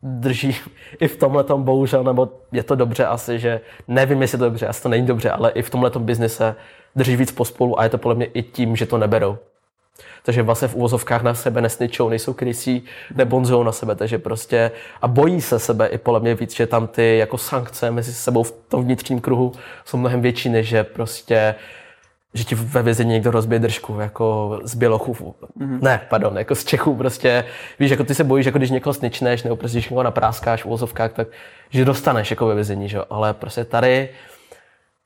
drží 0.04 0.56
i 1.00 1.08
v 1.08 1.18
tomhle 1.18 1.44
bohužel, 1.58 2.04
nebo 2.04 2.30
je 2.52 2.64
to 2.64 2.76
dobře 2.76 3.06
asi, 3.06 3.40
že 3.40 3.62
nevím, 3.88 4.22
jestli 4.22 4.38
to 4.38 4.44
dobře, 4.44 4.68
asi 4.68 4.84
to 4.84 4.90
není 4.90 5.08
dobře, 5.08 5.30
ale 5.32 5.52
i 5.52 5.62
v 5.62 5.70
tomhle 5.70 5.92
biznise 5.98 6.56
drží 6.96 7.16
víc 7.16 7.32
pospolu 7.32 7.80
a 7.80 7.84
je 7.84 7.90
to 7.90 7.98
podle 7.98 8.16
mě 8.16 8.26
i 8.26 8.44
tím, 8.44 8.76
že 8.76 8.86
to 8.86 8.98
neberou. 8.98 9.38
Takže 10.26 10.42
vlastně 10.42 10.68
v 10.68 10.76
uvozovkách 10.76 11.24
na 11.24 11.34
sebe 11.34 11.62
nesničou, 11.62 12.10
nejsou 12.10 12.34
krysí, 12.34 12.84
nebonzou 13.16 13.64
na 13.64 13.72
sebe, 13.72 13.96
takže 13.96 14.18
prostě 14.18 14.72
a 15.02 15.08
bojí 15.08 15.42
se 15.42 15.60
sebe 15.60 15.88
i 15.88 15.98
podle 15.98 16.20
mě 16.20 16.36
víc, 16.36 16.56
že 16.56 16.68
tam 16.68 16.88
ty 16.88 17.18
jako 17.18 17.38
sankce 17.38 17.92
mezi 17.92 18.14
sebou 18.14 18.44
v 18.44 18.52
tom 18.52 18.84
vnitřním 18.84 19.22
kruhu 19.22 19.52
jsou 19.86 19.98
mnohem 19.98 20.22
větší, 20.22 20.50
než 20.50 20.68
že 20.68 20.84
prostě 20.84 21.56
že 22.34 22.44
ti 22.44 22.56
ve 22.56 22.84
vězení 22.84 23.12
někdo 23.12 23.32
rozbije 23.32 23.60
držku, 23.60 24.00
jako 24.00 24.60
z 24.64 24.76
Bělochů. 24.76 25.14
Mm-hmm. 25.14 25.82
Ne, 25.82 26.02
pardon, 26.10 26.38
jako 26.38 26.56
z 26.56 26.66
Čechů 26.66 26.96
prostě. 26.96 27.46
Víš, 27.80 27.92
jako 27.92 28.04
ty 28.04 28.16
se 28.16 28.24
bojíš, 28.24 28.46
jako 28.46 28.58
když 28.58 28.72
někoho 28.72 28.94
sničneš, 28.94 29.44
nebo 29.44 29.56
prostě 29.56 29.78
když 29.78 29.90
někoho 29.90 30.04
napráskáš 30.04 30.64
v 30.64 30.66
vozovkách, 30.66 31.14
tak 31.14 31.28
že 31.70 31.86
dostaneš 31.86 32.30
jako 32.30 32.48
ve 32.48 32.56
vězení, 32.56 32.90
že? 32.90 33.00
ale 33.10 33.34
prostě 33.34 33.66
tady 33.66 34.10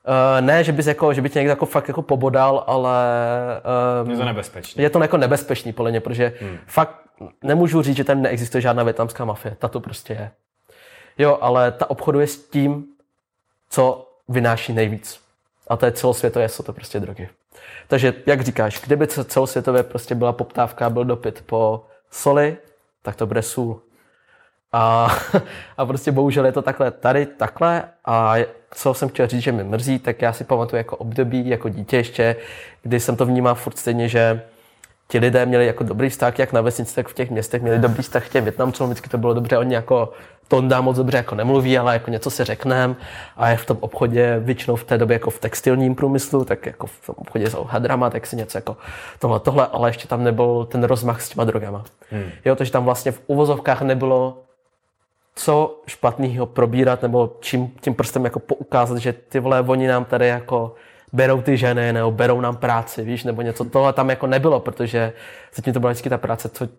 Uh, 0.08 0.46
ne, 0.46 0.64
že, 0.64 0.72
bys 0.72 0.88
jako, 0.88 1.14
že 1.14 1.22
by 1.22 1.30
tě 1.30 1.40
někdo 1.40 1.50
jako 1.50 1.66
fakt 1.66 1.88
jako 1.88 2.02
pobodal, 2.02 2.64
ale... 2.68 2.98
Um, 4.04 4.12
je 4.12 4.18
to 4.18 4.26
nebezpečný. 4.26 4.84
Je 4.84 4.90
to 4.90 5.02
jako 5.02 5.18
nebezpečný, 5.18 5.74
podle 5.74 5.92
mě, 5.92 6.00
protože 6.00 6.34
hmm. 6.42 6.58
fakt 6.68 6.96
nemůžu 7.44 7.82
říct, 7.82 7.96
že 7.98 8.04
tam 8.04 8.22
neexistuje 8.22 8.62
žádná 8.62 8.84
větnamská 8.84 9.26
mafie. 9.26 9.56
Ta 9.60 9.68
to 9.68 9.80
prostě 9.80 10.14
je. 10.14 10.32
Jo, 11.18 11.38
ale 11.42 11.72
ta 11.72 11.90
obchoduje 11.90 12.28
s 12.28 12.50
tím, 12.50 12.86
co 13.70 14.10
vynáší 14.30 14.74
nejvíc. 14.74 15.20
A 15.68 15.78
to 15.78 15.86
je 15.86 15.92
celosvětové, 15.92 16.50
jsou 16.50 16.64
to 16.64 16.74
prostě 16.74 17.00
drogy. 17.00 17.30
Takže, 17.88 18.14
jak 18.26 18.42
říkáš, 18.42 18.82
kdyby 18.82 19.08
celosvětově 19.08 19.84
prostě 19.84 20.16
byla 20.16 20.34
poptávka, 20.34 20.90
byl 20.90 21.06
dopyt 21.06 21.44
po 21.46 21.86
soli, 22.12 22.58
tak 23.02 23.16
to 23.16 23.26
bude 23.28 23.42
sůl. 23.42 23.82
A, 24.72 25.08
a 25.78 25.86
prostě 25.86 26.12
bohužel 26.12 26.46
je 26.46 26.52
to 26.52 26.62
takhle 26.62 26.92
tady, 26.92 27.26
takhle. 27.26 27.84
A 28.06 28.36
co 28.72 28.94
jsem 28.94 29.10
chtěl 29.10 29.28
říct, 29.28 29.42
že 29.42 29.52
mi 29.52 29.64
mrzí, 29.64 30.00
tak 30.00 30.22
já 30.22 30.34
si 30.34 30.44
pamatuju 30.44 30.78
jako 30.78 30.98
období, 30.98 31.50
jako 31.50 31.70
dítě 31.70 31.98
ještě, 31.98 32.36
kdy 32.84 33.00
jsem 33.00 33.16
to 33.16 33.26
vnímal 33.26 33.56
furt 33.56 33.78
stejně, 33.78 34.10
že 34.10 34.42
ti 35.08 35.20
lidé 35.20 35.46
měli 35.46 35.66
jako 35.66 35.84
dobrý 35.84 36.10
vztah, 36.10 36.40
jak 36.40 36.54
na 36.54 36.62
vesnici, 36.62 36.96
tak 36.96 37.08
v 37.08 37.14
těch 37.14 37.32
městech 37.32 37.62
měli 37.62 37.80
dobrý 37.80 38.04
vztah 38.04 38.26
k 38.26 38.30
těm 38.30 38.44
Větnamcům, 38.44 38.88
vždycky 38.88 39.10
to 39.10 39.18
bylo 39.18 39.34
dobře, 39.34 39.58
oni 39.58 39.76
jako 39.76 40.14
Tonda 40.48 40.82
moc 40.82 40.98
dobře 40.98 41.18
jako 41.18 41.36
nemluví, 41.36 41.78
ale 41.78 41.94
jako 41.94 42.12
něco 42.12 42.30
si 42.30 42.44
řekneme 42.44 42.96
a 43.38 43.50
je 43.50 43.58
v 43.58 43.66
tom 43.66 43.78
obchodě 43.80 44.40
většinou 44.40 44.76
v 44.76 44.84
té 44.84 44.98
době 44.98 45.16
jako 45.16 45.30
v 45.30 45.40
textilním 45.40 45.96
průmyslu, 45.96 46.46
tak 46.46 46.66
jako 46.66 46.88
v 46.88 47.06
tom 47.06 47.16
obchodě 47.18 47.50
jsou 47.50 47.64
hadrama, 47.64 48.10
tak 48.10 48.28
si 48.28 48.36
něco 48.36 48.58
jako 48.58 48.78
tohle, 49.20 49.40
tohle, 49.40 49.68
ale 49.68 49.90
ještě 49.90 50.08
tam 50.08 50.24
nebyl 50.24 50.68
ten 50.72 50.84
rozmach 50.84 51.22
s 51.22 51.30
těma 51.30 51.44
drogama. 51.44 51.84
Hmm. 52.12 52.30
Jo, 52.46 52.56
takže 52.56 52.72
tam 52.72 52.86
vlastně 52.86 53.12
v 53.12 53.22
uvozovkách 53.28 53.82
nebylo 53.82 54.38
co 55.38 55.82
špatného 55.88 56.46
probírat 56.46 57.02
nebo 57.02 57.38
čím 57.40 57.68
tím 57.82 57.94
prstem 57.94 58.26
jako 58.26 58.40
poukázat, 58.40 58.98
že 58.98 59.14
ty 59.14 59.40
vole, 59.40 59.62
oni 59.62 59.88
nám 59.88 60.06
tady 60.06 60.28
jako 60.28 60.76
berou 61.14 61.42
ty 61.42 61.58
ženy 61.58 61.94
nebo 61.94 62.12
berou 62.12 62.42
nám 62.42 62.56
práci, 62.56 63.04
víš, 63.04 63.24
nebo 63.24 63.42
něco. 63.42 63.66
Tohle 63.66 63.94
tam 63.94 64.10
jako 64.10 64.28
nebylo, 64.28 64.60
protože 64.60 65.14
zatím 65.56 65.74
to 65.74 65.80
byla 65.80 65.92
vždycky 65.92 66.10
ta 66.10 66.18
práce, 66.18 66.50
co 66.50 66.66
v 66.66 66.70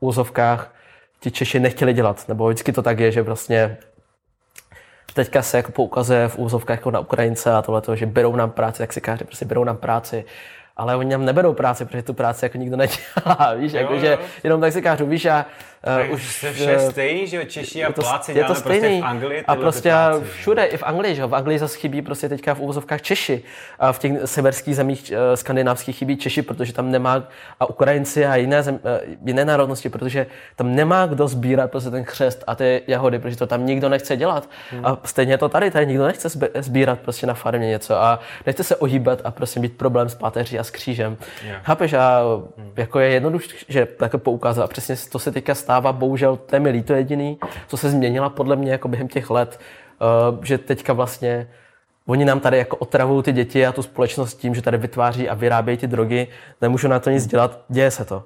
úzovkách 0.00 0.74
ti 1.20 1.30
Češi 1.30 1.60
nechtěli 1.60 1.92
dělat, 1.92 2.28
nebo 2.28 2.46
vždycky 2.48 2.72
to 2.72 2.82
tak 2.82 2.98
je, 2.98 3.12
že 3.12 3.22
vlastně 3.22 3.76
teďka 5.14 5.42
se 5.42 5.56
jako 5.56 5.72
poukazuje 5.72 6.28
v 6.28 6.38
úzovkách 6.38 6.78
jako 6.78 6.90
na 6.90 7.00
Ukrajince 7.00 7.52
a 7.52 7.62
tohle, 7.62 7.82
že 7.94 8.06
berou 8.06 8.36
nám 8.36 8.50
práci, 8.50 8.78
tak 8.78 8.92
si 8.92 9.00
káže, 9.00 9.24
prostě 9.24 9.44
berou 9.44 9.64
nám 9.64 9.76
práci. 9.76 10.24
Ale 10.76 10.96
oni 10.96 11.10
nám 11.10 11.24
neberou 11.24 11.52
práci, 11.52 11.84
protože 11.84 12.02
tu 12.02 12.14
práci 12.14 12.44
jako 12.44 12.58
nikdo 12.58 12.76
nedělá, 12.76 13.54
víš, 13.56 13.72
jo, 13.72 13.78
jako, 13.78 13.98
že 13.98 14.18
jenom 14.44 14.60
tak 14.60 14.72
si 14.72 14.82
kážu, 14.82 15.06
víš, 15.06 15.26
a 15.26 15.46
Uh, 16.06 16.14
už 16.14 16.42
je 16.42 16.52
vše 16.52 16.78
stejný, 16.78 17.26
že 17.26 17.36
jo, 17.36 17.42
Češi 17.44 17.84
a 17.84 17.92
Poláci 17.92 18.32
je 18.32 18.44
to 18.44 18.54
stejný. 18.54 18.80
prostě 18.80 19.00
v 19.00 19.04
Anglii. 19.04 19.44
A 19.46 19.56
prostě 19.56 19.88
práci, 19.88 20.24
všude, 20.24 20.64
i 20.64 20.76
v 20.76 20.82
Anglii, 20.82 21.14
že 21.14 21.22
jo, 21.22 21.28
v 21.28 21.34
Anglii 21.34 21.58
zase 21.58 21.78
chybí 21.78 22.02
prostě 22.02 22.28
teďka 22.28 22.54
v 22.54 22.60
úvozovkách 22.60 23.02
Češi. 23.02 23.42
A 23.78 23.92
v 23.92 23.98
těch 23.98 24.12
severských 24.24 24.76
zemích 24.76 25.12
uh, 25.12 25.34
skandinávských 25.34 25.96
chybí 25.96 26.16
Češi, 26.16 26.42
protože 26.42 26.72
tam 26.72 26.90
nemá, 26.90 27.22
a 27.60 27.70
Ukrajinci 27.70 28.26
a 28.26 28.36
jiné, 28.36 28.62
zem, 28.62 28.74
uh, 28.74 28.80
jiné 29.26 29.44
národnosti, 29.44 29.88
protože 29.88 30.26
tam 30.56 30.74
nemá 30.74 31.06
kdo 31.06 31.28
sbírat 31.28 31.70
prostě 31.70 31.90
ten 31.90 32.04
křest 32.04 32.44
a 32.46 32.54
ty 32.54 32.82
jahody, 32.86 33.18
protože 33.18 33.36
to 33.36 33.46
tam 33.46 33.66
nikdo 33.66 33.88
nechce 33.88 34.16
dělat. 34.16 34.50
Hmm. 34.70 34.86
A 34.86 34.98
stejně 35.04 35.38
to 35.38 35.48
tady, 35.48 35.70
tady 35.70 35.86
nikdo 35.86 36.06
nechce 36.06 36.28
sbírat 36.58 36.98
prostě 37.00 37.26
na 37.26 37.34
farmě 37.34 37.68
něco 37.68 38.02
a 38.02 38.20
nechce 38.46 38.64
se 38.64 38.76
ohýbat 38.76 39.20
a 39.24 39.30
prostě 39.30 39.60
mít 39.60 39.76
problém 39.76 40.08
s 40.08 40.14
páteří 40.14 40.58
a 40.58 40.64
s 40.64 40.70
křížem. 40.70 41.16
Yeah. 41.44 41.64
Chápeš? 41.64 41.92
A 41.92 42.22
hmm. 42.56 42.72
jako 42.76 43.00
je 43.00 43.08
jednoduše, 43.08 43.56
že 43.68 43.86
takhle 43.86 44.20
poukázat. 44.20 44.64
A 44.64 44.66
přesně 44.66 44.96
to 45.10 45.18
se 45.18 45.32
teďka 45.32 45.54
stává, 45.54 45.75
bohužel 45.80 46.36
to 46.36 46.56
je 46.56 46.60
mi 46.60 46.70
líto 46.70 46.94
jediný, 46.94 47.38
co 47.68 47.76
se 47.76 47.90
změnila 47.90 48.28
podle 48.28 48.56
mě 48.56 48.72
jako 48.72 48.88
během 48.88 49.08
těch 49.08 49.30
let, 49.30 49.60
uh, 50.34 50.44
že 50.44 50.58
teďka 50.58 50.92
vlastně 50.92 51.48
oni 52.06 52.24
nám 52.24 52.40
tady 52.40 52.58
jako 52.58 52.76
otravují 52.76 53.22
ty 53.22 53.32
děti 53.32 53.66
a 53.66 53.72
tu 53.72 53.82
společnost 53.82 54.34
tím, 54.34 54.54
že 54.54 54.62
tady 54.62 54.78
vytváří 54.78 55.28
a 55.28 55.34
vyrábějí 55.34 55.78
ty 55.78 55.86
drogy, 55.86 56.28
nemůžu 56.60 56.88
na 56.88 57.00
to 57.00 57.10
nic 57.10 57.26
dělat, 57.26 57.60
děje 57.68 57.90
se 57.90 58.04
to. 58.04 58.24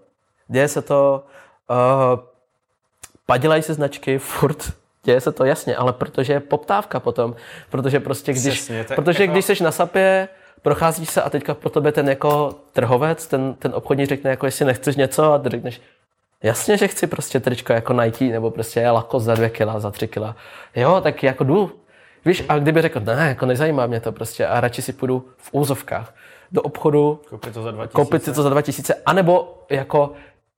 Děje 0.48 0.68
se 0.68 0.82
to, 0.82 1.24
uh, 1.70 2.20
padělají 3.26 3.62
se 3.62 3.74
značky 3.74 4.18
furt, 4.18 4.72
děje 5.05 5.20
se 5.20 5.32
to 5.32 5.44
jasně, 5.44 5.76
ale 5.76 5.92
protože 5.92 6.32
je 6.32 6.40
poptávka 6.40 7.01
potom, 7.01 7.34
protože 7.70 8.01
prostě 8.01 8.32
když, 8.32 8.55
Přesně, 8.55 8.86
protože 8.94 9.22
jako... 9.22 9.32
když 9.32 9.44
seš 9.44 9.61
na 9.61 9.72
sapě, 9.72 10.28
procházíš 10.62 11.11
se 11.11 11.22
a 11.22 11.30
teďka 11.30 11.55
pro 11.55 11.70
tebe 11.70 11.92
ten 11.92 12.09
jako 12.09 12.55
trhovec, 12.72 13.26
ten, 13.26 13.55
ten 13.55 13.72
obchodník 13.74 14.09
řekne, 14.09 14.30
jako 14.30 14.46
jestli 14.46 14.64
nechceš 14.64 14.96
něco 14.96 15.32
a 15.32 15.38
ty 15.38 15.48
řekneš, 15.48 15.80
jasně, 16.43 16.76
že 16.76 16.88
chci 16.88 17.07
prostě 17.07 17.41
tričko 17.41 17.72
jako 17.72 17.93
Nike 17.93 18.24
nebo 18.24 18.51
prostě 18.51 18.91
Lacoste 18.91 19.26
za 19.26 19.34
dvě 19.34 19.51
kila, 19.51 19.80
za 19.80 19.91
tři 19.91 20.09
kila. 20.09 20.36
Jo, 20.76 21.01
tak 21.01 21.22
jako 21.22 21.45
jdu. 21.45 21.72
Víš, 22.24 22.45
a 22.49 22.59
kdyby 22.59 22.82
řekl, 22.82 23.01
ne, 23.01 23.28
jako 23.28 23.47
nezajímá 23.47 23.86
mě 23.86 24.01
to 24.01 24.12
prostě 24.12 24.47
a 24.47 24.61
radši 24.61 24.82
si 24.82 24.93
půjdu 24.93 25.28
v 25.36 25.49
úzovkách 25.53 26.14
do 26.53 26.62
obchodu, 26.62 27.20
Koupit 27.28 27.55
to 27.55 27.62
za 27.62 27.70
2000. 27.70 27.95
koupit 27.95 28.24
si 28.24 28.32
to 28.32 28.43
za 28.43 28.49
2000, 28.49 28.95
anebo 29.07 29.64
jako, 29.70 30.12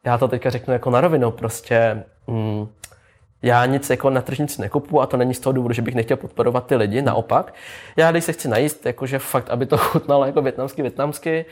já 0.05 0.19
to 0.19 0.29
teďka 0.29 0.51
řeknu 0.51 0.73
jako 0.73 0.91
na 0.91 1.01
rovinu, 1.01 1.31
prostě 1.31 2.05
mm, 2.27 2.69
já 3.43 3.67
nic 3.67 3.91
jako 3.91 4.11
na 4.11 4.23
tržnici 4.23 4.61
nekupu 4.61 5.01
a 5.01 5.07
to 5.07 5.17
není 5.17 5.35
z 5.35 5.41
toho 5.41 5.53
důvodu, 5.53 5.75
že 5.75 5.83
bych 5.83 5.95
nechtěl 5.95 6.17
podporovat 6.17 6.67
ty 6.67 6.77
lidi, 6.77 7.03
naopak. 7.03 7.55
Já 7.97 8.11
když 8.11 8.25
se 8.25 8.33
chci 8.33 8.49
najíst, 8.49 8.87
jakože 8.87 9.19
fakt, 9.19 9.51
aby 9.51 9.67
to 9.67 9.77
chutnalo 9.79 10.27
jako 10.27 10.43
větnamsky, 10.43 10.83
větnamsky, 10.83 11.45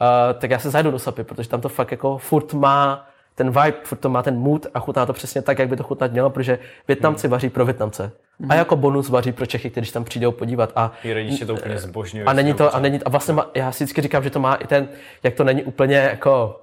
uh, 0.00 0.40
tak 0.40 0.50
já 0.50 0.58
se 0.58 0.70
zajdu 0.70 0.90
do 0.90 0.98
Sapy, 0.98 1.24
protože 1.24 1.48
tam 1.48 1.60
to 1.60 1.68
fakt 1.68 1.90
jako 1.90 2.18
furt 2.18 2.52
má 2.52 3.06
ten 3.34 3.46
vibe, 3.50 3.76
furt 3.84 3.98
to 3.98 4.08
má 4.08 4.22
ten 4.22 4.36
mood 4.36 4.66
a 4.74 4.80
chutná 4.80 5.06
to 5.06 5.12
přesně 5.12 5.42
tak, 5.42 5.58
jak 5.58 5.68
by 5.68 5.76
to 5.76 5.82
chutnat 5.82 6.12
mělo, 6.12 6.30
protože 6.30 6.58
Větnamci 6.88 7.28
vaří 7.28 7.50
pro 7.50 7.64
Větnamce. 7.64 8.12
A 8.48 8.54
jako 8.54 8.76
bonus 8.76 9.08
vaří 9.08 9.32
pro 9.32 9.46
Čechy, 9.46 9.70
kteří 9.70 9.92
tam 9.92 10.04
přijdou 10.04 10.32
podívat. 10.32 10.72
A 10.76 10.92
rodiče 11.12 11.46
to 11.46 11.54
úplně 11.54 11.78
zbožňují. 11.78 12.26
a 12.26 12.32
není 12.32 12.54
to, 12.54 12.74
a 12.74 12.80
není, 12.80 13.02
a 13.02 13.08
vlastně 13.08 13.34
má, 13.34 13.50
já 13.54 13.72
si 13.72 13.84
vždycky 13.84 14.02
říkám, 14.02 14.22
že 14.22 14.30
to 14.30 14.40
má 14.40 14.54
i 14.54 14.66
ten, 14.66 14.88
jak 15.22 15.34
to 15.34 15.44
není 15.44 15.62
úplně 15.62 15.96
jako, 15.96 16.60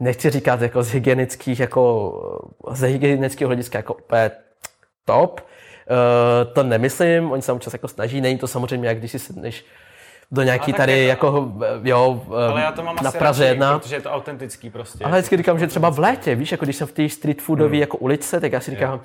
nechci 0.00 0.30
říkat 0.30 0.62
jako 0.62 0.82
z 0.82 0.88
hygienických, 0.88 1.60
jako 1.60 2.12
z 2.70 2.80
hygienického 2.80 3.48
hlediska 3.48 3.78
jako 3.78 3.94
úplně 3.94 4.30
top. 5.04 5.40
Uh, 5.40 6.52
to 6.52 6.62
nemyslím, 6.62 7.30
oni 7.30 7.42
se 7.42 7.52
občas 7.52 7.72
jako 7.72 7.88
snaží, 7.88 8.20
není 8.20 8.38
to 8.38 8.48
samozřejmě, 8.48 8.88
jak 8.88 8.98
když 8.98 9.10
si 9.10 9.18
sedneš 9.18 9.64
do 10.30 10.42
nějaký 10.42 10.72
tady 10.72 10.92
je 10.92 11.04
to- 11.04 11.08
jako, 11.08 11.52
jo, 11.82 12.22
Ale 12.50 12.60
já 12.60 12.72
to 12.72 12.82
mám 12.82 12.96
na 13.02 13.12
Praze 13.12 13.44
radši, 13.44 13.50
jedna. 13.52 13.78
protože 13.78 13.96
je 13.96 14.00
to 14.00 14.10
autentický 14.10 14.70
prostě. 14.70 15.04
Ale 15.04 15.12
vždycky 15.18 15.36
říkám, 15.36 15.58
že 15.58 15.66
třeba 15.66 15.90
v 15.90 15.98
létě, 15.98 16.34
víš, 16.34 16.52
jako 16.52 16.64
když 16.64 16.76
jsem 16.76 16.86
v 16.86 16.92
té 16.92 17.08
street 17.08 17.42
foodové 17.42 17.68
Hmm. 17.70 17.80
jako 17.80 17.96
uličce, 17.96 18.40
tak 18.40 18.52
já 18.52 18.60
si 18.60 18.70
říkám, 18.70 19.00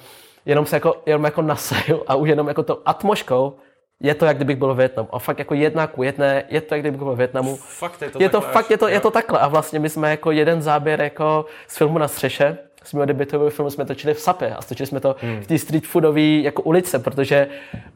jenom 0.46 0.66
se 0.66 0.76
jako, 0.76 0.96
jenom 1.06 1.24
jako 1.24 1.42
nasaju 1.42 2.04
a 2.08 2.16
už 2.16 2.30
jenom 2.30 2.48
jako 2.48 2.64
tou 2.64 2.78
atmoškou 2.86 3.56
je 4.00 4.16
to, 4.16 4.26
jak 4.26 4.36
kdybych 4.36 4.56
byl 4.58 4.74
v 4.74 4.78
Větnamu. 4.78 5.10
A 5.12 5.20
fakt 5.20 5.40
jako 5.40 5.54
jedna 5.54 5.88
ku 5.88 6.04
jedné, 6.04 6.44
je 6.50 6.62
to, 6.62 6.76
jak 6.76 6.82
kdybych 6.82 7.00
byl 7.00 7.14
v 7.14 7.18
Větnamu. 7.18 7.56
Fakt 7.56 8.02
je 8.02 8.10
to 8.10 8.24
Je 8.24 8.30
to 8.30 8.38
takhle 8.42 8.54
fakt, 8.54 8.66
až- 8.66 8.70
je 8.72 8.78
to, 8.78 8.88
je 8.88 9.00
to 9.00 9.12
takhle. 9.12 9.40
A 9.40 9.48
vlastně 9.48 9.80
my 9.80 9.90
jsme 9.90 10.10
jako 10.10 10.32
jeden 10.32 10.62
záběr 10.62 11.02
jako 11.02 11.46
z 11.68 11.78
filmu 11.78 11.98
na 11.98 12.08
střeše, 12.08 12.58
z 12.84 12.94
mého 12.94 13.06
debitového 13.06 13.50
filmu 13.50 13.70
jsme 13.72 13.86
točili 13.86 14.14
v 14.14 14.20
Sapě 14.20 14.56
a 14.56 14.62
točili 14.62 14.88
jsme 14.88 15.00
to 15.00 15.16
Hmm. 15.22 15.42
v 15.42 15.48
té 15.48 15.58
street 15.58 15.86
foodové 15.88 16.22
jako 16.22 16.62
ulice, 16.62 17.00
protože 17.00 17.48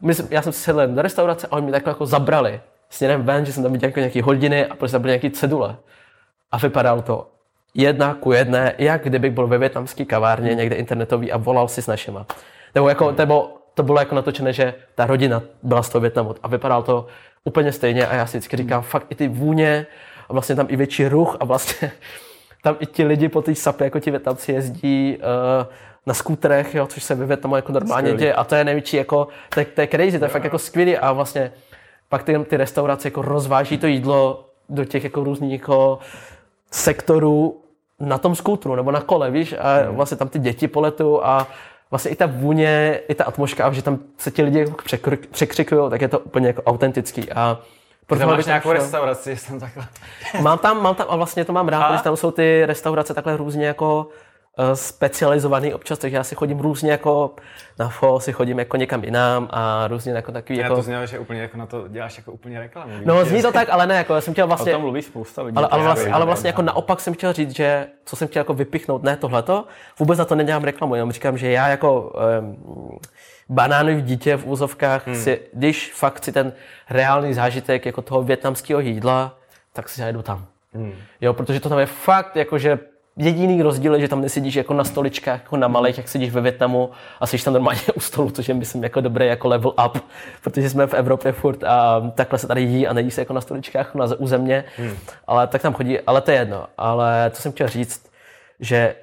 my, 0.02 0.14
jsme- 0.14 0.28
já 0.30 0.42
jsem 0.42 0.52
si 0.52 0.60
sedl 0.60 0.86
do 0.86 1.02
restaurace 1.02 1.46
a 1.46 1.52
oni 1.52 1.66
mi 1.66 1.72
takhle 1.72 1.90
jako 1.90 2.06
zabrali 2.06 2.60
směrem 2.90 3.22
ven, 3.22 3.46
že 3.46 3.52
jsem 3.52 3.62
tam 3.62 3.72
viděl 3.72 3.88
jako 3.88 4.00
nějaký 4.00 4.20
hodiny 4.20 4.66
a 4.66 4.74
prostě 4.74 4.92
tam 4.92 5.02
byly 5.02 5.10
nějaký 5.10 5.30
cedule. 5.30 5.76
A 6.52 6.58
vypadalo 6.58 7.02
to 7.02 7.30
jedna 7.74 8.14
ku 8.14 8.32
jedné, 8.32 8.74
jak 8.78 9.04
kdybych 9.04 9.32
byl 9.32 9.46
ve 9.46 9.58
větnamské 9.58 10.04
kavárně 10.04 10.54
někde 10.54 10.76
internetový 10.76 11.32
a 11.32 11.36
volal 11.36 11.68
si 11.68 11.82
s 11.82 11.86
našima. 11.86 12.26
Nebo 12.74 12.88
jako, 12.88 13.10
nebo 13.18 13.54
to 13.74 13.82
bylo 13.82 13.98
jako 13.98 14.14
natočené, 14.14 14.52
že 14.52 14.74
ta 14.94 15.06
rodina 15.06 15.42
byla 15.62 15.82
z 15.82 15.88
toho 15.88 16.00
Větnamu 16.00 16.34
a 16.42 16.48
vypadalo 16.48 16.82
to 16.82 17.06
úplně 17.44 17.72
stejně 17.72 18.06
a 18.06 18.14
já 18.14 18.26
si 18.26 18.38
vždycky 18.38 18.56
říkám, 18.56 18.82
fakt 18.82 19.06
i 19.10 19.14
ty 19.14 19.28
vůně 19.28 19.86
a 20.28 20.32
vlastně 20.32 20.54
tam 20.54 20.66
i 20.70 20.76
větší 20.76 21.08
ruch 21.08 21.36
a 21.40 21.44
vlastně 21.44 21.92
tam 22.62 22.76
i 22.80 22.86
ti 22.86 23.04
lidi 23.04 23.28
po 23.28 23.42
té 23.42 23.54
sapě, 23.54 23.84
jako 23.84 24.00
ti 24.00 24.10
Větnamci 24.10 24.52
jezdí 24.52 25.16
uh, 25.16 25.66
na 26.06 26.14
skúterech, 26.14 26.74
jo, 26.74 26.86
což 26.86 27.02
se 27.02 27.14
ve 27.14 27.26
Větnamu 27.26 27.56
jako 27.56 27.72
normálně 27.72 28.02
Skvělý. 28.08 28.18
děje 28.18 28.34
a 28.34 28.44
to 28.44 28.54
je 28.54 28.64
největší, 28.64 28.96
jako, 28.96 29.28
to, 29.54 29.60
je- 29.60 29.66
to 29.66 29.80
je 29.80 29.86
crazy, 29.86 30.18
to 30.18 30.24
je 30.24 30.28
fakt 30.28 30.44
jako 30.44 30.58
skvělý 30.58 30.96
a 30.98 31.12
vlastně 31.12 31.52
pak 32.08 32.22
ty, 32.22 32.38
ty 32.38 32.56
restaurace 32.56 33.08
jako 33.08 33.22
rozváží 33.22 33.78
to 33.78 33.86
jídlo 33.86 34.44
do 34.68 34.84
těch 34.84 35.04
jako 35.04 35.24
různých 35.24 35.52
jako 35.52 35.98
sektorů 36.70 37.60
na 38.00 38.18
tom 38.18 38.34
skútru 38.34 38.74
nebo 38.74 38.90
na 38.90 39.00
kole, 39.00 39.30
víš, 39.30 39.54
a 39.58 39.90
vlastně 39.90 40.16
tam 40.16 40.28
ty 40.28 40.38
děti 40.38 40.68
poletují 40.68 41.20
a 41.22 41.46
vlastně 41.90 42.10
i 42.10 42.16
ta 42.16 42.26
vůně, 42.26 43.00
i 43.08 43.14
ta 43.14 43.24
atmosféra, 43.24 43.72
že 43.72 43.82
tam 43.82 43.98
se 44.18 44.30
ti 44.30 44.42
lidi 44.42 44.58
jako 44.58 44.74
překřikují, 45.30 45.90
tak 45.90 46.00
je 46.00 46.08
to 46.08 46.18
úplně 46.18 46.46
jako 46.46 46.62
autentický 46.62 47.32
a 47.32 47.58
proto 48.06 48.26
máš 48.26 48.46
nějakou 48.46 48.68
šel. 48.68 48.72
restauraci, 48.72 49.36
jsem 49.36 49.60
takhle. 49.60 49.86
Mám 50.42 50.58
tam, 50.58 50.82
mám 50.82 50.94
tam, 50.94 51.06
a 51.10 51.16
vlastně 51.16 51.44
to 51.44 51.52
mám 51.52 51.68
rád, 51.68 51.82
A? 51.82 51.88
protože 51.88 52.02
tam 52.02 52.16
jsou 52.16 52.30
ty 52.30 52.66
restaurace 52.66 53.14
takhle 53.14 53.36
různě 53.36 53.66
jako 53.66 54.06
specializovaný 54.74 55.74
občas, 55.74 55.98
takže 55.98 56.16
já 56.16 56.24
si 56.24 56.34
chodím 56.34 56.60
různě 56.60 56.90
jako 56.90 57.34
na 57.78 57.88
fo, 57.88 58.20
si 58.20 58.32
chodím 58.32 58.58
jako 58.58 58.76
někam 58.76 59.04
jinam 59.04 59.48
a 59.50 59.88
různě 59.88 60.12
jako 60.12 60.32
takový 60.32 60.58
Já 60.58 60.62
jako... 60.62 60.76
to 60.76 60.82
znělo, 60.82 61.06
že 61.06 61.18
úplně 61.18 61.40
jako 61.40 61.56
na 61.56 61.66
to 61.66 61.88
děláš 61.88 62.16
jako 62.16 62.32
úplně 62.32 62.60
reklamu. 62.60 62.92
No 63.04 63.24
zní 63.24 63.42
to 63.42 63.52
tak, 63.52 63.68
ale 63.70 63.86
ne, 63.86 63.94
jako 63.94 64.14
já 64.14 64.20
jsem 64.20 64.32
chtěl 64.32 64.44
O 64.44 64.48
vlastně... 64.48 64.72
tom 64.72 64.82
mluví 64.82 65.02
spousta 65.02 65.42
lidí. 65.42 65.56
Ale, 65.56 65.68
ale, 65.68 65.82
Já 65.82 65.86
vlastně, 65.86 66.12
ale 66.12 66.26
vlastně 66.26 66.48
jako 66.48 66.62
naopak 66.62 67.00
jsem 67.00 67.14
chtěl 67.14 67.32
říct, 67.32 67.56
že 67.56 67.86
co 68.04 68.16
jsem 68.16 68.28
chtěl 68.28 68.40
jako 68.40 68.54
vypichnout, 68.54 69.02
ne 69.02 69.16
tohleto, 69.16 69.64
vůbec 69.98 70.18
na 70.18 70.24
to 70.24 70.34
nedělám 70.34 70.64
reklamu, 70.64 70.94
jenom 70.94 71.12
říkám, 71.12 71.38
že 71.38 71.50
já 71.50 71.68
jako 71.68 72.12
um, 72.40 72.98
banánový 73.48 74.02
dítě 74.02 74.36
v 74.36 74.46
úzovkách, 74.46 75.06
hmm. 75.06 75.16
si, 75.16 75.40
když 75.52 75.92
fakt 75.92 76.16
chci 76.16 76.32
ten 76.32 76.52
reálný 76.90 77.34
zážitek 77.34 77.86
jako 77.86 78.02
toho 78.02 78.22
větnamského 78.22 78.80
jídla, 78.80 79.36
tak 79.72 79.88
si 79.88 80.00
zajdu 80.00 80.22
tam. 80.22 80.46
Hmm. 80.74 80.92
Jo, 81.20 81.32
protože 81.32 81.60
to 81.60 81.68
tam 81.68 81.78
je 81.78 81.86
fakt 81.86 82.36
jakože 82.36 82.78
jediný 83.18 83.62
rozdíl 83.62 83.94
je, 83.94 84.00
že 84.00 84.08
tam 84.08 84.20
nesedíš 84.20 84.54
jako 84.54 84.74
na 84.74 84.84
stoličkách, 84.84 85.40
jako 85.42 85.56
na 85.56 85.68
malých, 85.68 85.98
jak 85.98 86.08
sedíš 86.08 86.30
ve 86.30 86.40
Větnamu 86.40 86.90
a 87.20 87.26
jsi 87.26 87.44
tam 87.44 87.54
normálně 87.54 87.80
u 87.94 88.00
stolu, 88.00 88.30
což 88.30 88.48
je 88.48 88.54
myslím 88.54 88.82
jako 88.82 89.00
dobré 89.00 89.26
jako 89.26 89.48
level 89.48 89.72
up, 89.86 89.98
protože 90.42 90.70
jsme 90.70 90.86
v 90.86 90.94
Evropě 90.94 91.32
furt 91.32 91.64
a 91.64 92.10
takhle 92.14 92.38
se 92.38 92.46
tady 92.46 92.62
jí 92.62 92.86
a 92.86 92.92
nejí 92.92 93.10
se 93.10 93.20
jako 93.20 93.32
na 93.32 93.40
stoličkách 93.40 93.94
na 93.94 94.04
u 94.18 94.26
země, 94.26 94.64
hmm. 94.76 94.96
ale 95.26 95.46
tak 95.46 95.62
tam 95.62 95.74
chodí, 95.74 96.00
ale 96.00 96.20
to 96.20 96.30
je 96.30 96.36
jedno. 96.36 96.66
Ale 96.78 97.30
co 97.34 97.42
jsem 97.42 97.52
chtěl 97.52 97.68
říct, 97.68 98.10
že 98.60 98.94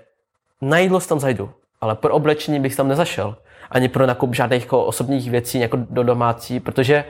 na 0.61 0.77
jídlo 0.77 0.99
tam 0.99 1.19
zajdu, 1.19 1.51
ale 1.81 1.95
pro 1.95 2.13
oblečení 2.13 2.59
bych 2.59 2.75
tam 2.75 2.87
nezašel. 2.87 3.35
Ani 3.71 3.89
pro 3.89 4.05
nakup 4.05 4.35
žádných 4.35 4.61
jako 4.61 4.85
osobních 4.85 5.31
věcí 5.31 5.59
jako 5.59 5.77
do 5.89 6.03
domácí, 6.03 6.59
protože 6.59 7.05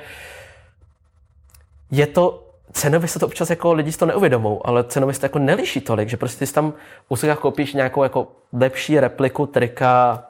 je 1.92 2.08
to, 2.08 2.45
cenově 2.76 3.08
se 3.08 3.20
to 3.20 3.26
občas 3.26 3.50
jako 3.50 3.74
lidi 3.74 3.92
si 3.92 3.98
to 3.98 4.06
neuvědomou, 4.06 4.68
ale 4.68 4.84
cenově 4.84 5.14
se 5.14 5.20
to 5.20 5.26
jako 5.26 5.40
neliší 5.40 5.82
tolik, 5.82 6.10
že 6.10 6.18
prostě 6.18 6.40
ty 6.40 6.48
si 6.48 6.54
tam 6.54 6.72
v 6.72 6.76
úsekách 7.08 7.40
koupíš 7.40 7.74
nějakou 7.74 8.04
jako 8.04 8.28
lepší 8.54 9.00
repliku 9.00 9.46
trika, 9.46 10.24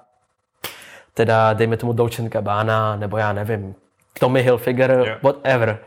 teda 1.14 1.54
dejme 1.54 1.78
tomu 1.78 1.94
Dolce 1.94 2.22
Gabbana, 2.22 2.96
nebo 2.96 3.18
já 3.18 3.34
nevím, 3.34 3.76
Tommy 4.20 4.44
Hilfiger, 4.44 4.92
yeah. 4.92 5.24
whatever. 5.24 5.80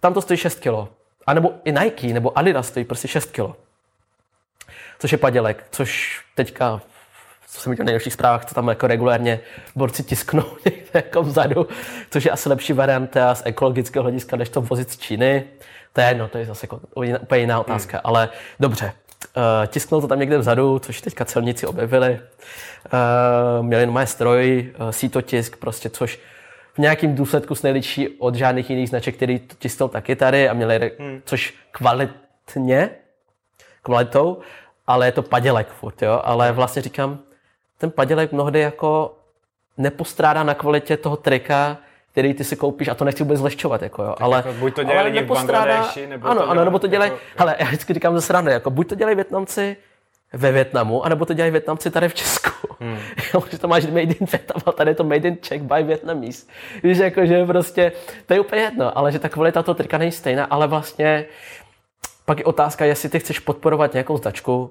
Tam 0.00 0.14
to 0.14 0.22
stojí 0.22 0.36
6 0.36 0.60
kilo. 0.60 0.88
A 1.26 1.34
nebo 1.34 1.52
i 1.64 1.72
Nike, 1.72 2.12
nebo 2.12 2.38
Adidas 2.38 2.68
stojí 2.68 2.84
prostě 2.84 3.08
6 3.08 3.30
kilo. 3.30 3.56
Což 4.98 5.12
je 5.12 5.18
padělek, 5.18 5.64
což 5.70 6.20
teďka 6.34 6.80
co 7.52 7.60
jsem 7.60 7.70
viděl 7.70 7.84
v 7.84 7.86
nejlepších 7.86 8.12
zprávách, 8.12 8.44
to 8.44 8.54
tam 8.54 8.68
jako 8.68 8.86
regulérně 8.86 9.40
borci 9.76 10.02
tisknou 10.02 10.44
někde 10.64 10.90
jako 10.94 11.22
vzadu, 11.22 11.68
což 12.10 12.24
je 12.24 12.30
asi 12.30 12.48
lepší 12.48 12.72
varianta 12.72 13.34
z 13.34 13.42
ekologického 13.44 14.02
hlediska, 14.02 14.36
než 14.36 14.48
to 14.48 14.60
vozit 14.60 14.90
z 14.90 14.98
Číny. 14.98 15.44
To 15.92 16.00
je 16.00 16.06
jedno, 16.06 16.28
to 16.28 16.38
je 16.38 16.46
zase 16.46 16.64
jako 16.64 16.80
úplně 17.22 17.40
jiná 17.40 17.60
otázka, 17.60 17.96
hmm. 17.96 18.02
ale 18.04 18.28
dobře. 18.60 18.92
Uh, 19.36 19.66
tisknou 19.66 20.00
to 20.00 20.08
tam 20.08 20.18
někde 20.18 20.38
vzadu, 20.38 20.78
což 20.78 21.00
teďka 21.00 21.24
celníci 21.24 21.66
objevili. 21.66 22.20
Uh, 22.20 23.66
měli 23.66 23.86
normálně 23.86 24.06
stroj, 24.06 24.72
uh, 24.80 24.90
sítotisk, 24.90 25.56
prostě, 25.56 25.90
což 25.90 26.20
v 26.74 26.78
nějakém 26.78 27.14
důsledku 27.14 27.54
se 27.54 27.66
neličí 27.66 28.08
od 28.08 28.34
žádných 28.34 28.70
jiných 28.70 28.88
značek, 28.88 29.16
který 29.16 29.38
to 29.38 29.54
tisknou 29.58 29.88
taky 29.88 30.16
tady 30.16 30.48
a 30.48 30.52
měli, 30.52 30.92
Hmm. 30.98 31.22
což 31.24 31.54
kvalitně, 31.70 32.90
kvalitou, 33.82 34.38
ale 34.86 35.06
je 35.06 35.12
to 35.12 35.22
padělek 35.22 35.68
furt, 35.68 36.02
jo. 36.02 36.20
Ale 36.24 36.52
vlastně 36.52 36.82
říkám, 36.82 37.18
ten 37.78 37.90
padělek 37.90 38.32
mnohdy 38.32 38.60
jako 38.60 39.18
nepostrádá 39.76 40.42
na 40.42 40.54
kvalitě 40.54 40.96
toho 40.96 41.16
trika, 41.16 41.78
který 42.12 42.34
ty 42.34 42.44
si 42.44 42.56
koupíš, 42.56 42.88
a 42.88 42.94
to 42.94 43.04
nechci 43.04 43.22
vůbec 43.22 43.38
zlehčovat, 43.38 43.82
jako 43.82 44.02
jo, 44.02 44.14
ale, 44.20 44.36
jako 44.36 44.52
buď 44.52 44.74
to 44.74 44.82
dělají 44.82 44.98
ale 45.00 45.08
lidi 45.08 45.18
v 45.20 46.06
nebo 46.06 46.26
ano, 46.26 46.40
to 46.40 46.42
ano, 46.44 46.52
dělá- 46.54 46.64
nebo 46.64 46.78
to 46.78 46.86
dělají, 46.86 47.10
jako- 47.10 47.24
hele, 47.36 47.56
já 47.58 47.66
vždycky 47.66 47.94
říkám 47.94 48.14
ze 48.14 48.20
srandy, 48.20 48.52
jako 48.52 48.70
buď 48.70 48.88
to 48.88 48.94
dělají 48.94 49.16
Větnamci 49.16 49.76
ve 50.32 50.52
Větnamu, 50.52 51.04
anebo 51.04 51.24
to 51.24 51.34
dělají 51.34 51.50
Větnamci 51.52 51.90
tady 51.90 52.08
v 52.08 52.14
Česku. 52.14 52.50
Hmm. 52.80 52.98
Jo, 53.34 53.42
že 53.50 53.58
to 53.58 53.68
máš 53.68 53.86
made 53.86 54.00
in 54.02 54.26
Vietnam 54.32 54.62
a 54.66 54.72
tady 54.72 54.90
je 54.90 54.94
to 54.94 55.04
made 55.04 55.28
in 55.28 55.36
Czech 55.40 55.62
by 55.62 55.82
Vietnamese. 55.82 56.46
Víš, 56.82 56.98
jako, 56.98 57.26
že 57.26 57.46
prostě, 57.46 57.92
to 58.26 58.34
je 58.34 58.40
úplně 58.40 58.62
jedno, 58.62 58.98
ale 58.98 59.12
že 59.12 59.18
ta 59.18 59.28
kvalita 59.28 59.62
toho 59.62 59.74
trika 59.74 59.98
není 59.98 60.12
stejná, 60.12 60.44
ale 60.44 60.66
vlastně 60.66 61.24
pak 62.24 62.38
je 62.38 62.44
otázka, 62.44 62.84
jestli 62.84 63.08
ty 63.08 63.18
chceš 63.20 63.38
podporovat 63.38 63.92
nějakou 63.92 64.16
značku, 64.16 64.70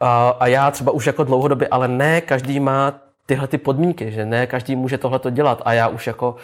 a, 0.00 0.36
a 0.40 0.46
já 0.46 0.70
třeba 0.70 0.92
už 0.92 1.06
jako 1.06 1.24
dlouhodobě, 1.24 1.68
ale 1.70 1.88
ne 1.88 2.20
každý 2.20 2.60
má 2.60 2.94
tyhle 3.26 3.46
ty 3.46 3.58
podmínky, 3.58 4.12
že 4.12 4.26
ne 4.26 4.46
každý 4.46 4.76
může 4.76 4.98
tohle 4.98 5.18
to 5.18 5.30
dělat 5.30 5.62
a 5.64 5.72
já 5.72 5.88
už 5.88 6.06
jako 6.06 6.36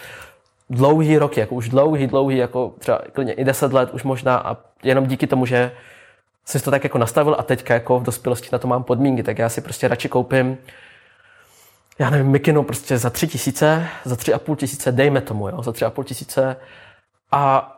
dlouhý 0.70 1.18
roky, 1.18 1.41
jako 1.41 1.55
už 1.55 1.68
dlouhý, 1.68 2.07
dlouhý, 2.07 2.37
jako 2.37 2.74
třeba 2.79 3.01
klidně 3.12 3.33
i 3.33 3.45
deset 3.45 3.72
let 3.72 3.91
už 3.93 4.03
možná 4.03 4.37
a 4.37 4.57
jenom 4.83 5.07
díky 5.07 5.26
tomu, 5.26 5.47
že 5.47 5.72
jsem 6.45 6.59
si 6.59 6.64
to 6.64 6.70
tak 6.70 6.85
jako 6.85 6.99
nastavil 6.99 7.37
a 7.39 7.43
teďka 7.43 7.74
jako 7.74 8.01
v 8.01 8.03
dospělosti 8.03 8.49
na 8.53 8.59
to 8.59 8.68
mám 8.68 8.85
podmínky, 8.85 9.22
tak 9.22 9.39
já 9.39 9.49
si 9.49 9.61
prostě 9.61 9.89
radši 9.89 10.09
koupím 10.09 10.59
já 11.99 12.11
nevím, 12.11 12.26
mikinu 12.26 12.62
prostě 12.62 12.99
za 12.99 13.11
tři 13.11 13.29
tisíce, 13.29 13.89
za 14.05 14.16
tři 14.16 14.35
a 14.35 14.39
půl 14.39 14.57
tisíce, 14.57 14.93
dejme 14.93 15.20
tomu, 15.20 15.49
jo, 15.49 15.62
za 15.62 15.72
tři 15.72 15.85
a 15.85 15.91
půl 15.91 16.05
tisíce. 16.05 16.57
A 17.33 17.72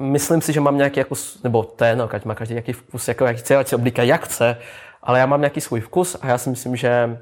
myslím 0.00 0.40
si, 0.40 0.52
že 0.52 0.60
mám 0.60 0.76
nějaký 0.76 1.00
jako, 1.00 1.14
nebo 1.44 1.62
ten, 1.62 1.98
no, 1.98 2.08
ať 2.14 2.24
má 2.24 2.34
každý 2.34 2.54
nějaký 2.54 2.72
vkus, 2.72 3.08
jako 3.08 3.24
jak 3.24 3.36
chce, 3.36 3.56
ať 3.56 3.68
se 3.68 3.76
oblíká 3.76 4.02
jak 4.02 4.24
chce, 4.24 4.56
ale 5.02 5.18
já 5.18 5.26
mám 5.26 5.40
nějaký 5.40 5.60
svůj 5.60 5.80
vkus 5.80 6.16
a 6.22 6.26
já 6.26 6.38
si 6.38 6.50
myslím, 6.50 6.76
že 6.76 7.20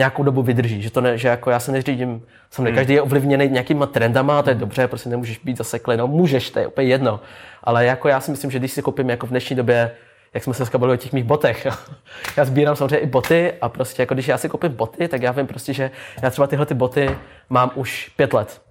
nějakou 0.00 0.22
dobu 0.22 0.42
vydrží, 0.42 0.82
že 0.82 0.90
to 0.90 1.00
ne, 1.00 1.18
že 1.18 1.28
jako 1.28 1.50
já 1.50 1.60
se 1.60 1.72
neřídím, 1.72 2.22
samozřejmě 2.50 2.72
každý 2.72 2.94
je 2.94 3.02
ovlivněný 3.02 3.48
nějakýma 3.48 3.86
trendama, 3.86 4.42
to 4.42 4.50
je 4.50 4.54
dobře, 4.54 4.88
prostě 4.88 5.08
nemůžeš 5.08 5.38
být 5.38 5.56
zaseklý, 5.56 5.96
no 5.96 6.08
můžeš, 6.08 6.50
to 6.50 6.58
je 6.58 6.66
úplně 6.66 6.88
jedno, 6.88 7.20
ale 7.64 7.84
jako 7.84 8.08
já 8.08 8.20
si 8.20 8.30
myslím, 8.30 8.50
že 8.50 8.58
když 8.58 8.72
si 8.72 8.82
koupím 8.82 9.10
jako 9.10 9.26
v 9.26 9.30
dnešní 9.30 9.56
době, 9.56 9.90
jak 10.34 10.44
jsme 10.44 10.54
se 10.54 10.58
dneska 10.58 10.78
bavili 10.78 10.94
o 10.94 11.02
těch 11.02 11.12
mých 11.12 11.24
botech, 11.24 11.66
já 12.36 12.44
sbírám 12.44 12.76
samozřejmě 12.76 12.98
i 12.98 13.06
boty 13.06 13.52
a 13.60 13.68
prostě 13.68 14.02
jako 14.02 14.14
když 14.14 14.28
já 14.28 14.38
si 14.38 14.48
koupím 14.48 14.72
boty, 14.72 15.08
tak 15.08 15.22
já 15.22 15.32
vím 15.32 15.46
prostě, 15.46 15.72
že 15.72 15.90
já 16.22 16.30
třeba 16.30 16.46
tyhle 16.46 16.66
ty 16.66 16.74
boty 16.74 17.16
mám 17.48 17.70
už 17.74 18.08
pět 18.16 18.32
let. 18.32 18.62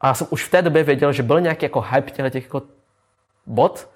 A 0.00 0.06
já 0.06 0.14
jsem 0.14 0.26
už 0.30 0.44
v 0.44 0.50
té 0.50 0.62
době 0.62 0.84
věděl, 0.84 1.12
že 1.12 1.22
byl 1.22 1.40
nějaký 1.40 1.64
jako 1.64 1.80
hype 1.80 2.10
těchto 2.10 2.30
těch 2.30 2.44
jako 2.44 2.62
bot, 3.46 3.88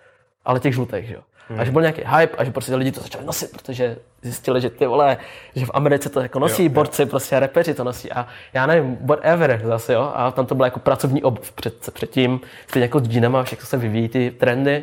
ale 0.45 0.61
těch 0.61 0.75
žlutých, 0.75 1.07
že 1.07 1.15
jo. 1.15 1.23
A 1.59 1.65
že 1.65 1.71
byl 1.71 1.83
nějaký 1.83 2.03
hype 2.17 2.37
a 2.37 2.45
že 2.45 2.51
prostě 2.51 2.75
lidi 2.77 2.93
to 2.93 3.01
začali 3.01 3.25
nosit, 3.25 3.51
protože 3.53 3.97
zjistili, 4.23 4.61
že 4.61 4.71
ty 4.71 4.87
vole, 4.87 5.17
že 5.57 5.67
v 5.67 5.71
Americe 5.75 6.09
to 6.09 6.21
jako 6.21 6.39
nosí, 6.39 6.63
Jo, 6.63 6.67
jo, 6.67 6.71
jo. 6.71 6.75
borci, 6.75 7.07
prostě 7.07 7.41
repeři 7.41 7.75
to 7.75 7.85
nosí 7.85 8.13
a 8.13 8.27
já 8.53 8.67
nevím, 8.67 8.97
whatever 9.01 9.61
zase, 9.65 9.93
jo. 9.93 10.13
A 10.15 10.31
tam 10.31 10.47
to 10.47 10.55
bylo 10.55 10.67
jako 10.67 10.81
pracovní 10.81 11.23
obuv 11.23 11.53
před, 11.53 11.91
předtím, 11.93 12.41
stejně 12.69 12.85
jako 12.85 13.01
s 13.01 13.03
džínama, 13.09 13.43
všechno 13.45 13.67
se 13.67 13.77
vyvíjí 13.77 14.09
ty 14.09 14.31
trendy. 14.31 14.83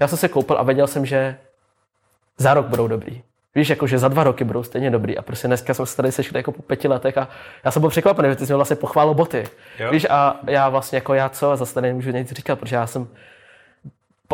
Já 0.00 0.08
jsem 0.08 0.18
se 0.18 0.28
koupil 0.28 0.58
a 0.58 0.62
věděl 0.62 0.86
jsem, 0.86 1.06
že 1.06 1.36
za 2.38 2.54
rok 2.54 2.66
budou 2.66 2.88
dobrý. 2.88 3.22
Víš, 3.54 3.68
jako, 3.68 3.86
že 3.86 3.98
za 3.98 4.08
dva 4.08 4.24
roky 4.24 4.44
budou 4.44 4.62
stejně 4.62 4.90
dobrý. 4.90 5.18
A 5.18 5.22
prostě 5.22 5.46
dneska 5.46 5.74
jsme 5.74 5.86
se 5.86 5.96
tady 5.96 6.12
sešli 6.12 6.38
jako 6.38 6.52
po 6.52 6.62
pěti 6.62 6.88
letech 6.88 7.18
a 7.18 7.28
já 7.64 7.70
jsem 7.70 7.80
byl 7.80 7.90
překvapený, 7.90 8.28
že 8.28 8.36
ty 8.36 8.46
jsi 8.46 8.52
mi 8.52 8.56
vlastně 8.56 8.76
pochválil 8.76 9.14
boty. 9.14 9.44
Jo. 9.78 9.90
Víš, 9.90 10.06
a 10.10 10.40
já 10.46 10.68
vlastně 10.68 10.96
jako 10.96 11.14
já 11.14 11.28
co, 11.28 11.56
zase 11.56 11.74
tady 11.74 11.88
nemůžu 11.88 12.10
nic 12.10 12.32
říkat, 12.32 12.58
protože 12.58 12.76
já 12.76 12.86
jsem 12.86 13.08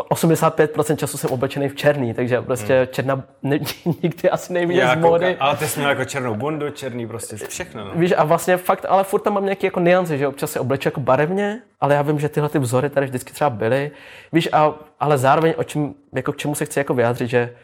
85% 0.03 0.95
času 0.95 1.17
jsem 1.17 1.29
oblečený 1.29 1.69
v 1.69 1.75
černý, 1.75 2.13
takže 2.13 2.41
prostě 2.41 2.77
hmm. 2.77 2.87
černá 2.87 3.23
ne, 3.43 3.59
nikdy 4.03 4.29
asi 4.29 4.53
nejvíc 4.53 4.77
Já 4.77 4.93
z 4.93 4.97
módy. 4.97 5.25
koukám, 5.25 5.47
ale 5.47 5.57
ty 5.57 5.67
jsi 5.67 5.79
měl 5.79 5.89
jako 5.89 6.05
černou 6.05 6.35
bundu, 6.35 6.69
černý 6.69 7.07
prostě 7.07 7.35
všechno. 7.35 7.85
No. 7.85 7.91
Víš, 7.95 8.13
a 8.17 8.23
vlastně 8.23 8.57
fakt, 8.57 8.85
ale 8.89 9.03
furt 9.03 9.21
tam 9.21 9.33
mám 9.33 9.43
nějaké 9.43 9.67
jako 9.67 9.79
niance, 9.79 10.17
že 10.17 10.27
občas 10.27 10.51
se 10.51 10.59
obleču 10.59 10.87
jako 10.87 10.99
barevně, 10.99 11.61
ale 11.81 11.95
já 11.95 12.01
vím, 12.01 12.19
že 12.19 12.29
tyhle 12.29 12.49
ty 12.49 12.59
vzory 12.59 12.89
tady 12.89 13.05
vždycky 13.05 13.33
třeba 13.33 13.49
byly. 13.49 13.91
Víš, 14.33 14.49
a, 14.51 14.73
ale 14.99 15.17
zároveň 15.17 15.53
o 15.57 15.63
čem, 15.63 15.93
jako 16.13 16.31
k 16.31 16.37
čemu 16.37 16.55
se 16.55 16.65
chci 16.65 16.79
jako 16.79 16.93
vyjádřit, 16.93 17.27
že 17.27 17.55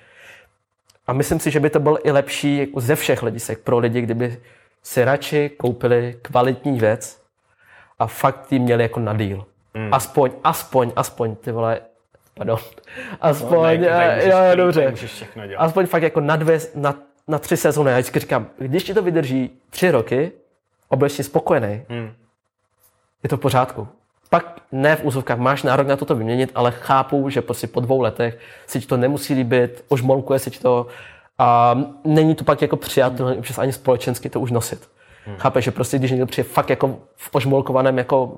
a 1.08 1.14
myslím 1.14 1.40
si, 1.40 1.52
že 1.52 1.60
by 1.60 1.70
to 1.70 1.80
byl 1.80 1.98
i 2.04 2.12
lepší 2.12 2.58
jako 2.58 2.80
ze 2.80 2.96
všech 2.96 3.22
hledisek 3.22 3.60
pro 3.60 3.78
lidi, 3.78 4.02
kdyby 4.02 4.38
si 4.84 5.04
radši 5.04 5.52
koupili 5.58 6.16
kvalitní 6.22 6.80
věc 6.80 7.22
a 8.00 8.08
fakt 8.08 8.52
ji 8.52 8.60
měli 8.60 8.84
jako 8.84 9.00
na 9.00 9.14
díl. 9.14 9.46
Mm. 9.74 9.94
Aspoň, 9.94 10.32
aspoň, 10.44 10.92
aspoň, 10.96 11.36
ty 11.36 11.52
vole, 11.52 11.82
pardon, 12.34 12.58
aspoň, 13.22 13.82
Ne, 13.82 13.88
no, 13.88 13.88
tady 13.88 14.16
můžeš 14.16 14.26
jo, 14.26 14.38
jo, 14.38 14.38
klidně, 14.48 14.56
dobře. 14.56 14.80
tady 14.82 14.92
můžeš 14.92 15.12
všechno 15.12 15.48
dělat. 15.48 15.64
Aspoň 15.64 15.86
fakt 15.86 16.04
jako 16.04 16.20
na 16.22 16.36
dvě, 16.36 16.60
na, 16.76 16.96
na 17.28 17.40
tři 17.40 17.58
sezóny. 17.58 17.92
Já 17.92 17.98
vždycky 17.98 18.20
říkám, 18.20 18.48
když 18.58 18.84
ti 18.84 18.94
to 18.94 19.02
vydrží 19.02 19.50
tři 19.70 19.92
roky, 19.92 20.32
a 20.92 20.96
budeš 20.96 21.12
si 21.14 21.24
spokojený, 21.24 21.82
Hmm. 21.90 22.12
je 23.24 23.30
to 23.30 23.38
v 23.38 23.40
pořádku. 23.40 23.88
Pak 24.30 24.60
ne 24.72 24.96
v 24.96 25.04
úzovkách, 25.06 25.38
máš 25.38 25.64
nárok 25.64 25.88
na 25.88 25.96
to 25.98 26.06
to 26.06 26.16
vyměnit, 26.16 26.52
ale 26.56 26.72
chápu, 26.72 27.30
že 27.30 27.42
prostě 27.42 27.68
po 27.68 27.80
dvou 27.80 28.02
letech 28.02 28.40
si 28.68 28.80
ti 28.80 28.86
to 28.88 28.98
nemusí 28.98 29.34
líbit, 29.34 29.84
ožmolkuje 29.88 30.40
si 30.40 30.52
ti 30.52 30.60
to 30.60 30.88
a 31.38 31.76
není 32.04 32.36
to 32.36 32.44
pak 32.44 32.62
jako 32.62 32.78
přijatelné 32.78 33.42
přes 33.42 33.58
ani 33.58 33.74
společensky 33.74 34.30
to 34.30 34.40
už 34.40 34.52
nosit. 34.52 34.90
Hmm. 35.26 35.36
Chápeš, 35.38 35.66
že 35.66 35.72
prostě 35.72 35.98
když 35.98 36.12
někdo 36.12 36.26
přijde 36.26 36.50
fakt 36.50 36.70
jako 36.70 37.00
v 37.16 37.30
ožmolkovaném 37.36 37.98
jako 37.98 38.38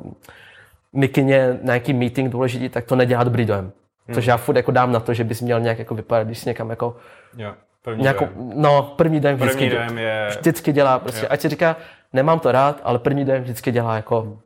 mikině 0.93 1.47
na 1.47 1.57
nějaký 1.63 1.93
meeting 1.93 2.31
důležitý, 2.31 2.69
tak 2.69 2.85
to 2.85 2.95
nedělá 2.95 3.23
dobrý 3.23 3.45
dojem. 3.45 3.71
Hmm. 4.07 4.15
Což 4.15 4.25
já 4.25 4.37
furt 4.37 4.55
jako 4.55 4.71
dám 4.71 4.91
na 4.91 4.99
to, 4.99 5.13
že 5.13 5.23
bys 5.23 5.41
měl 5.41 5.59
nějak 5.59 5.79
jako 5.79 5.95
vypadat, 5.95 6.23
když 6.23 6.39
si 6.39 6.49
někam 6.49 6.69
jako 6.69 6.95
Jo, 7.37 7.53
první 7.81 8.01
nějakou, 8.01 8.25
dojem. 8.25 8.51
no 8.55 8.83
první 8.83 9.19
dojem 9.19 9.35
vždycky, 9.37 9.57
První 9.57 9.69
dojem 9.69 9.97
je... 9.97 10.27
vždycky 10.29 10.73
dělá 10.73 10.99
prostě, 10.99 11.21
Jo. 11.25 11.27
ať 11.29 11.41
si 11.41 11.49
říká, 11.49 11.75
nemám 12.13 12.39
to 12.39 12.51
rád, 12.51 12.81
ale 12.83 12.99
první 12.99 13.25
dojem 13.25 13.43
vždycky 13.43 13.71
dělá 13.71 13.95
jako 13.95 14.37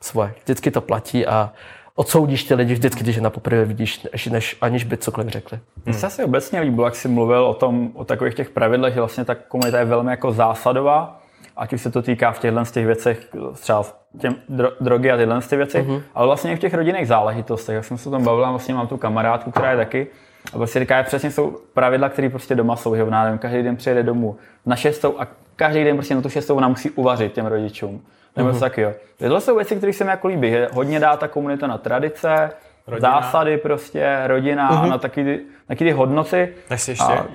svoje. 0.00 0.34
Vždycky 0.44 0.70
to 0.70 0.80
platí 0.80 1.26
a 1.26 1.52
odsoudíš 1.94 2.44
ty 2.44 2.54
lidi 2.54 2.74
vždycky, 2.74 3.02
když 3.02 3.16
je 3.16 3.22
na 3.22 3.30
poprvé 3.30 3.64
vidíš, 3.64 4.06
než, 4.12 4.26
než 4.26 4.56
aniž 4.60 4.84
by 4.84 4.96
cokoliv 4.96 5.28
řekli. 5.28 5.58
Mně 5.84 5.94
se 5.94 6.06
asi 6.06 6.24
obecně 6.24 6.60
líbilo, 6.60 6.86
jak 6.86 6.94
jsi 6.94 7.08
mluvil 7.08 7.44
o 7.44 7.54
tom, 7.54 7.90
o 7.94 8.04
takových 8.04 8.34
těch 8.34 8.50
pravidlech, 8.50 8.94
že 8.94 9.00
vlastně 9.00 9.24
ta 9.24 9.34
komunita 9.34 9.78
je 9.78 9.84
velmi 9.84 10.10
jako 10.10 10.32
zásadová, 10.32 11.20
ať 11.56 11.72
už 11.72 11.82
se 11.82 11.90
to 11.90 12.02
týká 12.02 12.32
v 12.32 12.38
těchto 12.38 12.64
z 12.64 12.70
těch 12.72 12.86
věcech, 12.86 13.28
třeba 13.60 13.82
v 13.82 14.03
těm 14.20 14.34
dro- 14.50 14.72
drogy 14.80 15.10
a 15.10 15.16
tyhle 15.16 15.40
těch 15.40 15.58
věci, 15.58 15.82
uh-huh. 15.82 16.02
ale 16.14 16.26
vlastně 16.26 16.52
i 16.52 16.56
v 16.56 16.58
těch 16.58 16.74
rodinných 16.74 17.08
záležitostech. 17.08 17.74
Jak 17.74 17.84
jsem 17.84 17.98
se 17.98 18.08
o 18.08 18.12
tom 18.12 18.24
bavil, 18.24 18.46
a 18.46 18.50
vlastně 18.50 18.74
mám 18.74 18.86
tu 18.86 18.96
kamarádku, 18.96 19.50
která 19.50 19.70
je 19.70 19.76
taky, 19.76 20.06
a 20.52 20.56
prostě 20.56 20.80
říká, 20.80 20.98
že 20.98 21.04
přesně 21.06 21.30
jsou 21.30 21.58
pravidla, 21.74 22.08
které 22.08 22.28
prostě 22.28 22.54
doma 22.54 22.76
jsou, 22.76 22.96
že 22.96 23.04
nevím, 23.04 23.38
každý 23.38 23.62
den 23.62 23.76
přijede 23.76 24.02
domů 24.02 24.36
na 24.66 24.76
šestou 24.76 25.20
a 25.20 25.26
každý 25.56 25.84
den 25.84 25.96
prostě 25.96 26.14
na 26.14 26.22
tu 26.22 26.28
šestou 26.28 26.56
ona 26.56 26.68
musí 26.68 26.90
uvařit 26.90 27.32
těm 27.32 27.46
rodičům. 27.46 28.02
Nebo 28.36 28.50
uh-huh. 28.50 28.60
tak 28.60 28.78
jo. 28.78 28.92
Tyhle 29.16 29.40
jsou 29.40 29.56
věci, 29.56 29.76
které 29.76 29.92
se 29.92 30.04
mi 30.04 30.10
jako 30.10 30.28
líbí, 30.28 30.50
že 30.50 30.68
hodně 30.72 31.00
dá 31.00 31.16
ta 31.16 31.28
komunita 31.28 31.66
na 31.66 31.78
tradice, 31.78 32.50
Rodina. 32.86 33.10
zásady 33.20 33.56
prostě, 33.58 34.20
rodina 34.26 34.68
a 34.68 34.86
na 34.86 34.98
taky 34.98 35.24
ty, 35.24 35.40
taky 35.68 35.84
ty 35.84 35.90
hodnoty. 35.90 36.54
Tak 36.68 36.80
si 36.80 36.90
ještě... 36.90 37.04
A- 37.04 37.26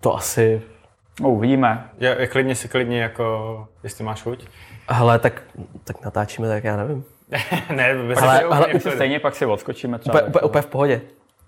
To 0.00 0.16
asi, 0.16 0.62
No, 1.20 1.30
uvidíme. 1.30 1.84
Je, 1.98 2.16
je 2.18 2.26
klidně 2.26 2.54
si 2.54 2.68
klidně 2.68 3.02
jako, 3.02 3.68
jestli 3.82 4.04
máš 4.04 4.22
chuť. 4.22 4.44
Hele, 4.88 5.18
tak, 5.18 5.42
tak 5.84 6.04
natáčíme, 6.04 6.48
tak 6.48 6.64
já 6.64 6.76
nevím. 6.76 7.04
ne, 7.70 7.94
bez 8.08 8.18
Ale- 8.18 8.42
ale, 8.42 8.56
ale 8.56 8.66
úplně, 8.66 8.94
stejně 8.94 9.20
pak 9.20 9.34
si 9.34 9.46
odskočíme 9.46 9.98
třeba. 9.98 10.14
Úplně, 10.14 10.28
úplně, 10.28 10.42
úplně 10.42 10.62
v 10.62 10.66
pohodě. 10.66 11.00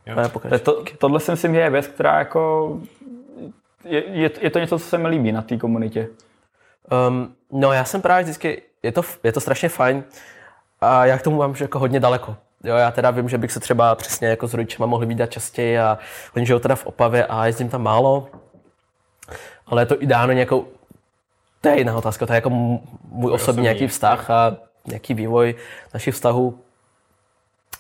Jo. 0.07 0.17
Ne, 0.51 0.59
To, 0.59 0.85
tohle 0.99 1.21
si 1.21 1.31
myslím, 1.31 1.55
že 1.55 1.61
je 1.61 1.71
věc, 1.71 1.87
která 1.87 2.19
jako... 2.19 2.71
Je, 3.85 4.05
je, 4.07 4.31
je 4.41 4.51
to 4.51 4.59
něco, 4.59 4.79
co 4.79 4.85
se 4.85 4.99
mi 4.99 5.09
líbí 5.09 5.33
na 5.33 5.43
té 5.43 5.57
komunitě. 5.57 6.09
Um, 7.09 7.35
no 7.53 7.73
já 7.73 7.85
jsem 7.85 8.03
právě 8.03 8.25
vždycky, 8.25 8.63
je 8.83 8.93
to, 8.93 9.03
je 9.25 9.33
to 9.33 9.41
strašně 9.41 9.69
fajn 9.69 10.05
a 10.81 11.07
já 11.07 11.19
k 11.19 11.23
tomu 11.23 11.37
mám 11.37 11.55
že 11.55 11.65
jako 11.65 11.79
hodně 11.79 12.01
daleko. 12.01 12.37
Jo, 12.65 12.77
já 12.77 12.91
teda 12.91 13.11
vím, 13.11 13.29
že 13.29 13.39
bych 13.39 13.53
se 13.53 13.61
třeba 13.61 13.95
přesně 13.95 14.29
jako 14.29 14.49
s 14.49 14.55
rodičema 14.55 14.87
mohli 14.87 15.07
vidět 15.07 15.31
častěji 15.31 15.79
a 15.79 15.99
oni 16.37 16.47
žijou 16.47 16.59
teda 16.59 16.75
v 16.75 16.87
Opavě 16.87 17.27
a 17.27 17.47
jezdím 17.47 17.69
tam 17.69 17.83
málo, 17.83 18.29
ale 19.67 19.83
je 19.83 19.87
to 19.87 20.03
ideálně 20.03 20.35
nějakou, 20.35 20.69
to 21.67 21.75
je 21.75 21.79
jiná 21.79 21.97
otázka, 21.97 22.27
to 22.27 22.33
je 22.33 22.35
jako 22.35 22.51
můj 23.09 23.33
osobní 23.33 23.63
nějaký 23.63 23.87
vztah 23.87 24.31
a 24.31 24.57
nějaký 24.87 25.15
vývoj 25.15 25.55
našich 25.95 26.15
vztahů. 26.15 26.59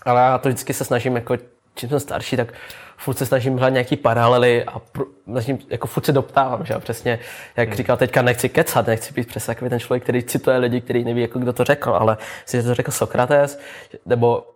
Ale 0.04 0.20
já 0.20 0.38
to 0.38 0.48
vždycky 0.48 0.74
se 0.74 0.84
snažím, 0.84 1.16
jako 1.16 1.36
čím 1.74 1.88
jsem 1.88 2.00
starší, 2.00 2.36
tak 2.36 2.52
furt 2.96 3.18
se 3.18 3.26
snažím 3.26 3.52
hledat 3.52 3.72
nějaký 3.72 3.96
paralely 3.96 4.64
a 4.64 4.78
pr- 4.78 5.06
snažím, 5.24 5.58
jako 5.68 5.86
furt 5.86 6.06
se 6.06 6.12
doptávám, 6.12 6.64
že 6.64 6.74
jo, 6.74 6.80
přesně, 6.80 7.18
jak 7.56 7.68
hmm. 7.68 7.76
říkal 7.76 7.96
teďka, 7.96 8.22
nechci 8.22 8.48
kecat, 8.48 8.86
nechci 8.86 9.14
být 9.14 9.28
přesně 9.28 9.54
takový 9.54 9.70
ten 9.70 9.80
člověk, 9.80 10.02
který 10.02 10.22
cituje 10.22 10.56
lidi, 10.56 10.80
který 10.80 11.04
neví, 11.04 11.20
jako 11.22 11.38
kdo 11.38 11.52
to 11.52 11.64
řekl, 11.64 11.94
ale 11.94 12.16
si 12.46 12.62
to 12.62 12.74
řekl 12.74 12.90
Sokrates, 12.90 13.60
nebo 14.06 14.46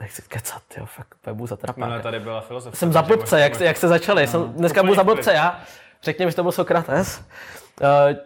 nechci 0.00 0.22
kecat, 0.28 0.62
jo, 0.78 0.86
fakt, 0.86 1.14
úplně 1.20 1.34
budu 1.34 1.46
zatrapák. 1.46 1.76
Minule 1.76 2.02
tady 2.02 2.20
byla 2.20 2.40
filozofie. 2.40 2.78
Jsem 2.78 2.92
za 2.92 3.02
blbce, 3.02 3.40
jak, 3.40 3.60
jak 3.60 3.76
jste 3.76 3.88
začali. 3.88 4.26
Jsem, 4.26 4.52
dneska 4.52 4.80
úplně 4.80 4.88
budu 4.88 4.96
za 4.96 5.04
blbce 5.04 5.32
já. 5.32 5.60
Řekněme, 6.02 6.30
že 6.30 6.36
to 6.36 6.42
byl 6.42 6.52
Sokrates. 6.52 7.22
Uh, 7.80 8.16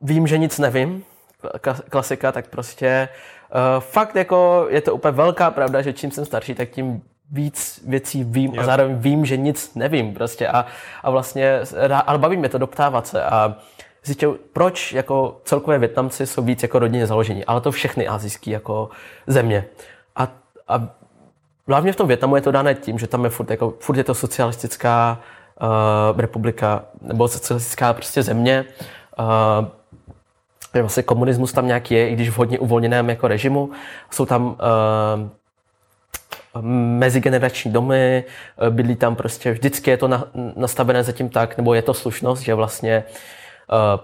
vím, 0.00 0.26
že 0.26 0.38
nic 0.38 0.58
nevím. 0.58 1.04
Kla- 1.42 1.82
Klasika, 1.90 2.32
tak 2.32 2.48
prostě 2.48 3.08
uh, 3.54 3.80
fakt 3.80 4.16
jako 4.16 4.66
je 4.70 4.80
to 4.80 4.94
úplně 4.94 5.12
velká 5.12 5.50
pravda, 5.50 5.82
že 5.82 5.92
čím 5.92 6.10
jsem 6.10 6.24
starší, 6.24 6.54
tak 6.54 6.68
tím 6.70 7.02
víc 7.30 7.82
věcí 7.86 8.24
vím 8.24 8.52
a 8.52 8.56
Jo. 8.56 8.64
zároveň 8.64 8.96
vím, 8.96 9.26
že 9.26 9.36
nic 9.36 9.74
nevím 9.74 10.14
prostě 10.14 10.48
a, 10.48 10.66
a 11.02 11.10
vlastně, 11.10 11.60
ale 12.06 12.18
baví 12.18 12.36
mě 12.36 12.48
to 12.48 12.58
doptávat 12.58 13.06
se 13.06 13.24
a 13.24 13.56
zjistil, 14.04 14.38
proč 14.52 14.92
jako 14.92 15.40
celkové 15.44 15.78
Větnamci 15.78 16.26
jsou 16.26 16.42
víc 16.42 16.62
jako 16.62 16.78
rodině 16.78 17.06
založení, 17.06 17.44
ale 17.44 17.60
to 17.60 17.72
všechny 17.72 18.08
azijské 18.08 18.50
jako 18.50 18.88
země. 19.26 19.66
A, 20.16 20.28
a 20.68 20.88
hlavně 21.68 21.92
v 21.92 21.96
tom 21.96 22.08
Větnamu 22.08 22.36
je 22.36 22.42
to 22.42 22.50
dané 22.52 22.74
tím, 22.74 22.98
že 22.98 23.06
tam 23.06 23.24
je 23.24 23.30
furt, 23.30 23.50
jako, 23.50 23.74
furt 23.80 23.96
je 23.96 24.04
to 24.04 24.14
socialistická 24.14 25.18
uh, 25.20 25.35
republika, 26.16 26.84
nebo 27.00 27.28
socialistická 27.28 27.92
prostě 27.92 28.22
země. 28.22 28.64
Uh, 29.18 29.66
vlastně 30.80 31.02
komunismus 31.02 31.52
tam 31.52 31.66
nějaký 31.66 31.94
je, 31.94 32.08
i 32.08 32.14
když 32.14 32.30
v 32.30 32.38
hodně 32.38 32.58
uvolněném 32.58 33.08
jako 33.08 33.28
režimu. 33.28 33.70
Jsou 34.10 34.26
tam 34.26 34.46
uh, 34.46 34.56
mezigenerační 36.98 37.72
domy, 37.72 38.24
bydlí 38.70 38.96
tam 38.96 39.16
prostě, 39.16 39.52
vždycky 39.52 39.90
je 39.90 39.96
to 39.96 40.08
na, 40.08 40.24
nastavené 40.56 41.02
zatím 41.02 41.28
tak, 41.28 41.56
nebo 41.56 41.74
je 41.74 41.82
to 41.82 41.94
slušnost, 41.94 42.42
že 42.42 42.54
vlastně 42.54 43.04
uh, 43.72 44.00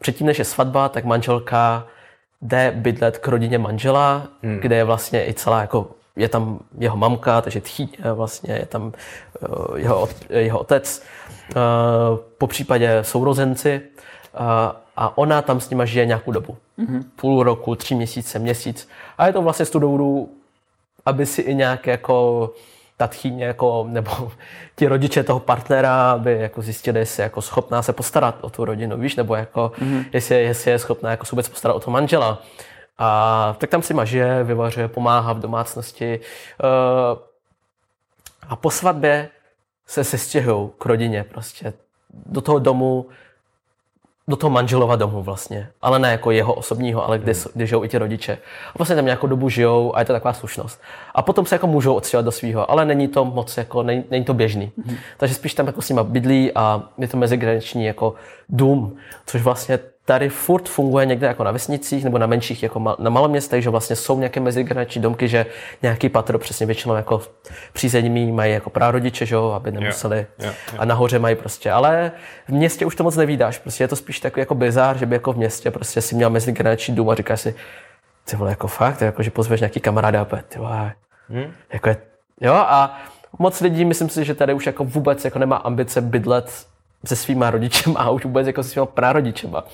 předtím, 0.00 0.26
než 0.26 0.38
je 0.38 0.44
svatba, 0.44 0.88
tak 0.88 1.04
manželka 1.04 1.86
jde 2.42 2.72
bydlet 2.76 3.18
k 3.18 3.28
rodině 3.28 3.58
manžela, 3.58 4.22
hmm. 4.42 4.58
kde 4.58 4.76
je 4.76 4.84
vlastně 4.84 5.28
i 5.28 5.34
celá 5.34 5.60
jako 5.60 5.90
je 6.16 6.28
tam 6.28 6.58
jeho 6.78 6.96
mamka, 6.96 7.40
takže 7.40 7.60
tchýně 7.60 7.98
vlastně, 8.14 8.54
je 8.54 8.66
tam 8.66 8.82
uh, 9.48 9.78
jeho, 9.78 10.08
jeho 10.28 10.58
otec, 10.58 11.02
uh, 11.56 12.18
po 12.38 12.46
případě 12.46 12.98
sourozenci 13.02 13.80
uh, 14.40 14.46
a 14.96 15.18
ona 15.18 15.42
tam 15.42 15.60
s 15.60 15.70
nima 15.70 15.84
žije 15.84 16.06
nějakou 16.06 16.32
dobu. 16.32 16.56
Mm-hmm. 16.78 17.04
Půl 17.16 17.42
roku, 17.42 17.74
tři 17.74 17.94
měsíce, 17.94 18.38
měsíc. 18.38 18.88
A 19.18 19.26
je 19.26 19.32
to 19.32 19.42
vlastně 19.42 19.66
z 19.66 19.70
toho 19.70 19.80
důvodu, 19.80 20.28
aby 21.06 21.26
si 21.26 21.42
i 21.42 21.54
nějak 21.54 21.86
jako 21.86 22.50
ta 22.96 23.06
tchýně 23.06 23.44
jako, 23.44 23.86
nebo 23.88 24.10
ti 24.76 24.88
rodiče 24.88 25.22
toho 25.22 25.40
partnera, 25.40 26.10
aby 26.10 26.38
jako 26.40 26.62
zjistili, 26.62 26.98
jestli 26.98 27.20
je 27.20 27.24
jako 27.24 27.42
schopná 27.42 27.82
se 27.82 27.92
postarat 27.92 28.38
o 28.40 28.50
tu 28.50 28.64
rodinu, 28.64 28.96
víš, 28.96 29.16
nebo 29.16 29.34
jako, 29.34 29.72
mm-hmm. 29.78 30.04
jestli, 30.12 30.42
jestli 30.42 30.70
je 30.70 30.78
schopná 30.78 31.10
jako 31.10 31.26
vůbec 31.32 31.48
postarat 31.48 31.74
o 31.74 31.80
toho 31.80 31.92
manžela. 31.92 32.42
A 32.98 33.56
tak 33.58 33.70
tam 33.70 33.82
si 33.82 33.94
žije, 34.04 34.44
vyvařuje, 34.44 34.88
pomáhá 34.88 35.32
v 35.32 35.40
domácnosti. 35.40 36.20
Uh, 36.64 37.18
a 38.48 38.56
po 38.56 38.70
svatbě 38.70 39.28
se 39.86 40.04
sestěhují 40.04 40.70
k 40.78 40.86
rodině 40.86 41.24
prostě 41.24 41.72
do 42.26 42.40
toho 42.40 42.58
domu, 42.58 43.06
do 44.28 44.36
toho 44.36 44.50
manželova 44.50 44.96
domu 44.96 45.22
vlastně, 45.22 45.68
ale 45.82 45.98
ne 45.98 46.10
jako 46.10 46.30
jeho 46.30 46.54
osobního, 46.54 47.06
ale 47.06 47.18
kde, 47.18 47.32
hmm. 47.32 47.42
kde 47.54 47.66
žijou 47.66 47.84
i 47.84 47.88
ti 47.88 47.98
rodiče. 47.98 48.38
A 48.68 48.78
vlastně 48.78 48.96
tam 48.96 49.04
nějakou 49.04 49.26
dobu 49.26 49.48
žijou 49.48 49.96
a 49.96 49.98
je 49.98 50.04
to 50.04 50.12
taková 50.12 50.32
slušnost. 50.32 50.80
A 51.14 51.22
potom 51.22 51.46
se 51.46 51.54
jako 51.54 51.66
můžou 51.66 51.94
odstěhovat 51.94 52.24
do 52.24 52.32
svého, 52.32 52.70
ale 52.70 52.84
není 52.84 53.08
to 53.08 53.24
moc 53.24 53.56
jako, 53.56 53.82
není, 53.82 54.04
není 54.10 54.24
to 54.24 54.34
běžný. 54.34 54.72
Hmm. 54.86 54.96
Takže 55.16 55.34
spíš 55.34 55.54
tam 55.54 55.66
jako 55.66 55.82
s 55.82 55.88
nima 55.88 56.04
bydlí 56.04 56.52
a 56.54 56.82
je 56.98 57.08
to 57.08 57.16
mezigraniční 57.16 57.84
jako 57.84 58.14
dům, 58.48 58.96
což 59.26 59.42
vlastně 59.42 59.78
tady 60.04 60.28
furt 60.28 60.68
funguje 60.68 61.06
někde 61.06 61.26
jako 61.26 61.44
na 61.44 61.50
vesnicích 61.50 62.04
nebo 62.04 62.18
na 62.18 62.26
menších, 62.26 62.62
jako 62.62 62.96
na 62.98 63.10
maloměstech, 63.10 63.62
že 63.62 63.70
vlastně 63.70 63.96
jsou 63.96 64.18
nějaké 64.18 64.40
mezigenerační 64.40 65.02
domky, 65.02 65.28
že 65.28 65.46
nějaký 65.82 66.08
patro 66.08 66.38
přesně 66.38 66.66
většinou 66.66 66.94
jako 66.94 67.22
přízemí 67.72 68.32
mají 68.32 68.52
jako 68.52 68.70
prarodiče, 68.70 69.26
že 69.26 69.34
jo, 69.34 69.50
aby 69.50 69.70
nemuseli. 69.70 70.16
Yeah, 70.16 70.28
yeah, 70.38 70.54
yeah. 70.68 70.80
A 70.80 70.84
nahoře 70.84 71.18
mají 71.18 71.36
prostě, 71.36 71.70
ale 71.70 72.12
v 72.48 72.52
městě 72.52 72.86
už 72.86 72.96
to 72.96 73.04
moc 73.04 73.16
nevídáš, 73.16 73.58
prostě 73.58 73.84
je 73.84 73.88
to 73.88 73.96
spíš 73.96 74.20
takový 74.20 74.40
jako 74.40 74.54
bizár, 74.54 74.98
že 74.98 75.06
by 75.06 75.14
jako 75.14 75.32
v 75.32 75.36
městě 75.36 75.70
prostě 75.70 76.00
si 76.00 76.14
měl 76.14 76.30
mezigenerační 76.30 76.94
dům 76.94 77.10
a 77.10 77.14
říkáš 77.14 77.40
si, 77.40 77.54
ty 78.24 78.36
vole, 78.36 78.50
jako 78.50 78.66
fakt, 78.66 79.00
jako, 79.02 79.22
že 79.22 79.30
pozveš 79.30 79.60
nějaký 79.60 79.80
kamaráda 79.80 80.22
a 80.22 80.36
ty 80.48 80.58
vole, 80.58 80.92
hmm? 81.28 81.52
jako 81.72 81.88
je, 81.88 81.96
jo, 82.40 82.54
a 82.54 83.02
moc 83.38 83.60
lidí, 83.60 83.84
myslím 83.84 84.08
si, 84.08 84.24
že 84.24 84.34
tady 84.34 84.54
už 84.54 84.66
jako 84.66 84.84
vůbec 84.84 85.24
jako 85.24 85.38
nemá 85.38 85.56
ambice 85.56 86.00
bydlet 86.00 86.66
se 87.04 87.16
svýma 87.16 87.50
rodičema 87.50 88.00
a 88.00 88.10
už 88.10 88.24
vůbec 88.24 88.46
jako 88.46 88.62
se 88.62 88.68
svýma 88.68 88.86
prarodičema. 88.86 89.64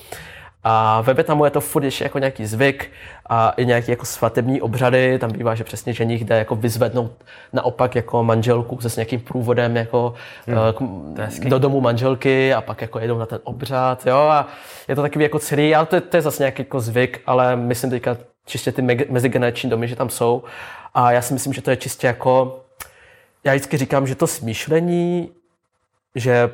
A 0.63 1.01
ve 1.01 1.13
Větnamu 1.13 1.45
je 1.45 1.51
to 1.51 1.61
furt 1.61 1.83
ještě 1.83 2.03
jako 2.03 2.19
nějaký 2.19 2.45
zvyk 2.45 2.91
a 3.29 3.49
i 3.49 3.65
nějaký 3.65 3.91
jako 3.91 4.05
svatební 4.05 4.61
obřady, 4.61 5.19
tam 5.19 5.31
bývá, 5.31 5.55
že 5.55 5.63
přesně 5.63 5.93
ženich 5.93 6.25
jde 6.25 6.37
jako 6.37 6.55
vyzvednout 6.55 7.11
naopak 7.53 7.95
jako 7.95 8.23
manželku 8.23 8.81
se 8.81 8.89
s 8.89 8.95
nějakým 8.95 9.19
průvodem 9.19 9.77
jako 9.77 10.13
hmm, 10.47 11.15
k, 11.39 11.49
do 11.49 11.59
domu 11.59 11.81
manželky 11.81 12.53
a 12.53 12.61
pak 12.61 12.81
jako 12.81 12.99
jedou 12.99 13.17
na 13.17 13.25
ten 13.25 13.39
obřad, 13.43 14.05
jo, 14.05 14.17
a 14.17 14.47
je 14.87 14.95
to 14.95 15.01
takový 15.01 15.23
jako 15.23 15.39
celý, 15.39 15.75
ale 15.75 15.85
to 15.85 15.95
je, 15.95 16.01
to 16.01 16.17
je 16.17 16.21
zase 16.21 16.43
nějaký 16.43 16.61
jako 16.61 16.79
zvyk, 16.79 17.21
ale 17.25 17.55
myslím 17.55 17.91
teďka 17.91 18.17
čistě 18.45 18.71
ty 18.71 18.81
mezigenerační 19.09 19.69
domy, 19.69 19.87
že 19.87 19.95
tam 19.95 20.09
jsou. 20.09 20.43
A 20.93 21.11
já 21.11 21.21
si 21.21 21.33
myslím, 21.33 21.53
že 21.53 21.61
to 21.61 21.69
je 21.69 21.77
čistě 21.77 22.07
jako, 22.07 22.61
já 23.43 23.53
vždycky 23.53 23.77
říkám, 23.77 24.07
že 24.07 24.15
to 24.15 24.27
smýšlení, 24.27 25.31
že 26.15 26.49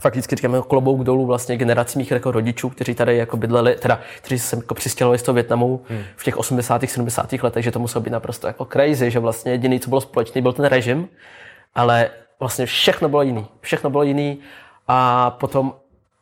fakticky 0.00 0.36
říkám 0.36 0.54
jako 0.54 0.68
klobouk 0.68 1.04
dolů 1.04 1.26
vlastně 1.26 1.56
generací 1.56 1.98
mých 1.98 2.10
jako 2.10 2.30
rodičů, 2.30 2.70
kteří 2.70 2.94
tady 2.94 3.16
jako 3.16 3.36
bydleli, 3.36 3.74
teda 3.74 4.00
kteří 4.16 4.38
se 4.38 4.56
jako 4.56 4.74
přistěhovali 4.74 5.18
z 5.18 5.22
toho 5.22 5.34
Větnamu 5.34 5.80
hmm. 5.88 6.02
v 6.16 6.24
těch 6.24 6.36
80. 6.36 6.82
70. 6.86 7.32
letech, 7.32 7.64
že 7.64 7.70
to 7.70 7.78
muselo 7.78 8.02
být 8.02 8.10
naprosto 8.10 8.46
jako 8.46 8.64
crazy, 8.64 9.10
že 9.10 9.18
vlastně 9.18 9.52
jediný, 9.52 9.80
co 9.80 9.88
bylo 9.88 10.00
společný, 10.00 10.42
byl 10.42 10.52
ten 10.52 10.64
režim, 10.64 11.08
ale 11.74 12.10
vlastně 12.40 12.66
všechno 12.66 13.08
bylo 13.08 13.22
jiný. 13.22 13.46
Všechno 13.60 13.90
bylo 13.90 14.02
jiný 14.02 14.38
a 14.88 15.30
potom 15.30 15.74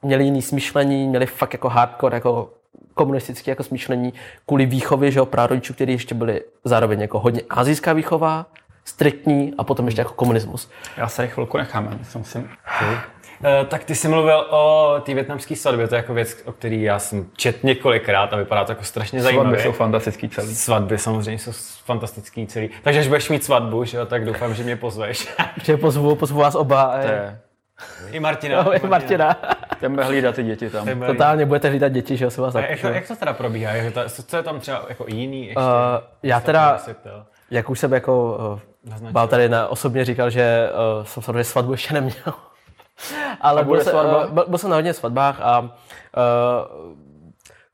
měli 0.03 0.25
jiný 0.25 0.43
smýšlení, 0.43 1.09
měli 1.09 1.27
fakt 1.27 1.53
jako 1.53 1.69
hardcore, 1.69 2.17
jako 2.17 2.51
komunistické 2.95 3.51
jako 3.51 3.63
smýšlení 3.63 4.13
kvůli 4.47 4.67
výchově, 4.67 5.11
že 5.11 5.19
jo, 5.19 5.27
prarodičů, 5.27 5.75
kteří 5.75 5.93
ještě 5.93 6.15
byli 6.15 6.43
zároveň 6.65 7.01
jako 7.01 7.19
hodně 7.19 7.43
azijská 7.51 7.93
výchova, 7.93 8.47
striktní 8.85 9.55
a 9.59 9.65
potom 9.65 9.87
ještě 9.87 10.01
jako 10.01 10.13
komunismus. 10.13 10.71
Já 10.97 11.09
se 11.09 11.27
chvilku 11.27 11.57
nechám, 11.57 11.99
myslím 11.99 12.25
si. 12.25 12.45
Uh, 13.45 13.67
tak 13.69 13.85
ty 13.85 13.95
jsi 13.95 14.09
mluvil 14.09 14.47
o 14.51 14.95
té 15.03 15.15
větnamské 15.15 15.57
svatbě, 15.57 15.89
to 15.89 15.95
je 15.95 15.97
jako 15.97 16.15
věc, 16.15 16.37
o 16.45 16.53
který 16.53 16.83
já 16.83 16.99
jsem 16.99 17.31
čet 17.37 17.65
několikrát 17.65 18.33
a 18.33 18.37
vypadá 18.37 18.65
to 18.65 18.73
jako 18.73 18.85
strašně 18.85 19.23
zajímavé. 19.23 19.49
Svatby 19.49 19.63
jsou 19.63 19.73
fantastický 19.73 20.29
celý. 20.29 20.55
Svatby 20.55 20.99
samozřejmě 20.99 21.39
jsou 21.39 21.53
fantastický 21.85 22.47
celý. 22.47 22.71
Takže 22.83 23.01
až 23.01 23.09
budeš 23.09 23.29
mít 23.29 23.45
svatbu, 23.45 23.85
že 23.85 23.97
jo, 23.97 24.07
tak 24.07 24.25
doufám, 24.25 24.55
že 24.55 24.63
mě 24.63 24.77
pozveš. 24.77 25.29
že 25.65 25.77
pozvu, 25.77 26.15
pozvu 26.15 26.41
vás 26.41 26.55
oba. 26.55 26.99
To 27.03 27.07
je. 27.07 27.39
I 28.11 28.21
Martina. 28.21 28.63
No, 28.63 28.75
i 28.85 28.89
Martina. 28.89 29.37
Ten 29.81 29.93
bude 29.93 30.05
hlídat 30.05 30.35
ty 30.35 30.43
děti 30.43 30.71
tam. 30.71 31.01
Totálně 31.07 31.47
budete 31.47 31.69
hlídat 31.69 31.93
děti, 31.93 32.17
že 32.17 32.25
jo, 32.25 32.31
se 32.31 32.41
vás 32.41 32.55
jak, 32.55 32.83
jak, 32.83 33.09
to 33.09 33.17
teda 33.17 33.33
probíhá? 33.33 33.73
Co 34.09 34.37
je 34.37 34.43
tam 34.43 34.61
třeba 34.61 34.85
jako 34.89 35.05
jiný 35.09 35.47
ještě? 35.47 35.61
Uh, 35.61 35.67
já 36.23 36.41
teda, 36.41 36.79
jak 37.51 37.71
už 37.71 37.79
jsem 37.79 37.93
jako 37.93 38.39
uh, 38.93 39.11
Bál 39.11 39.29
tady 39.29 39.49
na, 39.49 39.69
osobně 39.69 40.05
říkal, 40.05 40.31
že 40.31 40.71
uh, 40.99 41.05
jsem 41.05 41.23
samozřejmě 41.23 41.45
svatbu 41.45 41.73
ještě 41.73 41.95
neměl. 41.95 42.35
Ale 43.41 43.65
byl, 43.65 43.85
se, 43.85 43.93
byl, 44.31 44.45
byl 44.49 44.59
jsem 44.59 44.71
na 44.71 44.77
hodně 44.77 44.95
svatbách 44.95 45.41
a 45.41 45.61
uh, 45.61 45.69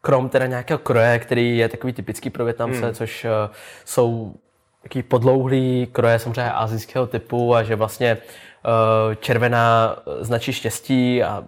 krom 0.01 0.29
teda 0.29 0.47
nějakého 0.47 0.79
kroje, 0.79 1.19
který 1.19 1.59
je 1.59 1.69
takový 1.69 1.93
typický 1.93 2.31
pro 2.31 2.45
Větnamce, 2.45 2.85
hmm. 2.85 2.95
což 2.95 3.25
uh, 3.25 3.31
jsou 3.85 4.35
takový 4.83 5.03
podlouhlý 5.03 5.89
kroje 5.93 6.19
samozřejmě 6.19 6.53
azijského 6.53 7.07
typu 7.07 7.55
a 7.55 7.63
že 7.63 7.77
vlastně 7.77 8.17
uh, 8.17 9.15
červená 9.15 9.97
značí 10.21 10.53
štěstí 10.53 11.23
a 11.23 11.45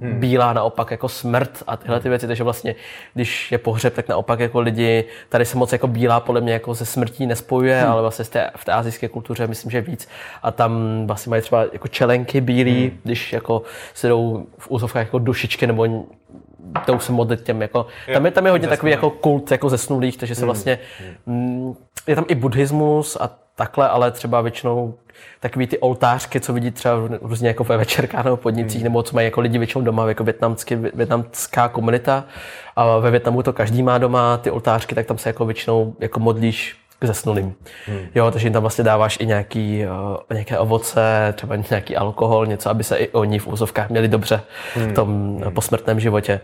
hmm. 0.00 0.20
bílá 0.20 0.52
naopak 0.52 0.90
jako 0.90 1.08
smrt 1.08 1.62
a 1.66 1.76
tyhle 1.76 2.00
ty 2.00 2.08
věci, 2.08 2.26
takže 2.26 2.44
vlastně, 2.44 2.74
když 3.14 3.52
je 3.52 3.58
pohřeb, 3.58 3.94
tak 3.94 4.08
naopak 4.08 4.40
jako 4.40 4.60
lidi, 4.60 5.04
tady 5.28 5.44
se 5.44 5.58
moc 5.58 5.72
jako 5.72 5.86
bílá 5.86 6.20
podle 6.20 6.40
mě 6.40 6.52
jako 6.52 6.74
ze 6.74 6.86
smrtí 6.86 7.26
nespojuje, 7.26 7.80
hmm. 7.80 7.92
ale 7.92 8.02
vlastně 8.02 8.24
v 8.24 8.30
té, 8.30 8.50
v 8.56 8.64
té 8.64 8.72
azijské 8.72 9.08
kultuře 9.08 9.46
myslím, 9.46 9.70
že 9.70 9.80
víc 9.80 10.08
a 10.42 10.50
tam 10.50 11.02
vlastně 11.06 11.30
mají 11.30 11.42
třeba 11.42 11.64
jako 11.72 11.88
čelenky 11.88 12.40
bílý, 12.40 12.80
hmm. 12.88 12.98
když 13.04 13.32
jako 13.32 13.62
se 13.94 14.08
jdou 14.08 14.46
v 14.58 14.70
úzovkách 14.70 15.06
jako 15.06 15.18
dušičky 15.18 15.66
nebo 15.66 16.06
jdou 16.86 16.98
se 16.98 17.12
modlit 17.12 17.42
těm 17.42 17.62
jako, 17.62 17.86
tam 18.12 18.24
je, 18.24 18.30
tam 18.30 18.46
je 18.46 18.50
hodně 18.50 18.68
takový 18.68 18.92
jako 18.92 19.10
kult 19.10 19.50
jako 19.50 19.68
zesnulých, 19.68 20.16
takže 20.16 20.34
se 20.34 20.40
hmm. 20.40 20.46
vlastně, 20.46 20.78
mm, 21.26 21.74
je 22.06 22.14
tam 22.14 22.24
i 22.28 22.34
buddhismus 22.34 23.16
a 23.20 23.30
takhle, 23.54 23.88
ale 23.88 24.10
třeba 24.10 24.40
většinou 24.40 24.94
takový 25.40 25.66
ty 25.66 25.78
oltářky, 25.78 26.40
co 26.40 26.52
vidí 26.52 26.70
třeba 26.70 26.94
různě 27.20 27.48
jako 27.48 27.64
ve 27.64 27.76
večerkách 27.76 28.24
nebo 28.24 28.36
podnicích, 28.36 28.80
hmm. 28.80 28.84
nebo 28.84 29.02
co 29.02 29.14
mají 29.14 29.24
jako 29.24 29.40
lidi 29.40 29.58
většinou 29.58 29.84
doma, 29.84 30.08
jako 30.08 30.24
větnamský, 30.24 30.74
větnamská 30.74 31.68
komunita. 31.68 32.24
A 32.76 32.98
ve 32.98 33.10
Větnamu 33.10 33.42
to 33.42 33.52
každý 33.52 33.82
má 33.82 33.98
doma, 33.98 34.36
ty 34.36 34.50
oltářky, 34.50 34.94
tak 34.94 35.06
tam 35.06 35.18
se 35.18 35.28
jako 35.28 35.44
většinou 35.44 35.94
jako 36.00 36.20
modlíš 36.20 36.76
zesnulým. 37.06 37.54
Hmm. 37.86 37.98
Jo, 38.14 38.30
takže 38.30 38.46
jim 38.46 38.52
tam 38.52 38.62
vlastně 38.62 38.84
dáváš 38.84 39.18
i 39.20 39.26
nějaký, 39.26 39.84
uh, 39.86 40.16
nějaké 40.32 40.58
ovoce, 40.58 41.34
třeba 41.36 41.56
nějaký 41.56 41.96
alkohol, 41.96 42.46
něco, 42.46 42.70
aby 42.70 42.84
se 42.84 42.96
i 42.96 43.08
oni 43.08 43.38
v 43.38 43.46
úzovkách 43.46 43.90
měli 43.90 44.08
dobře 44.08 44.40
hmm. 44.74 44.90
v 44.90 44.94
tom 44.94 45.08
hmm. 45.42 45.54
posmrtném 45.54 46.00
životě. 46.00 46.40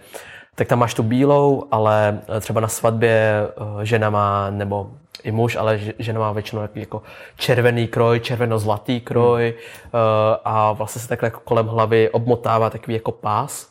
Tak 0.55 0.69
tam 0.69 0.79
máš 0.79 0.95
tu 0.95 1.03
bílou, 1.03 1.65
ale 1.71 2.21
třeba 2.41 2.61
na 2.61 2.69
svatbě 2.69 3.43
uh, 3.61 3.81
žena 3.83 4.11
má, 4.11 4.51
nebo 4.51 4.91
i 5.23 5.33
muž, 5.33 5.57
ale 5.57 5.81
žena 5.99 6.21
má 6.21 6.33
většinou 6.33 6.69
jako 6.75 7.03
červený 7.37 7.89
kroj, 7.89 8.21
červeno-zlatý 8.21 9.01
kroj 9.01 9.55
hmm. 9.93 10.03
uh, 10.03 10.37
a 10.45 10.73
vlastně 10.73 11.03
se 11.03 11.09
takhle 11.09 11.27
jako 11.27 11.41
kolem 11.45 11.67
hlavy 11.67 12.11
obmotává 12.11 12.71
takový 12.71 12.95
jako 12.95 13.13
pás, 13.13 13.71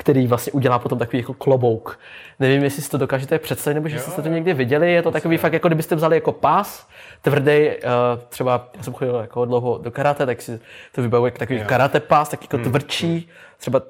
který 0.00 0.26
vlastně 0.26 0.52
udělá 0.52 0.78
potom 0.78 0.98
takový 0.98 1.18
jako 1.18 1.34
klobouk. 1.34 1.98
Nevím, 2.38 2.62
jestli 2.62 2.82
si 2.82 2.90
to 2.90 2.98
dokážete 2.98 3.38
představit, 3.38 3.74
nebo 3.74 3.88
že 3.88 3.98
jste 3.98 4.22
to 4.22 4.28
někdy 4.28 4.54
viděli. 4.54 4.92
Je 4.92 5.02
to 5.02 5.10
takový 5.10 5.36
fakt, 5.36 5.52
jako 5.52 5.68
kdybyste 5.68 5.94
vzali 5.94 6.16
jako 6.16 6.32
pás, 6.32 6.86
tvrdý, 7.22 7.68
uh, 7.68 8.22
třeba 8.28 8.68
já 8.76 8.82
jsem 8.82 8.92
chodil 8.92 9.14
jako 9.14 9.44
dlouho 9.44 9.78
do 9.78 9.90
karate, 9.90 10.26
tak 10.26 10.42
si 10.42 10.60
to 10.92 11.02
vybavuje 11.02 11.32
takový 11.32 11.58
jo. 11.58 11.64
karate 11.68 12.00
pás, 12.00 12.28
tak 12.28 12.42
jako 12.42 12.56
hmm. 12.56 12.64
tvrdší, 12.64 13.28
třeba 13.58 13.82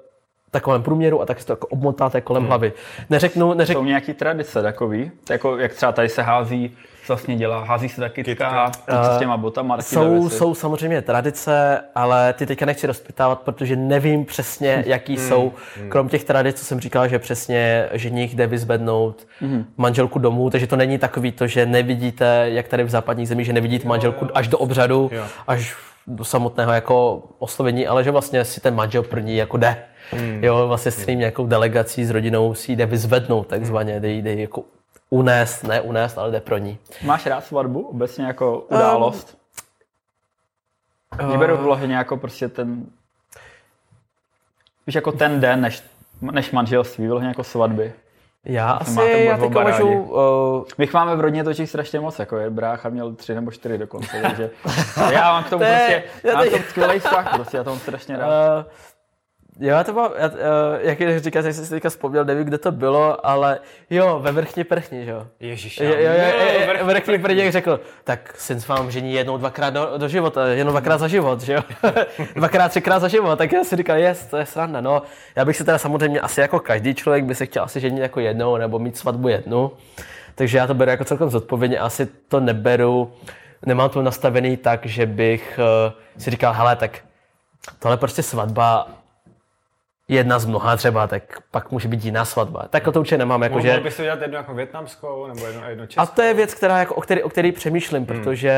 takovém 0.50 0.82
průměru 0.82 1.22
a 1.22 1.26
tak 1.26 1.40
si 1.40 1.46
to 1.46 1.52
jako 1.52 1.66
obmotáte 1.66 2.20
kolem 2.20 2.42
hmm. 2.42 2.48
hlavy. 2.48 2.72
Neřeknu, 3.10 3.54
neřeknu. 3.54 3.80
Jsou 3.80 3.86
nějaký 3.86 4.12
tradice 4.14 4.62
takový, 4.62 5.10
jako 5.30 5.58
jak 5.58 5.74
třeba 5.74 5.92
tady 5.92 6.08
se 6.08 6.22
hází, 6.22 6.76
vlastně 7.08 7.36
dělá, 7.36 7.64
hází 7.64 7.88
se 7.88 8.00
taky 8.00 8.24
kytka, 8.24 8.72
uh, 8.92 9.16
s 9.16 9.18
těma 9.18 9.36
botama. 9.36 9.82
Jsou, 9.82 10.28
jsou 10.28 10.54
samozřejmě 10.54 11.02
tradice, 11.02 11.80
ale 11.94 12.32
ty 12.32 12.46
teďka 12.46 12.66
nechci 12.66 12.86
rozpytávat, 12.86 13.40
protože 13.40 13.76
nevím 13.76 14.24
přesně, 14.24 14.84
jaký 14.86 15.16
hmm. 15.16 15.28
jsou. 15.28 15.52
Hmm. 15.76 15.88
Krom 15.88 16.08
těch 16.08 16.24
tradic, 16.24 16.58
co 16.58 16.64
jsem 16.64 16.80
říkal, 16.80 17.08
že 17.08 17.18
přesně 17.18 17.88
ženich 17.92 18.34
jde 18.34 18.46
vyzvednout 18.46 19.26
hmm. 19.40 19.64
manželku 19.76 20.18
domů, 20.18 20.50
takže 20.50 20.66
to 20.66 20.76
není 20.76 20.98
takový 20.98 21.32
to, 21.32 21.46
že 21.46 21.66
nevidíte, 21.66 22.44
jak 22.44 22.68
tady 22.68 22.84
v 22.84 22.90
západních 22.90 23.28
zemích, 23.28 23.46
že 23.46 23.52
nevidíte 23.52 23.88
manželku 23.88 24.26
až 24.34 24.48
do 24.48 24.58
obřadu, 24.58 25.10
jo. 25.12 25.24
až 25.46 25.76
do 26.06 26.24
samotného 26.24 26.72
jako 26.72 27.22
oslovení, 27.38 27.86
ale 27.86 28.04
že 28.04 28.10
vlastně 28.10 28.44
si 28.44 28.60
ten 28.60 28.74
manžel 28.74 29.02
první 29.02 29.36
jako 29.36 29.56
jde. 29.56 29.76
Hmm. 30.10 30.44
Jo, 30.44 30.68
vlastně 30.68 30.90
s 30.90 31.06
tím 31.06 31.18
nějakou 31.18 31.46
delegací 31.46 32.04
s 32.04 32.10
rodinou 32.10 32.54
si 32.54 32.72
jde 32.72 32.86
vyzvednout 32.86 33.46
takzvaně, 33.46 34.00
jde, 34.00 34.12
jde 34.12 34.34
jako 34.34 34.64
unést, 35.10 35.62
ne 35.62 35.80
unést, 35.80 36.18
ale 36.18 36.30
jde 36.30 36.40
pro 36.40 36.58
ní. 36.58 36.78
Máš 37.02 37.26
rád 37.26 37.44
svatbu 37.44 37.80
obecně 37.88 38.24
jako 38.26 38.58
událost? 38.58 39.38
Um, 41.22 41.28
Mě 41.28 41.38
beru 41.38 41.56
vlohy 41.56 41.92
jako 41.92 42.16
prostě 42.16 42.48
ten, 42.48 42.86
víš, 44.86 44.94
jako 44.94 45.12
ten 45.12 45.40
den, 45.40 45.60
než 45.60 45.82
než 46.20 46.50
manželství, 46.50 47.04
vyloženě 47.04 47.28
jako 47.28 47.44
svatby. 47.44 47.92
Já 48.44 48.70
asi, 48.70 48.90
máte 48.90 49.10
já 49.24 49.36
teďka 49.38 49.62
rádi. 49.62 49.84
můžu, 49.84 50.02
uh, 50.02 50.64
My 50.78 50.84
jich 50.84 50.92
máme 50.94 51.16
v 51.16 51.20
rodině 51.20 51.44
totiž 51.44 51.68
strašně 51.68 52.00
moc, 52.00 52.18
jako 52.18 52.36
je 52.38 52.50
brácha 52.50 52.88
měl 52.88 53.14
tři 53.14 53.34
nebo 53.34 53.50
čtyři 53.50 53.78
dokonce, 53.78 54.22
takže 54.22 54.50
já 55.12 55.32
mám 55.32 55.44
k 55.44 55.50
tomu 55.50 55.64
To 55.64 55.70
prostě, 55.70 56.04
já 56.24 56.30
já 56.30 56.36
mám 56.36 56.44
to- 56.44 56.50
tomu 56.50 56.64
skvělý 56.68 56.98
vztah, 56.98 57.34
prostě 57.34 57.56
já 57.56 57.64
to 57.64 57.70
mám 57.70 57.78
strašně 57.78 58.16
rád. 58.16 58.28
Uh, 58.58 58.64
jo, 59.60 59.68
já 59.68 59.84
to 59.84 59.92
mám, 59.92 60.10
já, 60.18 60.28
uh, 60.28 60.34
jak 60.80 61.00
je 61.00 61.20
říkáš, 61.20 61.44
jak 61.44 61.54
jsem 61.54 61.64
si 61.64 61.70
teďka 61.70 61.88
vzpomněl, 61.90 62.24
nevím, 62.24 62.44
kde 62.44 62.58
to 62.58 62.72
bylo, 62.72 63.26
ale 63.26 63.58
jo, 63.90 64.20
ve 64.22 64.32
vrchní 64.32 64.64
prchni, 64.64 65.04
že 65.04 65.10
jo. 65.10 65.26
Ježíš, 65.40 65.80
Jo, 65.80 65.88
jo, 65.88 65.96
jo, 65.96 66.12
jo, 66.12 66.66
vrch- 66.66 66.78
jo, 66.78 66.86
vrchní 66.86 67.18
prchni 67.18 67.50
řekl, 67.50 67.80
tak 68.04 68.34
syn 68.38 68.60
s 68.60 68.68
vám 68.68 68.90
žení 68.90 69.12
jednou, 69.14 69.38
dvakrát 69.38 69.70
do, 69.70 69.92
do 69.96 70.08
života, 70.08 70.46
jenom 70.48 70.72
dvakrát 70.72 70.98
za 70.98 71.08
život, 71.08 71.40
že 71.40 71.52
jo. 71.52 71.62
dvakrát, 72.36 72.68
třikrát 72.68 72.98
za 72.98 73.08
život, 73.08 73.36
tak 73.36 73.52
já 73.52 73.64
si 73.64 73.76
říkal, 73.76 73.96
jest, 73.96 74.30
to 74.30 74.36
je 74.36 74.46
sranda, 74.46 74.80
no. 74.80 75.02
Já 75.36 75.44
bych 75.44 75.56
si 75.56 75.64
teda 75.64 75.78
samozřejmě 75.78 76.20
asi 76.20 76.40
jako 76.40 76.60
každý 76.60 76.94
člověk 76.94 77.24
by 77.24 77.34
se 77.34 77.46
chtěl 77.46 77.62
asi 77.64 77.80
ženit 77.80 78.00
jako 78.00 78.20
jednou, 78.20 78.56
nebo 78.56 78.78
mít 78.78 78.96
svatbu 78.96 79.28
jednu. 79.28 79.72
Takže 80.34 80.58
já 80.58 80.66
to 80.66 80.74
beru 80.74 80.90
jako 80.90 81.04
celkem 81.04 81.30
zodpovědně, 81.30 81.78
asi 81.78 82.08
to 82.28 82.40
neberu, 82.40 83.12
nemám 83.66 83.90
to 83.90 84.02
nastavený 84.02 84.56
tak, 84.56 84.86
že 84.86 85.06
bych 85.06 85.60
uh, 85.86 85.92
si 86.18 86.30
říkal, 86.30 86.52
hele, 86.52 86.76
tak 86.76 86.98
tohle 87.78 87.94
je 87.94 87.98
prostě 87.98 88.22
svatba 88.22 88.86
jedna 90.10 90.38
z 90.38 90.46
mnoha 90.46 90.76
třeba, 90.76 91.06
tak 91.06 91.22
pak 91.50 91.70
může 91.70 91.88
být 91.88 92.04
jiná 92.04 92.24
svatba. 92.24 92.66
Tak 92.70 92.84
to 92.92 93.00
určitě 93.00 93.18
nemám, 93.18 93.42
jako 93.42 93.54
Mohl 93.54 93.66
že... 93.66 93.80
bys 93.80 93.96
to 93.96 94.02
dělat 94.02 94.20
jednu 94.22 94.36
jako 94.36 94.54
větnamskou, 94.54 95.26
nebo 95.26 95.46
jednu, 95.46 95.62
jednu 95.68 95.84
A 95.84 95.86
českou? 95.86 96.14
to 96.14 96.22
je 96.22 96.34
věc, 96.34 96.54
která, 96.54 96.78
jako, 96.78 96.94
o, 96.94 97.00
který, 97.00 97.22
o 97.22 97.28
který 97.28 97.52
přemýšlím, 97.52 98.06
protože 98.06 98.52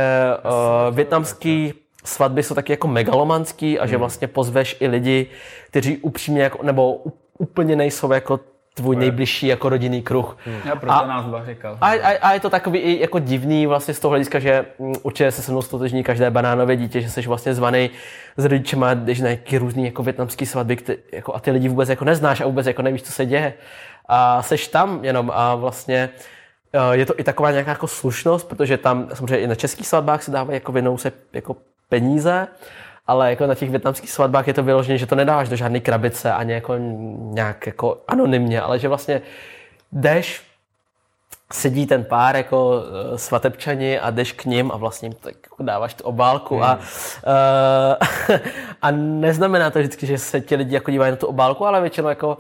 uh, 0.45 0.95
větnamský 0.95 1.75
svatby 2.05 2.43
jsou 2.43 2.55
taky 2.55 2.73
jako 2.73 2.89
megalomanský 2.89 3.79
a 3.79 3.87
že 3.87 3.97
vlastně 3.97 4.29
pozveš 4.29 4.77
i 4.81 4.87
lidi, 4.87 5.27
kteří 5.71 5.97
upřímně 5.97 6.43
jako, 6.43 6.63
nebo 6.63 7.03
úplně 7.39 7.77
nejsou 7.77 8.13
jako 8.13 8.41
tvůj 8.75 8.97
nejbližší 8.97 9.47
jako 9.47 9.69
rodinný 9.69 10.03
kruh. 10.03 10.37
Já 10.65 10.77
proto 10.77 10.93
a- 10.93 11.07
nás 11.07 11.25
dva 11.25 11.45
říkal. 11.45 11.79
A, 11.81 11.87
a, 11.87 12.19
a 12.23 12.33
je 12.33 12.41
to 12.41 12.51
takový 12.51 12.79
i 12.79 13.01
jako 13.01 13.19
divný 13.19 13.67
vlastně 13.67 13.95
z 13.95 14.01
toho 14.01 14.11
hlediska, 14.11 14.39
že 14.39 14.67
mm, 14.79 14.95
určitě 15.03 15.31
se 15.31 15.43
se 15.43 15.51
mnou 15.53 15.63
stotožní 15.63 16.03
každé 16.05 16.31
banánové 16.31 16.77
dítě, 16.77 17.01
že 17.01 17.11
jsi 17.11 17.23
vlastně 17.23 17.55
zvaný 17.55 17.91
s 18.37 18.45
rodičema, 18.45 18.95
když 18.95 19.21
na 19.21 19.29
nějaký 19.29 19.59
různý 19.59 19.85
jako 19.85 20.03
větnamský 20.03 20.47
svatby, 20.47 20.77
kte, 20.77 20.97
jako, 21.13 21.35
a 21.35 21.41
ty 21.41 21.51
lidi 21.51 21.69
vůbec 21.69 21.89
jako 21.89 22.05
neznáš 22.05 22.41
a 22.41 22.47
vůbec 22.47 22.67
jako 22.67 22.83
nevíš, 22.83 23.03
co 23.03 23.13
se 23.13 23.27
děje. 23.27 23.55
A 24.09 24.43
seš 24.43 24.69
tam 24.69 25.05
jenom 25.05 25.33
a 25.35 25.55
vlastně 25.55 26.11
eh, 26.73 26.97
je 26.97 27.07
to 27.07 27.21
i 27.21 27.25
taková 27.25 27.51
nějaká 27.51 27.71
jako 27.71 27.87
slušnost, 27.87 28.49
protože 28.49 28.77
tam 28.77 29.09
samozřejmě 29.15 29.39
i 29.39 29.47
na 29.47 29.55
českých 29.55 29.87
svatbách 29.89 30.23
se 30.23 30.31
dávají 30.31 30.57
jako 30.57 30.73
vinou 30.73 30.99
se 30.99 31.13
jako 31.33 31.57
peníze, 31.89 32.47
ale 33.13 33.31
jako 33.31 33.47
na 33.47 33.55
těch 33.55 33.71
větnamských 33.71 34.11
svatbách 34.11 34.47
je 34.47 34.55
to 34.55 34.63
vyložené, 34.63 34.99
že 34.99 35.07
to 35.07 35.15
nedáváš 35.15 35.49
do 35.49 35.57
žádné 35.57 35.81
krabice 35.81 36.33
ani 36.33 36.53
jako 36.53 36.75
nějak 37.37 37.67
jako 37.67 37.99
anonymně, 38.09 38.61
ale 38.61 38.79
že 38.79 38.89
vlastně 38.89 39.23
jdeš, 39.93 40.43
sedí 41.53 41.87
ten 41.87 42.05
pár 42.05 42.37
jako 42.37 42.83
eh, 42.83 43.19
svatebčani 43.19 43.99
a 43.99 44.11
jdeš 44.11 44.33
k 44.33 44.45
ním 44.45 44.73
a 44.73 44.77
vlastně 44.77 45.07
jim 45.07 45.17
tak 45.21 45.35
jako 45.43 45.63
dáváš 45.63 45.95
tu 45.95 46.05
obálku 46.05 46.65
a, 46.65 46.79
uh, 46.79 48.37
a 48.83 48.91
neznamená 48.91 49.71
to 49.71 49.79
vždycky, 49.79 50.07
že 50.07 50.19
se 50.19 50.41
ti 50.41 50.57
lidi 50.57 50.75
jako 50.75 50.91
dívají 50.91 51.11
na 51.11 51.17
tu 51.17 51.27
obálku, 51.27 51.67
ale 51.67 51.81
většinou 51.81 52.09
jako 52.09 52.39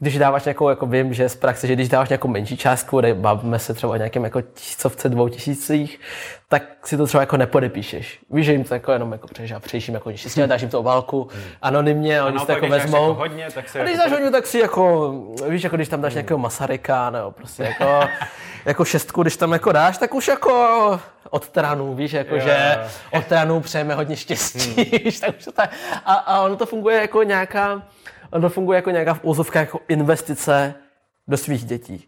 když 0.00 0.18
dáváš 0.18 0.44
nějakou, 0.44 0.68
jako 0.68 0.86
vím, 0.86 1.14
že 1.14 1.28
z 1.28 1.36
praxe, 1.36 1.66
že 1.66 1.74
když 1.74 1.88
dáváš 1.88 2.08
nějakou 2.08 2.28
menší 2.28 2.56
částku, 2.56 3.00
dej, 3.00 3.14
bavíme 3.14 3.58
se 3.58 3.74
třeba 3.74 3.92
o 3.92 3.96
nějakém 3.96 4.24
jako 4.24 4.40
tisícovce, 4.40 5.08
dvou 5.08 5.28
tisících, 5.28 6.00
tak 6.48 6.62
si 6.84 6.96
to 6.96 7.06
třeba 7.06 7.20
jako 7.20 7.36
nepodepíšeš. 7.36 8.18
Víš, 8.30 8.46
že 8.46 8.52
jim 8.52 8.64
to 8.64 8.74
jako 8.74 8.92
jenom 8.92 9.12
jako 9.12 9.28
přeješ 9.28 9.52
a 9.52 9.60
přejíš 9.60 9.88
jim 9.88 9.94
jako 9.94 10.12
čistě, 10.12 10.46
dáš 10.46 10.60
jim 10.60 10.70
tu 10.70 10.78
obálku 10.78 11.28
anonymně 11.62 12.20
a 12.20 12.26
oni 12.26 12.38
si 12.38 12.46
to 12.46 12.52
jako 12.52 12.66
když 12.66 12.82
vezmou. 12.82 13.08
jako 13.08 13.14
hodně, 13.14 13.48
tak 13.54 13.68
se 13.68 13.80
A 13.80 13.82
když 13.82 13.92
jako 13.92 14.04
dáš 14.04 14.12
hodně, 14.12 14.30
tak 14.30 14.46
si 14.46 14.58
jako, 14.58 15.14
víš, 15.48 15.64
jako 15.64 15.76
když 15.76 15.88
tam 15.88 16.00
dáš 16.00 16.14
nějakého 16.14 16.38
Masaryka, 16.38 17.10
nebo 17.10 17.30
prostě 17.30 17.62
jako, 17.62 18.00
jako 18.64 18.84
šestku, 18.84 19.22
když 19.22 19.36
tam 19.36 19.52
jako 19.52 19.72
dáš, 19.72 19.98
tak 19.98 20.14
už 20.14 20.28
jako 20.28 21.00
od 21.30 21.48
tranu, 21.48 21.94
víš, 21.94 22.12
jako 22.12 22.34
Jo, 22.34 22.40
že 22.40 22.78
od 23.10 23.26
tranu 23.26 23.60
přejeme 23.60 23.94
hodně 23.94 24.16
štěstí, 24.16 25.00
víš, 25.04 25.20
tak 25.20 25.36
už 25.38 25.44
to 25.44 25.52
tak, 25.52 25.70
a, 26.04 26.14
a 26.14 26.40
ono 26.40 26.56
to 26.56 26.66
funguje 26.66 27.00
jako 27.00 27.22
nějaká, 27.22 27.82
to 28.40 28.48
funguje 28.48 28.76
jako 28.76 28.90
nějaká 28.90 29.14
v 29.14 29.20
úzovkách 29.24 29.60
jako 29.62 29.80
investice 29.88 30.74
do 31.28 31.36
svých 31.36 31.64
dětí. 31.64 32.06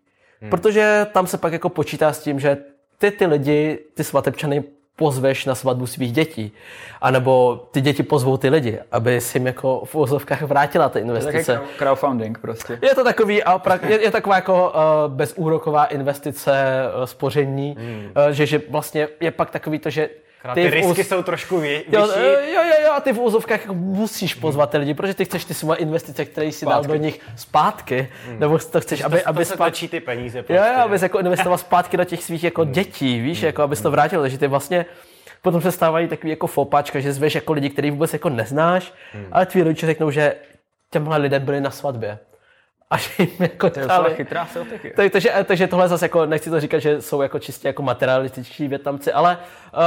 Protože 0.51 1.07
tam 1.13 1.27
se 1.27 1.39
pak 1.39 1.53
jako 1.53 1.69
počítá 1.69 2.13
s 2.13 2.19
tím, 2.23 2.41
že 2.41 2.57
ty 2.99 3.11
ty 3.11 3.27
lidi, 3.27 3.79
ty 3.95 4.05
svatebčany 4.05 4.65
pozveš 4.97 5.45
na 5.47 5.55
svatbu 5.55 5.87
svých 5.87 6.13
dětí. 6.13 6.53
A 7.01 7.11
nebo 7.11 7.57
ty 7.71 7.81
děti 7.81 8.03
pozvou 8.03 8.37
ty 8.37 8.49
lidi, 8.49 8.79
aby 8.93 9.21
si 9.21 9.39
jim 9.39 9.47
jako 9.47 9.83
v 9.85 9.95
úzovkách 9.95 10.43
vrátila 10.43 10.89
ty 10.89 10.99
investice. 10.99 11.55
crowd- 11.57 11.77
crowdfunding 11.79 12.39
prostě. 12.39 12.79
Je 12.83 12.95
to 12.95 13.05
takový, 13.05 13.45
a 13.45 13.61
je, 13.89 14.03
je 14.03 14.11
taková 14.11 14.37
jako 14.37 14.71
uh, 15.07 15.13
bezúroková 15.15 15.85
investice, 15.85 16.53
uh, 16.99 17.05
spoření, 17.05 17.77
Hmm. 17.79 18.05
uh, 18.27 18.33
že, 18.33 18.47
že 18.47 18.61
vlastně 18.71 19.09
je 19.21 19.31
pak 19.31 19.51
takový 19.51 19.79
to, 19.79 19.91
že 19.91 20.09
Ty, 20.55 20.69
v 20.69 20.73
risky 20.73 21.03
úz- 21.03 21.07
jsou 21.09 21.23
trošku 21.23 21.61
vě, 21.61 21.83
Jo, 21.89 22.07
vyšší. 22.07 22.21
jo, 22.55 22.63
jo, 22.65 22.75
jo, 22.85 22.93
a 22.93 23.01
ty 23.01 23.13
v 23.13 23.19
úzovkách 23.21 23.61
jako 23.61 23.75
musíš 23.75 24.35
pozvat 24.35 24.71
ty 24.71 24.77
lidi, 24.79 24.95
protože 24.95 25.15
ty 25.15 25.25
chceš 25.25 25.45
ty 25.45 25.55
svoje 25.55 25.79
investice, 25.79 26.25
které 26.25 26.47
jsi 26.47 26.67
dal 26.67 26.85
do 26.85 26.95
nich 26.97 27.21
zpátky, 27.37 28.09
nebo 28.39 28.59
to 28.59 28.81
chceš, 28.81 29.01
aby, 29.05 29.21
to, 29.21 29.29
aby 29.29 29.39
to 29.39 29.45
se 29.45 29.55
zpátky, 29.55 29.71
točí 29.73 29.89
ty 29.89 30.01
peníze. 30.01 30.39
Jo, 30.39 30.45
Prostě. 30.45 30.73
jo, 30.75 30.81
abys 30.81 31.03
jako 31.03 31.19
investoval 31.19 31.59
zpátky 31.69 31.97
do 31.97 32.05
těch 32.05 32.23
svých 32.23 32.45
jako 32.45 32.65
dětí, 32.65 33.21
víš, 33.21 33.43
jako 33.43 33.63
abys 33.63 33.81
to 33.81 33.91
vrátil, 33.91 34.21
takže 34.21 34.39
ty 34.39 34.47
vlastně 34.47 34.87
potom 35.43 35.61
se 35.61 35.73
stávají 35.73 36.09
takový 36.09 36.31
jako 36.31 36.47
fopačka, 36.47 37.01
že 37.01 37.13
zveš 37.13 37.35
jako 37.35 37.53
lidi, 37.53 37.71
který 37.71 37.91
vůbec 37.91 38.13
jako 38.13 38.29
neznáš, 38.29 38.93
ale 39.33 39.47
tví 39.47 39.63
rodiče 39.63 39.87
řeknou, 39.87 40.11
že 40.11 40.35
těmhle 40.91 41.17
lidem 41.19 41.45
byli 41.45 41.61
na 41.61 41.71
svatbě. 41.71 42.19
A 42.93 42.97
že 42.99 43.11
jim 43.19 43.31
jako 43.39 43.71
To 43.71 43.81
je 43.81 43.87
dali. 43.87 44.15
chytrá. 44.15 44.49
Tak, 44.97 45.13
takže, 45.13 45.33
takže 45.45 45.67
tohle 45.67 45.89
zase 45.89 46.05
jako, 46.05 46.27
nechci 46.27 46.51
to 46.51 46.61
říkat, 46.61 46.79
že 46.79 47.03
jsou 47.03 47.23
jako 47.23 47.39
čistě 47.39 47.69
jako 47.69 47.83
materialističtí 47.83 48.69
větnamci, 48.69 49.13
ale 49.13 49.39
uh, 49.75 49.81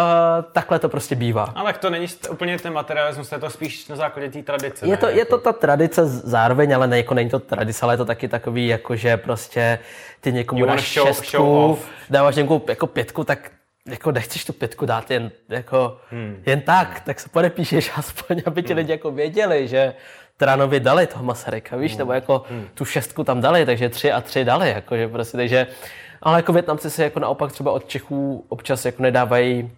takhle 0.51 0.80
to 0.80 0.89
prostě 0.89 1.16
bývá. 1.16 1.43
Ale 1.56 1.74
to 1.74 1.89
není 1.89 2.08
úplně 2.32 2.60
ten 2.60 2.74
materialismus, 2.74 3.30
to 3.30 3.36
je 3.36 3.39
to 3.41 3.49
spíš 3.49 3.88
na 3.88 3.95
základě 3.95 4.30
té 4.30 4.43
tradice. 4.43 4.86
Je 4.86 4.91
ne? 4.91 4.97
to, 4.97 5.08
je 5.08 5.20
Jako- 5.20 5.38
to 5.38 5.43
ta 5.43 5.53
tradice 5.53 6.06
zároveň, 6.06 6.76
ale 6.76 6.88
ne, 6.88 6.97
jako 6.97 7.14
není 7.14 7.30
to 7.30 7.39
tradice, 7.39 7.80
ale 7.86 7.93
je 7.93 7.97
to 7.97 8.06
taky 8.06 8.28
takový, 8.28 8.68
jako 8.68 8.95
že 8.95 9.18
prostě 9.18 9.80
ty 10.22 10.32
někomu 10.32 10.62
You 10.62 10.68
dáš 10.68 10.97
show- 10.97 11.08
šestku, 11.08 11.26
show 11.38 11.78
dáváš 12.10 12.36
někomu 12.36 12.62
jako 12.70 12.88
pětku, 12.88 13.24
tak 13.24 13.51
jako 13.89 14.12
nechceš 14.12 14.45
tu 14.45 14.53
pětku 14.53 14.86
dát 14.86 15.12
jen, 15.12 15.32
jako, 15.49 15.97
Hmm. 16.12 16.43
jen 16.45 16.62
tak, 16.62 16.99
tak 16.99 17.20
se 17.20 17.30
podepíšeš 17.30 17.91
aspoň, 17.95 18.41
aby 18.45 18.64
ti 18.64 18.74
lidi 18.74 18.91
jako 18.91 19.12
věděli, 19.12 19.68
že 19.68 19.93
Tranovi 20.38 20.79
dali 20.79 21.07
toho 21.07 21.23
Masaryka, 21.25 21.77
víš, 21.77 21.91
Hmm. 21.91 21.99
nebo 21.99 22.13
jako 22.13 22.43
tu 22.73 22.86
šestku 22.86 23.23
tam 23.23 23.41
dali, 23.41 23.65
takže 23.65 23.89
tři 23.89 24.11
a 24.11 24.21
tři 24.21 24.45
dali, 24.45 24.69
jakože 24.69 25.07
prostě, 25.07 25.38
takže, 25.38 25.67
ale 26.21 26.38
jako 26.39 26.53
Větnamci 26.53 26.89
si 26.89 27.01
jako 27.01 27.19
naopak 27.19 27.51
třeba 27.51 27.71
od 27.71 27.88
Čechů 27.88 28.45
občas 28.49 28.86
jako 28.86 29.03
nedávají 29.03 29.71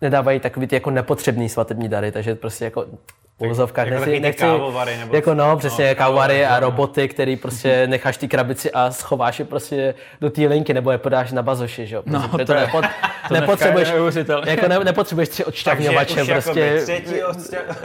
nedávají 0.00 0.40
takový 0.40 0.66
ty 0.66 0.76
jako 0.76 0.90
nepotřebný 0.90 1.48
svatební 1.48 1.88
dary, 1.88 2.12
takže 2.12 2.34
prostě 2.34 2.64
jako 2.64 2.86
uvozovkách 3.38 3.86
jako 3.86 4.00
nechci, 4.04 4.20
nechci 4.20 4.40
kávovary 4.40 4.96
nebo 4.96 5.16
jako 5.16 5.34
no, 5.34 5.56
přesně 5.56 5.88
No, 5.88 5.94
kávovary 5.94 6.34
kávovary, 6.34 6.46
a 6.46 6.60
no. 6.60 6.60
roboty, 6.60 7.08
který 7.08 7.36
prostě 7.36 7.86
necháš 7.86 8.16
ty 8.16 8.28
krabici 8.28 8.70
a 8.72 8.90
schováš 8.90 9.38
je 9.38 9.44
prostě 9.44 9.94
do 10.20 10.30
té 10.30 10.40
linky, 10.40 10.74
nebo 10.74 10.90
je 10.90 10.98
podáš 10.98 11.32
na 11.32 11.42
bazoši, 11.42 11.86
že 11.86 11.94
jo? 11.96 12.02
No, 12.06 12.20
Prostě 12.28 12.44
to 12.44 12.52
je- 12.54 12.60
nepot, 12.60 12.84
to 13.28 13.34
nepotřebuješ, 13.34 13.88
jako 14.46 14.68
ne, 14.68 14.78
nepotřebuješ 14.78 15.28
tři 15.28 15.44
odšťavňovače, 15.44 16.22
už 16.22 16.28
prostě. 16.28 16.80
třetí 16.82 17.14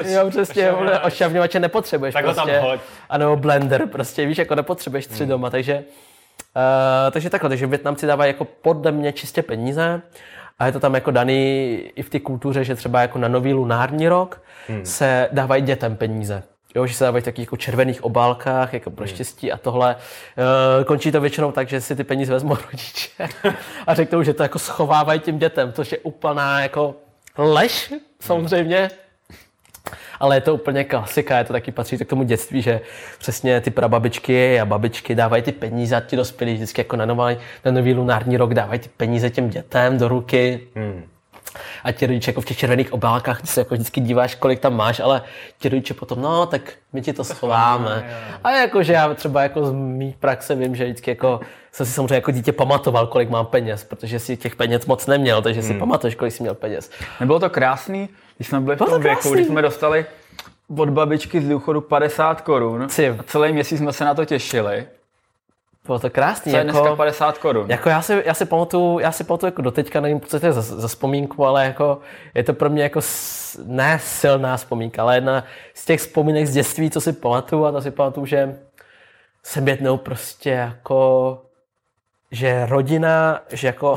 Jo, 0.05 0.29
přesně, 0.29 0.71
odšťavňovače 1.03 1.59
nepotřebuješ 1.59 2.13
Tak 2.13 2.25
ho 2.25 2.33
tam 2.33 2.47
prostě. 2.47 2.67
hoď. 2.67 2.79
A 3.09 3.17
nebo 3.17 3.35
blender, 3.35 3.87
prostě 3.87 4.25
víš, 4.25 4.37
jako 4.37 4.55
nepotřebuješ 4.55 5.07
tři 5.07 5.23
Hmm. 5.23 5.29
doma, 5.29 5.49
takže 5.49 5.83
Uh, 6.55 7.11
takže 7.11 7.29
takhle, 7.29 7.49
takže 7.49 7.67
Větnamci 7.67 8.07
dávají 8.07 8.29
jako 8.29 8.45
podle 8.61 8.91
mě 8.91 9.11
čistě 9.13 9.41
peníze 9.43 10.01
a 10.59 10.65
je 10.65 10.71
to 10.71 10.79
tam 10.79 10.95
jako 10.95 11.11
daný 11.11 11.75
i 11.95 12.01
v 12.01 12.09
té 12.09 12.19
kultuře, 12.19 12.63
že 12.63 12.75
třeba 12.75 13.01
jako 13.01 13.19
na 13.19 13.27
nový 13.27 13.53
lunární 13.53 14.07
rok 14.07 14.41
hmm. 14.67 14.85
se 14.85 15.29
dávají 15.31 15.61
dětem 15.61 15.95
peníze. 15.95 16.43
Jo, 16.75 16.87
že 16.87 16.93
se 16.93 17.03
dávají 17.03 17.21
v 17.21 17.25
takových 17.25 17.47
jako 17.47 17.57
červených 17.57 18.03
obálkách, 18.03 18.73
jako 18.73 18.91
pro 18.91 19.07
štěstí 19.07 19.51
a 19.51 19.57
tohle. 19.57 19.95
Uh, 19.95 20.83
končí 20.85 21.11
to 21.11 21.21
většinou 21.21 21.51
tak, 21.51 21.69
že 21.69 21.81
si 21.81 21.95
ty 21.95 22.03
peníze 22.03 22.33
vezmou 22.33 22.55
rodiče 22.71 23.09
a 23.87 23.93
řeknou, 23.93 24.23
že 24.23 24.33
to 24.33 24.43
jako 24.43 24.59
schovávají 24.59 25.19
tím 25.19 25.39
dětem, 25.39 25.73
což 25.73 25.91
je 25.91 25.97
úplná 25.97 26.61
jako 26.61 26.95
lež, 27.37 27.93
samozřejmě. 28.19 28.89
Ale 30.19 30.37
je 30.37 30.41
to 30.41 30.55
úplně 30.55 30.83
klasika, 30.83 31.37
je 31.37 31.43
to 31.43 31.53
taky 31.53 31.71
patří 31.71 31.97
to 31.97 32.05
k 32.05 32.07
tomu 32.07 32.23
dětství, 32.23 32.61
že 32.61 32.81
přesně 33.19 33.61
ty 33.61 33.71
prababičky 33.71 34.59
a 34.59 34.65
babičky 34.65 35.15
dávají 35.15 35.43
ty 35.43 35.51
peníze 35.51 35.95
a 35.95 35.99
ti 35.99 36.15
dospělí 36.15 36.53
vždycky 36.53 36.81
jako 36.81 36.95
na, 36.95 37.05
nový, 37.05 37.37
na 37.65 37.71
nový 37.71 37.93
lunární 37.93 38.37
rok 38.37 38.53
dávají 38.53 38.79
ty 38.79 38.89
peníze 38.97 39.29
těm 39.29 39.49
dětem 39.49 39.97
do 39.97 40.07
ruky. 40.07 40.59
Hmm. 40.75 41.03
A 41.83 41.91
ti 41.91 42.05
rodiče 42.07 42.31
jako 42.31 42.41
v 42.41 42.45
těch 42.45 42.57
červených 42.57 42.93
obálkách, 42.93 43.41
ty 43.41 43.47
se 43.47 43.61
jako 43.61 43.73
vždycky 43.73 44.01
díváš, 44.01 44.35
kolik 44.35 44.59
tam 44.59 44.75
máš, 44.75 44.99
ale 44.99 45.21
ti 45.59 45.69
rodiče 45.69 45.93
potom, 45.93 46.21
no 46.21 46.45
tak 46.45 46.61
my 46.93 47.01
ti 47.01 47.13
to 47.13 47.23
schováme. 47.23 48.15
A 48.43 48.51
jakože 48.51 48.93
já 48.93 49.13
třeba 49.13 49.43
jako 49.43 49.65
z 49.65 49.71
mý 49.71 50.15
praxe 50.19 50.55
vím, 50.55 50.75
že 50.75 50.85
vždycky 50.85 51.11
jako 51.11 51.39
jsem 51.71 51.85
si 51.85 51.91
samozřejmě 51.91 52.15
jako 52.15 52.31
dítě 52.31 52.51
pamatoval, 52.51 53.07
kolik 53.07 53.29
mám 53.29 53.45
peněz, 53.45 53.83
protože 53.83 54.19
si 54.19 54.37
těch 54.37 54.55
peněz 54.55 54.85
moc 54.85 55.07
neměl, 55.07 55.41
takže 55.41 55.61
si 55.61 55.73
pamatuješ, 55.73 56.15
kolik 56.15 56.33
jsi 56.33 56.43
měl 56.43 56.55
peněz. 56.55 56.91
Nebylo 57.19 57.39
to 57.39 57.49
krásný, 57.49 58.09
když 58.39 58.47
jsme 58.47 58.59
byli 58.59 58.75
v 58.75 58.79
tom 58.79 58.87
to 58.87 58.99
věku, 58.99 59.21
krásný. 59.21 59.31
když 59.31 59.47
jsme 59.47 59.61
dostali 59.61 60.05
od 60.77 60.89
babičky 60.89 61.41
z 61.41 61.49
důchodu 61.49 61.81
50 61.81 62.41
korun. 62.41 62.83
A 62.83 62.87
celý 63.25 63.53
měsíc 63.53 63.77
jsme 63.77 63.93
se 63.93 64.05
na 64.05 64.13
to 64.13 64.25
těšili. 64.25 64.87
Bylo 65.85 65.99
to 65.99 66.09
krásný. 66.09 66.51
Co 66.51 66.57
je 66.57 66.65
jako, 66.65 66.79
dneska 66.79 66.95
50 66.95 67.37
korun? 67.37 67.69
Jako 67.69 67.89
já 67.89 68.01
si, 68.01 68.23
já 68.25 68.33
si 68.33 68.45
pamatuju, 68.45 68.99
já 68.99 69.11
si 69.11 69.23
pamatuju 69.23 69.47
jako 69.47 69.61
doteďka, 69.61 70.01
nevím, 70.01 70.21
co 70.21 70.39
to 70.39 70.45
je 70.45 70.53
za, 70.53 70.61
za 70.61 70.87
vzpomínku, 70.87 71.45
ale 71.45 71.65
jako 71.65 71.99
je 72.35 72.43
to 72.43 72.53
pro 72.53 72.69
mě 72.69 72.83
jako 72.83 73.01
s, 73.01 73.59
ne 73.65 73.99
silná 74.03 74.57
vzpomínka, 74.57 75.01
ale 75.01 75.15
jedna 75.15 75.43
z 75.73 75.85
těch 75.85 75.99
vzpomínek 75.99 76.47
z 76.47 76.53
dětství, 76.53 76.89
co 76.89 77.01
si 77.01 77.13
pamatuju 77.13 77.65
a 77.65 77.71
to 77.71 77.81
si 77.81 77.91
pamatuju, 77.91 78.25
že 78.25 78.59
jsem 79.43 79.67
jednou 79.67 79.97
prostě 79.97 80.49
jako, 80.49 81.41
že 82.31 82.65
rodina, 82.65 83.41
že 83.51 83.67
jako, 83.67 83.95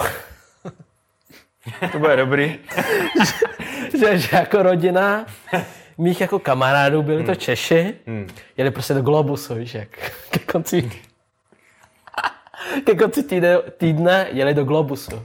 To 1.93 1.99
bude 1.99 2.17
dobrý. 2.17 2.59
že, 4.03 4.19
že 4.19 4.37
jako 4.37 4.63
rodina 4.63 5.27
mých 5.99 6.21
jako 6.21 6.39
kamarádů 6.39 7.03
byli 7.03 7.25
to 7.25 7.35
Češi, 7.35 7.95
jeli 8.57 8.71
prostě 8.71 8.95
do 8.95 9.03
Globusu, 9.03 9.55
víš, 9.55 9.75
jak 9.75 9.89
ke 10.31 10.39
konci, 10.39 10.91
ke 12.85 12.95
konci 12.95 13.23
týdne, 13.23 13.59
týdne 13.77 14.27
jeli 14.33 14.55
do 14.55 14.65
Globusu. 14.65 15.23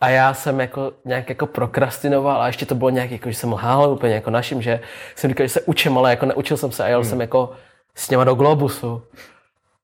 A 0.00 0.08
já 0.08 0.34
jsem 0.34 0.60
jako 0.60 0.92
nějak 1.04 1.28
jako 1.28 1.46
prokrastinoval 1.46 2.42
a 2.42 2.46
ještě 2.46 2.66
to 2.66 2.74
bylo 2.74 2.90
nějak, 2.90 3.10
jako, 3.10 3.30
že 3.30 3.36
jsem 3.36 3.52
lhal 3.52 3.90
úplně 3.90 4.14
jako 4.14 4.30
našim, 4.30 4.62
že 4.62 4.80
jsem 5.16 5.30
říkal, 5.30 5.46
že 5.46 5.52
se 5.52 5.60
učím, 5.60 5.98
ale 5.98 6.10
jako 6.10 6.26
neučil 6.26 6.56
jsem 6.56 6.72
se 6.72 6.84
a 6.84 6.88
jel 6.88 7.04
jsem 7.04 7.20
jako 7.20 7.52
s 7.94 8.10
něma 8.10 8.24
do 8.24 8.34
Globusu. 8.34 9.02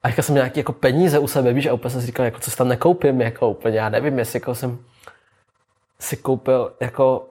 A 0.03 0.09
jako 0.09 0.23
jsem 0.23 0.33
měl 0.33 0.45
nějaké 0.45 0.61
jako 0.61 0.73
peníze 0.73 1.19
u 1.19 1.27
sebe, 1.27 1.53
víš, 1.53 1.67
a 1.67 1.73
úplně 1.73 1.91
jsem 1.91 2.01
si 2.01 2.07
říkal, 2.07 2.25
jako 2.25 2.39
co 2.39 2.51
si 2.51 2.57
tam 2.57 2.69
nekoupím, 2.69 3.21
jako 3.21 3.51
úplně, 3.51 3.79
já 3.79 3.89
nevím, 3.89 4.19
jestli 4.19 4.37
jako 4.37 4.55
jsem 4.55 4.79
si 6.01 6.17
koupil 6.17 6.73
jako 6.81 7.27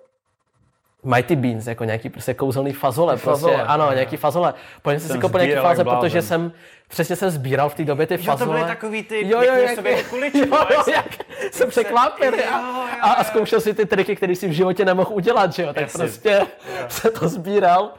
Mighty 1.06 1.36
Beans, 1.36 1.68
jako 1.68 1.84
nějaký 1.84 2.10
prostě 2.10 2.34
kouzelný 2.34 2.74
fazole, 2.74 3.18
Fazole. 3.18 3.54
prostě, 3.54 3.68
ano, 3.68 3.92
nějaký 3.94 4.18
fazole. 4.18 4.54
Potom 4.82 5.00
jsem 5.00 5.16
si 5.16 5.20
koupil 5.22 5.42
nějaký 5.42 5.62
fáze, 5.62 5.84
protože 5.84 6.22
jsem, 6.22 6.52
přesně 6.88 7.16
jsem 7.16 7.30
sbíral 7.30 7.70
v 7.70 7.76
té 7.76 7.84
době 7.86 8.08
ty 8.08 8.14
Jo, 8.14 8.20
to 8.20 8.24
fazole. 8.26 8.58
byly 8.58 8.68
takový 8.70 9.04
ty 9.04 9.28
jo, 9.30 9.42
jo, 9.42 9.54
jak, 9.54 9.76
sobě 9.76 10.04
kuličky, 10.10 10.40
jo, 10.40 10.68
jo, 10.72 10.84
jak 10.96 11.06
jsem 11.52 11.70
překvapil 11.70 12.34
jo, 12.34 12.44
a, 12.54 12.60
jo, 12.60 12.86
a, 13.02 13.12
a 13.12 13.18
jo. 13.20 13.24
zkoušel 13.24 13.62
si 13.62 13.74
ty 13.74 13.86
triky, 13.86 14.16
které 14.16 14.36
si 14.36 14.48
v 14.48 14.52
životě 14.52 14.86
nemohl 14.86 15.10
udělat, 15.14 15.54
že 15.54 15.64
jo, 15.64 15.74
tak 15.74 15.82
Jasně. 15.82 15.98
prostě 15.98 16.42
se 16.88 17.12
to 17.12 17.28
sbíral. 17.30 17.92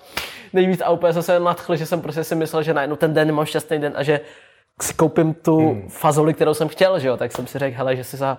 Nejvíc 0.53 0.81
a 0.81 0.91
úplně 0.91 1.13
jsem 1.13 1.23
se 1.23 1.41
nadchl, 1.41 1.77
že 1.77 1.87
jsem 1.87 2.01
prostě 2.01 2.25
si 2.25 2.35
myslel, 2.35 2.63
že 2.63 2.75
najednou 2.75 2.97
ten 2.97 3.15
den 3.15 3.33
mám 3.33 3.45
šťastný 3.45 3.79
den 3.79 3.93
a 3.97 4.03
že 4.03 4.21
si 4.83 4.95
koupím 4.95 5.35
tu 5.35 5.59
Hmm. 5.59 5.89
fazoli, 5.89 6.35
kterou 6.35 6.55
jsem 6.55 6.69
chtěl, 6.69 6.99
že 6.99 7.09
jo, 7.09 7.17
tak 7.17 7.33
jsem 7.33 7.47
si 7.47 7.59
řekl, 7.59 7.77
hele, 7.77 7.97
že 7.97 8.05
si 8.05 8.17
za 8.17 8.39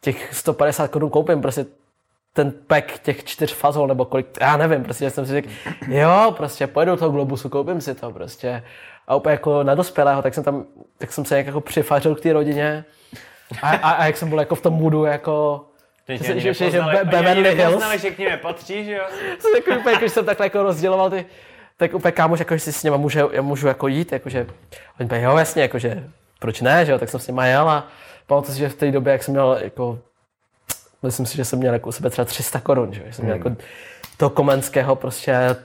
těch 0.00 0.34
150 0.34 0.88
korun 0.90 1.10
koupím 1.10 1.40
prostě 1.42 1.66
ten 2.32 2.52
pack 2.66 2.98
těch 2.98 3.24
čtyř 3.24 3.54
fazol, 3.54 3.86
nebo 3.86 4.04
kolik, 4.04 4.26
já 4.40 4.56
nevím, 4.56 4.82
prostě 4.82 5.10
jsem 5.10 5.26
si 5.26 5.32
řekl, 5.32 5.48
jo, 5.88 6.34
prostě 6.36 6.66
pojedu 6.66 6.92
do 6.92 6.96
toho 6.96 7.10
Globusu, 7.10 7.48
koupím 7.48 7.80
si 7.80 7.94
to 7.94 8.10
prostě. 8.10 8.62
A 9.08 9.16
úplně 9.16 9.32
jako 9.32 9.62
na 9.62 9.74
dospělého, 9.74 10.22
tak 10.22 10.34
jsem 10.34 10.44
tam, 10.44 10.64
tak 10.98 11.12
jsem 11.12 11.24
se 11.24 11.34
nějak 11.34 11.46
jako 11.46 11.60
přifařil 11.60 12.14
k 12.14 12.20
té 12.20 12.32
rodině. 12.32 12.84
A, 13.62 13.70
a, 13.70 13.90
a, 13.90 14.06
jak 14.06 14.16
jsem 14.16 14.28
byl 14.28 14.38
jako 14.38 14.54
v 14.54 14.60
tom 14.60 14.74
moodu, 14.74 15.04
jako, 15.04 15.64
že, 16.08 16.40
že, 16.40 16.54
že, 16.54 16.70
že 16.70 16.80
Beverly 17.04 17.54
Hills, 17.54 17.70
nepoznali, 17.70 17.98
že 17.98 18.10
k 18.10 18.18
ním 18.18 18.28
nepatří, 18.28 18.84
že 18.84 18.92
jo? 18.94 19.04
jsem 19.38 19.50
jako, 19.54 19.80
úplně, 19.80 19.94
jako, 19.94 20.08
jsem 20.08 20.24
takhle 20.24 20.46
jako 20.46 20.62
rozděloval 20.62 21.10
ty, 21.10 21.26
tak 21.76 21.94
úplně 21.94 22.12
kámoš, 22.12 22.38
jako, 22.38 22.54
že 22.54 22.60
si 22.60 22.72
s 22.72 22.82
něma 22.82 22.96
může, 22.96 23.22
já 23.32 23.42
můžu 23.42 23.68
jako 23.68 23.88
jít, 23.88 24.12
jakože, 24.12 24.46
oni 25.00 25.08
byli, 25.08 25.22
jo, 25.22 25.36
jasně, 25.36 25.62
jakože, 25.62 26.08
proč 26.38 26.60
ne, 26.60 26.84
že 26.86 26.92
jo, 26.92 26.98
tak 26.98 27.08
jsem 27.08 27.20
s 27.20 27.26
nima 27.26 27.46
jel 27.46 27.70
a 27.70 27.88
pamatuju 28.26 28.54
si, 28.54 28.58
že 28.58 28.68
v 28.68 28.74
té 28.74 28.90
době, 28.90 29.12
jak 29.12 29.22
jsem 29.22 29.34
měl 29.34 29.58
jako 29.62 29.98
myslím 31.02 31.26
si, 31.26 31.36
že 31.36 31.44
jsem 31.44 31.58
měl 31.58 31.72
jako 31.72 31.88
u 31.88 31.92
sebe 31.92 32.10
třeba 32.10 32.24
300 32.24 32.60
korun, 32.60 32.92
že, 32.92 33.02
jsem 33.10 33.24
měl 33.24 33.36
jako 33.36 33.56
toho 34.16 34.30
Komenského 34.30 34.96
prostě, 34.96 35.56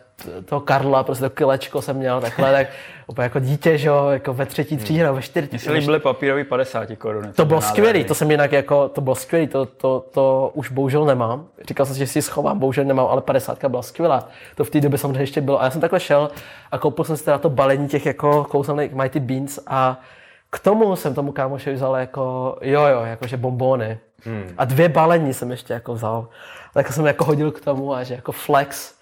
toho 0.45 0.61
Karla, 0.61 1.03
prostě 1.03 1.23
to 1.23 1.29
kilečko 1.29 1.81
jsem 1.81 1.97
měl 1.97 2.21
takhle, 2.21 2.51
tak 2.51 2.67
úplně 3.07 3.23
jako 3.23 3.39
dítě, 3.39 3.77
že 3.77 3.87
jo, 3.87 4.07
jako 4.07 4.33
ve 4.33 4.45
třetí 4.45 4.77
třídě, 4.77 5.03
nebo 5.03 5.15
ve 5.15 5.21
čtyři. 5.21 5.47
Mně 5.51 5.59
se 5.59 5.71
líbily 5.71 5.99
papírový 5.99 6.43
50 6.43 6.89
korun. 6.97 7.31
To 7.35 7.45
bylo 7.45 7.61
skvělý, 7.61 8.03
to 8.03 8.15
jsem 8.15 8.31
jinak 8.31 8.51
jako, 8.51 8.89
to 8.89 9.01
bylo 9.01 9.15
skvělý, 9.15 9.47
to, 9.47 9.65
to, 9.65 10.05
to 10.11 10.51
už 10.53 10.71
bohužel 10.71 11.05
nemám. 11.05 11.47
Říkal 11.67 11.85
jsem 11.85 11.95
si, 11.95 11.99
že 11.99 12.07
si 12.07 12.21
schovám, 12.21 12.59
bohužel 12.59 12.85
nemám, 12.85 13.07
ale 13.07 13.21
50 13.21 13.65
byla 13.65 13.81
skvělá. 13.81 14.29
To 14.55 14.63
v 14.63 14.69
té 14.69 14.81
době 14.81 14.97
samozřejmě 14.97 15.21
ještě 15.21 15.41
bylo. 15.41 15.61
A 15.61 15.63
já 15.65 15.71
jsem 15.71 15.81
takhle 15.81 15.99
šel 15.99 16.29
a 16.71 16.77
koupil 16.77 17.05
jsem 17.05 17.17
si 17.17 17.25
teda 17.25 17.37
to 17.37 17.49
balení 17.49 17.87
těch 17.87 18.05
jako 18.05 18.43
kouzelných 18.43 18.93
Mighty 18.93 19.19
Beans 19.19 19.59
a 19.67 20.01
k 20.49 20.59
tomu 20.59 20.95
jsem 20.95 21.13
tomu 21.13 21.31
kámošovi 21.31 21.75
vzal 21.75 21.95
jako, 21.95 22.57
jo 22.61 22.85
jo, 22.85 23.01
jakože 23.03 23.37
bombóny. 23.37 23.97
Hmm. 24.27 24.53
A 24.57 24.65
dvě 24.65 24.89
balení 24.89 25.33
jsem 25.33 25.51
ještě 25.51 25.73
jako 25.73 25.93
vzal. 25.93 26.27
Tak 26.73 26.93
jsem 26.93 27.05
jako 27.05 27.25
hodil 27.25 27.51
k 27.51 27.61
tomu 27.61 27.93
a 27.93 28.03
že 28.03 28.13
jako 28.13 28.31
flex, 28.31 28.93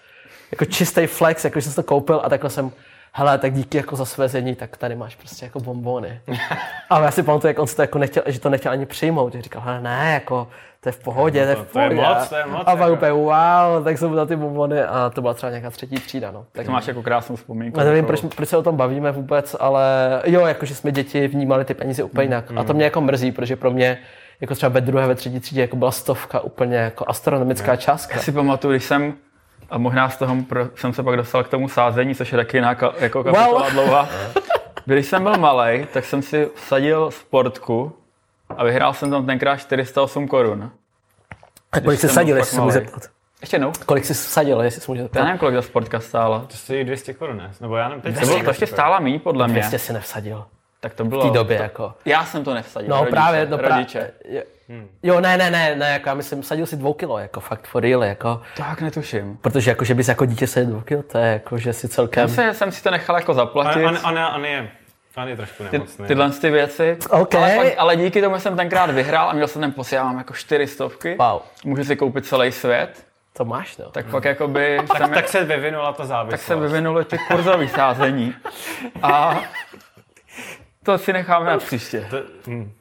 jako 0.51 0.65
čistý 0.65 1.05
flex, 1.07 1.45
jako 1.45 1.61
jsem 1.61 1.73
to 1.73 1.83
koupil 1.83 2.21
a 2.23 2.29
takhle 2.29 2.49
jsem, 2.49 2.71
hele, 3.11 3.37
tak 3.37 3.53
díky 3.53 3.77
jako 3.77 3.95
za 3.95 4.05
svezení, 4.05 4.55
tak 4.55 4.77
tady 4.77 4.95
máš 4.95 5.15
prostě 5.15 5.45
jako 5.45 5.59
bombóny. 5.59 6.21
Ale 6.89 7.05
já 7.05 7.11
si 7.11 7.23
pamatuju, 7.23 7.49
jak 7.49 7.59
on 7.59 7.67
si 7.67 7.75
to 7.75 7.81
jako 7.81 7.97
nechtěl, 7.97 8.23
že 8.25 8.39
to 8.39 8.49
nechtěl 8.49 8.71
ani 8.71 8.85
přijmout. 8.85 9.33
Že 9.33 9.41
říkal, 9.41 9.61
hele, 9.65 9.81
ne, 9.81 10.11
jako, 10.13 10.47
to 10.81 10.89
je 10.89 10.93
v 10.93 10.99
pohodě, 10.99 11.43
to, 11.43 11.49
je 11.49 11.55
v 11.55 11.59
to 11.73 11.79
je 11.79 11.89
pohodě. 11.89 12.07
moc, 12.09 12.29
to 12.29 12.35
je 12.35 12.45
moc, 12.45 12.61
A 12.61 12.63
pak 12.63 12.79
jako. 12.79 12.93
úplně, 12.93 13.11
wow, 13.11 13.83
tak 13.83 13.97
jsem 13.97 14.15
dal 14.15 14.25
ty 14.27 14.35
bombony 14.35 14.81
a 14.83 15.09
to 15.09 15.21
byla 15.21 15.33
třeba 15.33 15.49
nějaká 15.49 15.69
třetí 15.69 15.95
třída, 15.95 16.31
no. 16.31 16.45
Tak 16.51 16.65
To 16.65 16.71
máš 16.71 16.87
jako 16.87 17.03
krásnou 17.03 17.35
vzpomínku. 17.35 17.79
já 17.79 17.85
nevím, 17.85 18.05
takovou. 18.05 18.19
proč, 18.21 18.35
proč 18.35 18.49
se 18.49 18.57
o 18.57 18.63
tom 18.63 18.75
bavíme 18.77 19.11
vůbec, 19.11 19.55
ale 19.59 19.83
jo, 20.25 20.45
jako, 20.45 20.65
že 20.65 20.75
jsme 20.75 20.91
děti 20.91 21.27
vnímali 21.27 21.65
ty 21.65 21.73
peníze 21.73 22.03
úplně 22.03 22.25
jinak. 22.25 22.45
A 22.55 22.63
to 22.63 22.73
mě 22.73 22.83
jako 22.83 23.01
mrzí, 23.01 23.31
protože 23.31 23.55
pro 23.55 23.71
mě 23.71 23.97
jako 24.41 24.55
třeba 24.55 24.69
ve 24.69 24.81
druhé, 24.81 25.07
ve 25.07 25.15
třetí 25.15 25.39
třídě 25.39 25.61
jako 25.61 25.75
byla 25.75 25.91
stovka 25.91 26.39
úplně 26.39 26.77
jako 26.77 27.05
astronomická 27.07 27.75
částka. 27.75 28.15
Já 28.15 28.21
si 28.21 28.31
pamatuju, 28.31 28.73
když 28.73 28.83
jsem, 28.83 29.13
a 29.69 29.77
možná 29.77 30.09
z 30.09 30.17
toho 30.17 30.35
pro, 30.49 30.67
jsem 30.75 30.93
se 30.93 31.03
pak 31.03 31.17
dostal 31.17 31.43
k 31.43 31.47
tomu 31.49 31.69
sázení, 31.69 32.15
což 32.15 32.31
je 32.31 32.37
taky 32.37 32.57
jiná 32.57 32.75
ka, 32.75 32.93
jako 32.99 33.23
kapitola 33.23 33.61
Wow. 33.61 33.71
dlouhá. 33.71 34.09
Když 34.85 35.05
jsem 35.05 35.23
byl 35.23 35.37
malý, 35.37 35.87
tak 35.93 36.05
jsem 36.05 36.21
si 36.21 36.49
vsadil 36.55 37.11
sportku 37.11 37.95
a 38.57 38.63
vyhrál 38.63 38.93
jsem 38.93 39.11
tam 39.11 39.25
tenkrát 39.25 39.57
408 39.57 40.27
korun. 40.27 40.71
A 41.71 41.79
kolik 41.79 41.99
jsi 41.99 42.09
sadil, 42.09 42.37
jestli 42.37 42.55
se 42.55 42.61
můžu 42.61 42.71
zeptat? 42.73 43.03
Ještě 43.41 43.55
jednou? 43.55 43.71
Kolik 43.85 44.05
jsi 44.05 44.13
vsadil, 44.13 44.61
jestli 44.61 44.81
se 44.81 44.91
můžu 44.91 44.99
Já 45.01 45.03
zeptat? 45.05 45.23
nevím, 45.23 45.37
kolik 45.37 45.55
ta 45.55 45.61
sportka 45.61 45.99
stála. 45.99 46.39
To 46.39 46.57
stojí 46.57 46.83
200 46.83 47.13
korun, 47.13 47.37
ne? 47.37 47.51
Nebo 47.61 47.75
já 47.75 47.87
nevím, 47.89 48.01
teď 48.01 48.19
To, 48.19 48.25
bylo, 48.25 48.43
to 48.43 48.49
ještě 48.49 48.67
stála 48.67 48.99
méně, 48.99 49.19
podle 49.19 49.47
mě. 49.47 49.53
200 49.53 49.79
si 49.79 49.93
nevsadil. 49.93 50.45
Tak 50.85 50.93
to 50.93 51.05
bylo... 51.05 51.21
V 51.21 51.27
té 51.27 51.33
době 51.37 51.57
jako. 51.61 51.93
Já 52.05 52.25
jsem 52.25 52.43
to 52.43 52.53
nevsadil. 52.53 52.89
No 52.89 52.95
rodiče, 52.97 53.11
právě, 53.11 53.45
no 53.49 53.57
rodiče. 53.57 54.11
právě. 54.21 54.43
Jo, 55.03 55.19
ne, 55.19 55.37
ne, 55.37 55.51
ne, 55.51 55.75
ne, 55.75 55.89
jako 55.89 56.09
já 56.09 56.15
myslím, 56.15 56.43
sadil 56.43 56.65
si 56.65 56.75
dvou 56.77 56.93
kilo, 56.93 57.19
jako 57.19 57.39
fakt 57.39 57.67
for 57.67 57.83
real, 57.83 58.03
jako. 58.03 58.41
Tak 58.57 58.81
netuším. 58.81 59.37
Protože 59.41 59.71
jako, 59.71 59.85
že 59.85 59.93
bys 59.95 60.07
jako 60.07 60.25
dítě 60.25 60.47
sadil 60.47 60.69
dvou 60.69 60.81
kilo, 60.81 61.03
to 61.03 61.17
je 61.17 61.27
jako, 61.33 61.57
že 61.57 61.73
si 61.73 61.87
celkem... 61.87 62.29
Já 62.37 62.53
jsem 62.53 62.71
si 62.71 62.83
to 62.83 62.91
nechal 62.91 63.15
jako 63.15 63.33
zaplatit. 63.33 63.85
On, 63.85 63.97
on, 64.05 64.19
on, 64.35 64.45
je, 64.45 64.69
on 65.17 65.27
je 65.27 65.35
trošku 65.35 65.63
Ty, 65.63 65.69
nemocný. 65.71 66.05
tyhle 66.07 66.29
ty 66.29 66.49
věci. 66.49 66.97
OK. 67.09 67.35
Ale, 67.35 67.55
pak, 67.55 67.67
ale 67.77 67.95
díky 67.95 68.21
tomu 68.21 68.39
jsem 68.39 68.55
tenkrát 68.55 68.89
vyhrál 68.91 69.29
a 69.29 69.33
měl 69.33 69.47
jsem 69.47 69.61
ten 69.61 69.73
mám 70.03 70.17
jako 70.17 70.33
čtyři 70.33 70.67
stovky. 70.67 71.15
Wow, 71.19 71.41
Můžu 71.63 71.83
si 71.83 71.95
koupit 71.95 72.25
celý 72.25 72.51
svět. 72.51 73.05
to 73.33 73.45
máš, 73.45 73.77
no. 73.77 73.85
Tak 73.91 74.05
pak 74.05 74.25
jakoby 74.25 74.79
tak, 74.97 75.13
tak 75.13 75.27
se 75.27 75.43
vyvinula 75.43 75.91
ta 75.91 75.97
tak 75.97 76.07
závislost. 76.07 76.41
se 76.41 76.55
vyvinulo 76.55 77.03
ty 77.03 77.17
kurzový 77.17 77.67
sázení. 77.69 78.35
A 79.01 79.39
to 80.85 80.97
si 80.97 81.13
necháme 81.13 81.45
na 81.49 81.57
příště. 81.57 82.07
To, 82.09 82.17
hm. 82.47 82.71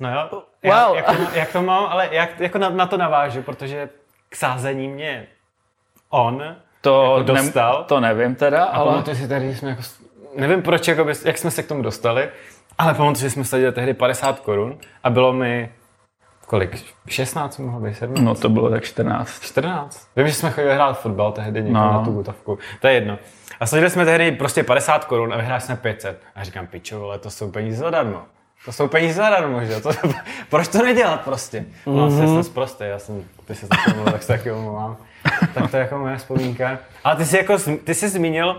No 0.00 0.14
jo, 0.14 0.28
Wow. 0.32 0.42
já, 0.62 0.94
jak, 0.94 1.06
to, 1.06 1.22
jak 1.38 1.52
to 1.52 1.62
mám, 1.62 1.84
ale 1.84 2.08
jak, 2.12 2.40
jako 2.40 2.58
na, 2.58 2.68
na 2.68 2.86
to 2.86 2.96
navážu, 2.96 3.42
protože 3.42 3.88
k 4.28 4.36
sázení 4.36 4.88
mě 4.88 5.26
on 6.10 6.56
To, 6.80 7.16
jako 7.18 7.32
dostal. 7.32 7.84
to 7.84 8.00
nevím 8.00 8.34
teda, 8.34 8.64
A 8.64 8.76
ale 8.76 8.90
pamatuju 8.90 9.16
si 9.16 9.28
tady, 9.28 9.54
jsme 9.54 9.68
jako, 9.70 9.82
nevím 10.36 10.62
proč, 10.62 10.88
jako 10.88 11.04
bys, 11.04 11.24
jak 11.24 11.38
jsme 11.38 11.50
se 11.50 11.62
k 11.62 11.68
tomu 11.68 11.82
dostali, 11.82 12.28
ale 12.78 12.94
pamatuju, 12.94 13.20
že 13.20 13.30
jsme 13.30 13.44
sadili 13.44 13.72
tehdy 13.72 13.94
50 13.94 14.40
korun 14.40 14.78
a 15.04 15.10
bylo 15.10 15.32
mi, 15.32 15.72
kolik, 16.46 16.84
16 17.08 17.58
mohlo 17.58 17.80
být, 17.80 17.94
17? 17.96 18.24
no 18.24 18.34
to 18.34 18.48
bylo 18.48 18.70
tak 18.70 18.84
14. 18.84 19.40
14. 19.42 20.08
Vím, 20.16 20.28
že 20.28 20.34
jsme 20.34 20.50
chodili 20.50 20.74
hrát 20.74 21.00
fotbal 21.00 21.32
tehdy 21.32 21.62
někam 21.62 21.82
No. 21.86 21.92
na 21.92 22.04
tu 22.04 22.12
gutovku. 22.12 22.58
To 22.80 22.86
je 22.86 22.94
jedno. 22.94 23.18
A 23.60 23.66
sadili 23.66 23.90
jsme 23.90 24.04
tehdy 24.04 24.32
prostě 24.32 24.62
50 24.62 25.04
korun 25.04 25.32
a 25.32 25.36
vyhráli 25.36 25.60
jsme 25.60 25.76
500. 25.76 26.22
A 26.34 26.44
říkám, 26.44 26.66
pičo, 26.66 27.04
ale 27.04 27.18
to 27.18 27.30
jsou 27.30 27.50
peníze 27.50 27.76
zadarmo. 27.76 28.22
To 28.64 28.72
jsou 28.72 28.88
peníze 28.88 29.14
zadarmo, 29.14 29.64
že 29.64 29.72
jo? 29.72 29.80
To, 29.80 29.90
proč 30.50 30.68
to 30.68 30.78
nedělat 30.78 31.20
prostě? 31.20 31.64
No, 31.86 32.08
mm-hmm. 32.08 32.34
jsem 32.34 32.42
zprostý, 32.42 32.84
já 32.84 32.98
jsem, 32.98 33.24
ty 33.44 33.54
se 33.54 33.68
taky 33.68 33.90
tak 34.04 34.22
se 34.22 34.28
taky 34.28 34.52
omlouvám. 34.52 34.96
Tak 35.54 35.70
to 35.70 35.76
je 35.76 35.80
jako 35.80 35.98
moje 35.98 36.16
vzpomínka. 36.16 36.78
Ale 37.04 37.16
ty 37.16 37.24
jsi, 37.24 37.36
jako, 37.36 37.56
ty 37.84 37.94
jsi 37.94 38.08
zmínil 38.08 38.48
uh, 38.50 38.56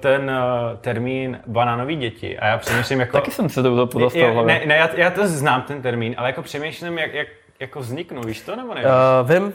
ten 0.00 0.30
uh, 0.30 0.78
termín 0.78 1.40
banánový 1.46 1.96
děti 1.96 2.38
a 2.38 2.46
já 2.46 2.58
přemýšlím 2.58 3.00
jako... 3.00 3.16
Taky 3.16 3.30
jsem 3.30 3.48
se 3.48 3.62
to 3.62 3.74
hlavě. 3.74 4.44
ne, 4.44 4.66
ne, 4.66 4.76
já, 4.76 4.88
já 4.94 5.10
to 5.10 5.28
znám 5.28 5.62
ten 5.62 5.82
termín, 5.82 6.14
ale 6.18 6.28
jako 6.28 6.42
přemýšlím, 6.42 6.98
jak, 6.98 7.14
jak 7.14 7.28
jako 7.60 7.80
vzniknul, 7.80 8.24
víš 8.24 8.40
to 8.40 8.56
nebo 8.56 8.74
ne? 8.74 8.82
Uh, 8.82 9.30
vím, 9.30 9.42
uh, 9.44 9.52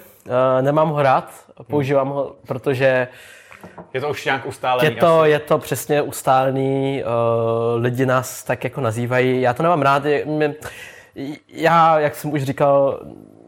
nemám 0.61 0.89
ho 0.89 1.01
rád, 1.01 1.33
používám 1.67 2.09
ho, 2.09 2.36
protože 2.47 3.07
Je 3.93 4.01
to 4.01 4.09
už 4.09 4.26
nějak 4.26 4.45
ustálený 4.45 4.95
je 4.95 4.99
to, 4.99 5.20
asi. 5.20 5.32
je 5.32 5.39
to 5.39 5.57
přesně 5.57 6.01
ustálený, 6.01 7.03
uh, 7.03 7.82
lidi 7.84 8.05
nás 8.05 8.43
tak 8.43 8.63
jako 8.63 8.82
nazývají, 8.82 9.41
já 9.41 9.53
to 9.53 9.63
nemám 9.63 9.82
rád, 9.82 10.05
je, 10.05 10.26
mě, 10.26 10.55
já, 11.47 11.99
jak 11.99 12.16
jsem 12.16 12.34
už 12.34 12.43
říkal, 12.43 12.99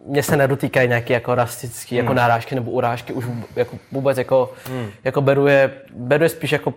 mě 0.05 0.23
se 0.23 0.37
nedotýkají 0.37 0.87
nějaké 0.87 1.13
jako 1.13 1.35
rasistické 1.35 1.95
jako 1.95 2.13
nárážky 2.13 2.55
nebo 2.55 2.71
urážky, 2.71 3.13
už 3.13 3.25
jako 3.55 3.77
vůbec 3.91 4.17
jako, 4.17 4.53
jako 5.03 5.21
beru, 5.21 5.47
je, 5.47 5.71
beru 5.93 6.23
je 6.23 6.29
spíš 6.29 6.51
jako 6.51 6.73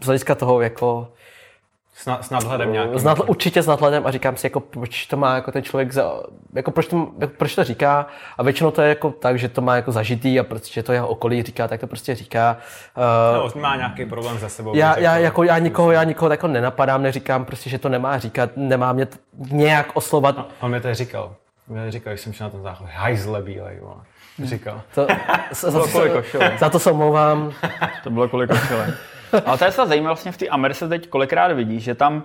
z 0.00 0.06
hlediska 0.06 0.34
toho 0.34 0.60
jako 0.60 1.12
S, 2.00 2.06
na, 2.06 2.22
s 2.22 2.30
nadhledem 2.30 2.72
nějakým. 2.72 2.98
s 2.98 3.04
nadhl- 3.04 3.24
určitě 3.26 3.62
s 3.62 3.66
nadhledem 3.66 4.06
a 4.06 4.10
říkám 4.10 4.36
si, 4.36 4.46
jako, 4.46 4.60
proč 4.60 5.06
to 5.06 5.16
má 5.16 5.34
jako 5.34 5.52
ten 5.52 5.62
člověk, 5.62 5.92
za, 5.92 6.12
jako, 6.54 6.70
proč, 6.70 6.86
to, 6.86 7.08
jako, 7.18 7.32
proč 7.38 7.54
to 7.54 7.64
říká 7.64 8.06
a 8.38 8.42
většinou 8.42 8.70
to 8.70 8.82
je 8.82 8.88
jako 8.88 9.10
tak, 9.10 9.38
že 9.38 9.48
to 9.48 9.60
má 9.60 9.76
jako 9.76 9.92
zažitý 9.92 10.40
a 10.40 10.44
protože 10.44 10.82
to 10.82 10.92
jeho 10.92 11.08
okolí 11.08 11.42
říká, 11.42 11.68
tak 11.68 11.80
to 11.80 11.86
prostě 11.86 12.14
říká. 12.14 12.56
Uh, 12.96 13.54
No, 13.54 13.60
má 13.60 13.76
nějaký 13.76 14.04
problém 14.06 14.38
za 14.38 14.48
sebou. 14.48 14.76
já, 14.76 14.98
já, 14.98 15.16
jako, 15.16 15.42
já 15.42 15.58
nikoho, 15.58 15.90
já 15.92 16.04
nikoho 16.04 16.30
jako 16.30 16.46
nenapadám, 16.46 17.02
neříkám 17.02 17.44
prostě, 17.44 17.70
že 17.70 17.78
to 17.78 17.88
nemá 17.88 18.18
říkat, 18.18 18.50
nemá 18.56 18.92
mě 18.92 19.06
t- 19.06 19.18
nějak 19.50 19.86
oslovat. 19.94 20.36
On 20.60 20.70
mi 20.70 20.80
to 20.80 20.94
říkal. 20.94 21.34
Mi 21.68 21.90
říkal, 21.90 22.12
když 22.12 22.20
jsem 22.20 22.32
šel 22.32 22.46
na 22.46 22.50
ten 22.50 22.62
záchod. 22.62 22.86
Hajzle 22.92 23.42
bílej, 23.42 23.78
vole. 23.80 23.94
Říkal. 24.44 24.80
To, 24.94 25.06
za, 25.50 25.70
za, 25.70 25.78
to, 25.80 25.88
kolik 25.88 26.26
se- 26.26 26.52
za 26.58 26.68
to 26.70 26.78
se 26.78 26.90
omlouvám. 26.90 27.52
To 28.04 28.10
bylo 28.10 28.28
kolik 28.28 28.50
košile. 28.50 28.94
Ale 29.46 29.58
to 29.58 29.64
je 29.64 29.72
se 29.72 29.86
zajímavé, 29.86 30.08
vlastně 30.08 30.32
v 30.32 30.36
té 30.36 30.46
Americe 30.48 30.88
teď 30.88 31.08
kolikrát 31.08 31.52
vidí, 31.52 31.80
že 31.80 31.94
tam 31.94 32.22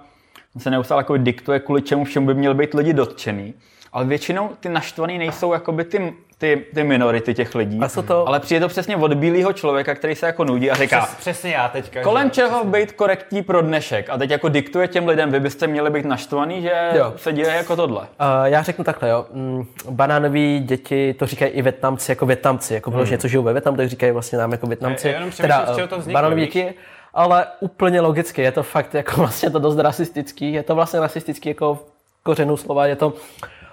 se 0.58 0.70
neustále 0.72 0.99
jako 0.99 1.18
diktuje, 1.18 1.60
kvůli 1.60 1.82
čemu 1.82 2.06
všemu 2.06 2.26
by 2.26 2.34
měli 2.34 2.56
být 2.56 2.74
lidi 2.74 2.93
dotčený. 2.93 3.53
Ale 3.93 4.06
většinou 4.06 4.49
ty 4.60 4.70
naštvaný 4.70 5.18
nejsou 5.18 5.53
jakoby 5.53 5.84
ty, 5.84 6.14
ty, 6.38 6.66
ty 6.74 6.84
minority 6.84 7.34
těch 7.34 7.56
lidí. 7.56 7.80
A 7.82 7.89
jsou 7.89 8.01
to- 8.01 8.28
Ale 8.28 8.39
přijde 8.39 8.60
to 8.60 8.68
přesně 8.68 8.97
od 8.97 9.14
bílého 9.14 9.53
člověka, 9.53 9.95
který 9.95 10.16
se 10.16 10.26
jako 10.26 10.43
nudí 10.43 10.72
a 10.72 10.76
říká, 10.76 11.01
Přes, 11.01 11.16
přesně 11.16 11.51
já 11.51 11.68
teďka. 11.70 12.03
kolem 12.03 12.28
že- 12.28 12.34
čeho 12.34 12.64
být 12.64 12.91
korektní 12.91 13.43
pro 13.43 13.62
dnešek. 13.62 14.10
A 14.10 14.18
teď 14.18 14.30
jako 14.30 14.49
diktuje 14.49 14.88
těm 14.88 15.08
lidem, 15.08 15.32
vy 15.32 15.39
byste 15.39 15.68
měli 15.68 15.89
být 15.89 16.06
naštvaný, 16.06 16.62
že 16.62 16.89
Jo. 16.97 17.14
se 17.18 17.34
děje 17.34 17.47
jako 17.51 17.76
tohle. 17.76 17.99
Uh, 18.01 18.08
já 18.43 18.62
řeknu 18.64 18.84
takhle, 18.84 19.10
jo. 19.10 19.26
Mm, 19.34 19.66
banánoví 19.89 20.60
děti, 20.60 21.14
to 21.14 21.26
říkají 21.26 21.51
i 21.51 21.62
Větnamci 21.62 22.12
jako 22.12 22.26
Větnamci, 22.26 22.74
jako 22.74 22.91
vyloženě, 22.91 23.18
co 23.18 23.28
žijou 23.28 23.43
ve 23.43 23.53
Větnamu, 23.53 23.78
tak 23.78 23.88
říkají 23.89 24.12
vlastně 24.12 24.38
nám 24.38 24.51
jako 24.51 24.68
Větnamci. 24.68 25.08
Já 25.08 25.14
jenom 25.14 25.30
přemýšlím, 25.30 25.66
z 25.74 25.76
čeho 25.76 25.88
to 25.88 25.95
eh, 25.95 25.99
vzniklo, 25.99 26.14
banánoví 26.14 26.41
víš? 26.45 26.53
děti, 26.53 26.74
ale 27.16 27.47
úplně 27.59 28.01
logicky, 28.01 28.41
je 28.41 28.51
to 28.51 28.63
fakt 28.63 28.93
jako 28.93 29.16
vlastně 29.18 29.49
to 29.49 29.59
dost 29.59 29.78
rasistický, 29.78 30.53
je 30.53 30.63
to 30.63 30.76
vlastně 30.76 30.99
rasistický 30.99 31.49
jako 31.49 31.88
kořenu 32.24 32.57
slova, 32.57 32.88
je 32.88 32.95
to 32.95 33.13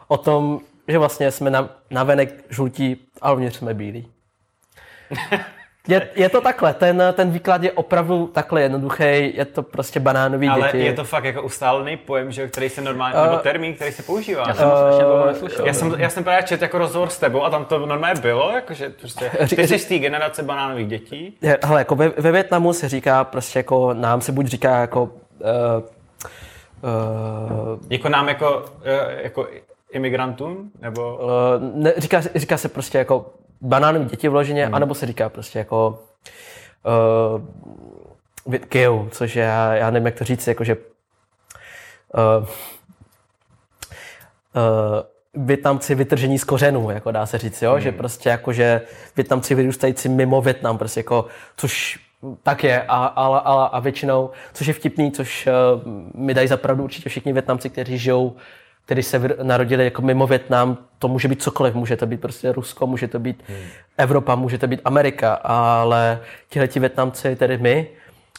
o 0.09 0.17
tom, 0.17 0.61
že 0.89 0.99
vlastně 0.99 1.31
jsme 1.31 1.51
na, 1.51 1.69
navenek 1.91 2.45
žlutí 2.51 2.97
a 3.21 3.33
uvnitř 3.33 3.57
jsme 3.57 3.75
bílí. 3.75 4.09
Je, 5.89 6.09
je 6.15 6.29
to 6.29 6.41
takhle, 6.41 6.75
ten, 6.75 7.03
ten 7.13 7.31
výklad 7.31 7.63
je 7.63 7.73
opravdu 7.73 8.27
takhle 8.27 8.63
jednoduchý, 8.63 9.37
je 9.37 9.45
to 9.45 9.63
prostě 9.63 10.01
banánový 10.01 10.49
Ale 10.49 10.67
děti. 10.67 10.85
je 10.85 10.93
to 10.93 11.05
fakt 11.05 11.25
jako 11.25 11.43
ustálený 11.43 11.97
pojem, 11.97 12.33
že, 12.33 12.49
který 12.49 12.69
se 12.69 12.81
normálně, 12.81 13.17
Eh, 13.19 13.23
nebo 13.23 13.37
termín, 13.37 13.75
který 13.75 13.93
se 13.93 14.03
používá. 14.03 14.45
Já 14.49 14.55
jsem 14.55 14.71
strašně 14.71 15.05
dlouho 15.05 15.27
neslyšel. 15.27 15.67
Já 15.67 15.75
jsem, 15.75 15.95
já 15.99 16.11
jsem 16.11 16.25
právě 16.25 16.43
četl 16.43 16.63
jako 16.65 16.79
rozhovor 16.79 17.09
s 17.09 17.19
tebou 17.19 17.43
a 17.45 17.51
tam 17.51 17.65
to 17.65 17.87
normálně 17.87 18.21
bylo, 18.21 18.53
jakože 18.55 18.89
prostě, 18.89 19.31
ty 19.57 19.67
jsi 19.69 19.79
z 19.79 19.85
té 19.85 19.99
generace 19.99 20.43
banánových 20.43 20.89
dětí. 20.89 21.37
Je, 21.43 21.59
hele, 21.63 21.81
jako 21.81 21.95
ve, 21.95 22.09
ve 22.09 22.33
Větnamu 22.33 22.73
se 22.73 22.89
říká 22.89 23.25
prostě 23.25 23.59
jako, 23.59 23.95
nám 23.95 24.21
se 24.21 24.33
buď 24.33 24.47
říká 24.47 24.81
jako, 24.81 25.03
uh, 25.03 25.11
uh, 26.83 27.79
Jako 27.91 28.09
nám 28.09 28.29
jako, 28.29 28.65
eh, 28.85 29.23
jako 29.23 29.49
imigrantům, 29.93 30.71
nebo... 30.81 31.17
uh, 31.17 31.83
ne, 31.83 31.93
říká, 31.97 32.21
říká 32.35 32.57
se 32.57 32.69
prostě 32.69 32.99
jako 32.99 33.27
banánové 33.63 34.05
děti 34.05 34.29
vloženě, 34.29 34.65
hmm. 34.65 34.75
anebo 34.75 34.95
se 34.95 35.07
říká 35.07 35.29
prostě 35.29 35.59
jako 35.59 36.05
uh, 38.47 38.55
kill, 38.55 39.09
což 39.11 39.37
je, 39.37 39.45
já, 39.45 39.75
já 39.75 39.91
nevím, 39.91 40.07
jak 40.07 40.15
to 40.15 40.25
říct, 40.25 40.47
jakože 40.47 40.77
uh, 40.77 40.83
uh, 42.43 42.47
Větnamci 45.35 45.95
vytržení 45.95 46.39
z 46.39 46.45
kořenů, 46.45 46.91
jako 46.91 47.11
dá 47.11 47.27
se 47.27 47.39
říct, 47.39 47.63
jo? 47.63 47.79
že 47.79 47.93
prostě 47.93 48.29
jako, 48.29 48.53
že 48.53 48.81
Větnamci 49.17 49.55
vyrůstající 49.55 50.09
mimo 50.09 50.43
Větnam, 50.43 50.79
prostě 50.79 51.01
jako, 51.01 51.27
což 51.57 51.99
tak 52.43 52.65
je, 52.65 52.83
a, 52.83 53.05
a, 53.05 53.39
a, 53.39 53.65
a 53.65 53.81
většinou, 53.81 54.31
což 54.53 54.67
je 54.67 54.75
vtipný, 54.75 55.13
což 55.13 55.47
uh, 55.47 55.93
mi 56.15 56.35
dají 56.35 56.49
zapravdu 56.49 56.85
určitě 56.85 57.09
všichni 57.09 57.33
Větnamci, 57.33 57.71
kteří 57.71 57.99
žijou, 57.99 58.37
kteří 58.85 59.03
se 59.03 59.21
narodili 59.43 59.85
jako 59.85 60.03
mimo 60.03 60.27
Větnam, 60.27 60.79
to 60.99 61.09
může 61.09 61.29
být 61.29 61.43
cokoliv, 61.43 61.75
může 61.75 61.97
to 61.97 62.07
být 62.07 62.21
prostě 62.21 62.53
Rusko, 62.53 62.87
může 62.87 63.09
to 63.09 63.19
být 63.19 63.43
Evropa, 63.99 64.35
může 64.35 64.59
to 64.59 64.67
být 64.67 64.81
Amerika, 64.85 65.35
ale 65.35 66.21
tihleti 66.49 66.81
Větnamci, 66.81 67.37
tedy 67.37 67.59
my, 67.59 67.89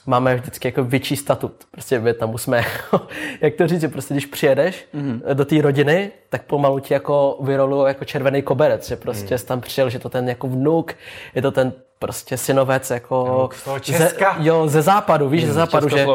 máme 0.06 0.36
vždycky 0.36 0.68
jako 0.68 0.84
větší 0.84 1.16
statut. 1.16 1.52
Prostě 1.72 2.00
v 2.00 2.04
Větnamu 2.04 2.38
jsme, 2.38 2.66
jak 3.42 3.54
to 3.54 3.68
říct, 3.68 3.82
že 3.82 3.88
prostě 3.88 4.14
když 4.14 4.26
přijedeš 4.26 4.86
mm-hmm. 4.96 5.34
do 5.34 5.46
té 5.46 5.62
rodiny, 5.62 6.12
tak 6.30 6.44
pomalu 6.44 6.80
ti 6.80 6.94
jako 6.94 7.38
vyrolují 7.42 7.88
jako 7.88 8.06
červený 8.06 8.42
koberec, 8.42 8.88
že 8.88 8.96
prostě 8.96 9.34
mm. 9.34 9.38
jsi 9.38 9.46
tam 9.46 9.62
přijel, 9.62 9.90
že 9.90 10.00
to 10.00 10.10
ten 10.10 10.30
jako 10.30 10.48
vnuk, 10.48 10.94
je 11.36 11.42
to 11.42 11.52
ten 11.52 11.74
prostě 12.00 12.38
synovec 12.38 12.90
jako. 12.90 13.50
Ze, 13.98 14.16
jo, 14.40 14.68
ze 14.68 14.82
západu, 14.82 15.30
víš, 15.30 15.46
ze 15.46 15.54
západu, 15.54 15.90
že 15.90 16.08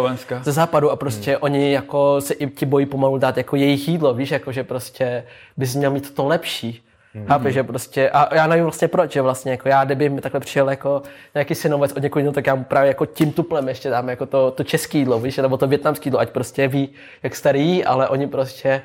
ze 0.43 0.53
západu 0.53 0.91
a 0.91 0.97
prostě 0.97 1.31
hmm. 1.31 1.39
oni 1.41 1.73
jako 1.73 2.21
se 2.21 2.35
i 2.35 2.51
ti 2.51 2.67
bojí 2.67 2.87
pomalu 2.87 3.19
dát 3.19 3.37
jako 3.37 3.57
jejich 3.57 3.89
jídlo, 3.89 4.15
víš, 4.15 4.31
jako 4.31 4.53
že 4.53 4.65
prostě 4.65 5.25
bys 5.57 5.75
měl 5.75 5.91
mít 5.91 6.15
to 6.15 6.27
lepší. 6.27 6.88
Hmm. 7.15 7.27
Chápeš, 7.27 7.55
že 7.55 7.63
prostě, 7.63 8.11
a 8.11 8.35
já 8.35 8.47
nevím 8.47 8.65
vlastně 8.65 8.89
proč, 8.89 9.13
že 9.13 9.23
vlastně 9.23 9.53
jako 9.53 9.69
já, 9.69 9.85
kdyby 9.85 10.09
mi 10.09 10.21
takhle 10.21 10.41
přišel 10.41 10.71
jako 10.71 11.03
nějaký 11.35 11.55
synovec 11.55 11.93
od 11.93 12.03
někoho 12.03 12.21
jiného, 12.21 12.33
tak 12.33 12.47
já 12.47 12.55
mu 12.55 12.65
právě 12.65 12.89
jako 12.89 13.07
tím 13.07 13.33
tuplem 13.33 13.69
ještě 13.69 13.91
dám 13.91 14.09
jako 14.09 14.27
to, 14.27 14.51
to 14.51 14.65
český 14.65 14.99
jídlo, 14.99 15.21
víš, 15.21 15.37
nebo 15.37 15.57
to 15.57 15.67
větnamský 15.67 16.07
jídlo, 16.07 16.21
ať 16.21 16.31
prostě 16.31 16.69
ví, 16.69 16.89
jak 17.23 17.37
starý 17.37 17.69
jí, 17.69 17.85
ale 17.85 18.09
oni 18.09 18.27
prostě, 18.27 18.83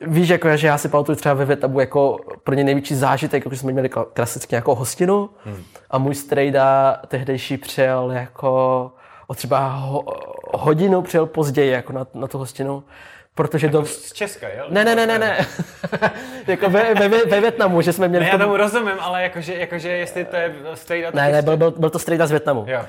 Víš, 0.00 0.28
jako, 0.28 0.56
že 0.56 0.66
já 0.66 0.78
si 0.78 0.88
pamatuju 0.88 1.16
třeba 1.16 1.34
ve 1.34 1.44
Větnamu 1.44 1.80
jako 1.80 2.20
pro 2.44 2.54
ně 2.54 2.64
největší 2.64 2.94
zážitek, 2.94 3.44
jako 3.44 3.54
že 3.54 3.60
jsme 3.60 3.72
měli 3.72 3.88
kla- 3.88 4.06
klasicky 4.12 4.54
nějakou 4.54 4.74
hostinu 4.74 5.30
hmm. 5.44 5.62
a 5.90 5.98
můj 5.98 6.14
strejda 6.14 6.98
tehdejší 7.08 7.56
přijel 7.56 8.10
jako 8.10 8.92
o 9.26 9.34
třeba 9.34 9.68
ho, 9.68 10.04
hodinu 10.54 11.02
přijel 11.02 11.26
později 11.26 11.70
jako 11.70 11.92
na, 11.92 12.06
na 12.14 12.26
tu 12.26 12.38
hostinu, 12.38 12.84
protože 13.34 13.68
do... 13.68 13.84
Z 13.84 14.12
Česka, 14.12 14.48
jo? 14.48 14.64
Ne, 14.68 14.84
ne, 14.84 14.94
ne, 14.94 15.06
ne, 15.06 15.18
ne. 15.18 15.46
jako 16.46 16.70
ve, 16.70 16.94
ve, 16.94 17.08
ve, 17.08 17.24
ve 17.24 17.40
Větnamu, 17.40 17.80
že 17.82 17.92
jsme 17.92 18.08
měli... 18.08 18.24
Ne, 18.24 18.30
já 18.30 18.32
tom- 18.32 18.40
tomu 18.40 18.56
rozumím, 18.56 18.96
ale 19.00 19.22
jakože, 19.22 19.54
jakože 19.54 19.88
jestli 19.88 20.24
to 20.24 20.36
je 20.36 20.54
strejda, 20.74 21.10
Ne, 21.14 21.32
ne, 21.32 21.42
byl, 21.42 21.56
byl, 21.56 21.70
byl 21.70 21.90
to 21.90 21.98
strejda 21.98 22.26
z 22.26 22.30
Větnamu. 22.30 22.64
Jo. 22.68 22.80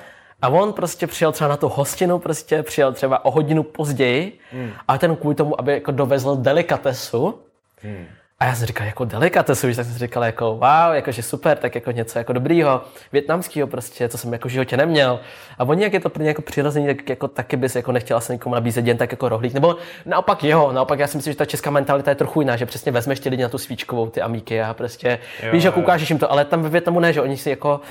A 0.42 0.50
on 0.50 0.74
prostě 0.74 1.08
přijel 1.08 1.32
třeba 1.32 1.48
na 1.48 1.58
tu 1.58 1.68
hostinu, 1.68 2.20
prostě 2.20 2.64
přijel 2.64 2.94
třeba 2.94 3.26
o 3.26 3.32
hodinu 3.32 3.64
později, 3.64 4.40
hmm. 4.52 4.72
a 4.88 4.98
ten 4.98 5.16
kvůli 5.16 5.36
tomu, 5.36 5.60
aby 5.60 5.74
jako 5.74 5.92
dovezl 5.92 6.36
delikatesu, 6.36 7.40
hmm. 7.82 8.08
A 8.40 8.46
já 8.46 8.56
jsem 8.56 8.68
říkal, 8.68 8.88
jako 8.88 9.06
delikatesu, 9.06 9.68
tak 9.68 9.76
jsem 9.76 9.94
si 9.94 10.00
říkal, 10.00 10.24
jako 10.24 10.52
wow, 10.52 10.94
jakože 10.94 11.24
super, 11.24 11.58
tak 11.58 11.76
jako 11.76 11.92
něco 11.92 12.18
jako 12.18 12.34
dobrýho, 12.34 12.82
větnamského 13.12 13.68
prostě, 13.68 14.10
co 14.10 14.18
jsem 14.18 14.34
jako 14.34 14.48
v 14.48 14.52
životě 14.52 14.78
neměl. 14.78 15.20
A 15.58 15.64
oni, 15.64 15.84
jak 15.84 15.94
je 15.94 16.00
to 16.00 16.10
pro 16.10 16.24
ně 16.24 16.30
jako 16.30 16.42
přirozený, 16.42 16.88
tak 16.88 17.10
jako 17.10 17.28
taky 17.28 17.58
bys 17.58 17.76
jako 17.76 17.92
nechtěla 17.92 18.20
se 18.20 18.34
nikomu 18.34 18.56
nabízet 18.56 18.88
jen 18.88 18.98
tak 18.98 19.12
jako 19.12 19.30
rohlík. 19.30 19.54
Nebo 19.54 19.76
naopak 20.06 20.44
jeho, 20.44 20.72
naopak 20.72 21.00
já 21.00 21.08
si 21.08 21.18
myslím, 21.18 21.34
že 21.34 21.38
ta 21.38 21.46
česká 21.46 21.70
mentalita 21.70 22.12
je 22.12 22.16
trochu 22.16 22.42
jiná, 22.42 22.56
že 22.56 22.66
přesně 22.66 22.92
vezmeš 22.92 23.20
ty 23.20 23.30
lidi 23.30 23.44
na 23.44 23.50
tu 23.50 23.58
svíčkovou, 23.58 24.10
ty 24.10 24.22
amíky 24.22 24.62
a 24.62 24.74
prostě, 24.74 25.20
jo, 25.44 25.52
víš, 25.52 25.64
jo. 25.64 25.72
ukážeš 25.76 26.10
jim 26.10 26.20
to, 26.20 26.32
ale 26.32 26.46
tam 26.46 26.64
ve 26.64 26.70
Větnamu 26.70 27.00
ne, 27.00 27.14
že 27.14 27.22
oni 27.22 27.38
si 27.38 27.50
jako, 27.50 27.82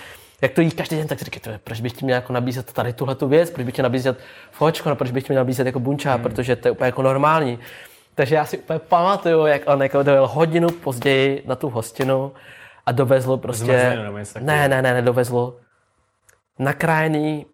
jak 0.42 0.52
to 0.52 0.60
jí 0.60 0.70
každý 0.70 0.96
den, 0.96 1.06
tak 1.06 1.18
si 1.18 1.24
říkají, 1.24 1.58
proč 1.64 1.80
bych 1.80 1.92
ti 1.92 2.04
měl 2.04 2.14
jako 2.14 2.32
nabízet 2.32 2.72
tady 2.72 2.92
tuhle 2.92 3.14
tu 3.14 3.28
věc, 3.28 3.50
proč 3.50 3.66
bych 3.66 3.74
ti 3.74 3.82
nabízet 3.82 4.18
fočko, 4.50 4.88
no, 4.88 4.96
proč 4.96 5.10
bych 5.10 5.24
ti 5.24 5.32
měl 5.32 5.40
nabízet 5.40 5.66
jako 5.66 5.80
bunča, 5.80 6.14
hmm. 6.14 6.22
protože 6.22 6.56
to 6.56 6.68
je 6.68 6.72
úplně 6.72 6.86
jako 6.86 7.02
normální. 7.02 7.58
Takže 8.14 8.34
já 8.34 8.44
si 8.44 8.58
úplně 8.58 8.78
pamatuju, 8.78 9.46
jak 9.46 9.62
on 9.66 9.82
jako 9.82 10.02
dojel 10.02 10.26
hodinu 10.26 10.70
později 10.70 11.42
na 11.46 11.56
tu 11.56 11.70
hostinu 11.70 12.32
a 12.86 12.92
dovezl 12.92 13.36
prostě... 13.36 13.98
Ne, 14.40 14.68
ne, 14.68 14.82
ne, 14.82 14.94
nedovezl 14.94 15.56
nakrájený 16.58 17.46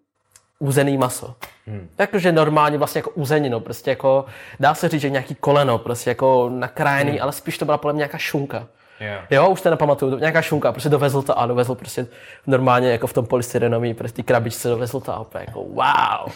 uzený 0.59 0.97
maso. 0.97 1.35
Hmm. 1.67 1.89
Jakože 1.97 2.31
normálně 2.31 2.77
vlastně 2.77 2.99
jako 2.99 3.09
uzenino, 3.09 3.59
prostě 3.59 3.89
jako, 3.89 4.25
dá 4.59 4.73
se 4.73 4.89
říct, 4.89 5.01
že 5.01 5.09
nějaký 5.09 5.35
koleno, 5.35 5.77
prostě 5.77 6.09
jako 6.09 6.49
nakrájený, 6.53 7.11
hmm. 7.11 7.21
ale 7.21 7.31
spíš 7.31 7.57
to 7.57 7.65
byla 7.65 7.77
podle 7.77 7.93
mě 7.93 7.99
nějaká 7.99 8.17
šunka. 8.17 8.67
Jo. 8.99 9.19
Jo, 9.29 9.49
už 9.49 9.61
to 9.61 9.69
nepamatuju, 9.69 10.17
nějaká 10.17 10.41
šunka, 10.41 10.71
prostě 10.71 10.89
dovezl 10.89 11.21
to 11.21 11.39
a 11.39 11.45
dovezl 11.45 11.75
prostě 11.75 12.07
normálně 12.47 12.91
jako 12.91 13.07
v 13.07 13.13
tom 13.13 13.25
polystyrenový, 13.25 13.93
prostě 13.93 14.23
krabičce 14.23 14.69
dovezl 14.69 14.99
to 14.99 15.13
a 15.13 15.19
úplně 15.19 15.45
jako 15.47 15.63
wow. 15.63 16.31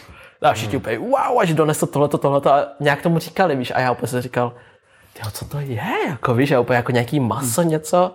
A 0.50 0.54
všichni 0.54 0.78
úplně 0.78 0.98
wow, 0.98 1.40
až 1.40 1.54
donesl 1.54 1.86
tohleto, 1.86 2.18
tohleto 2.18 2.54
a 2.54 2.68
nějak 2.80 3.02
tomu 3.02 3.20
říkali, 3.20 3.56
víš, 3.56 3.72
a 3.76 3.80
já 3.80 3.92
úplně 3.92 4.08
jsem 4.08 4.22
říkal, 4.22 4.54
jo, 5.24 5.32
co 5.32 5.46
to 5.46 5.60
je, 5.60 5.84
jako 6.10 6.34
víš, 6.34 6.52
a 6.52 6.60
úplně 6.60 6.78
jako 6.78 6.92
nějaký 6.92 7.20
maso, 7.20 7.62
něco. 7.62 8.14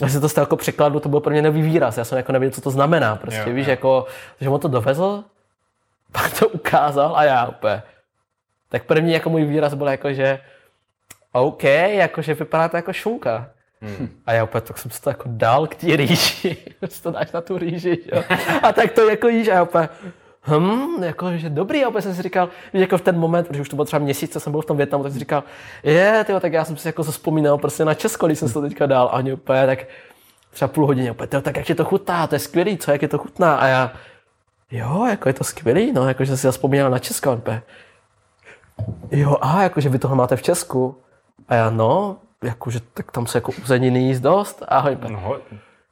Já 0.00 0.08
si 0.08 0.20
to 0.20 0.28
z 0.28 0.34
toho 0.34 0.42
jako 0.42 0.56
překladu, 0.56 1.00
to 1.00 1.08
byl 1.08 1.20
pro 1.20 1.30
mě 1.30 1.42
nový 1.42 1.62
výraz, 1.62 1.98
já 1.98 2.04
jsem 2.04 2.18
jako 2.18 2.32
nevěděl, 2.32 2.54
co 2.54 2.60
to 2.60 2.70
znamená, 2.70 3.16
prostě, 3.16 3.44
Jo, 3.46 3.54
víš, 3.54 3.66
jo. 3.66 3.70
jako, 3.70 4.06
že 4.40 4.48
on 4.48 4.60
to 4.60 4.68
dovezl, 4.68 5.24
pak 6.12 6.38
to 6.38 6.48
ukázal 6.48 7.16
a 7.16 7.24
já 7.24 7.46
úplně. 7.46 7.82
Tak 8.68 8.84
první 8.84 9.12
jako 9.12 9.30
můj 9.30 9.44
výraz 9.44 9.74
byl 9.74 9.88
jako, 9.88 10.12
že 10.12 10.40
OK, 11.32 11.64
jakože 11.64 12.34
vypadá 12.34 12.68
to 12.68 12.76
jako 12.76 12.92
šunka. 12.92 13.50
Hmm. 13.80 14.08
A 14.26 14.32
já 14.32 14.44
úplně, 14.44 14.60
tak 14.60 14.78
jsem 14.78 14.90
si 14.90 15.02
to 15.02 15.10
jako 15.10 15.24
dal 15.26 15.66
k 15.66 15.74
té 15.74 15.96
rýži, 15.96 16.56
si 16.88 17.02
to 17.02 17.10
dáš 17.10 17.32
na 17.32 17.40
tu 17.40 17.58
rýži, 17.58 17.98
jo. 18.12 18.22
A 18.62 18.72
tak 18.72 18.92
to 18.92 19.08
jako 19.08 19.28
jíš 19.28 19.48
a 19.48 19.54
já 19.54 19.62
úplně, 19.62 19.88
hm, 20.48 21.02
jako, 21.02 21.36
že 21.36 21.50
dobrý, 21.50 21.84
a 21.84 21.88
opět 21.88 22.02
jsem 22.02 22.14
si 22.14 22.22
říkal, 22.22 22.48
že 22.74 22.80
jako 22.80 22.98
v 22.98 23.02
ten 23.02 23.18
moment, 23.18 23.48
protože 23.48 23.60
už 23.60 23.68
to 23.68 23.76
bylo 23.76 23.84
třeba 23.84 24.00
měsíc, 24.00 24.32
co 24.32 24.40
jsem 24.40 24.52
byl 24.52 24.62
v 24.62 24.66
tom 24.66 24.76
Větnamu, 24.76 25.04
tak 25.04 25.12
jsem 25.12 25.14
si 25.14 25.20
říkal, 25.20 25.44
je, 25.82 26.24
tyjo, 26.26 26.40
tak 26.40 26.52
já 26.52 26.64
jsem 26.64 26.76
si 26.76 26.88
jako 26.88 27.02
vzpomínal 27.02 27.58
prostě 27.58 27.84
na 27.84 27.94
Česko, 27.94 28.26
když 28.26 28.38
jsem 28.38 28.48
se 28.48 28.54
to 28.54 28.62
teďka 28.62 28.86
dal, 28.86 29.06
a 29.06 29.12
oni 29.12 29.32
úplně 29.32 29.66
tak 29.66 29.78
třeba 30.50 30.68
půl 30.68 30.86
hodiny, 30.86 31.10
úplně, 31.10 31.26
tyjo, 31.26 31.42
tak 31.42 31.56
jak 31.56 31.68
je 31.68 31.74
to 31.74 31.84
chutná, 31.84 32.26
to 32.26 32.34
je 32.34 32.38
skvělý, 32.38 32.78
co, 32.78 32.90
jak 32.90 33.02
je 33.02 33.08
to 33.08 33.18
chutná, 33.18 33.56
a 33.56 33.66
já, 33.66 33.92
jo, 34.70 35.06
jako 35.10 35.28
je 35.28 35.32
to 35.32 35.44
skvělý, 35.44 35.92
no, 35.92 36.08
jako, 36.08 36.24
že 36.24 36.36
jsem 36.36 36.52
si 36.52 36.56
vzpomínal 36.56 36.90
na 36.90 36.98
Česko, 36.98 37.32
úplně, 37.32 37.62
jo, 39.10 39.36
a 39.40 39.62
jako, 39.62 39.80
že 39.80 39.88
vy 39.88 39.98
toho 39.98 40.16
máte 40.16 40.36
v 40.36 40.42
Česku, 40.42 40.96
a 41.48 41.54
já, 41.54 41.70
no, 41.70 42.16
jakože 42.44 42.80
tak 42.94 43.12
tam 43.12 43.26
se 43.26 43.38
jako 43.38 43.52
uzeniny 43.62 43.98
jíst 43.98 44.20
dost, 44.20 44.62
a 44.68 44.82
oni, 44.82 44.96
No, 45.08 45.36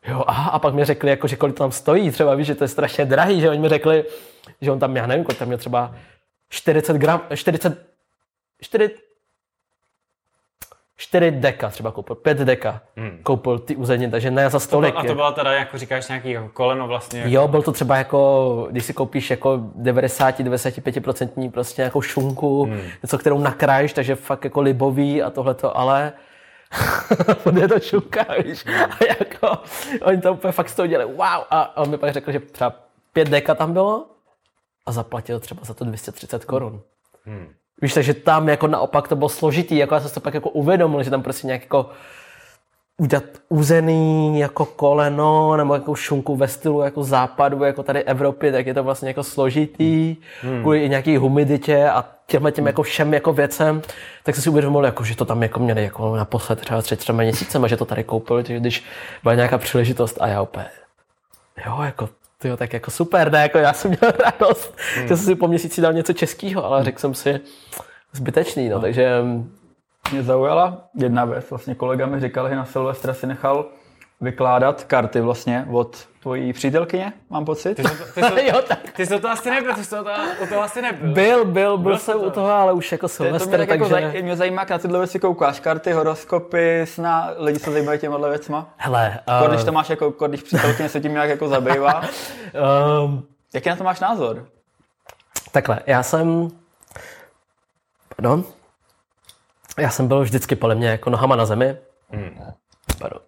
Jo, 0.09 0.25
aha, 0.27 0.51
a 0.51 0.59
pak 0.59 0.75
mi 0.75 0.85
řekli, 0.85 1.11
jako, 1.11 1.27
že 1.27 1.37
kolik 1.37 1.57
to 1.57 1.65
tam 1.65 1.73
stojí, 1.73 2.11
třeba 2.11 2.35
víš, 2.35 2.47
že 2.47 2.55
to 2.55 2.65
je 2.65 2.69
strašně 2.69 3.05
drahý, 3.05 3.41
že 3.41 3.51
oni 3.51 3.59
mi 3.59 3.69
řekli, 3.69 4.05
že 4.61 4.73
on 4.73 4.79
tam, 4.79 4.97
já 4.97 5.07
nevím, 5.07 5.25
kolik 5.25 5.39
tam 5.39 5.49
měl 5.49 5.59
třeba 5.59 5.95
40 6.49 6.97
gram, 6.97 7.23
40, 7.35 7.87
4, 8.61 8.91
4 10.97 11.31
deka 11.31 11.69
třeba 11.69 11.91
koupil, 11.91 12.17
5 12.17 12.39
deka 12.39 12.81
hmm. 12.97 13.19
koupil 13.23 13.59
ty 13.59 13.77
uzeniny, 13.77 14.11
takže 14.11 14.31
ne 14.31 14.51
za 14.51 14.59
to, 14.59 14.61
stolik. 14.61 14.95
a 14.97 15.05
to 15.05 15.15
byla 15.15 15.33
teda, 15.33 15.53
jako 15.53 15.79
říkáš, 15.79 16.09
nějaký 16.09 16.31
jako 16.31 16.49
koleno 16.49 16.87
vlastně. 16.87 17.21
Jako, 17.21 17.31
Jo, 17.31 17.49
byl 17.49 17.63
to 17.63 17.73
třeba 17.73 17.97
jako, 17.97 18.69
když 18.71 18.85
si 18.85 18.93
koupíš 18.93 19.31
jako 19.31 19.57
90-95% 19.83 21.51
prostě 21.51 21.83
nějakou 21.83 22.03
šunku, 22.03 22.65
hmm. 22.65 22.81
něco, 23.03 23.19
kterou 23.19 23.39
nakrájíš, 23.39 23.93
takže 23.93 24.15
fakt 24.15 24.45
jako 24.45 24.61
libový 24.61 25.23
a 25.23 25.31
tohleto, 25.31 25.79
ale 25.79 26.13
on 27.45 27.59
je 27.59 27.69
to 27.69 27.81
šunka, 27.81 28.27
víš. 28.45 28.65
A 28.67 29.05
jako, 29.09 29.59
oni 30.03 30.21
to 30.21 30.33
úplně 30.33 30.53
fakt 30.53 30.69
z 30.69 30.75
toho 30.75 30.87
dělali, 30.87 31.13
wow. 31.13 31.45
A 31.51 31.77
on 31.77 31.91
mi 31.91 31.99
pak 31.99 32.13
řekl, 32.13 32.33
že 32.33 32.41
třeba 32.41 32.73
5 33.13 33.29
deka 33.29 33.55
tam 33.55 33.73
bylo 33.73 34.07
a 34.87 34.93
zaplatil 34.93 35.41
třeba 35.41 35.64
za 35.64 35.74
to 35.74 35.84
230 35.84 36.45
korun. 36.45 36.80
Hmm. 37.24 37.49
Víš, 37.82 37.95
takže 37.95 38.14
tam 38.14 38.49
jako 38.49 38.66
naopak 38.66 39.09
to 39.09 39.16
bylo 39.16 39.28
složitý, 39.28 39.76
jako 39.76 39.95
já 39.95 40.01
jsem 40.01 40.09
si 40.09 40.14
to 40.14 40.20
pak 40.20 40.34
jako 40.34 40.51
uvědomil, 40.51 41.03
že 41.03 41.11
tam 41.11 41.22
prostě 41.22 41.47
nějak 41.47 41.62
jako 41.62 41.91
udělat 42.99 43.24
uzený 43.49 44.41
jako 44.41 44.64
koleno 44.64 45.57
nebo 45.57 45.74
jako 45.74 45.95
šunku 45.95 46.37
ve 46.37 46.49
stylu 46.49 46.80
jako 46.80 47.05
západu, 47.05 47.64
jako 47.64 47.82
tady 47.82 48.05
Evropy, 48.05 48.53
tak 48.53 48.66
je 48.66 48.74
to 48.74 48.84
vlastně 48.84 49.09
jako 49.09 49.22
složitý, 49.22 50.16
hmm. 50.43 50.61
kvůli 50.61 50.84
i 50.84 50.89
nějaký 50.89 51.16
humiditě 51.16 51.89
a 51.89 52.05
těmhle 52.26 52.53
těm 52.53 52.66
jako 52.66 52.82
všem 52.82 53.14
jako 53.14 53.32
věcem, 53.32 53.82
tak 54.22 54.34
jsem 54.34 54.43
si 54.43 54.51
uvědomil, 54.51 54.84
jako, 54.84 55.05
že 55.05 55.16
to 55.16 55.24
tam 55.24 55.43
jako 55.43 55.61
měli 55.61 55.84
jako 55.84 56.16
naposled 56.16 56.61
třeba 56.61 56.82
třema 56.82 57.22
měsícem 57.22 57.64
a 57.64 57.68
že 57.68 57.76
to 57.76 57.84
tady 57.84 58.05
koupili, 58.05 58.43
když 58.43 58.84
byla 59.22 59.34
nějaká 59.34 59.59
příležitost 59.59 60.18
a 60.20 60.26
já 60.26 60.43
úplně, 60.43 60.66
jo, 61.66 61.82
jako 61.82 62.09
tyjo, 62.39 62.57
tak 62.57 62.72
jako 62.72 62.91
super, 62.91 63.32
ne, 63.32 63.43
jako 63.43 63.59
já 63.59 63.72
jsem 63.72 63.91
měl 63.91 64.12
radost, 64.24 64.74
hmm. 64.97 65.09
že 65.09 65.16
jsem 65.16 65.26
si 65.26 65.34
po 65.34 65.49
měsíci 65.49 65.80
dal 65.80 65.93
něco 65.93 66.12
českého, 66.12 66.64
ale 66.64 66.84
řekl 66.84 66.99
jsem 67.01 67.14
si, 67.14 67.41
zbytečný, 68.12 68.68
no, 68.68 68.80
takže 68.80 69.22
Mě 70.12 70.22
zaujala 70.22 70.89
jedna 70.95 71.24
věc. 71.24 71.51
Vlastně 71.51 71.74
kolega 71.74 72.07
mi 72.07 72.20
říkal, 72.20 72.49
že 72.49 72.57
na 72.57 72.64
Silvestra 72.64 73.14
si 73.14 73.26
nechal 73.26 73.68
vykládat 74.21 74.85
karty 74.85 75.21
vlastně 75.21 75.67
od 75.71 76.07
tvojí 76.23 76.53
přítelkyně, 76.53 77.12
mám 77.31 77.45
pocit. 77.45 77.75
Ty 77.75 77.83
jsi, 77.85 77.97
to, 77.99 78.05
ty, 78.14 78.23
jsi, 78.23 78.31
to- 78.31 78.39
jo, 78.39 78.62
tak 78.69 78.79
ty 78.93 79.07
jsi 79.07 79.21
to 79.21 79.29
asi 79.31 79.51
nebyl, 79.51 79.75
ty 79.75 79.85
jsi 79.85 79.91
to, 79.91 80.05
u 80.43 80.47
toho 80.47 80.62
asi 80.62 80.83
nebyl. 80.83 81.12
byl, 81.12 81.45
byl, 81.45 81.79
byl 81.79 81.99
jsi 81.99 82.05
jsem 82.05 82.21
to. 82.21 82.27
u 82.27 82.31
toho, 82.31 82.51
ale 82.51 82.73
už 82.73 82.93
jako 82.93 83.09
To, 83.09 83.17
to 83.17 83.23
mě, 83.23 83.31
Silvestr, 83.39 83.59
tak 83.59 83.69
jako 83.69 83.89
takže... 83.89 84.11
zaj, 84.11 84.23
mě 84.23 84.37
zajímá, 84.37 84.62
jak 84.62 84.71
na 84.71 84.79
tyhle 84.79 84.99
věci 84.99 85.19
koukáš. 85.19 85.61
Karty, 85.61 85.93
horoskopy, 85.93 86.83
sna, 86.85 87.31
lidi 87.37 87.59
se 87.59 87.71
zajímají 87.71 87.99
těma 87.99 88.29
věcma. 88.29 88.75
Hele, 88.77 89.21
Uh, 89.43 89.49
když 89.49 89.61
uh, 89.61 89.67
to 89.67 89.73
máš 89.73 89.91
jako, 89.91 90.05
jako 90.05 90.29
když 90.29 90.43
přítelkyně 90.43 90.89
se 90.89 91.01
tím 91.01 91.12
nějak 91.12 91.29
jako 91.31 91.49
zabývá. 91.49 92.03
um, 93.05 93.27
Jaký 93.55 93.69
na 93.69 93.77
to 93.77 93.85
máš 93.85 94.01
názor? 94.01 94.47
takhle, 95.53 95.81
já 95.87 96.03
jsem... 96.03 96.49
Pardon? 98.17 98.45
Já 99.79 99.91
jsem 99.91 100.09
byl 100.09 100.21
vždycky 100.23 100.57
podle 100.57 100.75
mě 100.75 100.89
jako 100.89 101.11
nohama 101.11 101.37
na 101.37 101.47
zemi. 101.47 101.77
Hmm. 102.11 102.39
Pardon. 102.99 103.21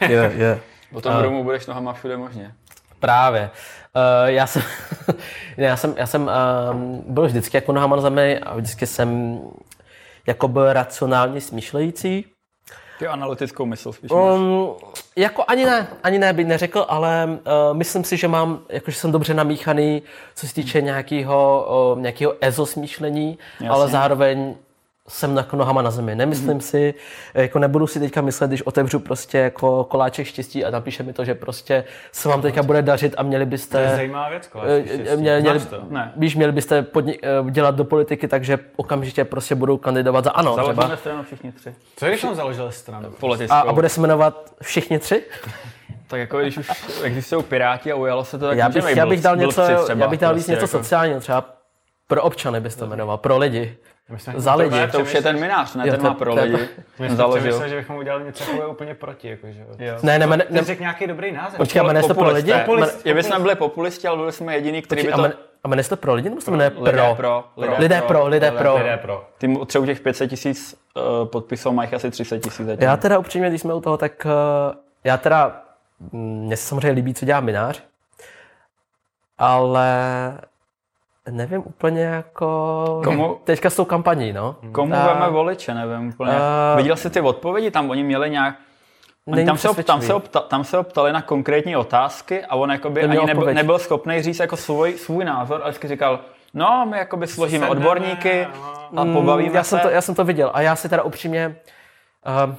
Je, 0.00 0.32
je. 0.36 0.60
O 0.92 1.00
tom 1.00 1.14
uh, 1.14 1.22
Romu 1.22 1.44
budeš 1.44 1.66
nohama 1.66 1.92
všude 1.92 2.16
možně. 2.16 2.54
Právě. 3.00 3.50
Uh, 3.96 4.28
já 4.28 4.46
jsem, 4.46 4.62
ne, 5.56 5.64
já 5.64 5.76
jsem, 5.76 5.94
já 5.96 6.06
jsem 6.06 6.30
um, 6.72 7.04
byl 7.08 7.26
vždycky 7.26 7.56
jako 7.56 7.72
nohama 7.72 7.96
na 7.96 8.02
zemi 8.02 8.38
a 8.38 8.54
vždycky 8.54 8.86
jsem 8.86 9.40
jako 10.26 10.48
byl 10.48 10.72
racionálně 10.72 11.40
smýšlející. 11.40 12.24
Ty 12.98 13.06
analytickou 13.06 13.66
mysl 13.66 13.92
spíš. 13.92 14.10
Um, 14.10 14.74
jako 15.16 15.44
ani 15.48 15.64
ne, 15.64 15.86
ani 16.02 16.18
ne 16.18 16.32
bych 16.32 16.46
neřekl, 16.46 16.86
ale 16.88 17.28
uh, 17.28 17.76
myslím 17.76 18.04
si, 18.04 18.16
že 18.16 18.28
mám, 18.28 18.60
jakože 18.68 18.96
jsem 18.96 19.12
dobře 19.12 19.34
namíchaný, 19.34 20.02
co 20.34 20.48
se 20.48 20.54
týče 20.54 20.80
nějakého, 20.80 21.66
uh, 21.94 22.00
nějakého 22.00 22.34
EZO 22.40 22.66
smýšlení, 22.66 23.38
Jasně. 23.52 23.68
ale 23.68 23.88
zároveň 23.88 24.54
jsem 25.08 25.36
jako 25.36 25.56
nohama 25.56 25.82
na 25.82 25.90
zemi. 25.90 26.14
Nemyslím 26.14 26.60
si, 26.60 26.94
jako 27.34 27.58
nebudu 27.58 27.86
si 27.86 28.00
teďka 28.00 28.20
myslet, 28.20 28.48
když 28.48 28.62
otevřu 28.62 28.98
prostě 28.98 29.38
jako 29.38 29.84
koláček 29.84 30.26
štěstí 30.26 30.64
a 30.64 30.70
napíše 30.70 31.02
mi 31.02 31.12
to, 31.12 31.24
že 31.24 31.34
prostě 31.34 31.84
se 32.12 32.28
vám 32.28 32.42
teďka 32.42 32.62
bude 32.62 32.82
dařit 32.82 33.14
a 33.16 33.22
měli 33.22 33.44
To 33.44 33.46
je 33.46 33.50
byste... 33.50 33.92
zajímavá 33.96 34.28
věc, 34.28 34.46
eh, 34.46 34.50
koláč, 34.50 34.68
eh, 34.68 35.16
Měli, 35.16 35.40
měli, 35.40 35.58
Znáš 35.58 35.70
to? 35.70 35.86
Ne. 35.90 36.12
víš, 36.16 36.36
měli 36.36 36.52
byste 36.52 36.82
podni- 36.82 37.18
eh, 37.22 37.50
dělat 37.50 37.74
do 37.74 37.84
politiky, 37.84 38.28
takže 38.28 38.58
okamžitě 38.76 39.24
prostě 39.24 39.54
budou 39.54 39.76
kandidovat 39.76 40.24
za 40.24 40.30
ano 40.30 40.52
třeba. 40.52 40.72
Založíme 40.74 40.96
stranu 40.96 41.22
všichni 41.22 41.52
tři. 41.52 41.74
Co 41.96 42.06
když 42.06 42.24
on 42.24 42.34
založil 42.34 42.70
stranu? 42.72 43.10
Politickou. 43.20 43.54
A, 43.54 43.60
a 43.60 43.72
bude 43.72 43.88
se 43.88 44.00
jmenovat 44.00 44.52
všichni 44.62 44.98
tři? 44.98 45.22
Tak 46.06 46.20
jako 46.20 46.38
když 46.38 46.58
už 46.58 46.70
existují 47.02 47.42
Piráti 47.42 47.92
a 47.92 47.94
ujalo 47.96 48.24
se 48.24 48.38
to, 48.38 48.46
tak 48.48 48.58
Já 48.58 48.68
bych, 48.68 48.96
já 48.96 49.06
bych 49.06 49.20
dal 49.20 49.36
něco, 49.36 49.62
třeba, 49.62 49.86
já 49.98 50.08
bych 50.08 50.20
dal 50.20 50.34
víc 50.34 50.42
prostě 50.44 50.52
něco 50.52 50.64
jako. 50.64 50.78
sociálního, 50.84 51.20
třeba 51.20 51.44
pro 52.06 52.22
občany 52.22 52.60
bys 52.60 52.74
to 52.76 52.86
jmenoval, 52.86 53.18
pro 53.18 53.38
lidi. 53.38 53.76
My 54.12 54.18
jsme- 54.18 54.34
Za 54.36 54.54
lidi. 54.54 54.70
Ne, 54.76 54.88
to 54.88 55.00
už 55.00 55.14
je 55.14 55.22
ten 55.22 55.40
minář, 55.40 55.74
ne? 55.74 55.88
Jo, 55.88 55.92
ten 55.92 56.02
má 56.02 56.14
pro 56.14 56.34
lidi. 56.34 56.68
My 56.98 57.06
jsme 57.06 57.16
založil. 57.16 57.40
přemýšleli, 57.40 57.70
že 57.70 57.76
bychom 57.76 57.96
udělali 57.96 58.24
něco 58.24 58.44
takového 58.44 58.70
úplně 58.70 58.94
proti, 58.94 59.28
jakože. 59.28 59.66
Jo. 59.78 59.94
Ne, 60.02 60.18
ne, 60.18 60.26
ne, 60.26 60.44
ne, 60.50 60.62
řekl 60.64 60.80
nějaký 60.80 61.06
dobrý 61.06 61.32
název. 61.32 61.56
počkej, 61.56 61.80
a 61.80 61.82
jmenuje 61.82 62.02
to 62.02 62.14
pro 62.14 62.28
lidi? 62.30 62.52
Je, 63.04 63.22
jsme 63.22 63.38
byli 63.38 63.54
populisti, 63.54 64.08
ale 64.08 64.16
byli 64.16 64.32
jsme 64.32 64.54
jediní, 64.54 64.82
kteří 64.82 65.06
by 65.06 65.12
to... 65.12 65.24
a 65.64 65.68
jmenuje 65.68 65.84
to 65.84 65.96
pro 65.96 66.14
lidi, 66.14 66.28
nebo 66.28 66.40
se 66.40 66.44
to 66.44 66.50
jmenuje 66.50 66.72
Lidé 66.78 66.92
pro? 66.98 67.14
pro. 67.16 67.44
Lidé 67.78 68.02
pro, 68.02 68.26
lidé 68.26 68.50
pro. 68.50 68.76
Lidé 68.76 68.96
pro. 68.96 69.26
Ty 69.38 69.58
třeba 69.66 69.86
těch 69.86 70.00
500 70.00 70.30
tisíc 70.30 70.80
uh, 70.94 71.28
podpisů 71.28 71.72
mají 71.72 71.90
asi 71.92 72.10
30 72.10 72.40
tisíc. 72.40 72.66
Já 72.78 72.96
teda 72.96 73.18
upřímně, 73.18 73.48
když 73.48 73.60
jsme 73.60 73.74
u 73.74 73.80
toho, 73.80 73.96
tak 73.96 74.26
eh, 74.26 74.74
já 75.04 75.16
teda, 75.16 75.62
mně 76.12 76.56
se 76.56 76.66
samozřejmě 76.68 76.90
líbí, 76.90 77.14
co 77.14 77.24
dělá 77.24 77.40
minář, 77.40 77.82
ale 79.38 79.88
nevím 81.30 81.62
úplně 81.66 82.02
jako... 82.02 83.00
Komu- 83.04 83.38
Teďka 83.44 83.70
s 83.70 83.76
tou 83.76 83.84
kampaní, 83.84 84.32
no. 84.32 84.56
Komu 84.72 84.94
A- 84.94 85.06
veme 85.14 85.30
voliče, 85.30 85.74
nevím 85.74 86.08
úplně. 86.08 86.32
A- 86.36 86.74
Viděl 86.76 86.96
jsi 86.96 87.10
ty 87.10 87.20
odpovědi, 87.20 87.70
tam 87.70 87.90
oni 87.90 88.02
měli 88.04 88.30
nějak... 88.30 88.54
Oni 89.26 89.44
tam, 89.46 89.58
se, 89.58 89.68
op- 89.68 89.82
tam, 89.84 90.02
se 90.02 90.14
opta, 90.14 90.40
tam 90.40 90.64
se 90.64 90.78
optali 90.78 91.12
na 91.12 91.22
konkrétní 91.22 91.76
otázky 91.76 92.44
a 92.44 92.54
on 92.56 92.70
jakoby 92.70 93.02
ani 93.02 93.26
nebyl, 93.26 93.54
nebyl 93.54 93.78
schopný 93.78 94.22
říct 94.22 94.38
jako 94.38 94.56
svůj, 94.56 94.92
svůj 94.92 95.24
názor, 95.24 95.60
ale 95.62 95.70
vždycky 95.70 95.88
říkal, 95.88 96.20
no, 96.54 96.86
my 96.90 96.98
jakoby 96.98 97.26
složíme 97.26 97.68
odborníky 97.68 98.46
a 98.96 99.04
pobavíme 99.12 99.48
Mm, 99.50 99.54
já 99.56 99.62
se. 99.64 99.68
jsem, 99.70 99.78
to, 99.80 99.88
já 99.88 100.00
jsem 100.00 100.14
to 100.14 100.24
viděl 100.24 100.50
a 100.54 100.60
já 100.60 100.76
si 100.76 100.88
teda 100.88 101.02
upřímně 101.02 101.56
uh, 102.48 102.54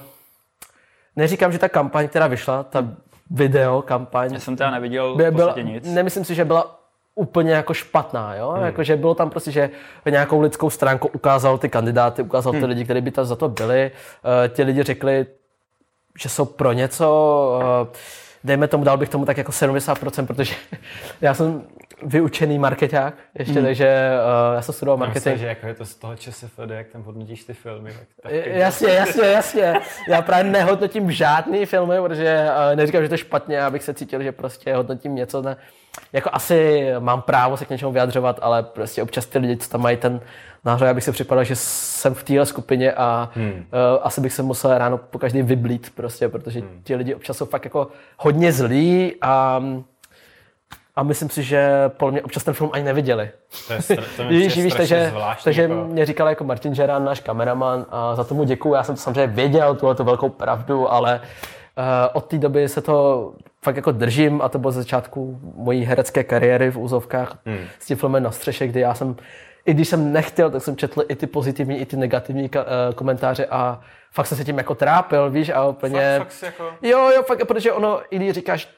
neříkám, 1.16 1.52
že 1.52 1.58
ta 1.58 1.68
kampaň, 1.68 2.08
která 2.08 2.26
vyšla, 2.26 2.62
ta 2.62 2.84
video 3.30 3.82
kampaň, 3.82 4.32
Já 4.34 4.40
jsem 4.40 4.56
teda 4.56 4.70
neviděl 4.70 5.14
by- 5.16 5.30
v 5.30 5.34
byla, 5.34 5.46
podstatě 5.48 5.68
nic. 5.68 5.84
nemyslím 5.94 6.24
si, 6.24 6.34
že 6.34 6.44
byla 6.44 6.80
úplně 7.14 7.52
jako 7.52 7.74
špatná, 7.74 8.34
jo? 8.34 8.50
Hmm. 8.50 8.64
Jakože 8.64 8.96
bylo 8.96 9.14
tam 9.14 9.30
prostě, 9.30 9.50
že 9.50 9.70
nějakou 10.10 10.40
lidskou 10.40 10.70
stránku 10.70 11.08
ukázal 11.08 11.58
ty 11.58 11.68
kandidáty, 11.68 12.22
ukázal 12.22 12.52
Hmm. 12.52 12.60
ty 12.60 12.66
lidi, 12.66 12.84
kteří 12.84 13.00
by 13.00 13.10
tam 13.10 13.24
za 13.24 13.36
to 13.36 13.48
byli. 13.48 13.90
Uh, 13.90 14.54
ti 14.54 14.62
lidi 14.62 14.82
řekli, 14.82 15.26
že 16.18 16.28
jsou 16.28 16.44
pro 16.44 16.72
něco, 16.72 17.08
uh, 17.82 17.88
dejme 18.44 18.68
tomu, 18.68 18.84
dal 18.84 18.96
bych 18.96 19.08
tomu 19.08 19.24
tak 19.24 19.36
jako 19.38 19.52
70%, 19.52 20.26
protože 20.26 20.54
já 21.20 21.34
jsem 21.34 21.62
vyučený 22.04 22.58
marketák 22.58 23.14
ještě, 23.38 23.54
Hmm. 23.54 23.64
takže 23.64 24.10
uh, 24.50 24.54
já 24.54 24.62
jsem 24.62 24.74
studoval 24.74 24.96
Marketing. 24.96 25.24
marketing. 25.26 25.40
že 25.40 25.46
jako 25.46 25.66
je 25.66 25.74
to 25.74 25.84
z 25.84 25.94
toho 25.94 26.16
ČSFD, 26.16 26.58
jak 26.68 26.86
tam 26.88 27.02
hodnotíš 27.02 27.44
ty 27.44 27.54
filmy. 27.54 27.90
Tak 27.92 28.08
taky. 28.22 28.36
J- 28.36 28.58
Jasně, 28.58 28.88
jasně, 28.92 29.26
jasně. 29.26 29.74
Já 30.08 30.22
právě 30.22 30.52
nehodnotím 30.52 31.12
žádný 31.12 31.66
filmy, 31.66 31.94
protože 32.00 32.46
uh, 32.70 32.76
neříkám, 32.76 33.02
že 33.02 33.08
to 33.08 33.14
je 33.14 33.18
špatně, 33.18 33.62
abych 33.62 33.82
se 33.82 33.94
cítil, 33.94 34.22
že 34.22 34.32
prostě 34.32 34.74
hodnotím 34.74 35.14
něco. 35.14 35.42
Ne. 35.42 35.56
Jako 36.12 36.30
asi 36.32 36.86
mám 36.98 37.22
právo 37.22 37.56
se 37.56 37.64
k 37.64 37.70
něčemu 37.70 37.92
vyjadřovat, 37.92 38.38
ale 38.42 38.62
prostě 38.62 39.02
občas 39.02 39.26
ty 39.26 39.38
lidi, 39.38 39.56
co 39.56 39.68
tam 39.70 39.80
mají 39.82 39.96
ten 39.96 40.20
názor, 40.64 40.88
já 40.88 40.94
bych 40.94 41.04
si 41.04 41.12
připadal, 41.12 41.44
že 41.44 41.56
jsem 41.56 42.14
v 42.14 42.22
téhle 42.22 42.46
skupině 42.46 42.92
a 42.92 43.30
hmm. 43.34 43.50
uh, 43.52 43.62
asi 44.02 44.20
bych 44.20 44.32
se 44.32 44.42
musel 44.42 44.78
ráno 44.78 44.98
po 44.98 45.18
každý 45.18 45.42
vyblít 45.42 45.92
prostě, 45.94 46.28
protože 46.28 46.60
hmm. 46.60 46.80
ti 46.84 46.94
lidi 46.96 47.14
občas 47.14 47.36
jsou 47.36 47.46
fakt 47.46 47.64
jako 47.64 47.88
hodně 48.18 48.52
zlí 48.52 49.14
a 49.20 49.62
a 50.96 51.02
myslím 51.02 51.30
si, 51.30 51.42
že 51.42 51.90
podle 51.96 52.12
mě 52.12 52.22
občas 52.22 52.44
ten 52.44 52.54
film 52.54 52.70
ani 52.72 52.84
neviděli. 52.84 53.30
To 53.66 53.72
je, 53.72 53.78
str- 53.78 54.04
to 54.16 54.24
Víš, 54.28 54.52
strašně 54.52 54.76
takže, 54.76 55.08
zvláštní, 55.10 55.44
takže 55.44 55.62
jako. 55.62 55.74
mě 55.74 56.06
říkal 56.06 56.28
jako 56.28 56.44
Martin 56.44 56.74
Žerán, 56.74 57.04
náš 57.04 57.20
kameraman, 57.20 57.86
a 57.90 58.14
za 58.14 58.24
to 58.24 58.34
mu 58.34 58.44
děkuju. 58.44 58.74
Já 58.74 58.82
jsem 58.82 58.94
to 58.94 59.00
samozřejmě 59.00 59.26
věděl, 59.26 59.74
tuhle 59.74 59.94
tu 59.94 60.04
velkou 60.04 60.28
pravdu, 60.28 60.92
ale 60.92 61.20
uh, 61.78 61.84
od 62.12 62.24
té 62.24 62.38
doby 62.38 62.68
se 62.68 62.80
to 62.80 63.32
fakt 63.64 63.76
jako 63.76 63.92
držím 63.92 64.42
a 64.42 64.48
to 64.48 64.58
bylo 64.58 64.72
začátku 64.72 65.38
mojí 65.54 65.84
herecké 65.84 66.24
kariéry 66.24 66.70
v 66.70 66.78
úzovkách 66.78 67.38
hmm. 67.46 67.58
s 67.78 67.86
tím 67.86 67.96
filmem 67.96 68.22
na 68.22 68.30
střeše, 68.30 68.66
kdy 68.66 68.80
já 68.80 68.94
jsem, 68.94 69.16
i 69.66 69.74
když 69.74 69.88
jsem 69.88 70.12
nechtěl, 70.12 70.50
tak 70.50 70.62
jsem 70.62 70.76
četl 70.76 71.02
i 71.08 71.16
ty 71.16 71.26
pozitivní, 71.26 71.78
i 71.78 71.86
ty 71.86 71.96
negativní 71.96 72.50
ka- 72.50 72.64
uh, 72.64 72.94
komentáře 72.94 73.46
a 73.46 73.80
fakt 74.12 74.26
jsem 74.26 74.38
se 74.38 74.44
tím 74.44 74.58
jako 74.58 74.74
trápil, 74.74 75.30
víš, 75.30 75.48
a 75.48 75.66
úplně... 75.66 76.16
Fakt, 76.18 76.28
fakt 76.28 76.42
jako... 76.42 76.72
Jo, 76.82 77.10
jo, 77.16 77.22
fakt, 77.22 77.44
protože 77.44 77.72
ono, 77.72 78.00
i 78.10 78.16
když 78.16 78.32
říkáš, 78.32 78.68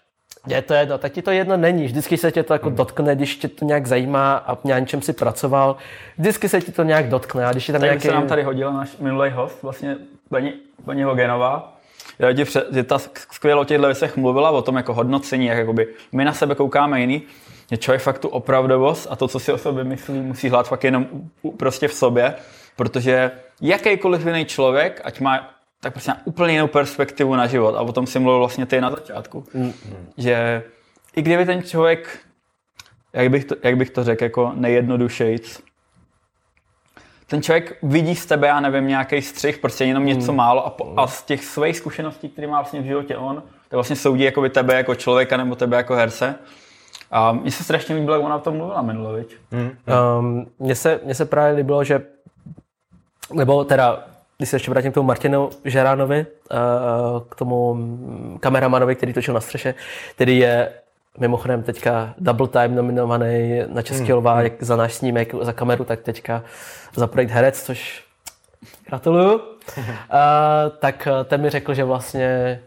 je 0.46 0.62
to 0.62 0.74
jedno, 0.74 0.98
tak 0.98 1.12
ti 1.12 1.22
to 1.22 1.30
jedno 1.30 1.56
není. 1.56 1.84
Vždycky 1.84 2.16
se 2.16 2.32
tě 2.32 2.42
to 2.42 2.52
jako 2.52 2.66
hmm. 2.66 2.76
dotkne, 2.76 3.16
když 3.16 3.36
tě 3.36 3.48
to 3.48 3.64
nějak 3.64 3.86
zajímá 3.86 4.36
a 4.36 4.58
na 4.64 4.78
něčem 4.78 5.02
si 5.02 5.12
pracoval. 5.12 5.76
Vždycky 6.18 6.48
se 6.48 6.60
ti 6.60 6.72
to 6.72 6.82
nějak 6.82 7.08
dotkne. 7.08 7.46
A 7.46 7.52
když 7.52 7.68
je 7.68 7.72
tam 7.72 7.80
tak 7.80 7.88
nějaký... 7.88 8.08
se 8.08 8.14
nám 8.14 8.26
tady 8.26 8.42
hodil 8.42 8.72
náš 8.72 8.96
minulý 8.96 9.30
host, 9.30 9.62
vlastně 9.62 9.96
paní, 10.28 10.52
paní 10.84 11.02
Hogenová, 11.02 11.76
já 12.18 12.32
ti 12.32 12.44
před, 12.44 12.72
že 12.72 12.82
ta 12.82 12.98
skvěle 13.32 13.60
o 13.60 13.64
těchto 13.64 13.86
věcech 13.86 14.16
mluvila, 14.16 14.50
o 14.50 14.62
tom 14.62 14.76
jako 14.76 14.94
hodnocení, 14.94 15.46
jak 15.46 15.58
jakoby 15.58 15.88
my 16.12 16.24
na 16.24 16.32
sebe 16.32 16.54
koukáme 16.54 17.00
jiný, 17.00 17.22
je 17.70 17.76
člověk 17.76 18.02
fakt 18.02 18.18
tu 18.18 18.28
opravdovost 18.28 19.06
a 19.10 19.16
to, 19.16 19.28
co 19.28 19.38
si 19.38 19.52
o 19.52 19.58
sobě 19.58 19.84
myslí, 19.84 20.20
musí 20.20 20.48
hlát 20.48 20.68
fakt 20.68 20.84
jenom 20.84 21.06
prostě 21.56 21.88
v 21.88 21.94
sobě, 21.94 22.34
protože 22.76 23.30
jakýkoliv 23.60 24.26
jiný 24.26 24.44
člověk, 24.44 25.00
ať 25.04 25.20
má 25.20 25.55
tak 25.80 25.92
prostě 25.92 26.10
má 26.10 26.20
úplně 26.24 26.52
jinou 26.52 26.66
perspektivu 26.66 27.36
na 27.36 27.46
život 27.46 27.74
a 27.74 27.80
o 27.80 27.92
tom 27.92 28.06
si 28.06 28.18
mluvil 28.18 28.38
vlastně 28.38 28.66
ty 28.66 28.80
na 28.80 28.90
začátku, 28.90 29.44
mm. 29.54 29.72
že 30.16 30.62
i 31.16 31.22
kdyby 31.22 31.46
ten 31.46 31.62
člověk, 31.62 32.18
jak 33.12 33.30
bych 33.30 33.44
to, 33.44 33.54
jak 33.62 33.76
bych 33.76 33.90
to 33.90 34.04
řekl, 34.04 34.24
jako 34.24 34.52
nejjednodušejc, 34.54 35.62
ten 37.26 37.42
člověk 37.42 37.78
vidí 37.82 38.16
z 38.16 38.26
tebe, 38.26 38.46
já 38.46 38.60
nevím, 38.60 38.88
nějaký 38.88 39.22
střih, 39.22 39.58
prostě 39.58 39.84
jenom 39.84 40.06
něco 40.06 40.32
mm. 40.32 40.38
málo 40.38 40.66
a, 40.66 40.70
po, 40.70 40.94
a 40.96 41.06
z 41.06 41.22
těch 41.22 41.44
svých 41.44 41.76
zkušeností, 41.76 42.28
které 42.28 42.46
má 42.46 42.60
vlastně 42.60 42.80
v 42.80 42.84
životě 42.84 43.16
on, 43.16 43.42
tak 43.68 43.72
vlastně 43.72 43.96
soudí 43.96 44.24
jako 44.24 44.48
tebe 44.48 44.74
jako 44.74 44.94
člověka 44.94 45.36
nebo 45.36 45.54
tebe 45.54 45.76
jako 45.76 45.94
herce. 45.94 46.34
A 47.10 47.32
mně 47.32 47.50
se 47.50 47.64
strašně 47.64 47.94
líbilo, 47.94 48.16
jak 48.16 48.24
ona 48.24 48.36
o 48.36 48.40
tom 48.40 48.56
mluvila 48.56 48.82
minule, 48.82 49.24
mm. 49.50 49.70
um, 50.18 50.46
Mně 50.58 50.74
se, 50.74 51.00
mně 51.04 51.14
se 51.14 51.24
právě 51.24 51.56
líbilo, 51.56 51.84
že 51.84 52.02
nebo 53.32 53.64
teda 53.64 54.04
když 54.36 54.48
se 54.48 54.56
ještě 54.56 54.70
vrátím 54.70 54.92
k 54.92 54.94
tomu 54.94 55.06
Martinu 55.06 55.50
Žeránovi, 55.64 56.26
uh, 56.52 56.58
k 57.28 57.34
tomu 57.34 57.76
kameramanovi, 58.40 58.94
který 58.94 59.12
točil 59.12 59.34
na 59.34 59.40
střeše, 59.40 59.74
který 60.14 60.38
je 60.38 60.72
mimochodem 61.18 61.62
teďka 61.62 62.14
double 62.18 62.48
time 62.48 62.74
nominovaný 62.74 63.62
na 63.66 63.82
Český 63.82 64.06
hmm. 64.06 64.16
lva, 64.16 64.42
jak 64.42 64.62
za 64.62 64.76
náš 64.76 64.94
snímek, 64.94 65.34
za 65.40 65.52
kameru, 65.52 65.84
tak 65.84 66.00
teďka 66.00 66.42
za 66.94 67.06
projekt 67.06 67.30
Herec, 67.30 67.62
což 67.62 68.04
gratuluju. 68.88 69.34
uh, 69.34 69.42
tak 70.78 71.08
ten 71.24 71.40
mi 71.40 71.50
řekl, 71.50 71.74
že 71.74 71.84
vlastně 71.84 72.60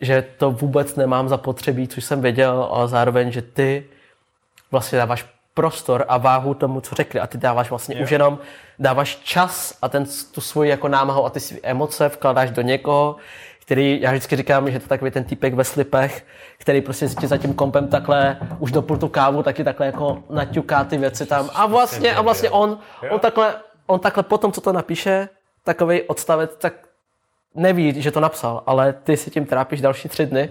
že 0.00 0.24
to 0.36 0.50
vůbec 0.50 0.96
nemám 0.96 1.28
zapotřebí, 1.28 1.88
což 1.88 2.04
jsem 2.04 2.20
věděl, 2.20 2.68
ale 2.70 2.88
zároveň, 2.88 3.32
že 3.32 3.42
ty 3.42 3.86
vlastně 4.70 4.98
dáváš 4.98 5.26
prostor 5.58 6.04
a 6.08 6.18
váhu 6.18 6.54
tomu, 6.54 6.80
co 6.80 6.94
řekli. 6.94 7.20
A 7.20 7.26
ty 7.26 7.38
dáváš 7.38 7.70
vlastně 7.70 7.96
jo. 7.98 8.04
už 8.04 8.10
jenom, 8.10 8.38
dáváš 8.78 9.16
čas 9.16 9.78
a 9.82 9.88
ten, 9.88 10.04
tu 10.34 10.40
svoji 10.40 10.70
jako 10.70 10.88
námahu 10.88 11.24
a 11.24 11.30
ty 11.30 11.40
své 11.40 11.58
emoce 11.62 12.08
vkládáš 12.08 12.50
do 12.50 12.62
někoho, 12.62 13.16
který, 13.62 14.00
já 14.00 14.10
vždycky 14.10 14.36
říkám, 14.36 14.70
že 14.70 14.78
to 14.78 14.88
takový 14.88 15.10
ten 15.10 15.24
typek 15.24 15.54
ve 15.54 15.64
slipech, 15.64 16.26
který 16.58 16.80
prostě 16.80 17.08
si 17.08 17.26
za 17.26 17.36
tím 17.36 17.54
kompem 17.54 17.88
takhle 17.88 18.38
už 18.58 18.72
dopil 18.72 18.96
tu 18.96 19.08
kávu, 19.08 19.42
taky 19.42 19.64
takhle 19.64 19.86
jako 19.86 20.22
naťuká 20.30 20.84
ty 20.84 20.96
věci 20.96 21.26
tam. 21.26 21.50
A 21.54 21.66
vlastně, 21.66 22.14
a 22.14 22.22
vlastně 22.22 22.50
on, 22.50 22.78
on 23.10 23.20
takhle, 23.20 23.54
on 23.86 24.00
takhle 24.00 24.22
potom, 24.22 24.52
co 24.52 24.60
to 24.60 24.72
napíše, 24.72 25.28
takový 25.64 26.02
odstavec, 26.02 26.56
tak 26.58 26.74
neví, 27.54 28.02
že 28.02 28.10
to 28.10 28.20
napsal, 28.20 28.62
ale 28.66 28.92
ty 28.92 29.16
si 29.16 29.30
tím 29.30 29.46
trápíš 29.46 29.80
další 29.80 30.08
tři 30.08 30.26
dny 30.26 30.50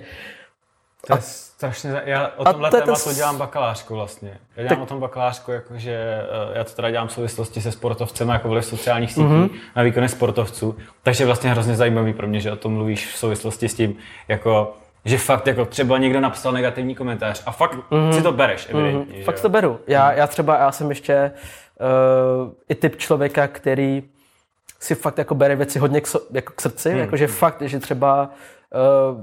to 1.07 1.13
je 1.13 1.21
strašně, 1.21 2.01
já 2.05 2.31
o 2.37 2.45
tomhle 2.45 2.71
to 2.71 2.81
tématu 2.81 3.03
ten... 3.03 3.15
dělám 3.15 3.37
bakalářku 3.37 3.95
vlastně. 3.95 4.39
Já 4.55 4.63
dělám 4.63 4.75
tak... 4.75 4.83
o 4.83 4.85
tom 4.85 4.99
bakalářku, 4.99 5.51
jakože 5.51 5.91
eh, 5.93 6.57
já 6.57 6.63
to 6.63 6.71
teda 6.71 6.91
dělám 6.91 7.07
v 7.07 7.11
souvislosti 7.11 7.61
se 7.61 7.71
sportovcem, 7.71 8.29
jako 8.29 8.49
vliv 8.49 8.65
sociálních 8.65 9.11
sítí 9.11 9.27
mm-hmm. 9.27 9.49
na 9.75 9.83
výkony 9.83 10.09
sportovců. 10.09 10.77
Takže 11.03 11.25
vlastně 11.25 11.49
hrozně 11.49 11.75
zajímavý 11.75 12.13
pro 12.13 12.27
mě, 12.27 12.39
že 12.39 12.51
o 12.51 12.55
tom 12.55 12.73
mluvíš 12.73 13.13
v 13.13 13.17
souvislosti 13.17 13.69
s 13.69 13.73
tím, 13.73 13.95
jako 14.27 14.73
že 15.05 15.17
fakt 15.17 15.47
jako 15.47 15.65
třeba 15.65 15.97
někdo 15.97 16.19
napsal 16.19 16.51
negativní 16.51 16.95
komentář 16.95 17.43
a 17.45 17.51
fakt 17.51 17.75
mm-hmm. 17.91 18.11
si 18.11 18.21
to 18.21 18.31
bereš, 18.31 18.67
mhm. 18.67 18.79
evidentně. 18.79 19.19
Mm-hmm. 19.19 19.23
Fakt 19.23 19.41
to 19.41 19.49
beru. 19.49 19.79
Já, 19.87 20.13
já 20.13 20.27
třeba, 20.27 20.57
já 20.57 20.71
jsem 20.71 20.89
ještě 20.89 21.31
uh, 22.45 22.51
i 22.69 22.75
typ 22.75 22.95
člověka, 22.97 23.47
který 23.47 24.03
si 24.79 24.95
fakt 24.95 25.17
jako 25.17 25.35
bere 25.35 25.55
věci 25.55 25.79
hodně 25.79 26.01
k, 26.01 26.07
so, 26.07 26.27
jako 26.33 26.53
k 26.55 26.61
srdci, 26.61 26.93
mm. 26.93 26.97
jakože 26.97 27.27
fakt, 27.27 27.61
že 27.61 27.79
třeba 27.79 28.29
uh, 29.09 29.21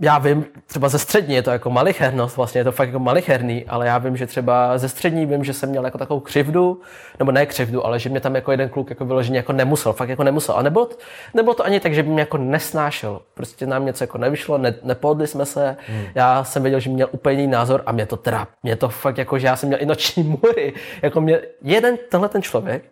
já 0.00 0.18
vím, 0.18 0.44
třeba 0.66 0.88
ze 0.88 0.98
střední 0.98 1.34
je 1.34 1.42
to 1.42 1.50
jako 1.50 1.70
malichernost, 1.70 2.36
vlastně 2.36 2.60
je 2.60 2.64
to 2.64 2.72
fakt 2.72 2.88
jako 2.88 2.98
malicherný, 2.98 3.64
ale 3.64 3.86
já 3.86 3.98
vím, 3.98 4.16
že 4.16 4.26
třeba 4.26 4.78
ze 4.78 4.88
střední 4.88 5.26
vím, 5.26 5.44
že 5.44 5.52
jsem 5.52 5.68
měl 5.68 5.84
jako 5.84 5.98
takovou 5.98 6.20
křivdu, 6.20 6.80
nebo 7.18 7.32
ne 7.32 7.46
křivdu, 7.46 7.86
ale 7.86 7.98
že 7.98 8.08
mě 8.08 8.20
tam 8.20 8.34
jako 8.34 8.50
jeden 8.50 8.68
kluk 8.68 8.90
jako 8.90 9.04
vyloženě 9.04 9.36
jako 9.36 9.52
nemusel, 9.52 9.92
fakt 9.92 10.08
jako 10.08 10.24
nemusel. 10.24 10.54
A 10.56 10.62
nebylo 10.62 10.86
to, 10.86 10.96
nebylo 11.34 11.54
to 11.54 11.64
ani 11.64 11.80
tak, 11.80 11.94
že 11.94 12.02
by 12.02 12.08
mě 12.08 12.20
jako 12.20 12.38
nesnášel. 12.38 13.20
Prostě 13.34 13.66
nám 13.66 13.86
něco 13.86 14.04
jako 14.04 14.18
nevyšlo, 14.18 14.58
ne, 14.58 14.74
nepodli 14.82 15.26
jsme 15.26 15.46
se, 15.46 15.76
hmm. 15.86 16.04
já 16.14 16.44
jsem 16.44 16.62
věděl, 16.62 16.80
že 16.80 16.90
měl 16.90 17.08
úplně 17.10 17.40
jiný 17.40 17.52
názor 17.52 17.82
a 17.86 17.92
mě 17.92 18.06
to 18.06 18.16
trap. 18.16 18.48
Mě 18.62 18.76
to 18.76 18.88
fakt 18.88 19.18
jako, 19.18 19.38
že 19.38 19.46
já 19.46 19.56
jsem 19.56 19.68
měl 19.68 19.82
i 19.82 19.86
noční 19.86 20.22
můry. 20.42 20.72
Jako 21.02 21.20
mě, 21.20 21.40
jeden 21.62 21.96
tenhle 22.08 22.28
ten 22.28 22.42
člověk 22.42 22.84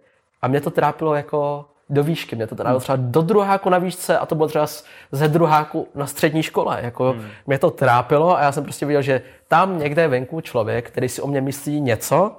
a 0.43 0.49
mě 0.49 0.61
to 0.61 0.71
trápilo 0.71 1.15
jako 1.15 1.65
do 1.91 2.03
výšky. 2.03 2.37
Mě 2.37 2.47
to 2.47 2.57
teda 2.57 2.71
hmm. 2.71 2.81
třeba 2.81 2.97
do 3.01 3.23
druháku 3.23 3.71
na 3.71 3.79
výšce 3.79 4.19
a 4.19 4.27
to 4.27 4.35
bylo 4.35 4.49
třeba 4.49 4.67
ze 5.13 5.29
druháku 5.29 5.89
na 5.95 6.07
střední 6.07 6.43
škole. 6.43 6.79
Jako 6.83 7.13
hmm. 7.13 7.29
Mě 7.47 7.59
to 7.59 7.71
trápilo 7.71 8.37
a 8.37 8.43
já 8.43 8.53
jsem 8.53 8.65
prostě 8.65 8.87
viděl, 8.87 9.03
že 9.03 9.23
tam 9.49 9.79
někde 9.79 10.03
je 10.03 10.09
venku 10.09 10.41
člověk, 10.41 10.91
který 10.91 11.09
si 11.09 11.23
o 11.23 11.27
mě 11.27 11.41
myslí 11.41 11.81
něco 11.81 12.37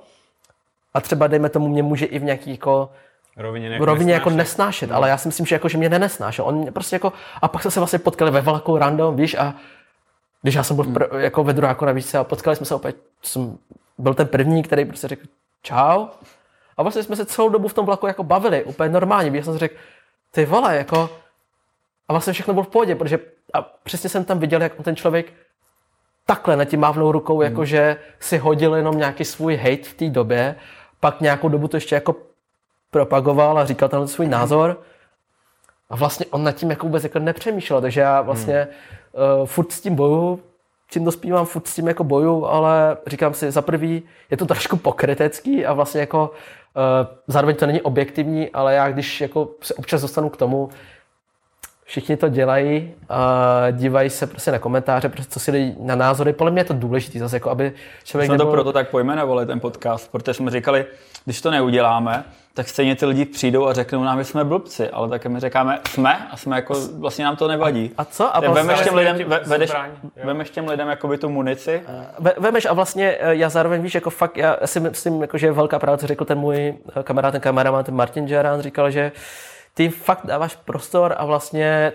a 0.93 1.01
třeba 1.01 1.27
dejme 1.27 1.49
tomu 1.49 1.67
mě 1.67 1.83
může 1.83 2.05
i 2.05 2.19
v 2.19 2.23
nějaký 2.23 2.51
jako 2.51 2.91
rovině, 3.37 3.67
jako 3.67 3.85
rovině 3.85 4.05
nesnášet. 4.05 4.27
jako 4.27 4.37
nesnášet, 4.37 4.89
no. 4.89 4.95
ale 4.95 5.09
já 5.09 5.17
si 5.17 5.27
myslím, 5.27 5.45
že, 5.45 5.55
jako, 5.55 5.69
že 5.69 5.77
mě 5.77 5.89
nenesnášel. 5.89 6.45
On 6.45 6.55
mě 6.55 6.71
prostě 6.71 6.95
jako, 6.95 7.13
a 7.41 7.47
pak 7.47 7.61
jsme 7.61 7.71
se 7.71 7.79
vlastně 7.79 7.99
potkali 7.99 8.31
ve 8.31 8.41
velkou 8.41 8.77
random, 8.77 9.15
víš, 9.15 9.35
a 9.35 9.53
když 10.41 10.55
já 10.55 10.63
jsem 10.63 10.75
byl 10.75 10.85
pr- 10.85 11.11
hmm. 11.11 11.21
jako 11.21 11.43
ve 11.43 11.53
druháku 11.53 11.85
na 11.85 11.91
výšce 11.91 12.17
a 12.17 12.23
potkali 12.23 12.55
jsme 12.55 12.65
se 12.65 12.75
opět, 12.75 12.95
jsem 13.23 13.57
byl 13.97 14.13
ten 14.13 14.27
první, 14.27 14.63
který 14.63 14.85
prostě 14.85 15.07
řekl 15.07 15.27
čau, 15.61 16.07
a 16.77 16.83
vlastně 16.83 17.03
jsme 17.03 17.15
se 17.15 17.25
celou 17.25 17.49
dobu 17.49 17.67
v 17.67 17.73
tom 17.73 17.85
vlaku 17.85 18.07
jako 18.07 18.23
bavili, 18.23 18.63
úplně 18.63 18.89
normálně. 18.89 19.37
Já 19.37 19.43
jsem 19.43 19.53
si 19.53 19.59
řekl, 19.59 19.75
ty 20.31 20.45
vole, 20.45 20.75
jako... 20.75 21.09
A 22.07 22.13
vlastně 22.13 22.33
všechno 22.33 22.53
bylo 22.53 22.63
v 22.63 22.67
pohodě, 22.67 22.95
protože 22.95 23.19
a 23.53 23.61
přesně 23.61 24.09
jsem 24.09 24.25
tam 24.25 24.39
viděl, 24.39 24.61
jak 24.61 24.73
ten 24.83 24.95
člověk 24.95 25.33
takhle 26.25 26.57
na 26.57 26.65
tím 26.65 26.79
mávnou 26.79 27.11
rukou, 27.11 27.37
hmm. 27.37 27.43
jakože 27.43 27.97
si 28.19 28.37
hodil 28.37 28.75
jenom 28.75 28.97
nějaký 28.97 29.25
svůj 29.25 29.55
hate 29.55 29.83
v 29.83 29.93
té 29.93 30.09
době, 30.09 30.55
pak 30.99 31.21
nějakou 31.21 31.49
dobu 31.49 31.67
to 31.67 31.77
ještě 31.77 31.95
jako 31.95 32.15
propagoval 32.91 33.59
a 33.59 33.65
říkal 33.65 33.89
tam 33.89 34.07
svůj 34.07 34.27
názor. 34.27 34.81
A 35.89 35.95
vlastně 35.95 36.25
on 36.25 36.43
nad 36.43 36.51
tím 36.51 36.69
jako 36.69 36.85
vůbec 36.85 37.03
jako 37.03 37.19
nepřemýšlel, 37.19 37.81
takže 37.81 38.01
já 38.01 38.21
vlastně 38.21 38.67
hmm. 39.13 39.39
uh, 39.41 39.45
furt 39.47 39.71
s 39.71 39.81
tím 39.81 39.95
boju, 39.95 40.39
čím 40.89 41.05
dospívám, 41.05 41.45
furt 41.45 41.67
s 41.67 41.75
tím 41.75 41.87
jako 41.87 42.03
boju, 42.03 42.45
ale 42.45 42.97
říkám 43.07 43.33
si, 43.33 43.51
za 43.51 43.61
prvý 43.61 44.03
je 44.31 44.37
to 44.37 44.45
trošku 44.45 44.77
pokrytecký 44.77 45.65
a 45.65 45.73
vlastně 45.73 46.01
jako 46.01 46.31
zároveň 47.27 47.55
to 47.55 47.65
není 47.65 47.81
objektivní, 47.81 48.49
ale 48.49 48.73
já 48.73 48.91
když 48.91 49.21
jako 49.21 49.49
se 49.61 49.73
občas 49.73 50.01
dostanu 50.01 50.29
k 50.29 50.37
tomu, 50.37 50.69
všichni 51.87 52.17
to 52.17 52.29
dělají, 52.29 52.93
a 53.09 53.67
dívají 53.71 54.09
se 54.09 54.27
prostě 54.27 54.51
na 54.51 54.59
komentáře, 54.59 55.09
prostě 55.09 55.31
co 55.31 55.39
si 55.39 55.51
lidi 55.51 55.75
na 55.79 55.95
názory. 55.95 56.33
Podle 56.33 56.51
mě 56.51 56.59
je 56.59 56.65
to 56.65 56.73
důležité 56.73 57.19
zase, 57.19 57.35
jako 57.35 57.49
aby 57.49 57.73
člověk... 58.03 58.29
Jsme 58.29 58.37
to 58.37 58.45
proto 58.45 58.73
tak 58.73 58.89
pojmenovali, 58.89 59.45
ten 59.45 59.59
podcast, 59.59 60.11
protože 60.11 60.33
jsme 60.33 60.51
říkali, 60.51 60.85
když 61.25 61.41
to 61.41 61.51
neuděláme, 61.51 62.23
tak 62.53 62.69
stejně 62.69 62.95
ty 62.95 63.05
lidi 63.05 63.25
přijdou 63.25 63.67
a 63.67 63.73
řeknou 63.73 64.03
nám, 64.03 64.19
že 64.19 64.23
jsme 64.23 64.43
blbci, 64.43 64.89
ale 64.89 65.09
také 65.09 65.29
my 65.29 65.39
říkáme, 65.39 65.79
jsme 65.89 66.27
a 66.31 66.37
jsme 66.37 66.55
jako, 66.55 66.73
vlastně 66.97 67.25
nám 67.25 67.35
to 67.35 67.47
nevadí. 67.47 67.91
A 67.97 68.05
co? 68.05 68.35
A 68.35 68.39
vlastně, 68.39 68.63
vemeš 68.63 68.81
těm 68.81 68.95
lidem, 68.95 69.17
ve, 69.25 69.39
vedeš, 69.39 69.71
vemeš 70.23 70.49
těm 70.49 70.67
lidem 70.67 70.87
jakoby 70.87 71.17
tu 71.17 71.29
munici. 71.29 71.81
Ve, 72.19 72.33
vemeš 72.37 72.65
a 72.65 72.73
vlastně 72.73 73.17
eh, 73.19 73.35
já 73.35 73.49
zároveň 73.49 73.81
víš, 73.81 73.95
jako 73.95 74.09
fakt, 74.09 74.37
já 74.37 74.57
si 74.65 74.79
myslím, 74.79 75.21
jako, 75.21 75.37
že 75.37 75.47
je 75.47 75.51
velká 75.51 75.79
pravda, 75.79 75.97
co 75.97 76.07
řekl 76.07 76.25
ten 76.25 76.37
můj 76.37 76.73
eh, 76.99 77.03
kamarád, 77.03 77.31
ten 77.31 77.41
kameraman, 77.41 77.83
ten 77.83 77.95
Martin 77.95 78.27
Žerán, 78.27 78.61
říkal, 78.61 78.91
že 78.91 79.11
ty 79.77 79.89
fakt 79.89 80.25
dáváš 80.25 80.55
prostor 80.55 81.15
a 81.17 81.25
vlastně 81.25 81.93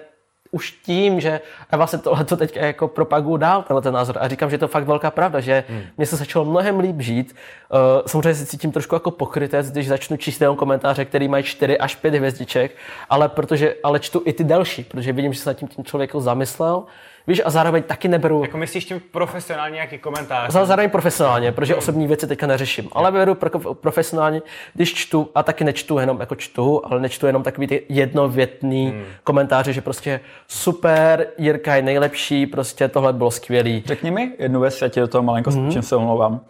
už 0.51 0.71
tím, 0.71 1.21
že 1.21 1.41
a 1.71 1.77
vlastně 1.77 1.99
tohle 1.99 2.25
to 2.25 2.37
teď 2.37 2.57
jako 2.57 2.89
propaguju 2.89 3.37
dál, 3.37 3.63
tenhle 3.63 3.83
ten 3.83 3.95
názor. 3.95 4.17
A 4.21 4.29
říkám, 4.29 4.51
že 4.51 4.55
je 4.55 4.59
to 4.59 4.69
fakt 4.69 4.85
velká 4.85 5.11
pravda, 5.11 5.41
že 5.41 5.65
hmm. 5.69 5.83
mě 5.97 6.07
se 6.07 6.17
začalo 6.17 6.45
mnohem 6.45 6.79
líp 6.81 7.01
žít. 7.01 7.35
Uh, 7.73 7.79
samozřejmě 8.07 8.35
se 8.35 8.47
cítím 8.47 8.73
trošku 8.73 8.95
jako 8.95 9.11
pokrytec, 9.11 9.71
když 9.71 9.89
začnu 9.89 10.17
číst 10.17 10.41
jenom 10.41 10.57
komentáře, 10.57 11.05
který 11.05 11.29
mají 11.29 11.45
4 11.45 11.79
až 11.79 11.95
5 11.97 12.15
hvězdiček, 12.15 12.77
ale, 13.11 13.29
protože, 13.29 13.75
ale 13.83 14.01
čtu 14.01 14.23
i 14.25 14.33
ty 14.33 14.45
další, 14.45 14.85
protože 14.85 15.13
vidím, 15.13 15.33
že 15.33 15.41
se 15.41 15.51
nad 15.51 15.55
tím 15.55 15.69
tím 15.69 15.85
člověk 15.85 16.15
zamyslel, 16.15 16.85
Víš, 17.27 17.43
a 17.45 17.51
zároveň 17.51 17.83
taky 17.83 18.09
neberu... 18.09 18.43
Jako 18.43 18.59
myslíš 18.59 18.85
tím 18.85 19.03
profesionálně 19.11 19.75
nějaký 19.75 19.99
komentář? 19.99 20.53
Zároveň 20.53 20.91
profesionálně, 20.91 21.53
protože 21.53 21.75
osobní 21.75 22.07
věci 22.07 22.27
teďka 22.27 22.47
neřeším. 22.47 22.89
Ale 22.93 23.13
beru 23.13 23.35
pro, 23.35 23.75
profesionálně, 23.75 24.43
když 24.75 24.95
čtu, 24.95 25.31
a 25.35 25.43
taky 25.43 25.65
nečtu 25.65 25.99
jenom 25.99 26.21
jako 26.21 26.35
čtu, 26.35 26.83
ale 26.85 27.01
nečtu 27.01 27.27
jenom 27.27 27.43
takový 27.43 27.67
ty 27.67 27.83
jednovětný 27.89 28.87
hmm. 28.87 29.05
komentáře, 29.25 29.73
že 29.73 29.81
prostě 29.81 30.21
super, 30.49 31.27
Jirka 31.39 31.77
je 31.77 31.83
nejlepší, 31.83 32.47
prostě 32.47 32.89
tohle 32.89 33.13
bylo 33.13 33.31
skvělý. 33.31 33.83
Řekni 33.87 34.11
mi 34.11 34.33
jednu 34.39 34.61
věc, 34.61 34.83
já 34.83 34.89
ti 34.89 35.01
do 35.01 35.09
toho 35.09 35.23
malinko 35.23 35.51
hmm. 35.51 35.73
čím 35.73 35.83
se 35.83 35.97
omlouvám. 35.97 36.41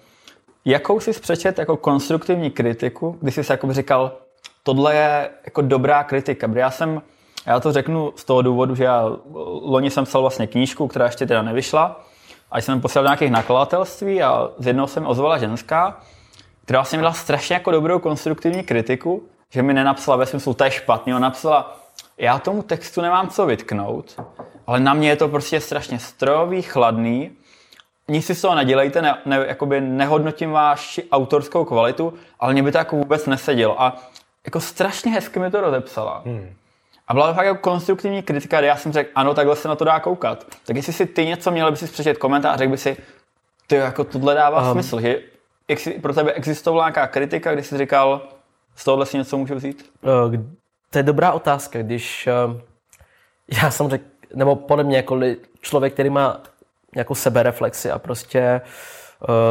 Jakou 0.65 1.01
jsi 1.01 1.13
přečet 1.21 1.59
jako 1.59 1.77
konstruktivní 1.77 2.51
kritiku, 2.51 3.19
když 3.21 3.35
jsi 3.35 3.43
jako 3.51 3.73
říkal, 3.73 4.13
tohle 4.63 4.95
je 4.95 5.31
jako 5.45 5.63
dobrá 5.63 6.05
kritika, 6.05 6.49
protože 6.49 6.61
já 6.61 6.71
jsem 6.71 7.03
já 7.47 7.61
to 7.61 7.73
řeknu 7.73 8.13
z 8.17 8.25
toho 8.25 8.43
důvodu, 8.43 8.75
že 8.75 8.85
já 8.85 9.11
loni 9.63 9.91
jsem 9.91 10.05
psal 10.05 10.21
vlastně 10.21 10.47
knížku, 10.47 10.89
která 10.89 11.05
ještě 11.05 11.27
teda 11.27 11.43
nevyšla, 11.43 12.01
a 12.51 12.59
jsem 12.59 12.81
posílal 12.81 13.05
do 13.05 13.09
nějakých 13.09 13.31
nakladatelství 13.31 14.23
a 14.23 14.51
z 14.59 14.67
jednoho 14.67 14.87
jsem 14.87 15.07
ozvala 15.07 15.39
ženská, 15.39 16.01
která 16.65 16.79
vlastně 16.79 16.99
měla 16.99 17.13
strašně 17.13 17.55
jako 17.55 17.71
dobrou 17.71 17.99
konstruktivní 17.99 18.63
kritiku, 18.63 19.23
že 19.51 19.63
mi 19.63 19.75
nenapsala 19.75 20.17
ve 20.17 20.27
smyslu, 20.27 20.55
to 20.55 20.65
je 20.65 20.71
špatný, 20.71 21.15
ona 21.15 21.29
napsala, 21.29 21.77
já 22.19 22.39
tomu 22.39 22.63
textu 22.63 23.01
nemám 23.01 23.29
co 23.29 23.47
vytknout, 23.47 24.21
ale 24.67 24.81
na 24.81 24.95
mě 24.95 25.09
je 25.09 25.17
to 25.17 25.29
prostě 25.29 25.61
strašně 25.61 25.99
strojový, 25.99 26.63
chladný, 26.63 27.31
nic 28.09 28.27
si 28.27 28.35
z 28.35 28.41
toho 28.41 28.55
nedělejte, 28.55 29.03
ne, 29.03 29.19
ne, 29.27 29.45
jakoby 29.49 29.81
nehodnotím 29.81 30.51
vaši 30.51 31.11
autorskou 31.11 31.65
kvalitu, 31.65 32.15
ale 32.41 32.53
mě 32.53 32.63
by 32.63 32.73
to 32.73 32.79
jako 32.79 32.97
vůbec 32.97 33.27
nesedělo. 33.27 33.83
A 33.83 33.97
jako 34.45 34.61
strašně 34.61 35.13
hezky 35.13 35.39
mi 35.39 35.51
to 35.51 35.61
rozepsala. 35.61 36.23
Hmm. 36.27 36.55
A 37.13 37.15
byla 37.15 37.27
to 37.27 37.35
fakt 37.35 37.47
jako 37.47 37.61
konstruktivní 37.61 38.23
kritika, 38.23 38.59
kde 38.59 38.67
já 38.67 38.77
jsem 38.77 38.93
řekl, 38.93 39.11
ano, 39.15 39.35
takhle 39.35 39.57
se 39.57 39.69
na 39.69 39.77
to 39.77 39.85
dá 39.85 40.01
koukat. 40.01 40.47
Tak 40.67 40.77
jestli 40.77 40.93
si 40.93 41.07
ty 41.07 41.27
něco 41.27 41.51
měl, 41.51 41.71
by 41.71 41.77
si 41.77 41.87
přečet 41.87 42.19
komentář, 42.19 42.59
řekl 42.59 42.71
by 42.71 42.79
si, 42.79 42.97
ty 43.67 43.75
jako 43.75 44.05
tohle 44.05 44.35
dává 44.35 44.63
um. 44.63 44.73
smysl, 44.73 45.01
že 45.01 45.19
pro 46.01 46.15
tebe 46.15 46.33
existovala 46.33 46.85
nějaká 46.85 47.07
kritika, 47.07 47.55
když 47.55 47.67
jsi 47.67 47.79
říkal, 47.79 48.29
z 48.77 48.85
tohohle 48.85 49.07
si 49.07 49.19
něco 49.19 49.37
můžu 49.39 49.55
vzít? 49.55 49.91
Uh, 50.03 50.35
to 50.91 50.99
je 50.99 51.03
dobrá 51.03 51.33
otázka, 51.33 51.83
když 51.83 52.29
uh, 52.47 52.61
já 53.63 53.71
jsem 53.71 53.89
řekl, 53.91 54.05
nebo 54.35 54.57
podle 54.57 54.85
mě 54.85 54.97
jako 54.97 55.21
člověk, 55.61 55.93
který 55.93 56.11
má 56.11 56.41
nějakou 56.95 57.15
sebereflexi 57.15 57.91
a 57.91 57.99
prostě 57.99 58.61
uh, 58.65 58.71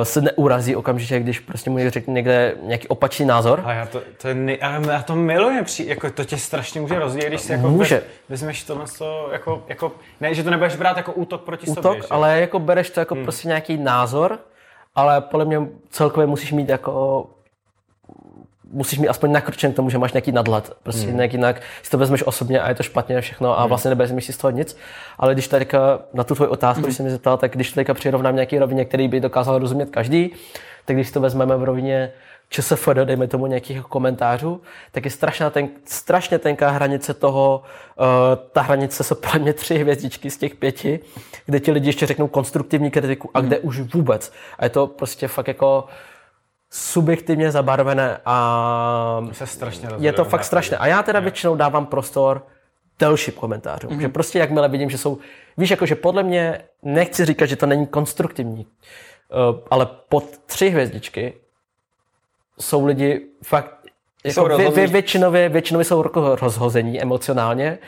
se 0.03 0.22
neurazí 0.22 0.76
okamžitě, 0.76 1.19
když 1.19 1.39
prostě 1.39 1.69
mu 1.69 1.89
řekne 1.89 2.14
někde 2.14 2.56
nějaký 2.61 2.88
opačný 2.88 3.26
názor. 3.26 3.61
A 3.65 3.73
já 3.73 3.85
to, 3.85 4.02
to 4.22 4.27
je 4.27 4.35
nej, 4.35 4.57
já 4.88 5.02
to 5.02 5.15
miluji, 5.15 5.64
při, 5.64 5.85
jako 5.88 6.11
to 6.11 6.23
tě 6.23 6.38
strašně 6.38 6.81
může 6.81 6.99
rozdělit, 6.99 7.30
když 7.30 7.41
si 7.41 7.52
jako 7.52 7.69
může. 7.69 8.03
vezmeš 8.30 8.64
tohle 8.64 8.85
jako, 9.31 9.64
jako, 9.68 9.91
ne, 10.22 10.34
že 10.34 10.43
to 10.43 10.49
nebudeš 10.49 10.76
brát 10.76 10.98
jako 10.98 11.14
útok 11.14 11.41
proti 11.41 11.68
útok, 11.68 11.84
sobě. 11.84 11.99
Útok, 11.99 12.11
ale 12.11 12.39
jako 12.39 12.60
bereš 12.60 12.89
to 12.89 12.99
jako 12.99 13.15
hmm. 13.15 13.23
prostě 13.23 13.48
nějaký 13.48 13.77
názor, 13.77 14.39
ale 14.95 15.22
podle 15.22 15.45
mě 15.45 15.60
celkově 15.89 16.27
musíš 16.27 16.52
mít 16.52 16.69
jako 16.69 17.26
musíš 18.72 18.99
mít 18.99 19.07
aspoň 19.07 19.31
nakročen 19.31 19.73
k 19.73 19.76
tomu, 19.76 19.89
že 19.89 19.98
máš 19.98 20.14
nějaký 20.14 20.31
nadhled. 20.31 20.73
Prostě 20.84 21.07
hmm. 21.07 21.15
nějak 21.15 21.34
jinak 21.34 21.61
si 21.84 21.91
to 21.91 21.98
vezmeš 21.98 22.23
osobně 22.23 22.61
a 22.61 22.69
je 22.69 22.76
to 22.76 22.84
špatně 22.84 23.22
všechno 23.22 23.57
a 23.57 23.61
hmm. 23.61 23.69
vlastně 23.69 23.89
nebereš 23.89 24.26
si 24.26 24.34
z 24.34 24.38
toho 24.38 24.52
nic. 24.52 24.77
Ale 25.18 25.34
když 25.34 25.48
tady 25.48 25.68
na 26.14 26.23
tu 26.23 26.35
tvoji 26.35 26.49
otázku, 26.49 26.80
hmm. 26.80 26.85
když 26.85 26.98
jsem 26.98 27.06
mi 27.06 27.11
zeptal, 27.11 27.38
tak 27.38 27.52
když 27.52 27.72
teďka 27.72 27.93
přirovnám 27.93 28.35
nějaký 28.35 28.60
rovině, 28.60 28.85
který 28.85 29.07
by 29.07 29.19
dokázal 29.19 29.60
rozumět 29.60 29.89
každý, 29.89 30.31
tak 30.85 30.95
když 30.95 31.11
to 31.11 31.22
vezmeme 31.22 31.57
v 31.57 31.64
rovině 31.64 32.11
ČSFD, 32.52 32.93
dejme 33.03 33.27
tomu 33.27 33.48
nějakých 33.48 33.81
komentářů, 33.81 34.61
tak 34.91 35.06
je 35.06 35.11
strašná 35.11 35.49
ten, 35.49 35.69
strašně 35.85 36.39
tenká 36.39 36.69
hranice 36.69 37.14
toho, 37.14 37.64
uh, 37.99 38.06
ta 38.52 38.61
hranice 38.61 39.03
jsou 39.03 39.15
pro 39.15 39.39
mě 39.39 39.53
tři 39.53 39.77
hvězdičky 39.77 40.30
z 40.30 40.38
těch 40.38 40.56
pěti, 40.56 40.99
kde 41.45 41.60
ti 41.60 41.72
lidi 41.72 41.89
ještě 41.89 42.06
řeknou 42.06 42.27
konstruktivní 42.27 42.91
kritiku 42.91 43.30
a 43.34 43.41
kde 43.41 43.60
už 43.60 43.80
vůbec. 43.80 44.34
A 44.60 44.64
je 44.64 44.69
to 44.69 44.88
prostě 44.88 45.27
fakt 45.27 45.48
jako 45.48 45.85
subjektivně 46.73 47.52
zabarvené 47.52 48.18
a 48.26 49.26
se 49.31 49.48
strašně 49.48 49.89
je 49.98 50.14
to 50.14 50.26
fakt 50.26 50.43
strašné. 50.43 50.77
A 50.77 50.88
já 50.88 51.03
teda 51.03 51.19
většinou 51.19 51.56
dávám 51.56 51.85
prostor 51.85 52.45
delším 52.99 53.34
komentářům. 53.34 53.91
Mm-hmm. 53.91 54.02
Že 54.02 54.10
prostě 54.10 54.39
jakmile 54.39 54.69
vidím, 54.69 54.89
že 54.89 54.98
jsou, 54.98 55.18
víš, 55.57 55.69
jako 55.69 55.85
že 55.85 55.95
podle 55.95 56.23
mě, 56.23 56.61
nechci 56.84 57.26
říkat, 57.26 57.45
že 57.45 57.56
to 57.56 57.65
není 57.65 57.88
konstruktivní, 57.88 58.65
uh, 58.65 59.60
ale 59.72 59.88
pod 60.10 60.38
tři 60.45 60.69
hvězdičky 60.69 61.34
jsou 62.60 62.85
lidi 62.85 63.27
fakt 63.43 63.76
jako 64.23 64.49
jsou 64.49 64.57
vě, 64.57 64.72
vě, 64.72 64.88
většinově, 64.88 65.49
většinově 65.49 65.85
jsou 65.85 66.03
rozhození 66.41 67.02
emocionálně 67.02 67.80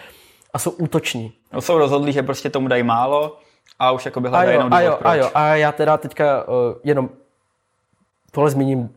a 0.54 0.60
jsou 0.60 0.72
útoční. 0.72 1.34
No, 1.54 1.62
jsou 1.62 1.78
rozhodlí, 1.78 2.14
že 2.14 2.24
prostě 2.24 2.50
tomu 2.50 2.68
dají 2.68 2.84
málo 2.84 3.38
a 3.80 3.92
už 3.92 4.06
jako 4.06 4.22
by 4.22 4.30
hledají 4.30 4.56
jenom 4.56 4.70
důvod, 4.70 4.78
a 4.78 4.82
jo, 4.82 5.00
a 5.02 5.16
jo, 5.16 5.32
a 5.34 5.56
já 5.56 5.72
teda 5.72 5.98
teďka 5.98 6.48
uh, 6.48 6.54
jenom 6.84 7.10
tohle 8.34 8.50
zmíním 8.50 8.90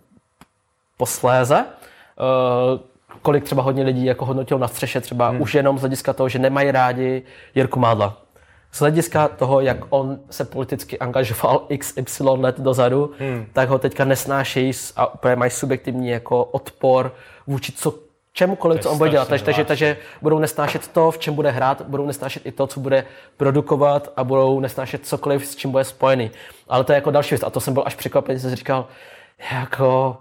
posléze, 0.96 1.64
uh, 1.64 2.80
kolik 3.22 3.44
třeba 3.44 3.62
hodně 3.62 3.84
lidí 3.84 4.04
jako 4.04 4.24
hodnotil 4.24 4.58
na 4.58 4.68
střeše, 4.68 5.00
třeba 5.00 5.28
hmm. 5.28 5.40
už 5.40 5.54
jenom 5.54 5.78
z 5.78 5.80
hlediska 5.80 6.12
toho, 6.12 6.28
že 6.28 6.38
nemají 6.38 6.70
rádi 6.70 7.22
Jirku 7.54 7.80
Mádla. 7.80 8.16
Z 8.72 8.78
hlediska 8.80 9.28
toho, 9.28 9.60
jak 9.60 9.76
on 9.90 10.18
se 10.30 10.44
politicky 10.44 10.98
angažoval 10.98 11.58
XY 11.78 12.24
let 12.24 12.60
dozadu, 12.60 13.10
hmm. 13.18 13.46
tak 13.52 13.68
ho 13.68 13.78
teďka 13.78 14.04
nesnášejí 14.04 14.72
a 14.96 15.14
úplně 15.14 15.36
mají 15.36 15.50
subjektivní 15.50 16.08
jako 16.08 16.44
odpor 16.44 17.14
vůči 17.46 17.72
co, 17.72 17.94
čemukoliv, 18.32 18.80
co 18.80 18.90
on 18.90 18.98
bude 18.98 19.10
dělat. 19.10 19.28
Takže, 19.28 19.44
takže, 19.44 19.64
takže 19.64 19.96
budou 20.22 20.38
nesnášet 20.38 20.88
to, 20.88 21.10
v 21.10 21.18
čem 21.18 21.34
bude 21.34 21.50
hrát, 21.50 21.82
budou 21.82 22.06
nesnášet 22.06 22.46
i 22.46 22.52
to, 22.52 22.66
co 22.66 22.80
bude 22.80 23.04
produkovat 23.36 24.12
a 24.16 24.24
budou 24.24 24.60
nesnášet 24.60 25.06
cokoliv, 25.06 25.46
s 25.46 25.56
čím 25.56 25.70
bude 25.70 25.84
spojený. 25.84 26.30
Ale 26.68 26.84
to 26.84 26.92
je 26.92 26.94
jako 26.94 27.10
další 27.10 27.30
věc. 27.30 27.42
A 27.42 27.50
to 27.50 27.60
jsem 27.60 27.74
byl 27.74 27.82
až 27.86 27.94
překvapený, 27.94 28.38
jsem 28.38 28.50
si 28.50 28.56
říkal, 28.56 28.86
jako 29.52 30.16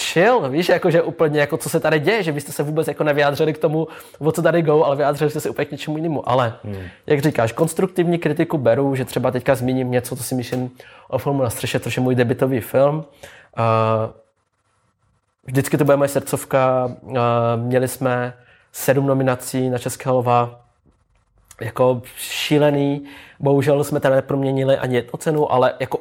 chill, 0.00 0.48
víš, 0.48 0.68
jakože 0.68 1.02
úplně, 1.02 1.40
jako 1.40 1.56
co 1.56 1.68
se 1.68 1.80
tady 1.80 2.00
děje, 2.00 2.22
že 2.22 2.32
byste 2.32 2.52
se 2.52 2.62
vůbec 2.62 2.88
jako 2.88 3.04
nevyjádřili 3.04 3.52
k 3.52 3.58
tomu, 3.58 3.88
o 4.18 4.32
co 4.32 4.42
tady 4.42 4.62
go, 4.62 4.84
ale 4.84 4.96
vyjádřili 4.96 5.30
jste 5.30 5.40
se 5.40 5.50
úplně 5.50 5.64
k 5.64 5.70
něčemu 5.70 5.96
jinému. 5.96 6.28
Ale, 6.28 6.54
hmm. 6.64 6.82
jak 7.06 7.20
říkáš, 7.20 7.52
konstruktivní 7.52 8.18
kritiku 8.18 8.58
beru, 8.58 8.94
že 8.94 9.04
třeba 9.04 9.30
teďka 9.30 9.54
zmíním 9.54 9.90
něco, 9.90 10.16
co 10.16 10.22
si 10.22 10.34
myslím 10.34 10.70
o 11.08 11.18
filmu 11.18 11.42
Na 11.42 11.50
střeše, 11.50 11.80
což 11.80 11.96
je 11.96 12.02
můj 12.02 12.14
debitový 12.14 12.60
film. 12.60 12.96
Uh, 12.96 13.04
vždycky 15.44 15.76
to 15.76 15.84
bude 15.84 15.96
moje 15.96 16.08
srdcovka. 16.08 16.90
Uh, 17.02 17.18
měli 17.56 17.88
jsme 17.88 18.34
sedm 18.72 19.06
nominací 19.06 19.70
na 19.70 19.78
Českého 19.78 20.18
lva, 20.18 20.60
jako 21.60 22.02
šílený. 22.16 23.04
Bohužel 23.40 23.84
jsme 23.84 24.00
tady 24.00 24.14
neproměnili 24.14 24.78
ani 24.78 24.94
jednu 24.94 25.12
cenu, 25.18 25.52
ale 25.52 25.74
jako 25.80 25.98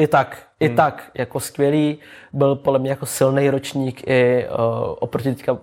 i 0.00 0.06
tak, 0.06 0.42
i 0.60 0.66
hmm. 0.66 0.76
tak, 0.76 1.10
jako 1.14 1.40
skvělý, 1.40 1.98
byl 2.32 2.56
podle 2.56 2.78
mě 2.78 2.90
jako 2.90 3.06
silný 3.06 3.50
ročník 3.50 4.08
i 4.08 4.46
uh, 4.48 4.94
oproti 4.98 5.34
teďka, 5.34 5.58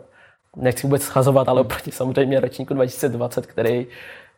nechci 0.55 0.88
vůbec 0.88 1.03
schazovat, 1.03 1.49
ale 1.49 1.61
oproti 1.61 1.91
samozřejmě 1.91 2.39
ročníku 2.39 2.73
2020, 2.73 3.45
který 3.45 3.88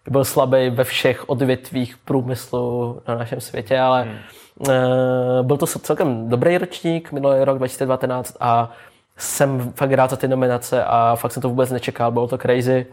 byl 0.09 0.25
slabý 0.25 0.69
ve 0.69 0.83
všech 0.83 1.29
odvětvích 1.29 1.97
průmyslu 1.97 3.01
na 3.07 3.15
našem 3.15 3.41
světě, 3.41 3.79
ale 3.79 4.03
hmm. 4.03 4.17
uh, 4.57 5.45
byl 5.45 5.57
to 5.57 5.67
celkem 5.67 6.29
dobrý 6.29 6.57
ročník, 6.57 7.11
minulý 7.11 7.43
rok 7.43 7.57
2019 7.57 8.37
a 8.39 8.71
jsem 9.17 9.73
fakt 9.75 9.91
rád 9.91 10.09
za 10.09 10.15
ty 10.15 10.27
nominace 10.27 10.83
a 10.83 11.15
fakt 11.15 11.31
jsem 11.31 11.41
to 11.41 11.49
vůbec 11.49 11.71
nečekal, 11.71 12.11
bylo 12.11 12.27
to 12.27 12.37
crazy. 12.37 12.85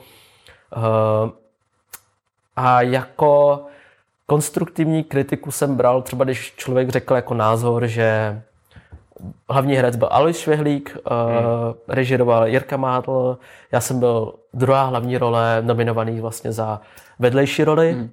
Uh, 0.76 1.30
a 2.56 2.82
jako 2.82 3.65
konstruktivní 4.26 5.04
kritiku 5.04 5.50
jsem 5.50 5.76
bral, 5.76 6.02
třeba 6.02 6.24
když 6.24 6.54
člověk 6.56 6.88
řekl 6.88 7.14
jako 7.14 7.34
názor, 7.34 7.86
že 7.86 8.42
hlavní 9.48 9.74
herec 9.74 9.96
byl 9.96 10.08
Alois 10.10 10.38
Švehlík, 10.38 10.96
eh, 10.96 11.38
hmm. 11.38 11.46
uh, 11.46 11.74
režiroval 11.88 12.46
Jirka 12.46 12.76
Mádl, 12.76 13.38
já 13.72 13.80
jsem 13.80 13.98
byl 13.98 14.34
druhá 14.54 14.84
hlavní 14.84 15.18
role, 15.18 15.58
nominovaný 15.60 16.20
vlastně 16.20 16.52
za 16.52 16.80
vedlejší 17.18 17.64
roli. 17.64 17.92
Hmm. 17.92 18.10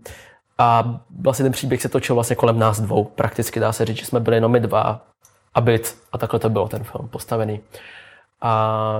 A 0.57 0.99
vlastně 1.21 1.43
ten 1.43 1.51
příběh 1.51 1.81
se 1.81 1.89
točil 1.89 2.15
vlastně 2.15 2.35
kolem 2.35 2.59
nás 2.59 2.79
dvou. 2.79 3.03
Prakticky 3.03 3.59
dá 3.59 3.71
se 3.71 3.85
říct, 3.85 3.97
že 3.97 4.05
jsme 4.05 4.19
byli 4.19 4.37
jenom 4.37 4.51
my 4.51 4.59
dva 4.59 5.01
a 5.53 5.61
byt. 5.61 5.97
A 6.11 6.17
takhle 6.17 6.39
to 6.39 6.49
bylo 6.49 6.67
ten 6.67 6.83
film 6.83 7.07
postavený. 7.07 7.59
A 8.41 8.99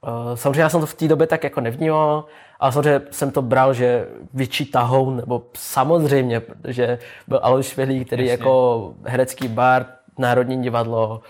uh, 0.00 0.34
samozřejmě 0.34 0.62
já 0.62 0.68
jsem 0.68 0.80
to 0.80 0.86
v 0.86 0.94
té 0.94 1.08
době 1.08 1.26
tak 1.26 1.44
jako 1.44 1.60
nevnímal. 1.60 2.24
A 2.60 2.72
samozřejmě 2.72 3.00
jsem 3.10 3.30
to 3.30 3.42
bral, 3.42 3.74
že 3.74 4.06
větší 4.34 4.66
tahoun, 4.66 5.16
nebo 5.16 5.42
samozřejmě, 5.54 6.40
protože 6.40 6.98
byl 7.28 7.40
Alois 7.42 7.68
Švehlík, 7.68 8.06
který 8.06 8.26
Jasně. 8.26 8.32
jako 8.32 8.94
herecký 9.04 9.48
bar, 9.48 9.86
Národní 10.18 10.62
divadlo, 10.62 11.20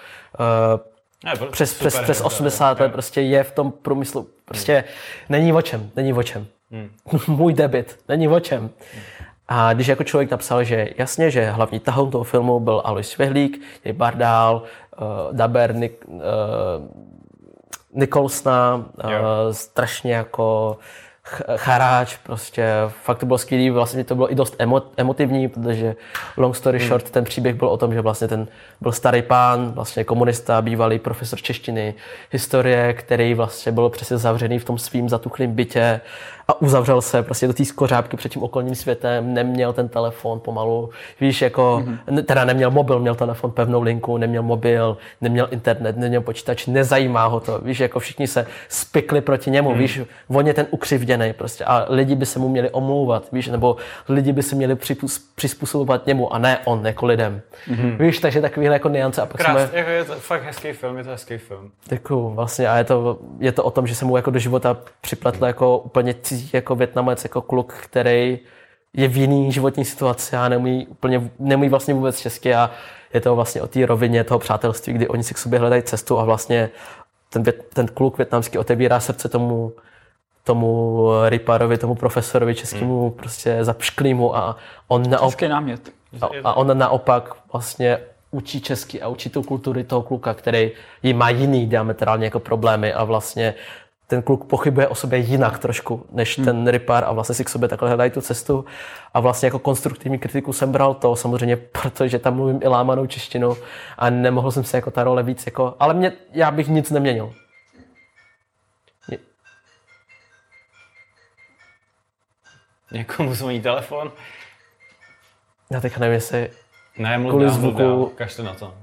uh, 0.41 0.81
ne, 1.25 1.33
přes, 1.51 1.75
přes, 1.75 2.01
přes 2.01 2.21
80 2.21 2.81
let 2.81 2.93
prostě 2.93 3.21
je 3.21 3.45
v 3.45 3.53
tom 3.53 3.73
průmyslu. 3.73 4.27
Prostě 4.45 4.75
hmm. 4.75 4.85
není 5.29 5.53
o 5.53 5.63
čem, 5.63 5.91
není 5.97 6.13
o 6.13 6.23
čem. 6.23 6.47
Hmm. 6.71 6.91
Můj 7.37 7.55
debit, 7.55 7.99
není 8.09 8.29
o 8.29 8.41
čem. 8.41 8.61
Hmm. 8.61 9.03
A 9.49 9.73
když 9.73 9.87
jako 9.87 10.05
člověk 10.05 10.31
napsal, 10.31 10.65
že 10.65 10.89
jasně, 10.99 11.31
že 11.31 11.51
hlavní 11.51 11.81
tahoun 11.81 12.11
toho 12.11 12.25
filmu 12.25 12.61
byl 12.61 12.83
Alois 12.85 13.11
Švehlík, 13.11 13.63
je 13.85 13.93
Bardál, 13.93 14.63
uh, 15.01 15.37
Daber, 15.37 15.75
Nik, 15.75 16.05
uh, 16.07 16.23
Nikolsna, 17.93 18.85
uh, 19.05 19.13
strašně 19.53 20.15
jako 20.15 20.79
charáč, 21.57 22.17
prostě 22.17 22.67
fakt 23.03 23.19
to 23.19 23.27
bylo 23.27 23.39
skvělý, 23.39 23.71
vlastně 23.71 24.05
to 24.05 24.15
bylo 24.15 24.33
i 24.33 24.35
dost 24.35 24.55
emo, 24.59 24.83
emotivní, 24.97 25.49
protože 25.49 25.97
long 26.37 26.57
story 26.57 26.79
hmm. 26.79 26.89
short, 26.89 27.11
ten 27.11 27.25
příběh 27.25 27.55
byl 27.55 27.69
o 27.69 27.77
tom, 27.77 27.93
že 27.93 28.01
vlastně 28.01 28.29
ten 28.29 28.49
byl 28.81 28.93
starý 28.93 29.23
pán, 29.23 29.73
vlastně 29.73 30.05
komunista, 30.05 30.63
bývalý 30.63 30.99
profesor 30.99 31.43
češtiny, 31.43 31.95
historie, 32.31 32.93
který 32.93 33.35
vlastně 33.35 33.73
byl 33.73 33.89
přesně 33.89 34.19
zavřený 34.19 34.59
v 34.59 34.65
tom 34.65 34.79
svým 34.79 35.09
zatuchlým 35.09 35.55
bytě 35.55 36.01
a 36.51 36.63
uzavřel 36.63 37.01
se 37.01 37.23
prostě 37.23 37.47
do 37.47 37.53
té 37.53 37.65
skořápky 37.65 38.17
před 38.17 38.33
tím 38.33 38.43
okolním 38.43 38.75
světem, 38.75 39.35
neměl 39.35 39.73
ten 39.73 39.89
telefon 39.89 40.41
pomalu, 40.41 40.91
víš, 41.21 41.43
jako, 41.43 41.83
mm-hmm. 41.85 42.23
teda 42.23 42.45
neměl 42.45 42.71
mobil, 42.71 43.01
měl 43.01 43.15
telefon, 43.15 43.51
pevnou 43.51 43.83
linku, 43.83 44.17
neměl 44.17 44.43
mobil, 44.43 44.97
neměl 45.21 45.49
internet, 45.51 45.97
neměl 45.97 46.21
počítač, 46.21 46.67
nezajímá 46.67 47.27
ho 47.27 47.41
to, 47.41 47.59
víš, 47.59 47.81
jako 47.81 48.01
všichni 48.01 48.27
se 48.27 48.47
spikli 48.69 49.21
proti 49.21 49.51
němu, 49.51 49.73
mm. 49.73 49.79
víš, 49.79 50.01
on 50.29 50.47
je 50.47 50.55
ten 50.55 50.67
ukřivděný 50.71 51.33
prostě 51.33 51.65
a 51.65 51.87
lidi 51.89 52.15
by 52.15 52.27
se 52.27 52.39
mu 52.39 52.49
měli 52.49 52.71
omlouvat, 52.71 53.29
víš, 53.33 53.49
nebo 53.49 53.77
lidi 54.09 54.33
by 54.33 54.43
se 54.43 54.57
měli 54.57 54.77
přizpůsobovat 55.35 56.07
němu 56.07 56.35
a 56.35 56.39
ne 56.39 56.59
on 56.65 56.87
jako 56.87 57.07
lidem. 57.07 57.41
Mm-hmm. 57.69 57.97
Víš, 57.97 58.19
takže 58.19 58.41
takovýhle 58.41 58.75
jako 58.75 58.89
niance. 58.89 59.23
A 59.23 59.27
pak 59.27 59.41
Krás, 59.41 59.69
jsme... 59.69 59.79
jako 59.79 59.91
je 59.91 60.05
to 60.05 60.15
fakt 60.15 60.45
hezký 60.45 60.73
film, 60.73 60.99
je 60.99 61.05
to 61.05 61.11
hezký 61.11 61.39
film. 61.39 61.71
Děkuju, 61.89 62.31
vlastně 62.31 62.69
a 62.69 62.79
je 62.79 62.85
to, 62.85 63.19
je 63.39 63.53
to 63.53 63.65
o 63.65 63.71
tom, 63.71 63.87
že 63.87 63.95
se 63.95 64.05
mu 64.05 64.17
jako 64.17 64.31
do 64.31 64.39
života 64.39 64.77
připletl 65.01 65.47
jako 65.47 65.79
úplně 65.79 66.15
cizí 66.15 66.40
jako 66.53 66.75
větnamec, 66.75 67.25
jako 67.25 67.43
kluk, 67.43 67.73
který 67.73 68.39
je 68.95 69.09
v 69.09 69.17
jiný 69.17 69.53
životní 69.53 69.85
situaci 69.85 70.37
a 70.37 70.49
nemůj, 70.49 70.87
úplně, 70.89 71.31
nemůj 71.39 71.69
vlastně 71.69 71.95
vůbec 71.95 72.21
česky 72.21 72.55
a 72.55 72.71
je 73.15 73.21
to 73.21 73.37
vlastně 73.37 73.63
o 73.63 73.67
té 73.67 73.87
rovině 73.87 74.25
toho 74.25 74.39
přátelství, 74.39 74.93
kdy 74.93 75.09
oni 75.09 75.23
si 75.23 75.35
k 75.35 75.39
sobě 75.39 75.59
hledají 75.59 75.83
cestu 75.83 76.19
a 76.19 76.25
vlastně 76.25 76.71
ten, 77.31 77.45
ten 77.75 77.87
kluk 77.87 78.19
větnamský 78.19 78.59
otevírá 78.59 79.01
srdce 79.01 79.29
tomu, 79.29 79.73
tomu 80.45 81.01
Riparovi, 81.29 81.79
tomu 81.79 81.95
profesorovi 81.95 82.55
českému 82.55 83.03
hmm. 83.03 83.11
prostě 83.11 83.65
zapšklýmu 83.65 84.37
a 84.37 84.57
on 84.89 85.11
naopak, 85.11 85.43
námět. 85.43 85.93
A, 86.21 86.29
a 86.45 86.53
on 86.53 86.79
naopak 86.79 87.35
vlastně 87.53 87.99
učí 88.31 88.61
česky 88.61 89.03
a 89.03 89.09
učí 89.09 89.31
tu 89.31 89.43
kultury 89.43 89.85
toho 89.85 90.03
kluka, 90.03 90.35
který 90.35 90.71
jí 91.03 91.15
má 91.15 91.31
jiný 91.31 91.67
diametrálně 91.67 92.25
jako 92.25 92.41
problémy 92.41 92.93
a 92.93 93.05
vlastně 93.05 93.55
ten 94.11 94.23
kluk 94.23 94.45
pochybuje 94.45 94.89
o 94.89 94.95
sobě 94.95 95.19
jinak 95.19 95.59
trošku, 95.59 96.07
než 96.13 96.39
hmm. 96.39 96.45
ten 96.45 96.69
Ripar 96.69 97.05
a 97.05 97.13
vlastně 97.13 97.35
si 97.35 97.45
k 97.45 97.49
sobě 97.49 97.69
takhle 97.69 97.89
hledají 97.89 98.11
tu 98.11 98.21
cestu. 98.21 98.65
A 99.15 99.21
vlastně 99.21 99.47
jako 99.47 99.59
konstruktivní 99.59 100.19
kritiku 100.19 100.53
jsem 100.53 100.73
bral 100.73 100.95
to, 100.95 101.17
samozřejmě, 101.17 101.57
protože 101.83 102.19
tam 102.19 102.35
mluvím 102.35 102.61
i 102.63 102.69
lámanou 102.69 103.07
češtinu 103.07 103.57
a 103.99 104.11
nemohl 104.11 104.51
jsem 104.51 104.65
se 104.65 104.77
jako 104.77 104.91
ta 104.91 105.05
role 105.05 105.23
víc 105.23 105.47
jako, 105.47 105.77
ale 105.81 105.95
mě, 105.95 106.13
já 106.33 106.51
bych 106.51 106.69
nic 106.69 106.91
neměnil. 106.91 107.35
Někomu 112.93 113.35
zvoní 113.35 113.61
telefon? 113.61 114.13
Já 115.71 115.81
teď 115.81 115.99
nevím, 115.99 116.15
jestli 116.15 116.51
ne, 116.99 117.19
mluv 117.19 117.31
kvůli 117.31 117.45
dál, 117.45 117.55
zvuku... 117.55 118.13
Kaž 118.17 118.37
na 118.37 118.55
to. 118.55 118.75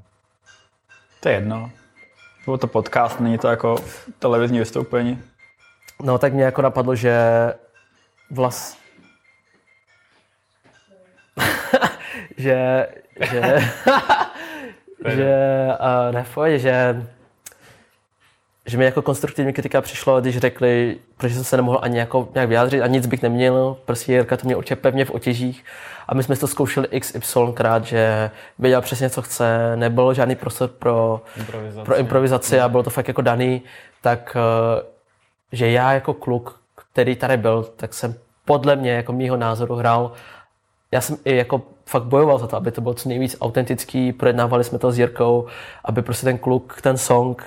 To 1.19 1.29
je 1.29 1.35
jedno. 1.35 1.71
Bylo 2.47 2.57
to 2.57 2.67
podcast, 2.67 3.19
není 3.19 3.37
to 3.37 3.47
jako 3.47 3.75
televizní 4.19 4.59
vystoupení. 4.59 5.23
No 6.03 6.17
tak 6.17 6.33
mě 6.33 6.43
jako 6.43 6.61
napadlo, 6.61 6.95
že 6.95 7.19
vlas... 8.31 8.77
že... 12.37 12.87
že... 13.31 13.41
že... 15.15 15.67
Uh, 15.79 16.11
ne, 16.45 16.59
že 16.59 17.07
že 18.67 18.77
mi 18.77 18.85
jako 18.85 19.01
konstruktivní 19.01 19.53
kritika 19.53 19.81
přišlo, 19.81 20.21
když 20.21 20.37
řekli, 20.37 20.97
protože 21.17 21.35
jsem 21.35 21.43
se 21.43 21.57
nemohl 21.57 21.79
ani 21.81 21.97
jako 21.97 22.29
nějak 22.33 22.49
vyjádřit 22.49 22.81
a 22.81 22.87
nic 22.87 23.05
bych 23.05 23.21
neměl, 23.21 23.77
prostě 23.85 24.11
Jirka 24.11 24.37
to 24.37 24.45
mě 24.45 24.55
určitě 24.55 24.75
pevně 24.75 25.05
v 25.05 25.11
otěžích. 25.11 25.65
A 26.07 26.15
my 26.15 26.23
jsme 26.23 26.35
to 26.35 26.47
zkoušeli 26.47 26.87
XY 26.99 27.39
krát, 27.53 27.85
že 27.85 28.31
věděl 28.59 28.81
přesně, 28.81 29.09
co 29.09 29.21
chce, 29.21 29.75
nebylo 29.75 30.13
žádný 30.13 30.35
prostor 30.35 30.69
pro 30.69 31.21
improvizaci, 31.37 31.85
pro 31.85 31.97
improvizaci 31.97 32.59
a 32.59 32.69
bylo 32.69 32.83
to 32.83 32.89
fakt 32.89 33.07
jako 33.07 33.21
daný, 33.21 33.61
tak 34.01 34.37
eh, 34.39 34.83
že 35.51 35.71
já 35.71 35.93
jako 35.93 36.13
kluk, 36.13 36.59
který 36.75 37.15
tady 37.15 37.37
byl, 37.37 37.63
tak 37.75 37.93
jsem 37.93 38.15
podle 38.45 38.75
mě, 38.75 38.91
jako 38.91 39.13
mýho 39.13 39.37
názoru, 39.37 39.75
hrál. 39.75 40.11
Já 40.91 41.01
jsem 41.01 41.17
i 41.25 41.35
jako 41.35 41.61
fakt 41.85 42.03
bojoval 42.03 42.39
za 42.39 42.47
to, 42.47 42.55
aby 42.55 42.71
to 42.71 42.81
bylo 42.81 42.93
co 42.93 43.09
nejvíc 43.09 43.37
autentický, 43.41 44.13
projednávali 44.13 44.63
jsme 44.63 44.79
to 44.79 44.91
s 44.91 44.99
Jirkou, 44.99 45.47
aby 45.85 46.01
prostě 46.01 46.25
ten 46.25 46.37
kluk, 46.37 46.81
ten 46.81 46.97
song 46.97 47.43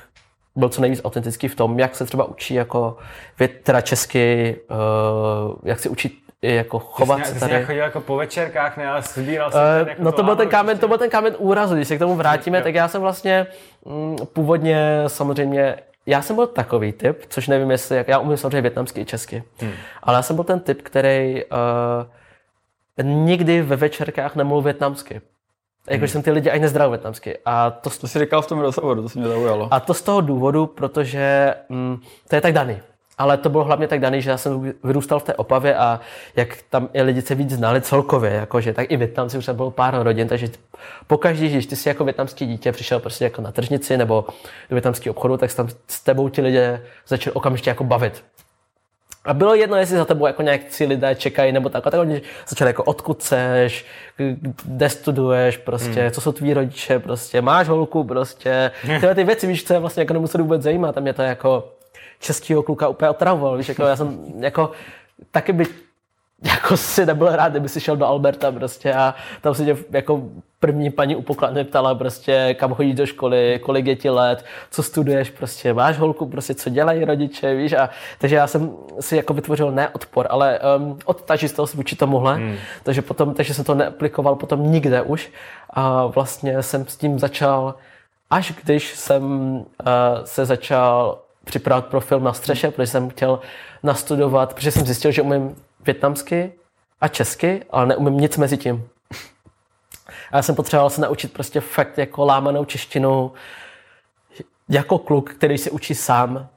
byl 0.57 0.69
co 0.69 0.81
nejvíc 0.81 1.01
autentický 1.05 1.49
v 1.49 1.55
tom, 1.55 1.79
jak 1.79 1.95
se 1.97 2.05
třeba 2.05 2.25
učí 2.25 2.55
jako 2.55 2.97
věd, 3.39 3.61
teda 3.63 3.81
česky, 3.81 4.57
uh, 4.71 5.55
jak 5.65 5.81
se 5.81 5.89
učí 5.89 6.23
jako 6.43 6.79
chovat 6.79 7.27
se 7.27 7.41
tady. 7.41 7.53
Jsi 7.53 7.65
chodil 7.65 7.83
jako 7.83 8.01
po 8.01 8.17
večerkách, 8.17 8.77
ne, 8.77 8.89
ale 8.89 9.03
sbíral 9.03 9.51
uh, 9.55 9.89
jako 9.89 10.03
No 10.03 10.13
to 10.13 10.23
byl, 10.23 10.37
ten 10.37 10.49
kámen, 10.49 10.79
to 10.79 10.89
byl 10.89 10.99
ten 10.99 11.11
kámen 11.11 11.37
úrazu, 11.39 11.75
když 11.75 11.89
se 11.89 11.97
k 11.97 11.99
tomu 11.99 12.15
vrátíme, 12.15 12.59
jo. 12.59 12.65
tak 12.65 12.75
já 12.75 12.89
jsem 12.89 13.01
vlastně 13.01 13.47
mm, 13.85 14.17
původně 14.33 15.05
samozřejmě 15.07 15.77
já 16.07 16.23
jsem 16.23 16.37
byl 16.37 16.47
takový 16.47 16.93
typ, 16.93 17.23
což 17.29 17.49
nevím, 17.49 17.71
jestli, 17.71 17.97
jak 17.97 18.09
já 18.09 18.19
umím 18.19 18.37
samozřejmě 18.37 18.61
větnamsky 18.61 19.01
i 19.01 19.05
česky, 19.05 19.43
hmm. 19.59 19.73
ale 20.03 20.17
já 20.17 20.23
jsem 20.23 20.37
byl 20.37 20.45
ten 20.45 20.61
typ, 20.61 20.83
který 20.83 21.45
uh, 21.45 23.07
nikdy 23.07 23.63
ve 23.63 23.77
večerkách 23.77 24.37
nemluvil 24.37 24.63
větnamsky. 24.63 25.21
Jakože 25.89 26.01
hmm. 26.01 26.09
jsem 26.09 26.23
ty 26.23 26.31
lidi 26.31 26.51
ani 26.51 26.63
nezdravil 26.63 26.91
větnamsky. 26.91 27.39
A 27.45 27.71
to, 27.71 27.91
to 27.91 28.09
jsi 28.09 28.19
říkal 28.19 28.43
v 28.43 28.47
tom 28.47 28.59
rozhovoru, 28.59 29.03
to 29.03 29.09
se 29.09 29.19
mě 29.19 29.29
zaujalo. 29.29 29.69
A 29.71 29.81
to 29.81 29.95
z 29.95 30.03
toho 30.03 30.21
důvodu, 30.21 30.67
protože 30.67 31.55
mm, 31.69 32.01
to 32.29 32.35
je 32.35 32.41
tak 32.41 32.53
daný. 32.53 32.79
Ale 33.19 33.37
to 33.37 33.49
bylo 33.49 33.65
hlavně 33.65 33.89
tak 33.89 34.01
daný, 34.01 34.23
že 34.23 34.31
já 34.31 34.39
jsem 34.39 34.73
vyrůstal 34.85 35.19
v 35.19 35.23
té 35.23 35.35
Opavě 35.35 35.77
a 35.77 36.01
jak 36.37 36.59
tam 36.71 36.89
i 36.93 37.03
lidi 37.03 37.23
se 37.23 37.35
víc 37.35 37.51
znali 37.51 37.81
celkově, 37.81 38.31
jakože, 38.31 38.73
tak 38.73 38.91
i 38.91 38.97
Větnamci 38.97 39.39
už 39.39 39.49
bylo 39.49 39.71
pár 39.71 40.03
rodin, 40.03 40.29
takže 40.29 40.49
pokaždé, 41.07 41.49
když 41.49 41.67
ty 41.67 41.77
jsi 41.77 41.89
jako 41.89 42.05
větnamský 42.05 42.47
dítě 42.47 42.73
přišel 42.73 43.01
prostě 43.01 43.25
jako 43.25 43.43
na 43.43 43.53
tržnici 43.53 43.97
nebo 43.97 44.25
do 44.71 44.75
větnamského 44.75 45.15
obchodu, 45.15 45.37
tak 45.37 45.55
tam 45.55 45.69
s 45.89 46.01
tebou 46.01 46.29
ti 46.29 46.43
lidé 46.43 46.83
začali 47.07 47.35
okamžitě 47.35 47.71
jako 47.71 47.85
bavit. 47.85 48.25
A 49.25 49.35
bylo 49.35 49.55
jedno, 49.55 49.77
jestli 49.77 49.97
za 49.97 50.05
tebou 50.05 50.27
jako 50.27 50.43
nějak 50.43 50.61
lidé 50.87 51.15
čekají 51.15 51.53
nebo 51.53 51.69
tak, 51.69 51.87
a 51.87 51.91
tak 51.91 52.01
oni 52.01 52.23
začali 52.49 52.69
jako 52.69 52.85
odkud 52.85 53.23
seš, 53.23 53.87
kde 54.65 54.89
studuješ, 54.89 55.57
prostě, 55.57 56.01
hmm. 56.01 56.11
co 56.11 56.21
jsou 56.21 56.33
tví 56.33 56.55
rodiče, 56.55 56.99
prostě, 56.99 57.43
máš 57.43 57.69
holku, 57.69 58.05
prostě, 58.05 58.71
tyhle 58.83 59.15
ty 59.15 59.25
věci, 59.25 59.47
víš, 59.47 59.65
co 59.65 59.73
je 59.73 59.81
vlastně 59.81 60.01
jako 60.01 60.13
nemuseli 60.13 60.43
vůbec 60.43 60.63
zajímat. 60.63 60.99
A 60.99 61.01
mě 61.01 61.13
to 61.13 61.23
jako 61.23 61.73
českýho 62.21 62.63
kluka 62.63 62.89
úplně 62.89 63.11
otravoval, 63.11 63.57
víš, 63.57 63.69
jako 63.69 63.83
já 63.83 63.97
jsem 63.97 64.19
jako 64.39 64.71
taky 65.31 65.53
by 65.53 65.67
jako 66.45 66.77
si 66.77 67.07
nebyl 67.07 67.37
rád, 67.37 67.49
kdyby 67.49 67.69
si 67.69 67.81
šel 67.81 67.97
do 67.97 68.07
Alberta 68.07 68.53
prostě 68.53 68.95
a 68.95 69.15
tam 69.41 69.55
si 69.55 69.65
tě 69.65 69.77
jako 69.91 70.23
první 70.61 70.91
paní 70.91 71.17
u 71.17 71.23
pokladny 71.23 71.65
ptala 71.65 71.95
prostě, 71.95 72.55
kam 72.59 72.75
chodíš 72.75 72.95
do 72.95 73.07
školy, 73.07 73.61
kolik 73.63 73.87
je 73.87 73.97
ti 73.97 74.11
let, 74.11 74.45
co 74.71 74.83
studuješ, 74.83 75.31
prostě 75.31 75.75
máš 75.75 75.99
holku, 75.99 76.27
prostě 76.27 76.55
co 76.55 76.71
dělají 76.71 77.05
rodiče, 77.05 77.55
víš, 77.55 77.73
a 77.73 77.91
takže 78.19 78.37
já 78.37 78.47
jsem 78.47 78.73
si 79.01 79.17
jako 79.17 79.35
vytvořil 79.35 79.73
ne 79.73 79.89
odpor, 79.89 80.27
ale 80.31 80.61
um, 80.79 80.99
odtažistost 81.05 81.75
vůči 81.75 81.97
tomuhle, 81.97 82.35
hmm. 82.35 82.57
takže 82.83 83.03
potom, 83.03 83.35
takže 83.35 83.55
jsem 83.55 83.65
to 83.65 83.75
neaplikoval 83.75 84.37
potom 84.37 84.73
nikde 84.73 85.03
už 85.03 85.31
a 85.71 86.07
vlastně 86.07 86.63
jsem 86.63 86.87
s 86.87 86.97
tím 86.97 87.19
začal, 87.19 87.75
až 88.31 88.53
když 88.65 88.95
jsem 88.95 89.23
uh, 89.23 89.65
se 90.25 90.47
začal 90.47 91.19
připravovat 91.45 91.87
pro 91.87 92.01
film 92.01 92.25
na 92.25 92.33
střeše, 92.33 92.71
protože 92.71 92.87
jsem 92.87 93.11
chtěl 93.11 93.41
nastudovat, 93.83 94.55
protože 94.55 94.71
jsem 94.71 94.87
zjistil, 94.87 95.11
že 95.11 95.23
umím 95.23 95.57
větnamsky 95.85 96.53
a 97.01 97.09
česky, 97.09 97.65
ale 97.71 97.87
neumím 97.87 98.17
nic 98.17 98.37
mezi 98.37 98.57
tím. 98.57 98.89
A 100.33 100.37
já 100.37 100.43
jsem 100.43 100.55
potřeboval 100.55 100.91
se 100.91 101.01
naučit 101.01 101.33
prostě 101.33 101.61
fakt 101.61 101.99
jako 101.99 102.25
lámanou 102.25 102.65
češtinu 102.65 103.33
jako 104.69 104.99
kluk, 104.99 105.31
který 105.31 105.59
se 105.59 105.71
učí 105.71 105.95
sám 105.95 106.49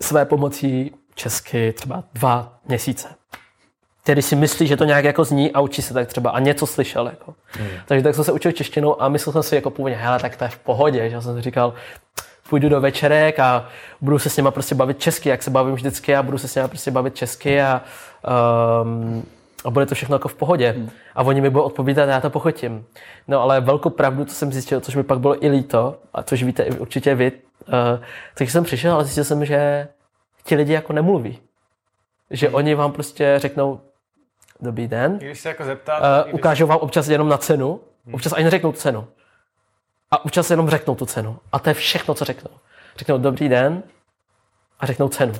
své 0.00 0.24
pomocí 0.24 0.94
česky 1.14 1.72
třeba 1.72 2.04
dva 2.12 2.58
měsíce. 2.68 3.08
Který 4.02 4.22
si 4.22 4.36
myslí, 4.36 4.66
že 4.66 4.76
to 4.76 4.84
nějak 4.84 5.04
jako 5.04 5.24
zní 5.24 5.52
a 5.52 5.60
učí 5.60 5.82
se 5.82 5.94
tak 5.94 6.08
třeba 6.08 6.30
a 6.30 6.40
něco 6.40 6.66
slyšel. 6.66 7.06
Jako. 7.06 7.34
Hmm. 7.50 7.68
Takže 7.86 8.04
tak 8.04 8.14
jsem 8.14 8.24
se 8.24 8.32
učil 8.32 8.52
češtinu 8.52 9.02
a 9.02 9.08
myslel 9.08 9.32
jsem 9.32 9.42
si 9.42 9.54
jako 9.54 9.70
původně, 9.70 9.98
hele, 9.98 10.18
tak 10.18 10.36
to 10.36 10.44
je 10.44 10.50
v 10.50 10.58
pohodě. 10.58 11.10
Že 11.10 11.20
jsem 11.20 11.36
si 11.36 11.42
říkal, 11.42 11.74
půjdu 12.48 12.68
do 12.68 12.80
večerek 12.80 13.38
a 13.38 13.68
budu 14.00 14.18
se 14.18 14.30
s 14.30 14.36
nima 14.36 14.50
prostě 14.50 14.74
bavit 14.74 14.98
česky, 14.98 15.28
jak 15.28 15.42
se 15.42 15.50
bavím 15.50 15.74
vždycky 15.74 16.16
a 16.16 16.22
budu 16.22 16.38
se 16.38 16.48
s 16.48 16.54
nima 16.54 16.68
prostě 16.68 16.90
bavit 16.90 17.14
česky 17.14 17.62
a, 17.62 17.82
um, 18.82 19.24
a 19.64 19.70
bude 19.70 19.86
to 19.86 19.94
všechno 19.94 20.14
jako 20.14 20.28
v 20.28 20.34
pohodě. 20.34 20.74
Hmm. 20.76 20.90
A 21.14 21.22
oni 21.22 21.40
mi 21.40 21.50
budou 21.50 21.64
odpovídat 21.64 22.08
já 22.08 22.20
to 22.20 22.30
pochotím. 22.30 22.86
No 23.28 23.40
ale 23.40 23.60
velkou 23.60 23.90
pravdu, 23.90 24.24
to 24.24 24.32
jsem 24.32 24.52
zjistil, 24.52 24.80
což 24.80 24.96
mi 24.96 25.02
pak 25.02 25.20
bylo 25.20 25.44
i 25.44 25.48
líto, 25.48 25.98
a 26.14 26.22
což 26.22 26.42
víte 26.42 26.64
určitě 26.64 27.14
vy, 27.14 27.32
uh, 27.32 27.74
takže 28.34 28.52
jsem 28.52 28.64
přišel 28.64 28.96
a 28.96 29.02
zjistil 29.02 29.24
jsem, 29.24 29.44
že 29.44 29.88
ti 30.44 30.54
lidi 30.54 30.72
jako 30.72 30.92
nemluví. 30.92 31.38
Že 32.30 32.46
hmm. 32.46 32.54
oni 32.54 32.74
vám 32.74 32.92
prostě 32.92 33.34
řeknou, 33.36 33.80
dobrý 34.60 34.88
den. 34.88 35.18
Když 35.18 35.40
se 35.40 35.48
jako 35.48 35.64
zeptat, 35.64 36.26
uh, 36.26 36.34
ukážou 36.34 36.66
vám 36.66 36.78
občas 36.78 37.08
jenom 37.08 37.28
na 37.28 37.38
cenu, 37.38 37.80
hmm. 38.06 38.14
občas 38.14 38.32
ani 38.32 38.44
neřeknou 38.44 38.72
cenu. 38.72 39.06
A 40.10 40.24
občas 40.24 40.50
jenom 40.50 40.70
řeknou 40.70 40.94
tu 40.94 41.06
cenu. 41.06 41.38
A 41.52 41.58
to 41.58 41.70
je 41.70 41.74
všechno, 41.74 42.14
co 42.14 42.24
řeknou. 42.24 42.50
Řeknou 42.96 43.18
dobrý 43.18 43.48
den 43.48 43.82
a 44.80 44.86
řeknou 44.86 45.08
cenu. 45.08 45.32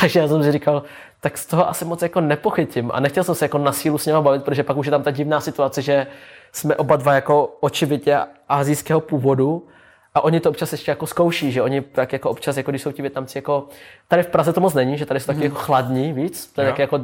Takže 0.00 0.20
já 0.20 0.28
jsem 0.28 0.42
si 0.42 0.52
říkal, 0.52 0.82
tak 1.20 1.38
z 1.38 1.46
toho 1.46 1.68
asi 1.68 1.84
moc 1.84 2.02
jako 2.02 2.20
nepochytím. 2.20 2.90
A 2.94 3.00
nechtěl 3.00 3.24
jsem 3.24 3.34
se 3.34 3.44
jako 3.44 3.58
na 3.58 3.72
sílu 3.72 3.98
s 3.98 4.06
něma 4.06 4.20
bavit, 4.20 4.44
protože 4.44 4.62
pak 4.62 4.76
už 4.76 4.86
je 4.86 4.90
tam 4.90 5.02
ta 5.02 5.10
divná 5.10 5.40
situace, 5.40 5.82
že 5.82 6.06
jsme 6.52 6.76
oba 6.76 6.96
dva 6.96 7.14
jako 7.14 7.56
očividně 7.60 8.18
azijského 8.48 9.00
původu 9.00 9.68
a 10.14 10.20
oni 10.20 10.40
to 10.40 10.50
občas 10.50 10.72
ještě 10.72 10.90
jako 10.90 11.06
zkouší, 11.06 11.52
že 11.52 11.62
oni 11.62 11.80
tak 11.80 12.12
jako 12.12 12.30
občas, 12.30 12.56
jako 12.56 12.70
když 12.70 12.82
jsou 12.82 12.92
ti 12.92 13.02
Větnamci 13.02 13.38
jako, 13.38 13.68
tady 14.08 14.22
v 14.22 14.26
Praze 14.26 14.52
to 14.52 14.60
moc 14.60 14.74
není, 14.74 14.98
že 14.98 15.06
tady 15.06 15.20
jsou 15.20 15.26
taky 15.26 15.38
mm. 15.38 15.44
jako 15.44 15.56
chladní 15.56 16.12
víc, 16.12 16.46
to 16.46 16.60
je 16.60 16.66
taky 16.66 16.82
jako 16.82 17.00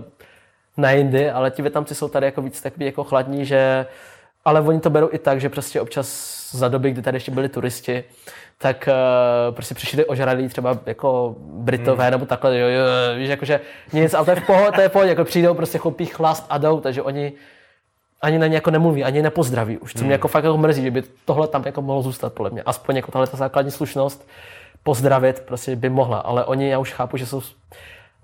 na 0.77 0.91
jindy, 0.91 1.31
ale 1.31 1.51
ti 1.51 1.63
Větnamci 1.63 1.95
jsou 1.95 2.09
tady 2.09 2.27
jako 2.27 2.43
víc 2.43 2.63
takový 2.63 2.87
jako 2.87 3.05
chladní, 3.05 3.47
že 3.47 3.87
ale 4.49 4.61
oni 4.61 4.81
to 4.81 4.91
berou 4.91 5.09
i 5.13 5.19
tak, 5.19 5.41
že 5.41 5.49
prostě 5.49 5.81
občas 5.81 6.09
za 6.53 6.69
doby, 6.69 6.91
kdy 6.91 7.03
tady 7.03 7.17
ještě 7.17 7.31
byli 7.31 7.49
turisti, 7.49 8.05
tak 8.59 8.89
uh, 8.89 9.55
prostě 9.55 9.75
přišli 9.75 10.05
ožralí 10.05 10.49
třeba 10.49 10.79
jako 10.87 11.35
Britové 11.39 12.05
hmm. 12.05 12.11
nebo 12.11 12.27
takhle, 12.27 12.59
jo, 12.59 12.69
jo, 12.69 12.85
víš, 13.17 13.29
jakože 13.29 13.61
nic, 13.93 14.15
ale 14.15 14.25
to 14.25 14.31
je 14.31 14.37
v 14.37 14.47
pohodě, 14.47 14.73
to 14.73 14.81
je 14.81 14.89
v 14.89 14.93
pohodě, 14.93 15.09
jako 15.09 15.25
přijdou, 15.25 15.55
prostě 15.55 15.79
chopí 15.79 16.07
chlast 16.07 16.47
a 16.51 16.59
jdou, 16.59 16.81
takže 16.81 17.03
oni 17.03 17.33
ani 18.21 18.39
na 18.39 18.47
ně 18.47 18.55
jako 18.55 18.71
nemluví, 18.71 19.05
ani 19.05 19.23
nepozdraví 19.23 19.79
už, 19.79 19.93
co 19.93 19.99
mě 19.99 20.05
hmm. 20.05 20.13
jako 20.13 20.29
fakt 20.29 20.45
jako 20.45 20.57
mrzí, 20.57 20.83
že 20.83 20.91
by 20.91 21.03
tohle 21.25 21.49
tam 21.49 21.63
jako 21.67 21.83
mohlo 21.83 22.03
zůstat 22.03 22.33
podle 22.33 22.51
mě. 22.51 22.63
Aspoň 22.63 22.97
jako 22.97 23.13
tahle 23.13 23.27
ta 23.27 23.37
základní 23.37 23.71
slušnost 23.71 24.29
pozdravit 24.83 25.41
prostě 25.41 25.77
by 25.77 25.89
mohla, 25.89 26.19
ale 26.19 26.45
oni, 26.45 26.69
já 26.69 26.79
už 26.79 26.93
chápu, 26.93 27.17
že 27.17 27.27
jsou 27.27 27.43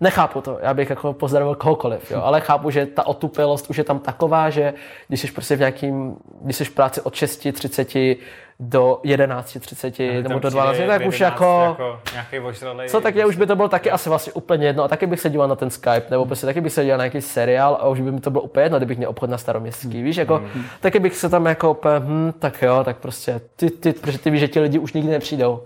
Nechápu 0.01 0.41
to, 0.41 0.59
já 0.63 0.75
bych 0.75 0.91
jako 0.91 1.13
pozdravil 1.13 1.55
kohokoliv, 1.55 2.11
jo, 2.11 2.21
ale 2.23 2.41
chápu, 2.41 2.71
že 2.71 2.87
ta 2.87 3.07
otupelost 3.07 3.71
už 3.71 3.79
je 3.79 3.85
tam 3.85 3.99
taková, 3.99 4.51
že 4.51 4.75
když 5.09 5.21
jsi 5.21 5.33
prostě 5.33 5.57
v 5.57 5.59
nějakým, 5.59 6.17
když 6.41 6.57
jsi 6.57 6.65
v 6.65 6.71
práci 6.71 7.01
od 7.01 7.15
6.30 7.15 8.17
do 8.61 9.01
11.30 9.05 10.23
nebo 10.23 10.39
do 10.39 10.51
12, 10.51 10.77
tak 10.87 11.07
už 11.07 11.21
jako, 11.21 11.77
jako 12.15 12.53
co 12.89 13.01
tak 13.01 13.15
je, 13.15 13.27
už 13.27 13.37
by 13.37 13.47
to 13.47 13.57
bylo 13.57 13.69
taky 13.69 13.91
asi 13.91 14.09
vlastně 14.09 14.33
úplně 14.33 14.67
jedno 14.67 14.85
a 14.85 14.89
taky 14.89 15.07
bych 15.07 15.21
se 15.21 15.31
díval 15.31 15.49
na 15.49 15.57
ten 15.57 15.71
Skype, 15.71 16.07
nebo 16.11 16.27
prostě 16.27 16.47
taky 16.47 16.61
bych 16.61 16.73
se 16.73 16.83
díval 16.83 16.99
na 16.99 17.05
nějaký 17.05 17.21
seriál 17.21 17.79
a 17.81 17.89
už 17.89 18.01
by 18.01 18.13
mi 18.13 18.21
to 18.21 18.31
bylo 18.31 18.43
úplně 18.43 18.65
jedno, 18.65 18.79
kdybych 18.79 18.99
měl 18.99 19.11
obchod 19.11 19.31
na 19.31 19.39
staroměstský, 19.39 20.03
víš, 20.03 20.17
jako, 20.17 20.39
mm. 20.39 20.65
taky 20.81 20.99
bych 20.99 21.17
se 21.17 21.29
tam 21.29 21.47
jako 21.47 21.71
úplně, 21.71 21.99
hm, 21.99 22.33
tak 22.39 22.63
jo, 22.63 22.85
tak 22.85 22.97
prostě, 22.97 23.41
ty, 23.57 23.71
ty, 23.71 23.93
protože 23.93 24.19
ty 24.19 24.31
víš, 24.31 24.41
že 24.41 24.49
ti 24.49 24.61
lidi 24.61 24.79
už 24.79 24.93
nikdy 24.93 25.11
nepřijdou. 25.11 25.63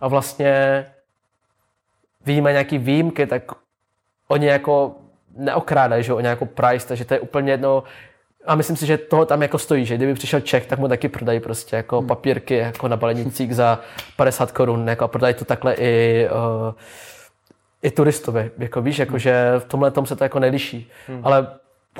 A 0.00 0.08
vlastně 0.08 0.84
vyjímají 2.28 2.54
nějaký 2.54 2.78
výjimky, 2.78 3.26
tak 3.26 3.42
oni 4.28 4.46
jako 4.46 4.94
neokrádají, 5.36 6.04
že 6.04 6.12
o 6.12 6.20
nějakou 6.20 6.44
price, 6.44 6.88
takže 6.88 7.04
to 7.04 7.14
je 7.14 7.20
úplně 7.20 7.52
jedno. 7.52 7.82
A 8.46 8.54
myslím 8.54 8.76
si, 8.76 8.86
že 8.86 8.98
toho 8.98 9.26
tam 9.26 9.42
jako 9.42 9.58
stojí, 9.58 9.84
že 9.84 9.96
kdyby 9.96 10.14
přišel 10.14 10.40
Čech, 10.40 10.66
tak 10.66 10.78
mu 10.78 10.88
taky 10.88 11.08
prodají 11.08 11.40
prostě 11.40 11.76
jako 11.76 11.98
hmm. 11.98 12.08
papírky 12.08 12.54
jako 12.56 12.88
na 12.88 12.96
balení 12.96 13.30
cík 13.30 13.52
za 13.52 13.80
50 14.16 14.52
korun, 14.52 14.88
jako 14.88 15.04
a 15.04 15.08
prodají 15.08 15.34
to 15.34 15.44
takhle 15.44 15.74
i, 15.74 16.28
uh, 16.30 16.74
i 17.82 17.90
turistovi, 17.90 18.50
jako 18.58 18.82
víš, 18.82 18.98
jako 18.98 19.18
že 19.18 19.52
v 19.58 19.64
tomhle 19.64 19.90
tom 19.90 20.06
se 20.06 20.16
to 20.16 20.24
jako 20.24 20.38
neliší, 20.38 20.90
hmm. 21.06 21.20
ale 21.22 21.46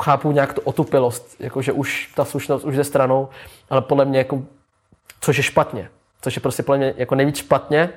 chápu 0.00 0.32
nějak 0.32 0.52
tu 0.52 0.60
otupilost, 0.60 1.40
jako 1.40 1.62
že 1.62 1.72
už 1.72 2.12
ta 2.14 2.24
slušnost 2.24 2.64
už 2.64 2.76
jde 2.76 2.84
stranou, 2.84 3.28
ale 3.70 3.82
podle 3.82 4.04
mě 4.04 4.18
jako, 4.18 4.42
což 5.20 5.36
je 5.36 5.42
špatně, 5.42 5.88
což 6.20 6.36
je 6.36 6.42
prostě 6.42 6.62
podle 6.62 6.78
mě 6.78 6.94
jako 6.96 7.14
nejvíc 7.14 7.36
špatně, 7.36 7.90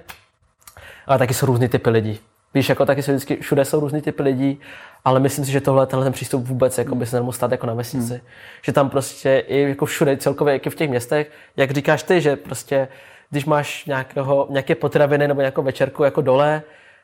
ale 1.08 1.20
taky 1.20 1.34
jsou 1.34 1.46
různý 1.46 1.68
typy 1.68 1.90
lidí. 1.90 2.20
Víš, 2.54 2.70
jako 2.70 2.86
taky 2.86 3.04
jsou 3.04 3.12
vždycky, 3.12 3.36
všude 3.36 3.66
jsou 3.66 3.80
různý 3.80 4.02
typy 4.02 4.24
lidí, 4.24 4.60
ale 5.06 5.20
myslím 5.20 5.46
si, 5.46 5.52
že 5.52 5.62
tohle, 5.62 5.88
tenhle 5.88 6.06
ten 6.06 6.14
přístup 6.14 6.48
vůbec 6.48 6.78
jako 6.78 6.96
by 6.96 7.06
se 7.06 7.16
nemohl 7.16 7.32
stát 7.32 7.52
jako 7.52 7.68
na 7.68 7.74
vesnici. 7.74 8.14
Hmm. 8.14 8.22
Že 8.62 8.72
tam 8.72 8.90
prostě 8.90 9.44
i 9.48 9.62
jako 9.62 9.86
všude, 9.86 10.18
celkově 10.18 10.56
i 10.56 10.70
v 10.70 10.76
těch 10.76 10.90
městech, 10.90 11.32
jak 11.58 11.72
říkáš 11.72 12.04
ty, 12.04 12.22
že 12.22 12.36
prostě 12.36 12.88
když 13.30 13.46
máš 13.46 13.86
nějakého, 13.86 14.48
nějaké 14.50 14.76
potraviny 14.76 15.28
nebo 15.28 15.42
nějakou 15.42 15.62
večerku 15.62 16.04
jako 16.04 16.22
dole, 16.22 16.62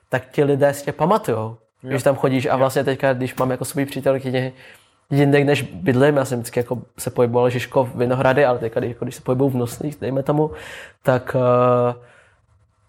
tak 0.10 0.24
ti 0.32 0.44
lidé 0.44 0.74
si 0.74 0.86
tě 0.86 0.91
pamatujou, 0.91 1.57
když 1.82 2.03
tam 2.03 2.15
chodíš. 2.15 2.45
A 2.45 2.56
vlastně 2.56 2.84
teďka, 2.84 3.14
když 3.14 3.36
mám 3.36 3.52
jako 3.52 3.65
svůj 3.65 3.86
přítelkyni 3.86 4.53
jinde, 5.10 5.44
než 5.44 5.61
bydlím, 5.61 6.18
já 6.18 6.26
jsem 6.26 6.40
vždycky 6.40 6.60
jako 6.60 6.82
se 6.98 7.10
pohyboval 7.10 7.49
Žižkov, 7.49 7.95
Vinohrady, 7.95 8.45
ale 8.45 8.60
teďka, 8.60 8.80
když, 8.80 8.90
jako 8.90 9.06
když 9.06 9.15
se 9.15 9.22
pohybuju 9.22 9.49
v 9.49 9.56
Nosných, 9.56 9.98
dejme 10.02 10.24
tomu, 10.24 10.52
tak 11.03 11.36
uh, 11.36 11.95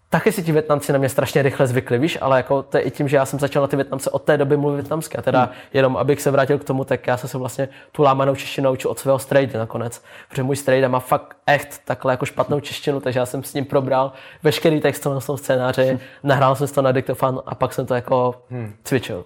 taky 0.09 0.31
si 0.31 0.43
ti 0.43 0.51
Větnamci 0.51 0.93
na 0.93 0.99
mě 0.99 1.09
strašně 1.09 1.41
rychle 1.41 1.67
zvykli, 1.67 1.97
víš, 1.97 2.17
ale 2.21 2.37
jako 2.37 2.63
to 2.63 2.77
je 2.77 2.83
i 2.83 2.91
tím, 2.91 3.07
že 3.07 3.17
já 3.17 3.25
jsem 3.25 3.39
začal 3.39 3.61
na 3.61 3.67
ty 3.67 3.75
Větnamce 3.75 4.09
od 4.09 4.23
té 4.23 4.37
doby 4.37 4.57
mluvit 4.57 4.75
větnamsky. 4.75 5.17
A 5.17 5.21
teda 5.21 5.43
hmm. 5.43 5.53
jenom, 5.73 5.97
abych 5.97 6.21
se 6.21 6.31
vrátil 6.31 6.57
k 6.59 6.63
tomu, 6.63 6.83
tak 6.83 7.07
já 7.07 7.17
jsem 7.17 7.29
se 7.29 7.37
vlastně 7.37 7.69
tu 7.91 8.03
lámanou 8.03 8.35
češtinu 8.35 8.65
naučil 8.65 8.91
od 8.91 8.99
svého 8.99 9.19
strejdy 9.19 9.57
nakonec. 9.57 10.03
Protože 10.29 10.43
můj 10.43 10.55
strejda 10.55 10.87
má 10.87 10.99
fakt 10.99 11.37
echt 11.47 11.81
takhle 11.85 12.13
jako 12.13 12.25
špatnou 12.25 12.59
češtinu, 12.59 12.99
takže 12.99 13.19
já 13.19 13.25
jsem 13.25 13.43
s 13.43 13.53
ním 13.53 13.65
probral 13.65 14.11
veškerý 14.43 14.79
text 14.79 15.05
na 15.05 15.19
tom 15.19 15.37
scénáři, 15.37 15.85
hmm. 15.85 15.99
nahrál 16.23 16.55
jsem 16.55 16.67
to 16.67 16.81
na 16.81 16.91
diktofon 16.91 17.41
a 17.45 17.55
pak 17.55 17.73
jsem 17.73 17.85
to 17.85 17.95
jako 17.95 18.35
hmm. 18.49 18.73
cvičil. 18.83 19.25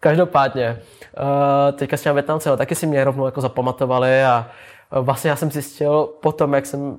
Každopádně, 0.00 0.80
uh, 1.18 1.78
teďka 1.78 1.96
s 1.96 2.02
těmi 2.02 2.14
Větnamci, 2.14 2.48
taky 2.56 2.74
si 2.74 2.86
mě 2.86 3.04
rovnou 3.04 3.26
jako 3.26 3.40
zapamatovali 3.40 4.24
a 4.24 4.46
uh, 4.92 5.04
vlastně 5.04 5.30
já 5.30 5.36
jsem 5.36 5.50
zjistil 5.50 6.08
potom, 6.20 6.54
jak 6.54 6.66
jsem 6.66 6.98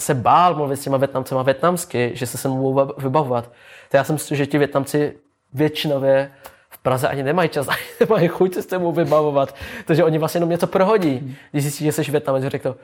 se 0.00 0.14
bál 0.14 0.54
mluvit 0.54 0.76
s 0.76 0.80
těma 0.80 0.96
Větnamcema 0.96 1.42
větnamsky, 1.42 2.10
že 2.14 2.26
se 2.26 2.38
se 2.38 2.48
mohou 2.48 2.92
vybavovat. 2.98 3.50
To 3.90 3.96
já 3.96 4.04
jsem 4.04 4.18
si, 4.18 4.36
že 4.36 4.46
ti 4.46 4.58
Větnamci 4.58 5.14
většinově 5.54 6.30
v 6.70 6.78
Praze 6.78 7.08
ani 7.08 7.22
nemají 7.22 7.48
čas, 7.48 7.68
ani 7.68 7.78
nemají 8.00 8.28
chuť 8.28 8.54
se 8.54 8.62
s 8.62 8.66
tebou 8.66 8.92
vybavovat. 8.92 9.54
Takže 9.84 10.04
oni 10.04 10.18
vlastně 10.18 10.38
jenom 10.38 10.50
něco 10.50 10.66
prohodí. 10.66 11.36
Když 11.50 11.62
zjistí, 11.62 11.84
že 11.84 11.92
jsi 11.92 12.10
Větnamec, 12.10 12.44
řekl 12.44 12.72
to, 12.72 12.76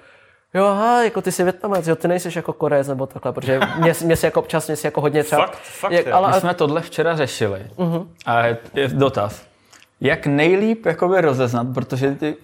jo, 0.58 0.64
aha, 0.64 1.02
jako 1.02 1.22
ty 1.22 1.32
jsi 1.32 1.44
Větnamec, 1.44 1.86
jo, 1.86 1.96
ty 1.96 2.08
nejsi 2.08 2.28
jako 2.36 2.52
Korejec 2.52 2.88
nebo 2.88 3.06
takhle, 3.06 3.32
protože 3.32 3.60
mě, 3.78 3.94
mě 4.04 4.16
si 4.16 4.26
jako 4.26 4.40
občas, 4.40 4.66
mě 4.66 4.76
si 4.76 4.86
jako 4.86 5.00
hodně 5.00 5.24
třeba... 5.24 5.46
Fakt, 5.46 5.56
fakt, 5.56 5.92
jak, 5.92 6.06
ale, 6.06 6.28
My 6.28 6.40
jsme 6.40 6.54
tohle 6.54 6.80
včera 6.80 7.16
řešili. 7.16 7.66
Uh-huh. 7.76 8.06
A 8.26 8.46
je 8.46 8.58
dotaz. 8.88 9.46
Jak 10.00 10.26
nejlíp 10.26 10.86
jakoby 10.86 11.20
rozeznat, 11.20 11.66
protože 11.74 12.14
ty 12.14 12.36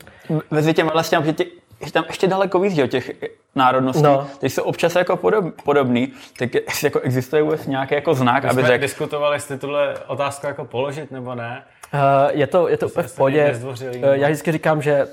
mezi 0.50 0.74
těmi 0.74 0.90
vlastně, 0.90 1.18
že 1.24 1.32
ty 1.32 1.46
je 1.84 1.92
tam 1.92 2.04
ještě 2.08 2.26
daleko 2.28 2.58
víc 2.58 2.74
že, 2.74 2.88
těch 2.88 3.10
národností, 3.54 4.02
no. 4.02 4.26
které 4.36 4.50
jsou 4.50 4.62
občas 4.62 4.94
jako 4.94 5.16
podob, 5.16 5.62
podobný, 5.64 6.12
tak 6.38 6.50
jako 6.82 7.00
existuje 7.00 7.42
vůbec 7.42 7.66
nějaký 7.66 7.94
jako 7.94 8.14
znak, 8.14 8.44
My 8.44 8.50
aby 8.50 8.62
řekl... 8.62 8.82
diskutovali, 8.82 9.36
jestli 9.36 9.58
tuhle 9.58 9.94
otázku 10.06 10.46
jako 10.46 10.64
položit 10.64 11.10
nebo 11.10 11.34
ne. 11.34 11.62
Uh, 11.94 12.00
je 12.30 12.46
to, 12.46 12.68
je 12.68 12.76
to 12.76 12.88
úplně 12.88 13.08
v 13.08 13.16
pohodě. 13.16 13.60
Uh, 13.62 14.04
já 14.12 14.28
vždycky 14.28 14.52
říkám, 14.52 14.82
že 14.82 15.06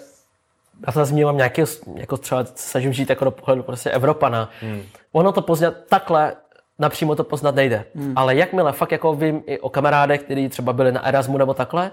já 0.88 0.94
to 0.94 1.06
zmínám 1.06 1.38
nějaký, 1.38 1.62
jako 1.96 2.18
třeba 2.18 2.46
snažím 2.56 2.94
žít 2.94 3.10
jako 3.10 3.26
do 3.26 3.32
pohledu 3.32 3.64
prostě 3.64 3.90
Evropana. 3.90 4.50
Hmm. 4.62 4.82
Ono 5.12 5.32
to 5.32 5.42
poznat 5.42 5.74
takhle, 5.90 6.34
napřímo 6.80 7.16
to 7.16 7.24
poznat 7.24 7.56
nejde. 7.56 7.84
Hmm. 7.96 8.14
Ale 8.16 8.36
jakmile 8.36 8.72
fakt 8.72 8.92
jako 8.92 9.14
vím 9.14 9.44
i 9.46 9.60
o 9.60 9.70
kamarádech, 9.70 10.24
kteří 10.24 10.50
třeba 10.50 10.74
byli 10.74 10.92
na 10.92 11.08
Erasmu 11.08 11.38
nebo 11.38 11.54
takhle, 11.54 11.92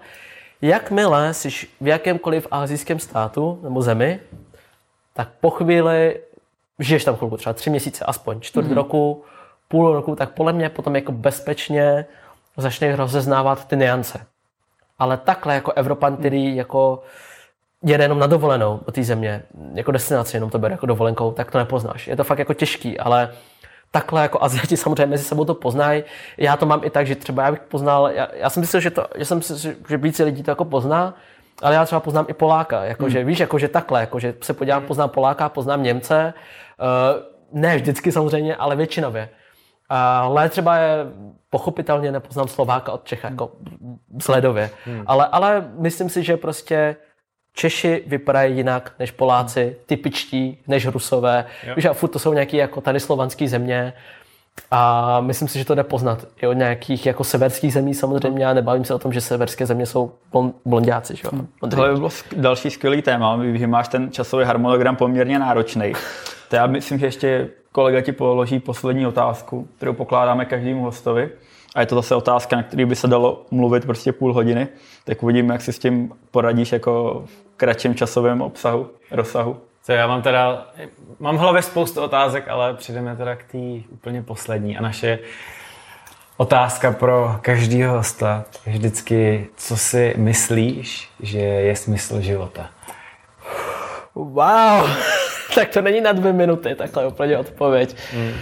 jakmile 0.63 1.35
jsi 1.35 1.49
v 1.81 1.87
jakémkoliv 1.87 2.47
azijském 2.51 2.99
státu 2.99 3.61
nebo 3.63 3.83
zemi, 3.83 4.21
tak 5.17 5.29
po 5.41 5.51
chvíli 5.51 6.21
žiješ 6.79 7.05
tam 7.05 7.17
chvilku, 7.17 7.37
třeba 7.37 7.53
tři 7.53 7.71
měsíce 7.71 8.05
aspoň, 8.05 8.41
čtvrt 8.41 8.67
mm. 8.67 8.73
roku, 8.73 9.25
půl 9.69 9.93
roku, 9.93 10.17
tak 10.17 10.31
podle 10.31 10.53
mě 10.53 10.69
potom 10.69 10.97
jako 10.97 11.13
bezpečně 11.13 12.07
začneš 12.57 12.97
rozeznávat 12.97 13.69
ty 13.69 13.77
niance. 13.77 14.27
Ale 14.99 15.17
takhle 15.17 15.55
jako 15.55 15.73
Evropan, 15.73 16.17
který 16.17 16.57
jako 16.57 17.03
jede 17.83 18.05
jenom 18.05 18.19
na 18.19 18.27
dovolenou 18.27 18.81
do 18.87 18.93
té 18.93 19.03
země, 19.03 19.43
jako 19.75 19.93
destinaci, 19.93 20.37
jenom 20.37 20.51
to 20.51 20.59
bere 20.59 20.75
jako 20.75 20.87
dovolenkou, 20.87 21.33
tak 21.33 21.51
to 21.51 21.59
nepoznáš. 21.59 22.07
Je 22.07 22.17
to 22.17 22.25
fakt 22.25 22.39
jako 22.39 22.55
těžký, 22.55 22.99
ale 22.99 23.33
takhle 23.91 24.23
jako 24.23 24.43
Aziati 24.43 24.77
samozřejmě 24.85 25.07
mezi 25.07 25.25
sebou 25.25 25.45
to 25.45 25.55
poznají. 25.55 26.05
Já 26.37 26.57
to 26.57 26.67
mám 26.67 26.85
i 26.85 26.91
tak, 26.91 27.07
že 27.07 27.17
třeba 27.17 27.43
já 27.43 27.51
bych 27.51 27.61
poznal, 27.61 28.11
já, 28.11 28.29
já 28.33 28.51
jsem 28.51 28.61
myslel, 28.61 28.81
že, 28.81 28.91
to, 28.91 29.07
že 29.15 29.25
jsem 29.25 29.43
si, 29.43 29.77
že 29.89 29.97
více 29.97 30.25
lidí 30.25 30.43
to 30.43 30.51
jako 30.51 30.65
pozná, 30.65 31.15
ale 31.63 31.75
já 31.75 31.85
třeba 31.85 32.01
poznám 32.01 32.27
i 32.29 32.35
Poláka, 32.35 32.85
jakože 32.85 33.19
hmm. 33.19 33.27
víš, 33.27 33.41
jakože 33.41 33.69
takhle, 33.69 34.01
jakože 34.01 34.35
se 34.43 34.55
podívám, 34.55 34.81
hmm. 34.81 34.89
poznám 34.89 35.09
Poláka, 35.09 35.49
poznám 35.49 35.83
Němce, 35.83 36.35
uh, 36.81 37.61
ne 37.61 37.77
vždycky 37.77 38.13
samozřejmě, 38.13 38.57
ale 38.57 38.77
většinově. 38.77 39.29
Ale 39.89 40.49
třeba 40.49 40.77
je 40.77 41.07
pochopitelně 41.51 42.13
nepoznám 42.13 42.49
Slováka 42.49 42.93
od 42.93 43.05
Čecha, 43.05 43.29
jako 43.29 43.53
sledově. 44.21 44.71
Hmm. 44.85 45.03
Ale, 45.07 45.27
ale 45.27 45.71
myslím 45.79 46.11
si, 46.11 46.23
že 46.23 46.37
prostě 46.37 46.97
Češi 47.53 48.05
vypadají 48.07 48.57
jinak 48.57 48.93
než 48.99 49.11
Poláci, 49.11 49.65
hmm. 49.65 49.75
typičtí 49.87 50.63
než 50.67 50.87
Rusové. 50.87 51.45
Jo. 51.67 51.75
Víš, 51.75 51.85
a 51.85 51.93
furt 51.93 52.11
to 52.11 52.19
jsou 52.19 52.33
nějaké 52.33 52.57
jako 52.57 52.81
tady 52.81 53.01
slovanské 53.01 53.49
země. 53.49 53.93
A 54.71 55.21
myslím 55.21 55.49
si, 55.49 55.59
že 55.59 55.65
to 55.65 55.75
jde 55.75 55.85
poznat 55.85 56.25
i 56.43 56.47
od 56.47 56.53
nějakých 56.53 57.07
jako 57.07 57.25
severských 57.25 57.73
zemí 57.73 57.95
samozřejmě 57.95 58.47
a 58.47 58.53
nebavím 58.53 58.85
se 58.85 58.95
o 58.95 58.99
tom, 58.99 59.13
že 59.13 59.21
severské 59.21 59.67
země 59.67 59.87
jsou 59.87 60.13
blondiáci. 60.65 61.17
Že? 61.17 61.23
Hmm. 61.33 61.47
Tohle 61.71 61.89
by 61.89 61.97
bylo 61.97 62.11
další 62.37 62.71
skvělý 62.71 63.03
téma, 63.03 63.41
že 63.55 63.67
máš 63.67 63.89
ten 63.89 64.11
časový 64.11 64.45
harmonogram 64.45 64.97
poměrně 64.97 65.39
náročný. 65.39 65.93
To 66.51 66.57
já 66.57 66.67
myslím, 66.67 66.99
že 66.99 67.07
ještě 67.07 67.49
kolega 67.73 68.01
ti 68.01 68.13
položí 68.13 68.59
poslední 68.59 69.07
otázku, 69.07 69.69
kterou 69.77 69.93
pokládáme 69.93 70.45
každému 70.45 70.83
hostovi. 70.83 71.31
A 71.75 71.81
je 71.81 71.87
to 71.87 71.95
zase 71.95 72.15
otázka, 72.15 72.57
na 72.57 72.63
který 72.63 72.85
by 72.85 72.97
se 72.97 73.09
dalo 73.09 73.43
mluvit 73.51 73.87
prostě 73.87 74.13
půl 74.13 74.33
hodiny. 74.33 74.69
Tak 75.05 75.23
uvidíme, 75.23 75.55
jak 75.55 75.63
si 75.63 75.73
s 75.73 75.79
tím 75.79 76.13
poradíš 76.31 76.73
jako 76.73 77.23
v 77.27 77.57
kratším 77.57 77.95
časovém 77.95 78.43
obsahu, 78.43 78.87
rozsahu. 79.11 79.57
Co 79.87 79.93
já 79.93 80.07
mám 80.07 80.23
teda, 80.23 80.67
mám 81.19 81.37
v 81.37 81.41
hlavě 81.41 81.63
spoustu 81.63 82.03
otázek, 82.03 82.49
ale 82.49 82.75
přijdeme 82.75 83.17
teda 83.17 83.37
k 83.37 83.45
té 83.45 83.59
úplně 83.93 84.23
poslední. 84.23 84.79
A 84.79 84.83
naše 84.83 85.19
Otázka 86.37 86.93
pro 86.93 87.39
každého 87.41 87.97
hosta. 87.97 88.45
Vždycky, 88.67 89.47
co 89.57 89.77
si 89.77 90.15
myslíš, 90.17 91.11
že 91.21 91.39
je 91.39 91.77
smysl 91.77 92.21
života? 92.21 92.71
Wow, 94.15 94.91
tak 95.55 95.69
to 95.69 95.83
není 95.83 96.01
na 96.01 96.13
dvě 96.13 96.33
minuty, 96.33 96.75
takhle 96.75 97.07
úplně 97.07 97.39
odpověď. 97.39 97.97
Hmm. 98.13 98.33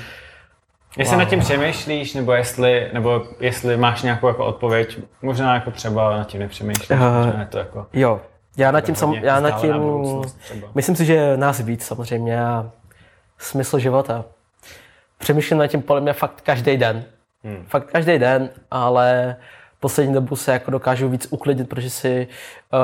Jestli 0.98 1.16
wow. 1.16 1.24
nad 1.24 1.30
tím 1.30 1.40
přemýšlíš, 1.40 2.14
nebo 2.14 2.32
jestli, 2.32 2.90
nebo 2.92 3.22
jestli 3.40 3.76
máš 3.76 4.02
nějakou 4.02 4.28
jako 4.28 4.46
odpověď, 4.46 4.98
možná 5.22 5.54
jako 5.54 5.70
třeba 5.70 6.16
nad 6.16 6.26
tím 6.26 6.40
nepřemýšlíš, 6.40 6.90
uh, 6.90 6.98
možná 6.98 7.40
je 7.40 7.46
to 7.46 7.58
jako... 7.58 7.86
Jo, 7.92 8.20
já 8.56 8.70
nad 8.70 8.80
tím, 8.80 8.94
sam, 8.94 9.14
já 9.14 9.40
nad 9.40 9.60
tím 9.60 9.74
myslím 10.74 10.96
si, 10.96 11.04
že 11.04 11.36
nás 11.36 11.60
víc 11.60 11.84
samozřejmě 11.84 12.44
a 12.44 12.70
smysl 13.38 13.78
života. 13.78 14.24
Přemýšlím 15.18 15.58
nad 15.58 15.66
tím 15.66 15.82
podle 15.82 16.00
mě 16.00 16.12
fakt 16.12 16.40
každý 16.40 16.76
den. 16.76 17.04
Hmm. 17.44 17.64
Fakt 17.68 17.90
každý 17.90 18.18
den, 18.18 18.50
ale 18.70 19.36
poslední 19.80 20.14
dobu 20.14 20.36
se 20.36 20.52
jako 20.52 20.70
dokážu 20.70 21.08
víc 21.08 21.26
uklidit, 21.30 21.68
protože 21.68 21.90
si 21.90 22.28
uh, 22.72 22.80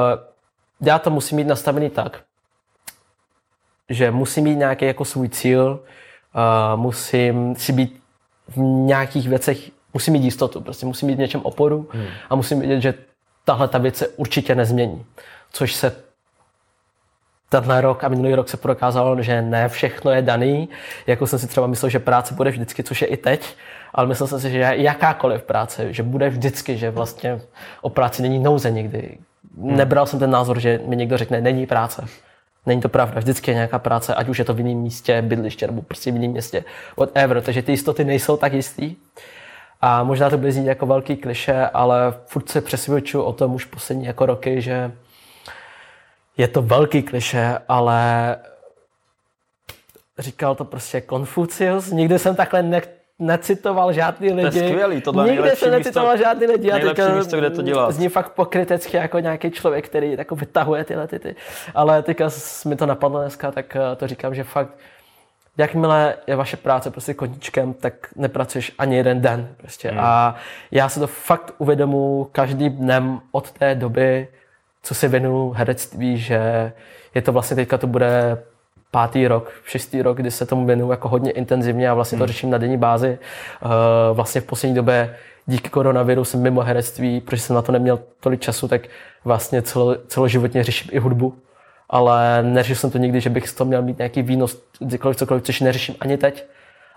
já 0.87 0.99
to 0.99 1.11
musím 1.11 1.37
mít 1.37 1.47
nastavený 1.47 1.91
tak, 1.91 2.23
že 3.89 4.11
musím 4.11 4.45
mít 4.45 4.57
nějaký 4.57 4.85
jako 4.85 5.05
svůj 5.05 5.29
cíl, 5.29 5.81
uh, 6.75 6.81
musím 6.81 7.57
si 7.57 7.73
být 7.73 8.03
v 8.49 8.59
nějakých 8.59 9.29
věcech, 9.29 9.59
musím 9.95 10.13
mít 10.13 10.23
jistotu, 10.23 10.61
prostě 10.61 10.87
musím 10.87 11.09
mít 11.09 11.15
v 11.15 11.19
něčem 11.19 11.41
oporu 11.41 11.89
hmm. 11.93 12.07
a 12.31 12.35
musím 12.35 12.61
vědět, 12.61 12.81
že 12.81 12.95
tahle 13.45 13.69
ta 13.69 13.79
věc 13.79 13.97
se 13.97 14.09
určitě 14.09 14.55
nezmění. 14.55 15.07
Což 15.52 15.74
se 15.74 15.93
tenhle 17.51 17.81
rok 17.81 18.05
a 18.05 18.09
minulý 18.09 18.35
rok 18.35 18.48
se 18.48 18.56
prokázalo, 18.56 19.22
že 19.22 19.43
ne 19.43 19.68
všechno 19.68 20.10
je 20.10 20.22
daný. 20.22 20.68
Jako 21.06 21.27
jsem 21.27 21.39
si 21.39 21.47
třeba 21.47 21.66
myslel, 21.66 21.90
že 21.90 21.98
práce 21.98 22.35
bude 22.35 22.51
vždycky, 22.51 22.82
což 22.82 23.02
je 23.02 23.09
i 23.09 23.16
teď, 23.16 23.56
ale 23.94 24.06
myslel 24.06 24.27
jsem 24.27 24.40
si, 24.40 24.51
že 24.51 24.59
jakákoliv 24.59 25.43
práce, 25.43 25.93
že 25.93 26.02
bude 26.02 26.28
vždycky, 26.28 26.78
že 26.78 26.90
vlastně 26.90 27.40
o 27.81 27.90
práci 27.90 28.22
není 28.22 28.39
nouze 28.39 28.70
nikdy. 28.70 29.18
Hmm. 29.59 29.77
Nebral 29.77 30.06
jsem 30.06 30.18
ten 30.18 30.31
názor, 30.31 30.60
že 30.60 30.81
mi 30.86 30.97
někdo 30.97 31.18
řekne, 31.18 31.40
není 31.40 31.66
práce. 31.66 32.06
Není 32.66 32.81
to 32.81 32.89
pravda, 32.89 33.20
vždycky 33.20 33.51
je 33.51 33.55
nějaká 33.55 33.78
práce, 33.78 34.14
ať 34.14 34.28
už 34.28 34.39
je 34.39 34.44
to 34.44 34.55
v 34.55 34.59
jiném 34.59 34.78
místě, 34.78 35.22
bydliště 35.22 35.66
nebo 35.66 35.82
prostě 35.82 36.12
v 36.12 36.14
jiném 36.14 36.31
městě, 36.31 36.64
whatever. 36.97 37.43
Takže 37.43 37.62
ty 37.62 37.72
jistoty 37.72 38.05
nejsou 38.05 38.36
tak 38.36 38.52
jistý. 38.52 38.97
A 39.81 40.02
možná 40.02 40.31
to 40.31 40.39
bude 40.39 40.52
znít 40.52 40.66
jako 40.66 40.86
velký 40.86 41.16
kliše, 41.16 41.66
ale 41.66 42.14
furt 42.27 42.48
se 42.48 42.60
přesvědčuju 42.60 43.24
o 43.24 43.32
tom 43.32 43.55
už 43.55 43.64
poslední 43.64 44.05
jako 44.05 44.27
roky, 44.27 44.62
že 44.62 44.93
je 46.41 46.49
to 46.49 46.62
velký 46.62 47.03
kliše, 47.03 47.59
ale 47.69 48.37
říkal 50.19 50.55
to 50.55 50.65
prostě 50.65 51.01
Konfucius. 51.01 51.91
Nikdy 51.91 52.19
jsem 52.19 52.37
takhle 52.37 52.62
ne, 52.62 52.83
necitoval 53.19 53.93
žádný 53.93 54.33
lidi. 54.33 54.51
To 54.51 54.59
je 54.59 54.69
skvělý, 54.69 55.01
tohle 55.01 55.31
Nikdy 55.31 55.51
jsem 55.51 55.71
necitoval 55.71 56.12
místo, 56.12 56.25
žádný 56.25 56.47
lidi. 56.47 56.73
Nejlepší 56.73 56.97
teďka 56.97 57.15
místo, 57.15 57.37
kde 57.37 57.51
to 57.51 57.62
dělat. 57.62 57.91
Zní 57.91 58.09
fakt 58.09 58.33
pokrytecky 58.33 58.97
jako 58.97 59.19
nějaký 59.19 59.51
člověk, 59.51 59.89
který 59.89 60.17
jako 60.19 60.35
vytahuje 60.37 60.85
tyhle 60.85 61.07
ty, 61.07 61.19
ty. 61.19 61.35
Ale 61.75 62.03
teďka 62.03 62.29
mi 62.67 62.77
to 62.77 62.87
napadlo 62.87 63.21
dneska, 63.21 63.51
tak 63.51 63.77
eh, 63.77 63.97
to 63.97 64.07
říkám, 64.07 64.35
že 64.35 64.45
fakt 64.45 64.71
jakmile 65.59 66.15
je 66.27 66.37
vaše 66.37 66.57
práce 66.57 66.91
prostě 66.91 67.15
koníčkem, 67.15 67.75
tak 67.75 67.95
nepracuješ 68.17 68.73
ani 68.79 68.97
jeden 68.97 69.21
den. 69.21 69.49
Prostě. 69.57 69.89
Hmm. 69.89 70.01
A 70.01 70.35
já 70.71 70.89
se 70.89 71.01
to 71.01 71.07
fakt 71.07 71.55
uvědomu 71.59 72.29
každým 72.33 72.73
dnem 72.73 73.21
od 73.33 73.51
té 73.51 73.75
doby, 73.75 74.29
co 74.82 74.94
se 74.94 75.09
věnuju 75.09 75.51
herectví, 75.51 76.19
že 76.19 76.73
je 77.15 77.23
to 77.23 77.32
vlastně 77.32 77.57
teďka 77.57 77.78
to 77.78 77.86
bude 77.86 78.39
pátý 78.90 79.28
rok, 79.28 79.52
šestý 79.65 80.02
rok, 80.02 80.16
kdy 80.16 80.31
se 80.31 80.47
tomu 80.47 80.66
věnuju 80.66 80.90
jako 80.90 81.09
hodně 81.09 81.31
intenzivně 81.31 81.90
a 81.90 81.94
vlastně 81.94 82.16
hmm. 82.16 82.23
to 82.23 82.27
řeším 82.27 82.51
na 82.51 82.59
denní 82.59 82.77
bázi. 82.77 83.19
Uh, 83.65 83.70
vlastně 84.16 84.40
v 84.40 84.44
poslední 84.44 84.74
době 84.74 85.16
díky 85.47 85.69
koronaviru 85.69 86.24
jsem 86.24 86.43
mimo 86.43 86.61
herectví, 86.61 87.20
protože 87.20 87.43
jsem 87.43 87.57
na 87.57 87.62
to 87.62 87.73
neměl 87.73 87.98
tolik 88.20 88.40
času, 88.40 88.69
tak 88.69 88.82
vlastně 89.24 89.62
celo, 89.62 89.97
celoživotně 90.07 90.65
řeším 90.65 90.90
i 90.93 90.98
hudbu. 90.98 91.35
Ale 91.89 92.43
neřešil 92.43 92.77
jsem 92.77 92.90
to 92.90 92.98
nikdy, 92.98 93.20
že 93.20 93.31
bych 93.31 93.48
z 93.48 93.55
toho 93.55 93.69
měl 93.69 93.82
mít 93.82 93.98
nějaký 93.98 94.23
výnos, 94.23 94.62
kdykoliv 94.78 95.16
cokoliv, 95.16 95.43
což 95.43 95.61
neřeším 95.61 95.94
ani 96.01 96.16
teď. 96.16 96.44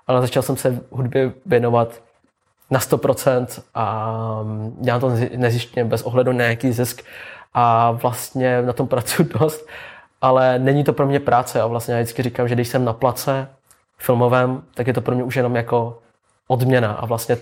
Ale 0.08 0.22
začal 0.22 0.44
jsem 0.44 0.58
se 0.58 0.80
hudbě 0.92 1.32
věnovat 1.46 2.02
na 2.72 2.80
100% 2.80 3.62
a 3.76 4.16
dělám 4.82 5.02
to 5.02 5.12
nezjištně 5.36 5.86
bez 5.86 6.02
ohledu 6.02 6.32
na 6.32 6.38
nějaký 6.38 6.72
zisk 6.72 7.04
a 7.54 7.92
vlastně 7.92 8.62
na 8.62 8.74
tom 8.74 8.88
pracuji 8.94 9.30
dost, 9.40 9.68
ale 10.22 10.60
není 10.60 10.84
to 10.84 10.94
pro 10.94 11.06
mě 11.06 11.20
práce 11.20 11.62
a 11.62 11.68
vlastně 11.68 11.94
já 11.94 12.00
vždycky 12.00 12.24
říkám, 12.24 12.48
že 12.48 12.56
když 12.56 12.68
jsem 12.68 12.86
na 12.86 12.94
place 12.94 13.48
filmovém, 13.98 14.62
tak 14.74 14.88
je 14.88 14.94
to 14.94 15.02
pro 15.02 15.16
mě 15.16 15.24
už 15.24 15.36
jenom 15.36 15.56
jako 15.56 16.00
odměna 16.48 16.94
a 16.94 17.06
vlastně 17.06 17.38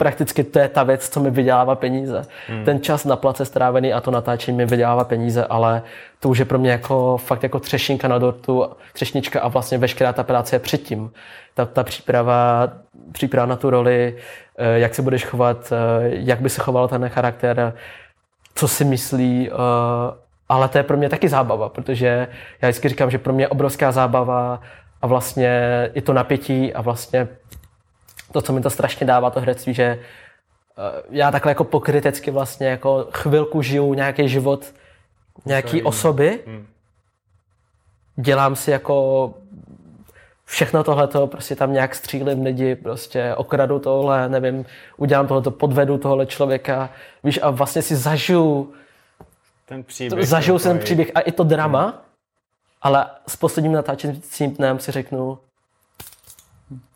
prakticky 0.00 0.44
to 0.44 0.58
je 0.58 0.68
ta 0.68 0.82
věc, 0.82 1.08
co 1.08 1.20
mi 1.20 1.30
vydělává 1.30 1.74
peníze. 1.74 2.26
Hmm. 2.48 2.64
Ten 2.64 2.80
čas 2.80 3.04
na 3.04 3.16
place 3.16 3.44
strávený 3.44 3.92
a 3.92 4.00
to 4.00 4.10
natáčení 4.10 4.56
mi 4.56 4.66
vydělává 4.66 5.04
peníze, 5.04 5.44
ale 5.44 5.82
to 6.20 6.28
už 6.28 6.38
je 6.38 6.44
pro 6.44 6.58
mě 6.58 6.70
jako 6.70 7.16
fakt 7.16 7.42
jako 7.42 7.60
třešinka 7.60 8.08
na 8.08 8.18
dortu, 8.18 8.66
třešnička 8.92 9.40
a 9.40 9.48
vlastně 9.48 9.78
veškerá 9.78 10.12
ta 10.12 10.22
práce 10.22 10.56
je 10.56 10.60
předtím. 10.60 11.10
Ta, 11.54 11.64
ta 11.64 11.84
příprava, 11.84 12.68
příprava 13.12 13.46
na 13.46 13.56
tu 13.56 13.70
roli, 13.70 14.16
eh, 14.58 14.78
jak 14.78 14.94
se 14.94 15.02
budeš 15.02 15.24
chovat, 15.24 15.72
eh, 15.72 16.08
jak 16.10 16.40
by 16.40 16.48
se 16.50 16.60
choval 16.60 16.88
ten 16.88 17.08
charakter, 17.08 17.72
co 18.60 18.68
si 18.68 18.84
myslí, 18.84 19.50
uh, 19.50 19.56
ale 20.48 20.68
to 20.68 20.78
je 20.78 20.84
pro 20.84 20.96
mě 20.96 21.08
taky 21.08 21.28
zábava, 21.28 21.68
protože 21.68 22.28
já 22.62 22.68
vždycky 22.68 22.88
říkám, 22.88 23.10
že 23.10 23.18
pro 23.18 23.32
mě 23.32 23.44
je 23.44 23.48
obrovská 23.48 23.92
zábava 23.92 24.60
a 25.02 25.06
vlastně 25.06 25.48
je 25.94 26.02
to 26.02 26.12
napětí 26.12 26.74
a 26.74 26.80
vlastně 26.80 27.28
to, 28.32 28.42
co 28.42 28.52
mi 28.52 28.60
to 28.60 28.70
strašně 28.70 29.06
dává, 29.06 29.30
to 29.30 29.40
herectví, 29.40 29.74
že 29.74 29.98
uh, 29.98 31.16
já 31.16 31.30
takhle 31.30 31.50
jako 31.50 31.64
pokrytecky 31.64 32.30
vlastně 32.30 32.66
jako 32.66 33.08
chvilku 33.12 33.62
žiju 33.62 33.94
nějaký 33.94 34.28
život 34.28 34.74
nějaký 35.44 35.82
osoby, 35.82 36.40
hmm. 36.46 36.66
dělám 38.16 38.56
si 38.56 38.70
jako 38.70 39.34
všechno 40.50 40.84
tohleto, 40.84 41.26
prostě 41.26 41.56
tam 41.56 41.72
nějak 41.72 41.94
střílím 41.94 42.42
lidi, 42.42 42.74
prostě 42.74 43.34
okradu 43.34 43.78
tohle, 43.78 44.28
nevím, 44.28 44.64
udělám 44.96 45.26
tohleto, 45.26 45.50
podvedu 45.50 45.98
tohle 45.98 46.26
člověka, 46.26 46.90
víš, 47.24 47.40
a 47.42 47.50
vlastně 47.50 47.82
si 47.82 47.96
zažiju 47.96 48.72
ten 49.68 49.84
příběh. 49.84 50.28
Zažiju 50.28 50.58
si 50.58 50.68
ten 50.68 50.78
příběh 50.78 51.10
a 51.14 51.20
i 51.20 51.32
to 51.32 51.44
drama, 51.44 51.82
hmm. 51.82 51.92
ale 52.82 53.06
s 53.26 53.36
posledním 53.36 53.72
natáčením 53.72 54.22
dnem 54.56 54.78
si 54.78 54.92
řeknu, 54.92 55.38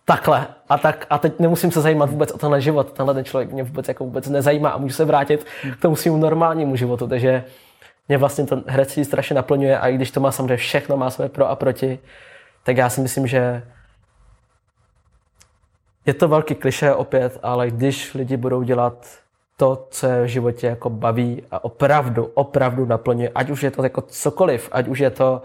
takhle. 0.04 0.46
A, 0.68 0.78
tak, 0.78 1.06
a 1.10 1.18
teď 1.18 1.38
nemusím 1.38 1.72
se 1.72 1.80
zajímat 1.80 2.10
vůbec 2.10 2.32
o 2.32 2.38
tenhle 2.38 2.60
život. 2.60 2.92
Tenhle 2.92 3.14
ten 3.14 3.24
člověk 3.24 3.52
mě 3.52 3.62
vůbec, 3.62 3.88
jako 3.88 4.04
vůbec 4.04 4.28
nezajímá 4.28 4.70
a 4.70 4.78
můžu 4.78 4.94
se 4.94 5.04
vrátit 5.04 5.46
k 5.78 5.82
tomu 5.82 5.96
svým 5.96 6.20
normálnímu 6.20 6.76
životu. 6.76 7.06
Takže 7.08 7.44
mě 8.08 8.18
vlastně 8.18 8.46
to 8.46 8.62
herectví 8.66 9.04
strašně 9.04 9.34
naplňuje 9.34 9.78
a 9.78 9.88
i 9.88 9.94
když 9.94 10.10
to 10.10 10.20
má 10.20 10.32
samozřejmě 10.32 10.56
všechno, 10.56 10.96
má 10.96 11.10
své 11.10 11.28
pro 11.28 11.50
a 11.50 11.56
proti, 11.56 11.98
tak 12.64 12.76
já 12.76 12.90
si 12.90 13.00
myslím, 13.00 13.26
že 13.26 13.62
je 16.06 16.14
to 16.14 16.28
velký 16.28 16.54
kliše 16.54 16.94
opět, 16.94 17.38
ale 17.42 17.70
když 17.70 18.14
lidi 18.14 18.36
budou 18.36 18.62
dělat 18.62 19.18
to, 19.56 19.86
co 19.90 20.06
je 20.06 20.24
v 20.24 20.28
životě 20.28 20.66
jako 20.66 20.90
baví 20.90 21.42
a 21.50 21.64
opravdu, 21.64 22.24
opravdu 22.24 22.86
naplňuje, 22.86 23.30
ať 23.34 23.50
už 23.50 23.62
je 23.62 23.70
to 23.70 23.82
jako 23.82 24.00
cokoliv, 24.00 24.68
ať 24.72 24.88
už 24.88 24.98
je 24.98 25.10
to 25.10 25.42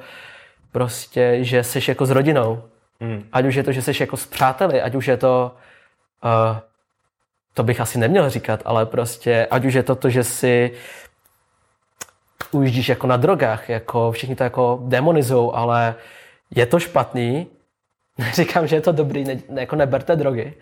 prostě, 0.71 1.43
že 1.43 1.63
jsi 1.63 1.79
jako 1.87 2.05
s 2.05 2.09
rodinou, 2.09 2.63
hmm. 2.99 3.23
ať 3.31 3.45
už 3.45 3.55
je 3.55 3.63
to, 3.63 3.71
že 3.71 3.81
jsi 3.81 3.93
jako 3.99 4.17
s 4.17 4.25
přáteli, 4.25 4.81
ať 4.81 4.95
už 4.95 5.07
je 5.07 5.17
to, 5.17 5.55
uh, 6.23 6.57
to 7.53 7.63
bych 7.63 7.81
asi 7.81 7.99
neměl 7.99 8.29
říkat, 8.29 8.61
ale 8.65 8.85
prostě, 8.85 9.47
ať 9.51 9.65
už 9.65 9.73
je 9.73 9.83
to 9.83 9.95
to, 9.95 10.09
že 10.09 10.23
si 10.23 10.71
ujíždíš 12.51 12.89
jako 12.89 13.07
na 13.07 13.17
drogách, 13.17 13.69
jako 13.69 14.11
všichni 14.11 14.35
to 14.35 14.43
jako 14.43 14.79
demonizou, 14.83 15.55
ale 15.55 15.95
je 16.55 16.65
to 16.65 16.79
špatný, 16.79 17.47
neříkám, 18.17 18.67
že 18.67 18.75
je 18.75 18.81
to 18.81 18.91
dobrý, 18.91 19.23
ne, 19.23 19.37
jako 19.49 19.75
neberte 19.75 20.15
drogy, 20.15 20.53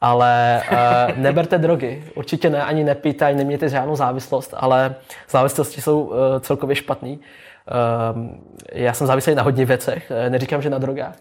ale 0.00 0.62
uh, 0.72 1.18
neberte 1.22 1.58
drogy, 1.58 2.04
určitě 2.14 2.50
ne, 2.50 2.64
ani 2.64 2.84
nepijte, 2.84 3.24
ani 3.26 3.36
nemějte 3.36 3.68
žádnou 3.68 3.96
závislost, 3.96 4.54
ale 4.56 4.94
závislosti 5.28 5.80
jsou 5.80 6.02
uh, 6.02 6.16
celkově 6.40 6.76
špatný. 6.76 7.20
Uh, 7.20 8.26
já 8.72 8.92
jsem 8.92 9.06
závislý 9.06 9.34
na 9.34 9.42
hodně 9.42 9.64
věcech, 9.64 10.12
neříkám, 10.28 10.62
že 10.62 10.70
na 10.70 10.78
drogách. 10.78 11.14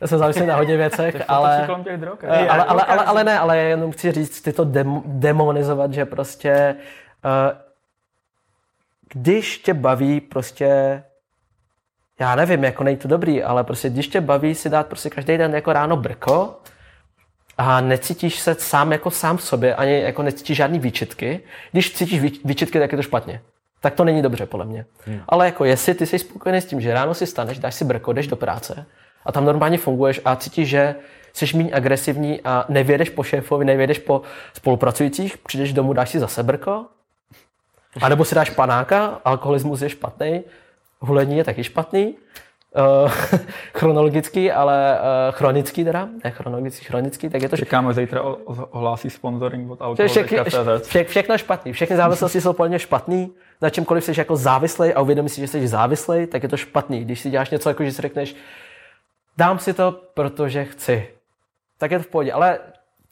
Já 0.00 0.06
jsem 0.06 0.18
závislý 0.18 0.46
na 0.46 0.56
hodně 0.56 0.76
věcech, 0.86 1.22
ale, 1.28 1.68
drog, 1.96 2.18
uh, 2.22 2.30
ale, 2.30 2.64
ale, 2.64 2.82
ale, 2.82 3.04
ale, 3.04 3.24
ne, 3.24 3.38
ale 3.38 3.58
jenom 3.58 3.92
chci 3.92 4.12
říct, 4.12 4.40
ty 4.40 4.52
to 4.52 4.64
dem, 4.64 5.02
demonizovat, 5.06 5.92
že 5.92 6.04
prostě 6.04 6.76
uh, 7.24 7.58
když 9.12 9.58
tě 9.58 9.74
baví 9.74 10.20
prostě 10.20 11.02
já 12.20 12.34
nevím, 12.34 12.64
jako 12.64 12.84
nejde 12.84 13.02
to 13.02 13.08
dobrý, 13.08 13.42
ale 13.42 13.64
prostě 13.64 13.90
když 13.90 14.08
tě 14.08 14.20
baví 14.20 14.54
si 14.54 14.68
dát 14.68 14.86
prostě 14.86 15.10
každý 15.10 15.38
den 15.38 15.54
jako 15.54 15.72
ráno 15.72 15.96
brko 15.96 16.60
a 17.58 17.80
necítíš 17.80 18.40
se 18.40 18.54
sám 18.54 18.92
jako 18.92 19.10
sám 19.10 19.36
v 19.36 19.42
sobě, 19.42 19.74
ani 19.74 20.00
jako 20.00 20.22
necítíš 20.22 20.56
žádný 20.56 20.78
výčitky. 20.78 21.40
Když 21.72 21.92
cítíš 21.92 22.20
výčitky, 22.44 22.78
tak 22.78 22.92
je 22.92 22.96
to 22.96 23.02
špatně. 23.02 23.40
Tak 23.80 23.94
to 23.94 24.04
není 24.04 24.22
dobře, 24.22 24.46
podle 24.46 24.66
mě. 24.66 24.84
Hmm. 25.06 25.20
Ale 25.28 25.46
jako 25.46 25.64
jestli 25.64 25.94
ty 25.94 26.06
jsi 26.06 26.18
spokojený 26.18 26.60
s 26.60 26.66
tím, 26.66 26.80
že 26.80 26.94
ráno 26.94 27.14
si 27.14 27.26
staneš, 27.26 27.58
dáš 27.58 27.74
si 27.74 27.84
brko, 27.84 28.12
jdeš 28.12 28.26
do 28.26 28.36
práce 28.36 28.86
a 29.24 29.32
tam 29.32 29.44
normálně 29.44 29.78
funguješ 29.78 30.20
a 30.24 30.36
cítíš, 30.36 30.68
že 30.68 30.94
jsi 31.32 31.56
méně 31.56 31.72
agresivní 31.72 32.40
a 32.44 32.64
nevědeš 32.68 33.10
po 33.10 33.22
šéfovi, 33.22 33.64
nevědeš 33.64 33.98
po 33.98 34.22
spolupracujících, 34.54 35.38
přijdeš 35.38 35.72
domů, 35.72 35.92
dáš 35.92 36.10
si 36.10 36.18
zase 36.18 36.42
brko, 36.42 36.84
a 38.02 38.08
nebo 38.08 38.24
si 38.24 38.34
dáš 38.34 38.50
panáka, 38.50 39.20
alkoholismus 39.24 39.82
je 39.82 39.88
špatný, 39.88 40.44
hulení 41.00 41.36
je 41.36 41.44
taky 41.44 41.64
špatný, 41.64 42.14
uh, 43.04 43.10
chronologický, 43.74 44.52
ale 44.52 44.98
uh, 44.98 45.34
chronický 45.34 45.84
teda, 45.84 46.08
ne 46.24 46.30
chronologický, 46.30 46.84
chronický, 46.84 47.28
tak 47.28 47.42
je 47.42 47.48
to 47.48 47.56
Čekáme 47.56 47.94
zítra 47.94 48.22
ohlásí 48.70 49.10
sponsoring 49.10 49.70
od 49.70 49.94
Vše, 49.94 50.08
vše, 50.08 50.38
alkoholu.cz. 50.38 50.88
vše, 50.88 51.04
všechno 51.04 51.38
špatný. 51.38 51.72
Všechny 51.72 51.96
závislosti 51.96 52.40
jsou 52.40 52.52
plně 52.52 52.78
špatný. 52.78 53.32
Na 53.62 53.70
čemkoliv 53.70 54.04
jsi 54.04 54.12
jako 54.18 54.36
závislej 54.36 54.92
a 54.96 55.00
uvědomíš 55.00 55.32
si, 55.32 55.40
že 55.40 55.46
jsi 55.46 55.68
závislej, 55.68 56.26
tak 56.26 56.42
je 56.42 56.48
to 56.48 56.56
špatný. 56.56 57.04
Když 57.04 57.20
si 57.20 57.30
děláš 57.30 57.50
něco, 57.50 57.68
jako 57.68 57.84
že 57.84 57.92
si 57.92 58.02
řekneš, 58.02 58.36
dám 59.36 59.58
si 59.58 59.72
to, 59.72 60.00
protože 60.14 60.64
chci, 60.64 61.08
tak 61.78 61.90
je 61.90 61.98
to 61.98 62.04
v 62.04 62.06
pohodě. 62.06 62.32
Ale 62.32 62.58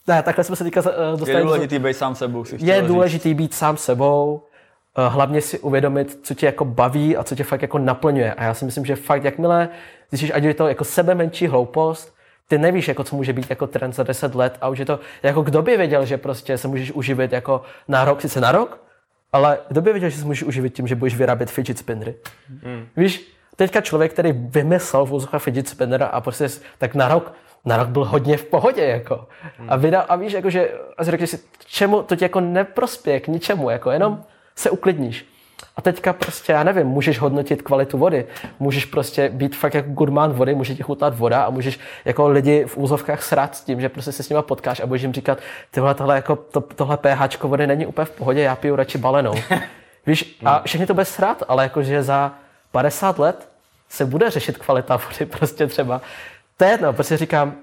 ne, 0.06 0.22
takhle 0.22 0.44
jsme 0.44 0.56
se 0.56 0.64
teďka 0.64 0.80
eh, 0.80 1.16
dostali. 1.16 1.38
Je 1.38 1.42
důležitý 1.42 1.78
být 1.78 1.96
sám 1.96 2.14
sebou. 2.14 2.44
Si 2.44 2.54
je 2.54 2.58
chtěl 2.58 2.80
říct. 2.80 2.88
důležitý 2.88 3.34
být 3.34 3.54
sám 3.54 3.76
sebou, 3.76 4.42
eh, 4.42 4.53
hlavně 4.96 5.40
si 5.40 5.58
uvědomit, 5.58 6.18
co 6.22 6.34
tě 6.34 6.46
jako 6.46 6.64
baví 6.64 7.16
a 7.16 7.24
co 7.24 7.34
tě 7.34 7.44
fakt 7.44 7.62
jako 7.62 7.78
naplňuje. 7.78 8.34
A 8.34 8.44
já 8.44 8.54
si 8.54 8.64
myslím, 8.64 8.84
že 8.84 8.96
fakt 8.96 9.24
jakmile 9.24 9.68
zjistíš, 10.10 10.32
ať 10.34 10.42
je 10.42 10.54
to 10.54 10.68
jako 10.68 10.84
sebe 10.84 11.14
menší 11.14 11.46
hloupost, 11.46 12.14
ty 12.48 12.58
nevíš, 12.58 12.88
jako 12.88 13.04
co 13.04 13.16
může 13.16 13.32
být 13.32 13.50
jako 13.50 13.66
trend 13.66 13.92
za 13.92 14.02
10 14.02 14.34
let 14.34 14.58
a 14.60 14.68
už 14.68 14.78
je 14.78 14.84
to, 14.84 15.00
jako 15.22 15.42
kdo 15.42 15.62
by 15.62 15.76
věděl, 15.76 16.04
že 16.04 16.18
prostě 16.18 16.58
se 16.58 16.68
můžeš 16.68 16.92
uživit 16.92 17.32
jako 17.32 17.62
na 17.88 18.04
rok, 18.04 18.20
sice 18.20 18.40
na 18.40 18.52
rok, 18.52 18.84
ale 19.32 19.58
kdo 19.68 19.80
by 19.80 19.92
věděl, 19.92 20.10
že 20.10 20.18
se 20.18 20.24
můžeš 20.24 20.42
uživit 20.42 20.74
tím, 20.74 20.86
že 20.86 20.94
budeš 20.94 21.16
vyrábět 21.16 21.50
fidget 21.50 21.78
spinnery. 21.78 22.14
Hmm. 22.62 22.86
Víš, 22.96 23.32
teďka 23.56 23.80
člověk, 23.80 24.12
který 24.12 24.32
vymyslel 24.32 25.04
v 25.04 25.38
fidget 25.38 25.68
spinner 25.68 26.08
a 26.12 26.20
prostě 26.20 26.48
tak 26.78 26.94
na 26.94 27.08
rok, 27.08 27.32
na 27.64 27.76
rok 27.76 27.88
byl 27.88 28.04
hodně 28.04 28.36
v 28.36 28.44
pohodě, 28.44 28.84
jako. 28.84 29.28
A, 29.68 29.76
vydal, 29.76 30.04
a 30.08 30.16
víš, 30.16 30.32
jako, 30.32 30.50
že 30.50 30.70
a 30.98 31.04
řekneš 31.04 31.30
si, 31.30 31.38
čemu 31.66 32.02
to 32.02 32.16
ti 32.16 32.24
jako 32.24 32.40
neprospěje, 32.40 33.20
k 33.20 33.28
ničemu, 33.28 33.70
jako 33.70 33.90
jenom 33.90 34.24
se 34.56 34.70
uklidníš. 34.70 35.26
A 35.76 35.82
teďka 35.82 36.12
prostě, 36.12 36.52
já 36.52 36.62
nevím, 36.62 36.86
můžeš 36.86 37.18
hodnotit 37.18 37.62
kvalitu 37.62 37.98
vody, 37.98 38.26
můžeš 38.58 38.84
prostě 38.84 39.28
být 39.28 39.56
fakt 39.56 39.74
jako 39.74 39.90
gurmán 39.90 40.32
vody, 40.32 40.54
může 40.54 40.74
ti 40.74 40.82
chutnat 40.82 41.18
voda 41.18 41.44
a 41.44 41.50
můžeš 41.50 41.80
jako 42.04 42.28
lidi 42.28 42.64
v 42.64 42.76
úzovkách 42.76 43.22
srát 43.22 43.56
s 43.56 43.60
tím, 43.60 43.80
že 43.80 43.88
prostě 43.88 44.12
se 44.12 44.22
s 44.22 44.28
nima 44.28 44.42
potkáš 44.42 44.80
a 44.80 44.86
budeš 44.86 45.02
jim 45.02 45.12
říkat, 45.12 45.38
tyhle, 45.70 45.94
tohle, 45.94 46.14
jako, 46.14 46.36
to, 46.36 46.60
tohle 46.60 46.96
pH 46.96 47.42
vody 47.42 47.66
není 47.66 47.86
úplně 47.86 48.04
v 48.04 48.10
pohodě, 48.10 48.40
já 48.40 48.56
piju 48.56 48.76
radši 48.76 48.98
balenou. 48.98 49.34
Víš, 50.06 50.38
a 50.44 50.62
všechny 50.62 50.86
to 50.86 50.94
bude 50.94 51.04
srát, 51.04 51.42
ale 51.48 51.62
jakože 51.62 52.02
za 52.02 52.34
50 52.72 53.18
let 53.18 53.48
se 53.88 54.04
bude 54.04 54.30
řešit 54.30 54.58
kvalita 54.58 54.96
vody 54.96 55.26
prostě 55.38 55.66
třeba. 55.66 56.00
To 56.56 56.64
je 56.64 56.70
jedno, 56.70 56.92
prostě 56.92 57.16
říkám, 57.16 57.54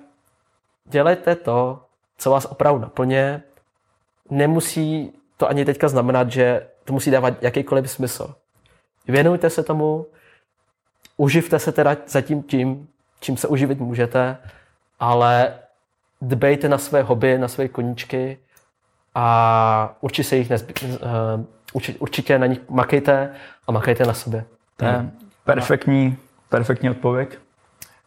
dělejte 0.86 1.36
to, 1.36 1.80
co 2.18 2.32
vás 2.32 2.46
opravdu 2.46 2.82
naplně. 2.82 3.42
Nemusí 4.30 5.14
to 5.38 5.50
ani 5.50 5.66
teďka 5.66 5.88
znamenat, 5.88 6.32
že 6.32 6.68
to 6.86 6.94
musí 6.94 7.12
dávat 7.12 7.44
jakýkoliv 7.44 7.92
smysl. 7.92 8.36
Věnujte 9.08 9.50
se 9.50 9.64
tomu, 9.64 10.06
uživte 11.18 11.60
se 11.60 11.72
teda 11.72 11.98
zatím 12.08 12.44
tím, 12.44 12.88
čím 13.20 13.38
se 13.38 13.48
uživit 13.48 13.80
můžete, 13.80 14.38
ale 15.00 15.54
dbejte 16.22 16.70
na 16.70 16.78
své 16.78 17.02
hobby, 17.02 17.38
na 17.38 17.48
své 17.48 17.68
koníčky 17.68 18.38
a 19.16 19.96
určitě 20.02 20.30
se 20.30 20.36
jich 20.36 20.50
nezby, 20.50 20.74
uh, 20.84 20.98
určitě, 21.74 22.00
určitě 22.00 22.40
na 22.40 22.46
nich 22.46 22.60
makejte 22.70 23.36
a 23.68 23.72
makejte 23.72 24.06
na 24.06 24.14
sobě. 24.14 24.46
To 24.78 24.86
je 24.86 25.12
perfektní, 25.44 26.18
perfektní 26.50 26.90
odpověď. 26.90 27.38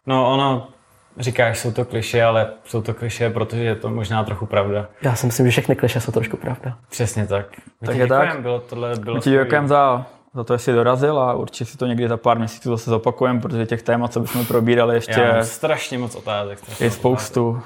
No 0.05 0.33
ono, 0.33 0.67
říkáš, 1.17 1.59
jsou 1.59 1.71
to 1.71 1.85
kliše, 1.85 2.23
ale 2.23 2.47
jsou 2.65 2.81
to 2.81 2.93
kliše, 2.93 3.29
protože 3.29 3.63
je 3.63 3.75
to 3.75 3.89
možná 3.89 4.23
trochu 4.23 4.45
pravda. 4.45 4.87
Já 5.01 5.15
si 5.15 5.25
myslím, 5.25 5.45
že 5.45 5.51
všechny 5.51 5.75
kliše 5.75 5.99
jsou 6.01 6.11
trošku 6.11 6.37
pravda. 6.37 6.77
Přesně 6.89 7.27
tak. 7.27 7.45
My 7.81 7.87
Tak 7.87 7.95
je 7.95 8.07
tak. 8.07 8.21
děkujem, 8.25 8.43
Bylo 8.43 8.59
tohle, 8.59 8.95
bylo 8.99 9.19
ti 9.19 9.29
děkujeme 9.29 9.67
za, 9.67 10.05
za 10.33 10.43
to, 10.43 10.53
že 10.57 10.59
jsi 10.63 10.73
dorazil 10.73 11.19
a 11.19 11.33
určitě 11.33 11.65
si 11.65 11.77
to 11.77 11.85
někdy 11.85 12.07
za 12.09 12.17
pár 12.17 12.37
měsíců 12.39 12.69
zase 12.69 12.89
zopakujeme, 12.89 13.39
protože 13.41 13.65
těch 13.65 13.81
témat, 13.83 14.13
co 14.13 14.19
bychom 14.19 14.45
probírali, 14.45 14.95
ještě 14.95 15.21
Já 15.21 15.33
mám 15.33 15.43
strašně 15.43 15.97
moc 15.97 16.15
otázek. 16.15 16.59
strašně 16.59 16.85
je 16.85 16.91
spoustu. 16.91 17.61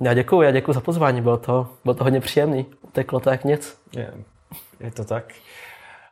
Já 0.00 0.14
děkuji, 0.14 0.42
já 0.42 0.50
děkuji 0.50 0.72
za 0.72 0.80
pozvání, 0.80 1.20
bylo 1.22 1.36
to, 1.36 1.68
bylo 1.84 1.94
to 1.94 2.04
hodně 2.04 2.20
příjemný. 2.20 2.66
Uteklo 2.82 3.20
to 3.20 3.30
jak 3.30 3.44
nic. 3.44 3.78
Je, 3.96 4.10
je 4.80 4.90
to 4.90 5.04
tak. 5.04 5.24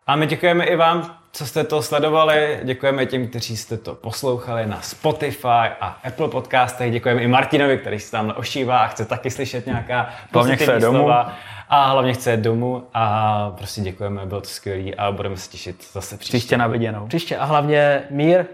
A 0.06 0.16
my 0.16 0.26
děkujeme 0.26 0.64
i 0.64 0.76
vám, 0.76 1.16
co 1.32 1.46
jste 1.46 1.64
to 1.64 1.82
sledovali. 1.82 2.60
Děkujeme 2.64 3.06
těm, 3.06 3.28
kteří 3.28 3.56
jste 3.56 3.76
to 3.76 3.94
poslouchali 3.94 4.66
na 4.66 4.80
Spotify 4.80 5.68
a 5.80 5.98
Apple 6.04 6.28
podcastech. 6.28 6.92
Děkujeme 6.92 7.22
i 7.22 7.26
Martinovi, 7.26 7.78
který 7.78 8.00
se 8.00 8.10
tam 8.10 8.34
ošívá 8.36 8.78
a 8.78 8.86
chce 8.86 9.04
taky 9.04 9.30
slyšet 9.30 9.66
nějaká 9.66 10.10
pozitivní 10.32 10.80
domů. 10.80 10.98
slova. 10.98 11.32
A 11.68 11.90
hlavně 11.90 12.12
chce 12.12 12.30
jít 12.32 12.40
domů. 12.40 12.86
A 12.94 13.50
prostě 13.50 13.80
děkujeme, 13.80 14.26
bylo 14.26 14.40
to 14.40 14.48
skvělé 14.48 14.94
a 14.98 15.12
budeme 15.12 15.36
se 15.36 15.50
těšit 15.50 15.86
zase 15.92 16.16
příště. 16.16 16.38
Příště 16.38 16.56
na 16.56 16.66
viděnou. 16.66 17.06
Příště 17.06 17.36
a 17.36 17.44
hlavně 17.44 18.02
mír. 18.10 18.44